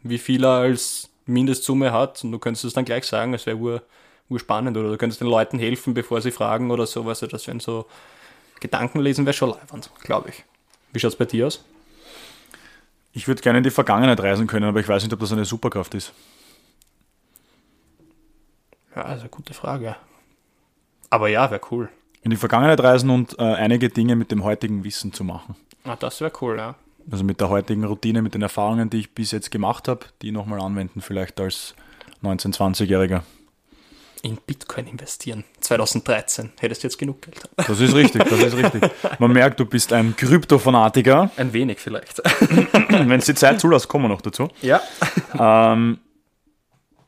wie 0.02 0.18
viel 0.18 0.44
er 0.44 0.50
als 0.50 1.10
Mindestsumme 1.26 1.92
hat 1.92 2.22
und 2.24 2.32
du 2.32 2.38
könntest 2.38 2.64
es 2.64 2.72
dann 2.72 2.84
gleich 2.84 3.04
sagen, 3.04 3.34
es 3.34 3.46
wäre 3.46 3.56
ur, 3.56 3.82
urspannend 4.28 4.76
oder 4.76 4.90
du 4.90 4.96
könntest 4.96 5.20
den 5.20 5.28
Leuten 5.28 5.58
helfen, 5.58 5.94
bevor 5.94 6.20
sie 6.20 6.30
fragen 6.30 6.70
oder 6.70 6.86
sowas. 6.86 7.22
Also 7.22 7.26
das 7.26 7.46
wären 7.46 7.60
so 7.60 7.86
Gedanken 8.60 9.00
lesen 9.00 9.24
wäre 9.24 9.34
schon 9.34 9.50
leibend, 9.50 9.90
glaube 10.00 10.30
ich. 10.30 10.44
Wie 10.92 11.00
schaut 11.00 11.12
es 11.12 11.18
bei 11.18 11.24
dir 11.24 11.46
aus? 11.46 11.64
Ich 13.12 13.28
würde 13.28 13.42
gerne 13.42 13.58
in 13.58 13.64
die 13.64 13.70
Vergangenheit 13.70 14.20
reisen 14.20 14.46
können, 14.46 14.66
aber 14.66 14.80
ich 14.80 14.88
weiß 14.88 15.02
nicht, 15.02 15.12
ob 15.12 15.20
das 15.20 15.32
eine 15.32 15.44
Superkraft 15.44 15.94
ist. 15.94 16.12
Ja, 18.94 19.02
also 19.02 19.22
eine 19.22 19.30
gute 19.30 19.54
Frage. 19.54 19.96
Aber 21.10 21.28
ja, 21.28 21.50
wäre 21.50 21.60
cool. 21.70 21.88
In 22.28 22.32
die 22.32 22.36
Vergangenheit 22.36 22.78
reisen 22.80 23.08
und 23.08 23.38
äh, 23.38 23.42
einige 23.42 23.88
Dinge 23.88 24.14
mit 24.14 24.30
dem 24.30 24.44
heutigen 24.44 24.84
Wissen 24.84 25.14
zu 25.14 25.24
machen. 25.24 25.56
Ah, 25.84 25.96
das 25.96 26.20
wäre 26.20 26.30
cool, 26.42 26.58
ja. 26.58 26.74
Also 27.10 27.24
mit 27.24 27.40
der 27.40 27.48
heutigen 27.48 27.84
Routine, 27.84 28.20
mit 28.20 28.34
den 28.34 28.42
Erfahrungen, 28.42 28.90
die 28.90 28.98
ich 28.98 29.14
bis 29.14 29.30
jetzt 29.30 29.50
gemacht 29.50 29.88
habe, 29.88 30.00
die 30.20 30.30
nochmal 30.30 30.60
anwenden, 30.60 31.00
vielleicht 31.00 31.40
als 31.40 31.74
19-, 32.22 32.54
20-Jähriger. 32.54 33.22
In 34.20 34.36
Bitcoin 34.46 34.88
investieren. 34.88 35.44
2013. 35.60 36.52
Hättest 36.60 36.82
du 36.82 36.88
jetzt 36.88 36.98
genug 36.98 37.22
Geld. 37.22 37.48
Das 37.56 37.80
ist 37.80 37.94
richtig, 37.94 38.22
das 38.24 38.38
ist 38.42 38.56
richtig. 38.58 38.90
Man 39.18 39.32
merkt, 39.32 39.58
du 39.58 39.64
bist 39.64 39.94
ein 39.94 40.14
Kryptofanatiker. 40.14 41.30
Ein 41.38 41.54
wenig 41.54 41.78
vielleicht. 41.78 42.18
Wenn 42.90 43.20
es 43.20 43.24
die 43.24 43.36
Zeit 43.36 43.58
zulässt, 43.58 43.88
kommen 43.88 44.04
wir 44.04 44.08
noch 44.10 44.20
dazu. 44.20 44.48
Ja. 44.60 44.82
Ähm, 45.38 45.98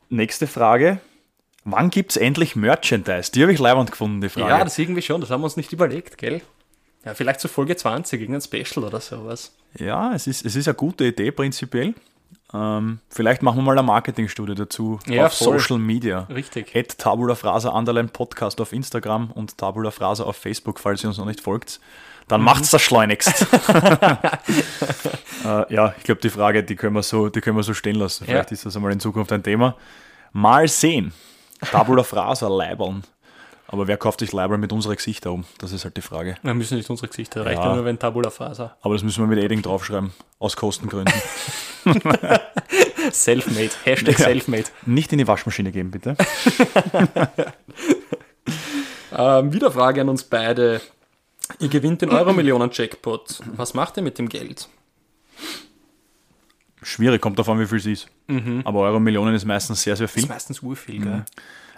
nächste 0.09 0.47
Frage. 0.47 0.99
Wann 1.63 1.89
gibt 1.89 2.11
es 2.11 2.17
endlich 2.17 2.55
Merchandise? 2.55 3.31
Die 3.31 3.41
habe 3.43 3.53
ich 3.53 3.59
leibend 3.59 3.91
gefunden, 3.91 4.21
die 4.21 4.29
Frage. 4.29 4.49
Ja, 4.49 4.63
das 4.63 4.79
irgendwie 4.79 5.01
schon. 5.01 5.21
Das 5.21 5.29
haben 5.29 5.41
wir 5.41 5.45
uns 5.45 5.57
nicht 5.57 5.71
überlegt, 5.71 6.17
gell? 6.17 6.41
Ja, 7.05 7.13
vielleicht 7.13 7.39
zur 7.39 7.49
Folge 7.49 7.75
20, 7.75 8.19
irgendein 8.21 8.41
Special 8.41 8.85
oder 8.85 8.99
sowas. 8.99 9.55
Ja, 9.77 10.13
es 10.13 10.27
ist, 10.27 10.45
es 10.45 10.55
ist 10.55 10.67
eine 10.67 10.75
gute 10.75 11.05
Idee 11.05 11.31
prinzipiell. 11.31 11.93
Ähm, 12.53 12.99
vielleicht 13.09 13.43
machen 13.43 13.57
wir 13.57 13.63
mal 13.63 13.77
eine 13.77 13.83
Marketingstudie 13.83 14.55
dazu 14.55 14.99
Ja, 15.07 15.27
auf 15.27 15.33
voll. 15.33 15.59
Social 15.59 15.77
Media. 15.77 16.21
Richtig. 16.29 16.75
At 16.75 16.97
Tabula 16.97 17.35
Frasa 17.35 17.69
Underline 17.69 18.09
Podcast 18.09 18.59
auf 18.59 18.73
Instagram 18.73 19.31
und 19.31 19.57
Tabula 19.57 19.91
Frasa 19.91 20.23
auf 20.23 20.35
Facebook, 20.35 20.79
falls 20.79 21.03
ihr 21.03 21.09
uns 21.09 21.17
noch 21.17 21.25
nicht 21.25 21.41
folgt. 21.41 21.79
Dann 22.27 22.41
macht's 22.41 22.71
das 22.71 22.81
schleunigst. 22.81 23.45
äh, 25.45 25.73
ja, 25.73 25.93
ich 25.97 26.03
glaube, 26.03 26.21
die 26.21 26.29
Frage, 26.29 26.63
die 26.63 26.75
können, 26.75 26.95
wir 26.95 27.03
so, 27.03 27.29
die 27.29 27.41
können 27.41 27.57
wir 27.57 27.63
so 27.63 27.73
stehen 27.73 27.95
lassen. 27.95 28.25
Ja. 28.25 28.31
Vielleicht 28.31 28.51
ist 28.51 28.65
das 28.65 28.75
einmal 28.75 28.91
in 28.91 28.99
Zukunft 28.99 29.31
ein 29.31 29.43
Thema. 29.43 29.75
Mal 30.33 30.67
sehen. 30.67 31.13
Tabula 31.69 32.03
Frasa, 32.03 32.47
Leibeln. 32.47 33.03
Aber 33.67 33.87
wer 33.87 33.95
kauft 33.97 34.19
sich 34.19 34.33
Leibeln 34.33 34.59
mit 34.59 34.73
unserer 34.73 34.95
Gesichter 34.95 35.31
um? 35.31 35.45
Das 35.59 35.71
ist 35.71 35.85
halt 35.85 35.95
die 35.95 36.01
Frage. 36.01 36.35
Wir 36.41 36.53
müssen 36.53 36.75
nicht 36.77 36.89
unsere 36.89 37.07
Gesichter 37.07 37.45
reichen, 37.45 37.61
Ja. 37.61 37.73
nur 37.75 37.85
wenn 37.85 37.97
Tabula 37.97 38.29
Faser. 38.29 38.75
Aber 38.81 38.95
das 38.95 39.03
müssen 39.03 39.21
wir 39.23 39.27
mit 39.33 39.39
Edding 39.43 39.61
draufschreiben. 39.61 40.11
Aus 40.39 40.57
Kostengründen. 40.57 41.13
Selfmade. 43.11 43.69
Hashtag 43.85 44.19
Ja. 44.19 44.25
Selfmade. 44.25 44.65
Nicht 44.85 45.11
in 45.13 45.19
die 45.19 45.27
Waschmaschine 45.27 45.71
geben, 45.71 45.91
bitte. 45.91 46.15
Ähm, 49.13 49.51
wieder 49.51 49.71
Frage 49.71 49.99
an 50.01 50.07
uns 50.09 50.23
beide. 50.23 50.79
Ihr 51.59 51.67
gewinnt 51.67 52.01
den 52.01 52.11
Euro-Millionen-Jackpot. 52.11 53.41
Was 53.57 53.73
macht 53.73 53.97
ihr 53.97 54.03
mit 54.03 54.17
dem 54.17 54.29
Geld? 54.29 54.69
Schwierig, 56.83 57.21
kommt 57.21 57.37
davon, 57.39 57.59
wie 57.59 57.65
viel 57.67 57.77
es 57.77 57.85
ist. 57.85 58.07
Aber 58.63 58.79
Euro 58.81 58.99
Millionen 58.99 59.35
ist 59.35 59.45
meistens 59.45 59.81
sehr, 59.83 59.95
sehr 59.95 60.05
Das 60.07 60.13
viel. 60.13 60.23
ist 60.23 60.29
meistens 60.29 60.61
urviel, 60.61 61.01
gell? 61.01 61.25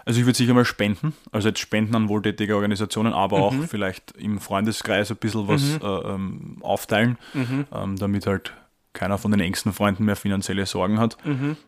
Also 0.06 0.20
ich 0.20 0.26
würde 0.26 0.36
sicher 0.38 0.54
mal 0.54 0.66
spenden, 0.66 1.14
also 1.32 1.48
jetzt 1.48 1.60
spenden 1.60 1.96
an 1.96 2.10
wohltätige 2.10 2.56
Organisationen, 2.56 3.14
aber 3.14 3.38
auch 3.38 3.54
vielleicht 3.70 4.12
im 4.18 4.40
Freundeskreis 4.40 5.10
ein 5.12 5.16
bisschen 5.18 5.48
was 5.48 5.64
äh, 5.82 5.86
ähm, 5.86 6.58
aufteilen, 6.62 7.18
ähm, 7.34 7.96
damit 7.98 8.28
halt 8.28 8.54
keiner 8.92 9.18
von 9.18 9.32
den 9.32 9.40
engsten 9.40 9.72
Freunden 9.72 10.04
mehr 10.04 10.18
finanzielle 10.18 10.66
Sorgen 10.66 11.00
hat. 11.00 11.18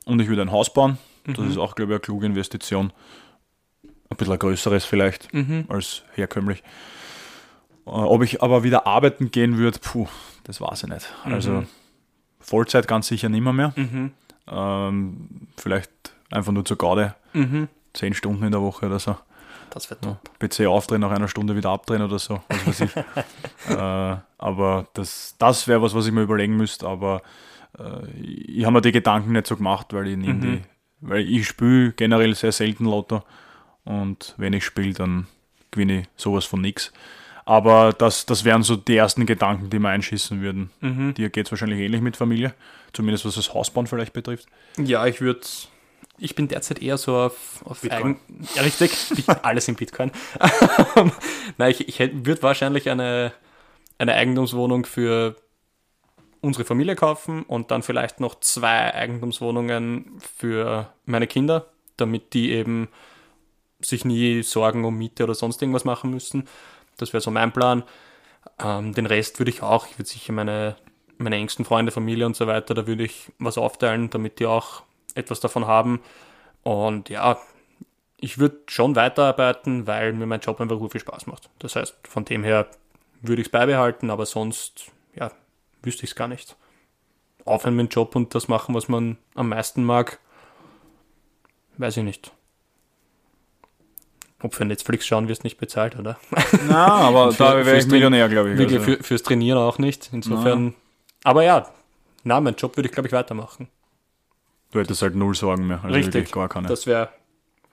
Und 0.05 0.19
ich 0.19 0.27
würde 0.27 0.41
ein 0.41 0.51
Haus 0.51 0.73
bauen, 0.73 0.97
das 1.25 1.39
ist 1.47 1.57
auch, 1.57 1.75
glaube 1.75 1.93
ich, 1.93 1.95
eine 1.95 1.99
kluge 2.01 2.25
Investition. 2.25 2.91
Ein 4.09 4.17
bisschen 4.17 4.33
ein 4.33 4.39
größeres 4.39 4.83
vielleicht 4.85 5.29
als 5.69 6.03
herkömmlich. 6.13 6.59
Äh, 7.85 7.89
ob 7.89 8.21
ich 8.23 8.43
aber 8.43 8.63
wieder 8.63 8.85
arbeiten 8.85 9.31
gehen 9.31 9.57
würde, 9.57 9.79
puh, 9.79 10.07
das 10.43 10.59
weiß 10.61 10.83
ich 10.83 10.89
nicht. 10.89 11.13
Also 11.23 11.63
Vollzeit 12.45 12.87
ganz 12.87 13.07
sicher 13.07 13.29
nimmer 13.29 13.53
mehr. 13.53 13.73
Ähm, 14.47 15.27
vielleicht 15.57 15.91
einfach 16.29 16.51
nur 16.51 16.63
zur 16.63 16.77
Garde. 16.77 17.15
Zehn 17.93 18.13
Stunden 18.13 18.43
in 18.43 18.51
der 18.51 18.61
Woche 18.61 18.85
oder 18.85 18.99
so. 18.99 19.17
Das 19.71 19.89
wird 19.89 20.01
top. 20.03 20.19
PC 20.39 20.67
aufdrehen, 20.67 21.01
nach 21.01 21.11
einer 21.11 21.27
Stunde 21.27 21.55
wieder 21.55 21.69
abdrehen 21.71 22.01
oder 22.01 22.19
so. 22.19 22.41
Was 22.47 22.67
weiß 22.67 22.81
ich. 22.81 22.95
äh, 23.75 24.17
aber 24.37 24.87
das, 24.93 25.35
das 25.37 25.67
wäre 25.67 25.81
was, 25.81 25.93
was 25.95 26.05
ich 26.05 26.13
mir 26.13 26.21
überlegen 26.21 26.55
müsste. 26.55 26.87
Aber 26.87 27.21
äh, 27.77 28.09
ich 28.11 28.63
habe 28.63 28.73
mir 28.73 28.81
die 28.81 28.91
Gedanken 28.91 29.33
nicht 29.33 29.47
so 29.47 29.57
gemacht, 29.57 29.87
weil 29.91 30.07
ich, 30.07 30.15
die, 30.15 30.61
weil 31.01 31.27
ich 31.27 31.47
spiele 31.47 31.91
generell 31.93 32.35
sehr 32.35 32.51
selten 32.51 32.85
Lotto. 32.85 33.23
Und 33.83 34.33
wenn 34.37 34.53
ich 34.53 34.63
spiele, 34.63 34.93
dann 34.93 35.27
gewinne 35.71 36.01
ich 36.01 36.07
sowas 36.15 36.45
von 36.45 36.61
nix. 36.61 36.93
Aber 37.45 37.93
das, 37.93 38.25
das 38.25 38.43
wären 38.43 38.63
so 38.63 38.75
die 38.75 38.97
ersten 38.97 39.27
Gedanken, 39.27 39.69
die 39.69 39.77
mir 39.77 39.89
einschießen 39.89 40.41
würden. 40.41 40.71
Dir 41.15 41.29
geht 41.29 41.45
es 41.45 41.51
wahrscheinlich 41.51 41.79
ähnlich 41.79 42.01
mit 42.01 42.17
Familie. 42.17 42.55
Zumindest 42.91 43.25
was 43.25 43.35
das 43.35 43.53
Hausbauen 43.53 43.87
vielleicht 43.87 44.13
betrifft. 44.13 44.47
Ja, 44.77 45.05
ich 45.05 45.21
würde. 45.21 45.41
Ich 46.17 46.33
bin 46.33 46.47
derzeit 46.47 46.81
eher 46.81 46.97
so 46.97 47.17
auf, 47.17 47.61
auf. 47.65 47.83
Eigen, 47.91 48.19
ja, 48.55 48.61
richtig. 48.61 48.91
Alles 49.43 49.67
in 49.67 49.75
Bitcoin. 49.75 50.11
Nein, 51.57 51.71
ich, 51.71 51.89
ich 51.89 52.25
würde 52.25 52.41
wahrscheinlich 52.41 52.89
eine, 52.89 53.33
eine 53.97 54.13
Eigentumswohnung 54.13 54.85
für 54.85 55.35
unsere 56.39 56.63
Familie 56.63 56.95
kaufen 56.95 57.43
und 57.43 57.69
dann 57.69 57.83
vielleicht 57.83 58.21
noch 58.21 58.39
zwei 58.39 58.93
Eigentumswohnungen 58.93 60.19
für 60.37 60.93
meine 61.05 61.27
Kinder, 61.27 61.67
damit 61.97 62.33
die 62.33 62.51
eben 62.51 62.87
sich 63.81 64.05
nie 64.05 64.41
Sorgen 64.41 64.85
um 64.85 64.97
Miete 64.97 65.25
oder 65.25 65.35
sonst 65.35 65.61
irgendwas 65.61 65.85
machen 65.85 66.11
müssen. 66.11 66.47
Das 66.97 67.13
wäre 67.13 67.21
so 67.21 67.31
mein 67.31 67.51
Plan. 67.51 67.83
Ähm, 68.59 68.93
den 68.93 69.05
Rest 69.05 69.39
würde 69.39 69.51
ich 69.51 69.61
auch, 69.61 69.87
ich 69.87 69.97
würde 69.97 70.09
sicher 70.09 70.33
meine, 70.33 70.75
meine 71.17 71.35
engsten 71.35 71.65
Freunde, 71.65 71.91
Familie 71.91 72.25
und 72.25 72.35
so 72.35 72.47
weiter, 72.47 72.73
da 72.73 72.87
würde 72.87 73.03
ich 73.03 73.31
was 73.39 73.57
aufteilen, 73.57 74.09
damit 74.09 74.39
die 74.39 74.45
auch 74.45 74.83
etwas 75.15 75.39
davon 75.39 75.67
haben. 75.67 76.01
Und 76.63 77.09
ja, 77.09 77.39
ich 78.17 78.37
würde 78.37 78.59
schon 78.67 78.95
weiterarbeiten, 78.95 79.87
weil 79.87 80.13
mir 80.13 80.25
mein 80.25 80.39
Job 80.39 80.59
einfach 80.61 80.79
viel 80.89 81.01
Spaß 81.01 81.27
macht. 81.27 81.49
Das 81.59 81.75
heißt, 81.75 81.95
von 82.07 82.25
dem 82.25 82.43
her 82.43 82.67
würde 83.21 83.41
ich 83.41 83.47
es 83.47 83.51
beibehalten, 83.51 84.09
aber 84.09 84.25
sonst, 84.25 84.91
ja, 85.15 85.31
wüsste 85.81 86.03
ich 86.03 86.11
es 86.11 86.15
gar 86.15 86.27
nicht. 86.27 86.55
Aufhören 87.45 87.75
mit 87.75 87.91
dem 87.91 87.93
Job 87.93 88.15
und 88.15 88.33
das 88.33 88.47
machen, 88.47 88.73
was 88.73 88.87
man 88.87 89.17
am 89.35 89.49
meisten 89.49 89.83
mag, 89.83 90.19
weiß 91.77 91.97
ich 91.97 92.03
nicht. 92.03 92.31
Ob 94.45 94.53
für 94.53 94.63
Netflix 94.63 95.07
schauen 95.07 95.27
wirst 95.27 95.43
nicht 95.43 95.57
bezahlt, 95.57 95.97
oder? 95.97 96.19
Na, 96.69 96.85
aber 96.87 97.31
Für- 97.31 97.43
da 97.43 97.65
wäre 97.65 97.77
ich 97.79 97.87
Millionär, 97.87 98.29
glaube 98.29 98.51
ich. 98.51 98.57
Wirklich 98.59 98.79
Also. 98.79 98.91
für, 98.97 99.03
fürs 99.03 99.23
Trainieren 99.23 99.57
auch 99.57 99.79
nicht. 99.79 100.09
Insofern. 100.13 100.75
Aber 101.23 101.43
ja, 101.43 101.67
na, 102.23 102.39
mein 102.39 102.53
Job 102.55 102.77
würde 102.77 102.87
ich, 102.87 102.93
glaube 102.93 103.07
ich, 103.07 103.13
weitermachen. 103.13 103.67
Du 104.71 104.79
hättest 104.79 105.01
halt 105.01 105.15
null 105.15 105.33
Sorgen 105.35 105.65
mehr. 105.67 105.79
Also 105.83 105.95
Richtig. 105.95 106.31
gar 106.31 106.47
keine. 106.47 106.67
Das 106.67 106.85
wäre, 106.85 107.09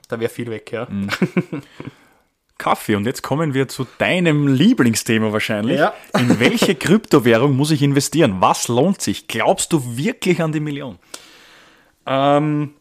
da 0.07 0.19
wäre 0.19 0.29
viel 0.31 0.49
weg, 0.49 0.71
ja. 0.71 0.87
Kaffee. 2.57 2.95
Und 2.95 3.05
jetzt 3.05 3.21
kommen 3.21 3.53
wir 3.53 3.67
zu 3.67 3.85
deinem 3.97 4.47
Lieblingsthema 4.47 5.31
wahrscheinlich. 5.33 5.79
Ja. 5.79 5.93
In 6.17 6.39
welche 6.39 6.75
Kryptowährung 6.75 7.55
muss 7.55 7.71
ich 7.71 7.81
investieren? 7.81 8.37
Was 8.39 8.67
lohnt 8.67 9.01
sich? 9.01 9.27
Glaubst 9.27 9.73
du 9.73 9.97
wirklich 9.97 10.41
an 10.41 10.51
die 10.51 10.59
Million? 10.59 10.97
Ähm, 12.05 12.73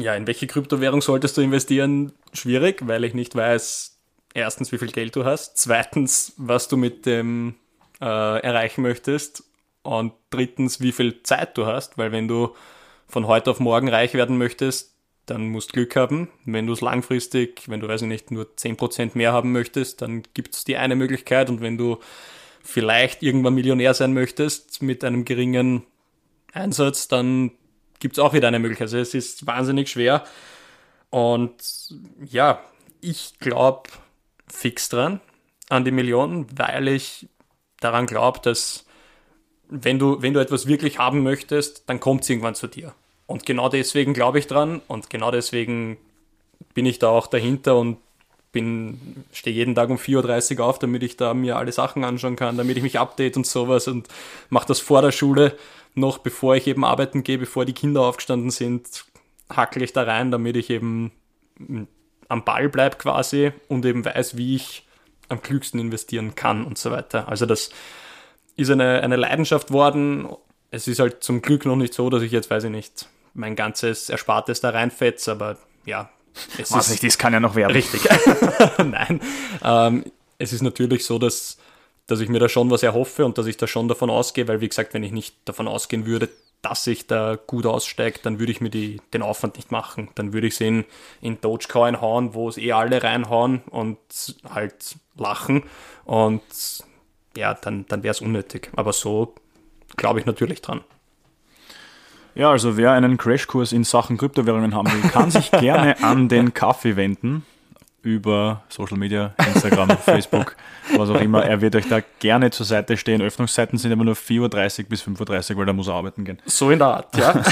ja, 0.00 0.14
in 0.14 0.26
welche 0.26 0.46
Kryptowährung 0.46 1.02
solltest 1.02 1.36
du 1.36 1.40
investieren? 1.40 2.12
Schwierig, 2.32 2.86
weil 2.86 3.04
ich 3.04 3.14
nicht 3.14 3.34
weiß, 3.34 3.98
erstens, 4.34 4.72
wie 4.72 4.78
viel 4.78 4.90
Geld 4.90 5.16
du 5.16 5.24
hast, 5.24 5.56
zweitens, 5.58 6.34
was 6.36 6.68
du 6.68 6.76
mit 6.76 7.06
dem 7.06 7.54
äh, 8.00 8.04
erreichen 8.04 8.82
möchtest 8.82 9.44
und 9.82 10.12
drittens, 10.30 10.80
wie 10.80 10.92
viel 10.92 11.22
Zeit 11.22 11.56
du 11.56 11.66
hast, 11.66 11.98
weil 11.98 12.12
wenn 12.12 12.28
du 12.28 12.54
von 13.06 13.26
heute 13.26 13.50
auf 13.50 13.60
morgen 13.60 13.88
reich 13.88 14.14
werden 14.14 14.38
möchtest, 14.38 14.94
dann 15.26 15.48
musst 15.48 15.70
du 15.70 15.74
Glück 15.74 15.96
haben. 15.96 16.28
Wenn 16.44 16.66
du 16.66 16.72
es 16.72 16.80
langfristig, 16.80 17.68
wenn 17.68 17.80
du, 17.80 17.88
weiß 17.88 18.02
ich 18.02 18.08
nicht, 18.08 18.30
nur 18.30 18.46
10% 18.56 19.12
mehr 19.14 19.32
haben 19.32 19.52
möchtest, 19.52 20.02
dann 20.02 20.22
gibt 20.34 20.54
es 20.54 20.64
die 20.64 20.76
eine 20.76 20.96
Möglichkeit 20.96 21.50
und 21.50 21.60
wenn 21.60 21.78
du 21.78 21.98
vielleicht 22.62 23.22
irgendwann 23.22 23.54
Millionär 23.54 23.94
sein 23.94 24.12
möchtest 24.12 24.82
mit 24.82 25.04
einem 25.04 25.24
geringen 25.24 25.84
Einsatz, 26.52 27.08
dann 27.08 27.52
gibt 28.00 28.16
es 28.16 28.18
auch 28.18 28.32
wieder 28.32 28.48
eine 28.48 28.58
Möglichkeit. 28.58 28.86
Also 28.86 28.98
es 28.98 29.14
ist 29.14 29.46
wahnsinnig 29.46 29.90
schwer. 29.90 30.24
Und 31.10 31.54
ja, 32.24 32.60
ich 33.00 33.38
glaube 33.38 33.90
fix 34.48 34.88
dran 34.88 35.20
an 35.68 35.84
die 35.84 35.90
Millionen, 35.90 36.46
weil 36.56 36.88
ich 36.88 37.28
daran 37.80 38.06
glaube, 38.06 38.40
dass 38.42 38.84
wenn 39.68 39.98
du, 39.98 40.20
wenn 40.20 40.34
du 40.34 40.40
etwas 40.40 40.66
wirklich 40.66 40.98
haben 40.98 41.22
möchtest, 41.22 41.88
dann 41.88 42.00
kommt 42.00 42.22
es 42.22 42.30
irgendwann 42.30 42.54
zu 42.54 42.66
dir. 42.66 42.92
Und 43.26 43.46
genau 43.46 43.68
deswegen 43.68 44.12
glaube 44.12 44.40
ich 44.40 44.48
dran 44.48 44.82
und 44.88 45.08
genau 45.08 45.30
deswegen 45.30 45.96
bin 46.74 46.86
ich 46.86 46.98
da 46.98 47.08
auch 47.08 47.28
dahinter 47.28 47.76
und 47.76 47.98
bin, 48.52 49.24
stehe 49.32 49.54
jeden 49.54 49.76
Tag 49.76 49.90
um 49.90 49.96
4.30 49.96 50.58
Uhr 50.58 50.64
auf, 50.64 50.80
damit 50.80 51.04
ich 51.04 51.16
da 51.16 51.34
mir 51.34 51.56
alle 51.56 51.70
Sachen 51.70 52.02
anschauen 52.02 52.34
kann, 52.34 52.56
damit 52.56 52.76
ich 52.76 52.82
mich 52.82 52.98
update 52.98 53.36
und 53.36 53.46
sowas 53.46 53.86
und 53.86 54.08
mache 54.48 54.66
das 54.66 54.80
vor 54.80 55.02
der 55.02 55.12
Schule. 55.12 55.56
Noch 56.00 56.18
bevor 56.18 56.56
ich 56.56 56.66
eben 56.66 56.84
arbeiten 56.84 57.22
gehe, 57.22 57.38
bevor 57.38 57.64
die 57.64 57.72
Kinder 57.72 58.02
aufgestanden 58.02 58.50
sind, 58.50 59.04
hackle 59.48 59.84
ich 59.84 59.92
da 59.92 60.02
rein, 60.02 60.30
damit 60.30 60.56
ich 60.56 60.70
eben 60.70 61.12
am 62.28 62.44
Ball 62.44 62.68
bleibe 62.68 62.96
quasi 62.96 63.52
und 63.68 63.84
eben 63.84 64.04
weiß, 64.04 64.36
wie 64.36 64.56
ich 64.56 64.86
am 65.28 65.42
klügsten 65.42 65.78
investieren 65.80 66.34
kann 66.34 66.64
und 66.64 66.78
so 66.78 66.90
weiter. 66.90 67.28
Also 67.28 67.46
das 67.46 67.70
ist 68.56 68.70
eine, 68.70 69.02
eine 69.02 69.16
Leidenschaft 69.16 69.70
worden. 69.72 70.28
Es 70.70 70.88
ist 70.88 70.98
halt 70.98 71.22
zum 71.22 71.42
Glück 71.42 71.64
noch 71.66 71.76
nicht 71.76 71.94
so, 71.94 72.10
dass 72.10 72.22
ich 72.22 72.32
jetzt, 72.32 72.50
weiß 72.50 72.64
ich 72.64 72.70
nicht, 72.70 73.06
mein 73.34 73.56
ganzes 73.56 74.08
Erspartes 74.08 74.60
da 74.60 74.70
reinfetze, 74.70 75.32
aber 75.32 75.56
ja. 75.84 76.10
Es 76.58 76.72
Was 76.72 76.86
ist, 76.86 76.90
nicht, 76.92 77.04
das 77.04 77.18
kann 77.18 77.32
ja 77.32 77.40
noch 77.40 77.56
werden. 77.56 77.72
Richtig. 77.72 78.02
Nein. 78.78 79.20
Ähm, 79.64 80.04
es 80.38 80.52
ist 80.52 80.62
natürlich 80.62 81.04
so, 81.04 81.18
dass, 81.18 81.58
dass 82.10 82.20
ich 82.20 82.28
mir 82.28 82.40
da 82.40 82.48
schon 82.48 82.70
was 82.70 82.82
erhoffe 82.82 83.24
und 83.24 83.38
dass 83.38 83.46
ich 83.46 83.56
da 83.56 83.66
schon 83.66 83.88
davon 83.88 84.10
ausgehe, 84.10 84.48
weil 84.48 84.60
wie 84.60 84.68
gesagt, 84.68 84.94
wenn 84.94 85.02
ich 85.02 85.12
nicht 85.12 85.36
davon 85.44 85.68
ausgehen 85.68 86.06
würde, 86.06 86.28
dass 86.62 86.86
ich 86.86 87.06
da 87.06 87.38
gut 87.46 87.64
aussteige, 87.66 88.18
dann 88.22 88.38
würde 88.38 88.52
ich 88.52 88.60
mir 88.60 88.68
die, 88.68 89.00
den 89.14 89.22
Aufwand 89.22 89.56
nicht 89.56 89.70
machen. 89.70 90.10
Dann 90.14 90.32
würde 90.32 90.46
ich 90.46 90.54
es 90.54 90.60
in, 90.60 90.84
in 91.22 91.40
Dogecoin 91.40 92.00
hauen, 92.00 92.34
wo 92.34 92.48
es 92.48 92.58
eh 92.58 92.72
alle 92.72 93.02
reinhauen 93.02 93.62
und 93.70 93.98
halt 94.52 94.96
lachen. 95.16 95.62
Und 96.04 96.42
ja, 97.36 97.54
dann, 97.54 97.86
dann 97.88 98.02
wäre 98.02 98.12
es 98.12 98.20
unnötig. 98.20 98.70
Aber 98.76 98.92
so 98.92 99.34
glaube 99.96 100.20
ich 100.20 100.26
natürlich 100.26 100.60
dran. 100.60 100.82
Ja, 102.34 102.50
also 102.50 102.76
wer 102.76 102.92
einen 102.92 103.16
Crashkurs 103.16 103.72
in 103.72 103.84
Sachen 103.84 104.18
Kryptowährungen 104.18 104.74
haben 104.74 104.92
will, 104.92 105.10
kann 105.10 105.30
sich 105.30 105.50
gerne 105.50 106.02
an 106.02 106.28
den 106.28 106.54
Kaffee 106.54 106.96
wenden 106.96 107.44
über 108.02 108.62
Social 108.68 108.96
Media, 108.96 109.34
Instagram, 109.54 109.90
Facebook, 110.04 110.56
was 110.96 111.10
auch 111.10 111.20
immer. 111.20 111.44
Er 111.44 111.60
wird 111.60 111.76
euch 111.76 111.88
da 111.88 112.00
gerne 112.18 112.50
zur 112.50 112.66
Seite 112.66 112.96
stehen. 112.96 113.20
Öffnungszeiten 113.20 113.78
sind 113.78 113.92
immer 113.92 114.04
nur 114.04 114.14
4.30 114.14 114.84
Uhr 114.84 114.88
bis 114.88 115.02
5.30 115.02 115.50
Uhr, 115.50 115.58
weil 115.58 115.66
da 115.66 115.72
muss 115.72 115.88
er 115.88 115.94
arbeiten 115.94 116.24
gehen. 116.24 116.38
So 116.46 116.70
in 116.70 116.78
der 116.78 116.88
Art, 116.88 117.16
ja. 117.16 117.42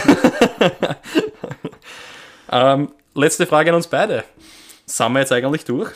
ähm, 2.72 2.90
letzte 3.14 3.46
Frage 3.46 3.70
an 3.70 3.76
uns 3.76 3.86
beide. 3.86 4.24
Sind 4.86 5.12
wir 5.12 5.20
jetzt 5.20 5.32
eigentlich 5.32 5.64
durch? 5.64 5.90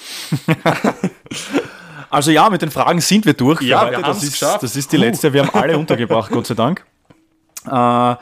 also 2.10 2.30
ja, 2.30 2.50
mit 2.50 2.60
den 2.60 2.70
Fragen 2.70 3.00
sind 3.00 3.24
wir 3.24 3.32
durch. 3.32 3.62
Ja, 3.62 3.90
wir 3.90 4.02
das, 4.02 4.22
ist, 4.22 4.32
geschafft. 4.32 4.62
das 4.62 4.76
ist 4.76 4.92
die 4.92 4.98
letzte. 4.98 5.32
Wir 5.32 5.46
haben 5.46 5.58
alle 5.58 5.78
untergebracht, 5.78 6.30
Gott 6.30 6.46
sei 6.46 6.54
Dank. 6.54 6.84
Äh, 7.66 8.16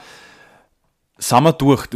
sind 1.20 1.44
wir 1.44 1.52
durch. 1.52 1.86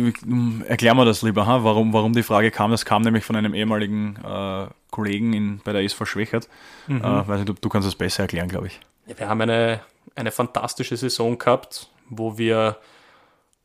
Erklär 0.68 0.94
mir 0.94 1.04
das 1.04 1.22
lieber, 1.22 1.46
ha? 1.46 1.64
Warum, 1.64 1.92
warum 1.92 2.12
die 2.12 2.22
Frage 2.22 2.50
kam. 2.50 2.70
Das 2.70 2.84
kam 2.84 3.02
nämlich 3.02 3.24
von 3.24 3.36
einem 3.36 3.54
ehemaligen 3.54 4.16
äh, 4.16 4.66
Kollegen 4.90 5.32
in, 5.32 5.60
bei 5.64 5.72
der 5.72 5.82
SV 5.82 6.04
Schwächert. 6.04 6.48
Mhm. 6.86 6.98
Äh, 6.98 7.28
weiß 7.28 7.38
nicht, 7.38 7.48
du, 7.48 7.54
du 7.54 7.68
kannst 7.68 7.88
das 7.88 7.94
besser 7.94 8.24
erklären, 8.24 8.48
glaube 8.48 8.68
ich. 8.68 8.80
Ja, 9.06 9.18
wir 9.18 9.28
haben 9.28 9.40
eine, 9.40 9.80
eine 10.14 10.30
fantastische 10.30 10.96
Saison 10.96 11.38
gehabt, 11.38 11.88
wo 12.08 12.38
wir 12.38 12.76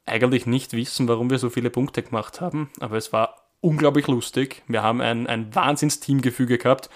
eigentlich 0.05 0.45
nicht 0.45 0.73
wissen, 0.73 1.07
warum 1.07 1.29
wir 1.29 1.39
so 1.39 1.49
viele 1.49 1.69
Punkte 1.69 2.03
gemacht 2.03 2.41
haben. 2.41 2.69
Aber 2.79 2.97
es 2.97 3.13
war 3.13 3.35
unglaublich 3.61 4.07
lustig. 4.07 4.63
Wir 4.67 4.81
haben 4.81 5.01
ein, 5.01 5.27
ein 5.27 5.53
Wahnsinns-Teamgefüge 5.53 6.57
gehabt. 6.57 6.89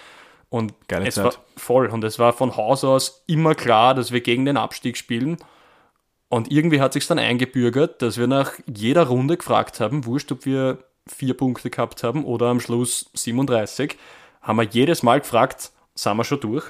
Und 0.49 0.73
Geile 0.87 1.07
es 1.07 1.15
Zeit. 1.15 1.25
war 1.25 1.33
voll. 1.57 1.87
Und 1.87 2.03
es 2.03 2.17
war 2.17 2.31
von 2.31 2.55
Haus 2.55 2.83
aus 2.83 3.23
immer 3.27 3.55
klar, 3.55 3.93
dass 3.93 4.11
wir 4.11 4.21
gegen 4.21 4.45
den 4.45 4.55
Abstieg 4.57 4.97
spielen. 4.97 5.37
Und 6.33 6.51
irgendwie 6.51 6.81
hat 6.81 6.93
sich 6.93 7.05
dann 7.05 7.19
eingebürgert, 7.19 8.01
dass 8.01 8.17
wir 8.17 8.25
nach 8.25 8.53
jeder 8.65 9.03
Runde 9.03 9.37
gefragt 9.37 9.79
haben, 9.79 10.07
wurscht, 10.07 10.31
ob 10.31 10.47
wir 10.47 10.79
vier 11.05 11.37
Punkte 11.37 11.69
gehabt 11.69 12.01
haben 12.01 12.25
oder 12.25 12.47
am 12.47 12.59
Schluss 12.59 13.11
37, 13.13 13.99
haben 14.41 14.57
wir 14.57 14.63
jedes 14.63 15.03
Mal 15.03 15.19
gefragt, 15.19 15.69
sind 15.93 16.17
wir 16.17 16.23
schon 16.23 16.39
durch? 16.39 16.63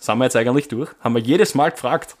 Sind 0.00 0.18
wir 0.18 0.24
jetzt 0.24 0.34
eigentlich 0.34 0.66
durch? 0.66 0.90
Haben 0.98 1.14
wir 1.14 1.22
jedes 1.22 1.54
Mal 1.54 1.70
gefragt. 1.70 2.16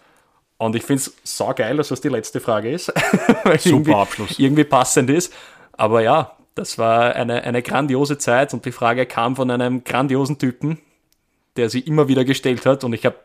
Und 0.56 0.76
ich 0.76 0.84
finde 0.84 1.02
es 1.02 1.16
so 1.24 1.52
geil, 1.52 1.78
dass 1.78 1.88
das 1.88 2.00
die 2.00 2.10
letzte 2.10 2.38
Frage 2.38 2.70
ist. 2.70 2.92
Weil 3.42 3.58
Super 3.58 3.74
irgendwie, 3.74 3.94
Abschluss. 3.94 4.38
Irgendwie 4.38 4.62
passend 4.62 5.10
ist. 5.10 5.34
Aber 5.72 6.00
ja, 6.02 6.36
das 6.54 6.78
war 6.78 7.12
eine, 7.16 7.42
eine 7.42 7.60
grandiose 7.60 8.18
Zeit 8.18 8.54
und 8.54 8.64
die 8.64 8.70
Frage 8.70 9.04
kam 9.04 9.34
von 9.34 9.50
einem 9.50 9.82
grandiosen 9.82 10.38
Typen, 10.38 10.78
der 11.56 11.70
sie 11.70 11.80
immer 11.80 12.06
wieder 12.06 12.24
gestellt 12.24 12.66
hat 12.66 12.84
und 12.84 12.92
ich 12.92 13.04
habe 13.04 13.16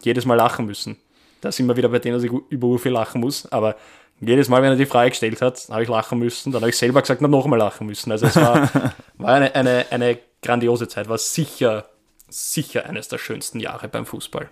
jedes 0.00 0.24
Mal 0.24 0.36
lachen 0.36 0.64
müssen. 0.64 0.96
Da 1.42 1.52
sind 1.52 1.66
wir 1.66 1.76
wieder 1.76 1.88
bei 1.90 1.98
denen, 1.98 2.14
dass 2.14 2.22
ich 2.22 2.30
über 2.48 2.78
viel 2.78 2.92
lachen 2.92 3.20
muss. 3.20 3.50
Aber 3.52 3.76
jedes 4.20 4.48
Mal, 4.48 4.62
wenn 4.62 4.70
er 4.70 4.76
die 4.76 4.86
Frage 4.86 5.10
gestellt 5.10 5.42
hat, 5.42 5.68
habe 5.68 5.82
ich 5.82 5.88
lachen 5.88 6.18
müssen. 6.18 6.52
Dann 6.52 6.62
habe 6.62 6.70
ich 6.70 6.78
selber 6.78 7.02
gesagt, 7.02 7.20
na, 7.20 7.28
nochmal 7.28 7.58
lachen 7.58 7.86
müssen. 7.86 8.10
Also 8.12 8.26
es 8.26 8.36
war, 8.36 8.70
war 9.18 9.34
eine, 9.34 9.54
eine, 9.54 9.86
eine 9.90 10.18
grandiose 10.40 10.86
Zeit. 10.86 11.08
War 11.08 11.18
sicher, 11.18 11.86
sicher 12.28 12.86
eines 12.86 13.08
der 13.08 13.18
schönsten 13.18 13.58
Jahre 13.58 13.88
beim 13.88 14.06
Fußball. 14.06 14.48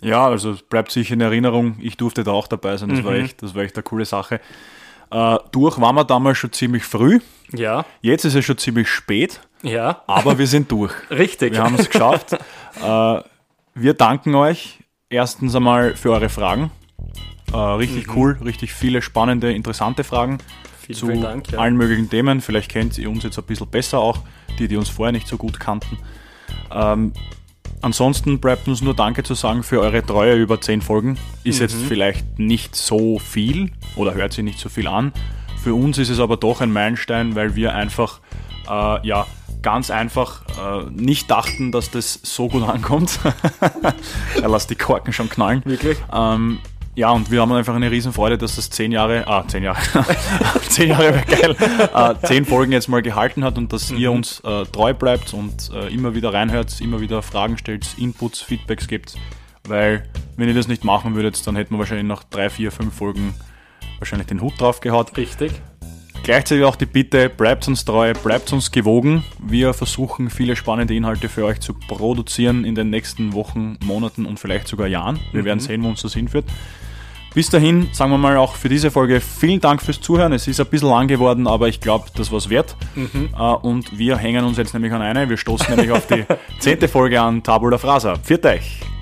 Ja, 0.00 0.26
also 0.26 0.52
es 0.52 0.62
bleibt 0.62 0.90
sicher 0.90 1.14
in 1.14 1.20
Erinnerung. 1.20 1.76
Ich 1.80 1.98
durfte 1.98 2.24
da 2.24 2.32
auch 2.32 2.48
dabei 2.48 2.76
sein. 2.78 2.88
Das, 2.88 3.00
mhm. 3.00 3.04
war, 3.04 3.14
echt, 3.14 3.42
das 3.42 3.54
war 3.54 3.62
echt 3.62 3.76
eine 3.76 3.82
coole 3.82 4.06
Sache. 4.06 4.40
Äh, 5.10 5.38
durch 5.52 5.78
waren 5.80 5.94
wir 5.94 6.04
damals 6.04 6.38
schon 6.38 6.52
ziemlich 6.52 6.84
früh. 6.84 7.20
Ja. 7.52 7.84
Jetzt 8.00 8.24
ist 8.24 8.34
es 8.34 8.44
schon 8.44 8.56
ziemlich 8.56 8.88
spät. 8.88 9.40
Ja. 9.62 10.02
Aber 10.06 10.38
wir 10.38 10.46
sind 10.46 10.72
durch. 10.72 10.92
Richtig. 11.10 11.52
Wir 11.52 11.62
haben 11.62 11.76
es 11.78 11.90
geschafft. 11.90 12.32
äh, 12.82 13.20
wir 13.74 13.94
danken 13.94 14.34
euch 14.34 14.78
erstens 15.14 15.54
einmal 15.54 15.94
für 15.94 16.10
eure 16.10 16.28
Fragen. 16.28 16.70
Äh, 17.52 17.56
richtig 17.56 18.08
mhm. 18.08 18.12
cool, 18.16 18.38
richtig 18.44 18.74
viele 18.74 19.00
spannende, 19.00 19.52
interessante 19.52 20.04
Fragen 20.04 20.38
vielen, 20.84 20.98
zu 20.98 21.06
vielen 21.06 21.22
Dank, 21.22 21.52
ja. 21.52 21.58
allen 21.58 21.76
möglichen 21.76 22.10
Themen. 22.10 22.40
Vielleicht 22.40 22.70
kennt 22.70 22.98
ihr 22.98 23.08
uns 23.08 23.22
jetzt 23.22 23.38
ein 23.38 23.44
bisschen 23.44 23.68
besser 23.68 24.00
auch, 24.00 24.18
die, 24.58 24.68
die 24.68 24.76
uns 24.76 24.88
vorher 24.88 25.12
nicht 25.12 25.28
so 25.28 25.36
gut 25.36 25.60
kannten. 25.60 25.98
Ähm, 26.72 27.12
ansonsten 27.80 28.40
bleibt 28.40 28.66
uns 28.68 28.82
nur 28.82 28.94
Danke 28.94 29.22
zu 29.22 29.34
sagen 29.34 29.62
für 29.62 29.80
eure 29.80 30.04
Treue 30.04 30.34
über 30.34 30.60
10 30.60 30.82
Folgen. 30.82 31.16
Ist 31.44 31.56
mhm. 31.56 31.62
jetzt 31.62 31.76
vielleicht 31.76 32.38
nicht 32.38 32.74
so 32.74 33.18
viel 33.18 33.70
oder 33.96 34.14
hört 34.14 34.32
sich 34.32 34.44
nicht 34.44 34.58
so 34.58 34.68
viel 34.68 34.88
an. 34.88 35.12
Für 35.62 35.74
uns 35.74 35.96
ist 35.98 36.10
es 36.10 36.20
aber 36.20 36.36
doch 36.36 36.60
ein 36.60 36.72
Meilenstein, 36.72 37.34
weil 37.34 37.54
wir 37.54 37.74
einfach 37.74 38.20
äh, 38.68 39.06
ja, 39.06 39.26
ganz 39.64 39.90
einfach 39.90 40.42
äh, 40.50 40.84
nicht 40.90 41.28
dachten, 41.28 41.72
dass 41.72 41.90
das 41.90 42.20
so 42.22 42.48
gut 42.48 42.62
ankommt. 42.62 43.18
er 44.40 44.48
lässt 44.48 44.70
die 44.70 44.76
Korken 44.76 45.12
schon 45.12 45.28
knallen. 45.28 45.62
Wirklich? 45.64 45.98
Ähm, 46.12 46.60
ja, 46.94 47.10
und 47.10 47.32
wir 47.32 47.40
haben 47.40 47.50
einfach 47.50 47.74
eine 47.74 47.90
Riesenfreude, 47.90 48.38
dass 48.38 48.54
das 48.54 48.70
zehn 48.70 48.92
Jahre, 48.92 49.26
ah, 49.26 49.44
zehn 49.48 49.64
Jahre, 49.64 49.80
zehn 50.68 50.90
Jahre 50.90 51.14
wäre 51.14 51.24
geil, 51.24 51.56
äh, 51.92 52.26
zehn 52.26 52.44
Folgen 52.44 52.70
jetzt 52.70 52.88
mal 52.88 53.02
gehalten 53.02 53.42
hat 53.42 53.58
und 53.58 53.72
dass 53.72 53.90
mhm. 53.90 53.98
ihr 53.98 54.12
uns 54.12 54.38
äh, 54.44 54.64
treu 54.66 54.94
bleibt 54.94 55.34
und 55.34 55.72
äh, 55.74 55.92
immer 55.92 56.14
wieder 56.14 56.32
reinhört, 56.32 56.80
immer 56.80 57.00
wieder 57.00 57.20
Fragen 57.22 57.58
stellt, 57.58 57.98
Inputs, 57.98 58.40
Feedbacks 58.40 58.86
gibt, 58.86 59.16
weil 59.66 60.08
wenn 60.36 60.46
ihr 60.46 60.54
das 60.54 60.68
nicht 60.68 60.84
machen 60.84 61.16
würdet, 61.16 61.44
dann 61.46 61.56
hätten 61.56 61.74
wir 61.74 61.80
wahrscheinlich 61.80 62.06
nach 62.06 62.22
drei, 62.22 62.48
vier, 62.48 62.70
fünf 62.70 62.94
Folgen 62.94 63.34
wahrscheinlich 63.98 64.28
den 64.28 64.40
Hut 64.40 64.60
drauf 64.60 64.80
gehaut. 64.80 65.16
Richtig. 65.16 65.52
Gleichzeitig 66.22 66.64
auch 66.64 66.76
die 66.76 66.86
Bitte, 66.86 67.28
bleibt 67.28 67.68
uns 67.68 67.84
treu, 67.84 68.14
bleibt 68.14 68.52
uns 68.52 68.70
gewogen. 68.70 69.24
Wir 69.38 69.74
versuchen 69.74 70.30
viele 70.30 70.56
spannende 70.56 70.94
Inhalte 70.94 71.28
für 71.28 71.44
euch 71.44 71.60
zu 71.60 71.74
produzieren 71.74 72.64
in 72.64 72.74
den 72.74 72.88
nächsten 72.90 73.34
Wochen, 73.34 73.76
Monaten 73.84 74.24
und 74.24 74.40
vielleicht 74.40 74.68
sogar 74.68 74.86
Jahren. 74.86 75.20
Wir 75.32 75.42
mhm. 75.42 75.46
werden 75.46 75.60
sehen, 75.60 75.82
wo 75.82 75.88
uns 75.88 76.00
das 76.02 76.14
hinführt. 76.14 76.46
Bis 77.34 77.50
dahin, 77.50 77.88
sagen 77.92 78.12
wir 78.12 78.18
mal 78.18 78.36
auch 78.36 78.54
für 78.54 78.68
diese 78.68 78.92
Folge 78.92 79.20
vielen 79.20 79.60
Dank 79.60 79.82
fürs 79.82 80.00
Zuhören. 80.00 80.32
Es 80.32 80.46
ist 80.46 80.60
ein 80.60 80.66
bisschen 80.66 80.88
lang 80.88 81.08
geworden, 81.08 81.48
aber 81.48 81.68
ich 81.68 81.80
glaube, 81.80 82.06
das 82.14 82.30
war 82.30 82.38
es 82.38 82.48
wert. 82.48 82.76
Mhm. 82.94 83.30
Äh, 83.36 83.42
und 83.42 83.98
wir 83.98 84.16
hängen 84.16 84.44
uns 84.44 84.56
jetzt 84.56 84.72
nämlich 84.72 84.92
an 84.92 85.02
eine. 85.02 85.28
Wir 85.28 85.36
stoßen 85.36 85.66
nämlich 85.74 85.90
auf 85.90 86.06
die 86.06 86.24
zehnte 86.60 86.86
Folge 86.86 87.20
an 87.20 87.42
Tabula 87.42 87.76
Frasa. 87.76 88.16
Pfiat 88.16 88.46
euch! 88.46 88.93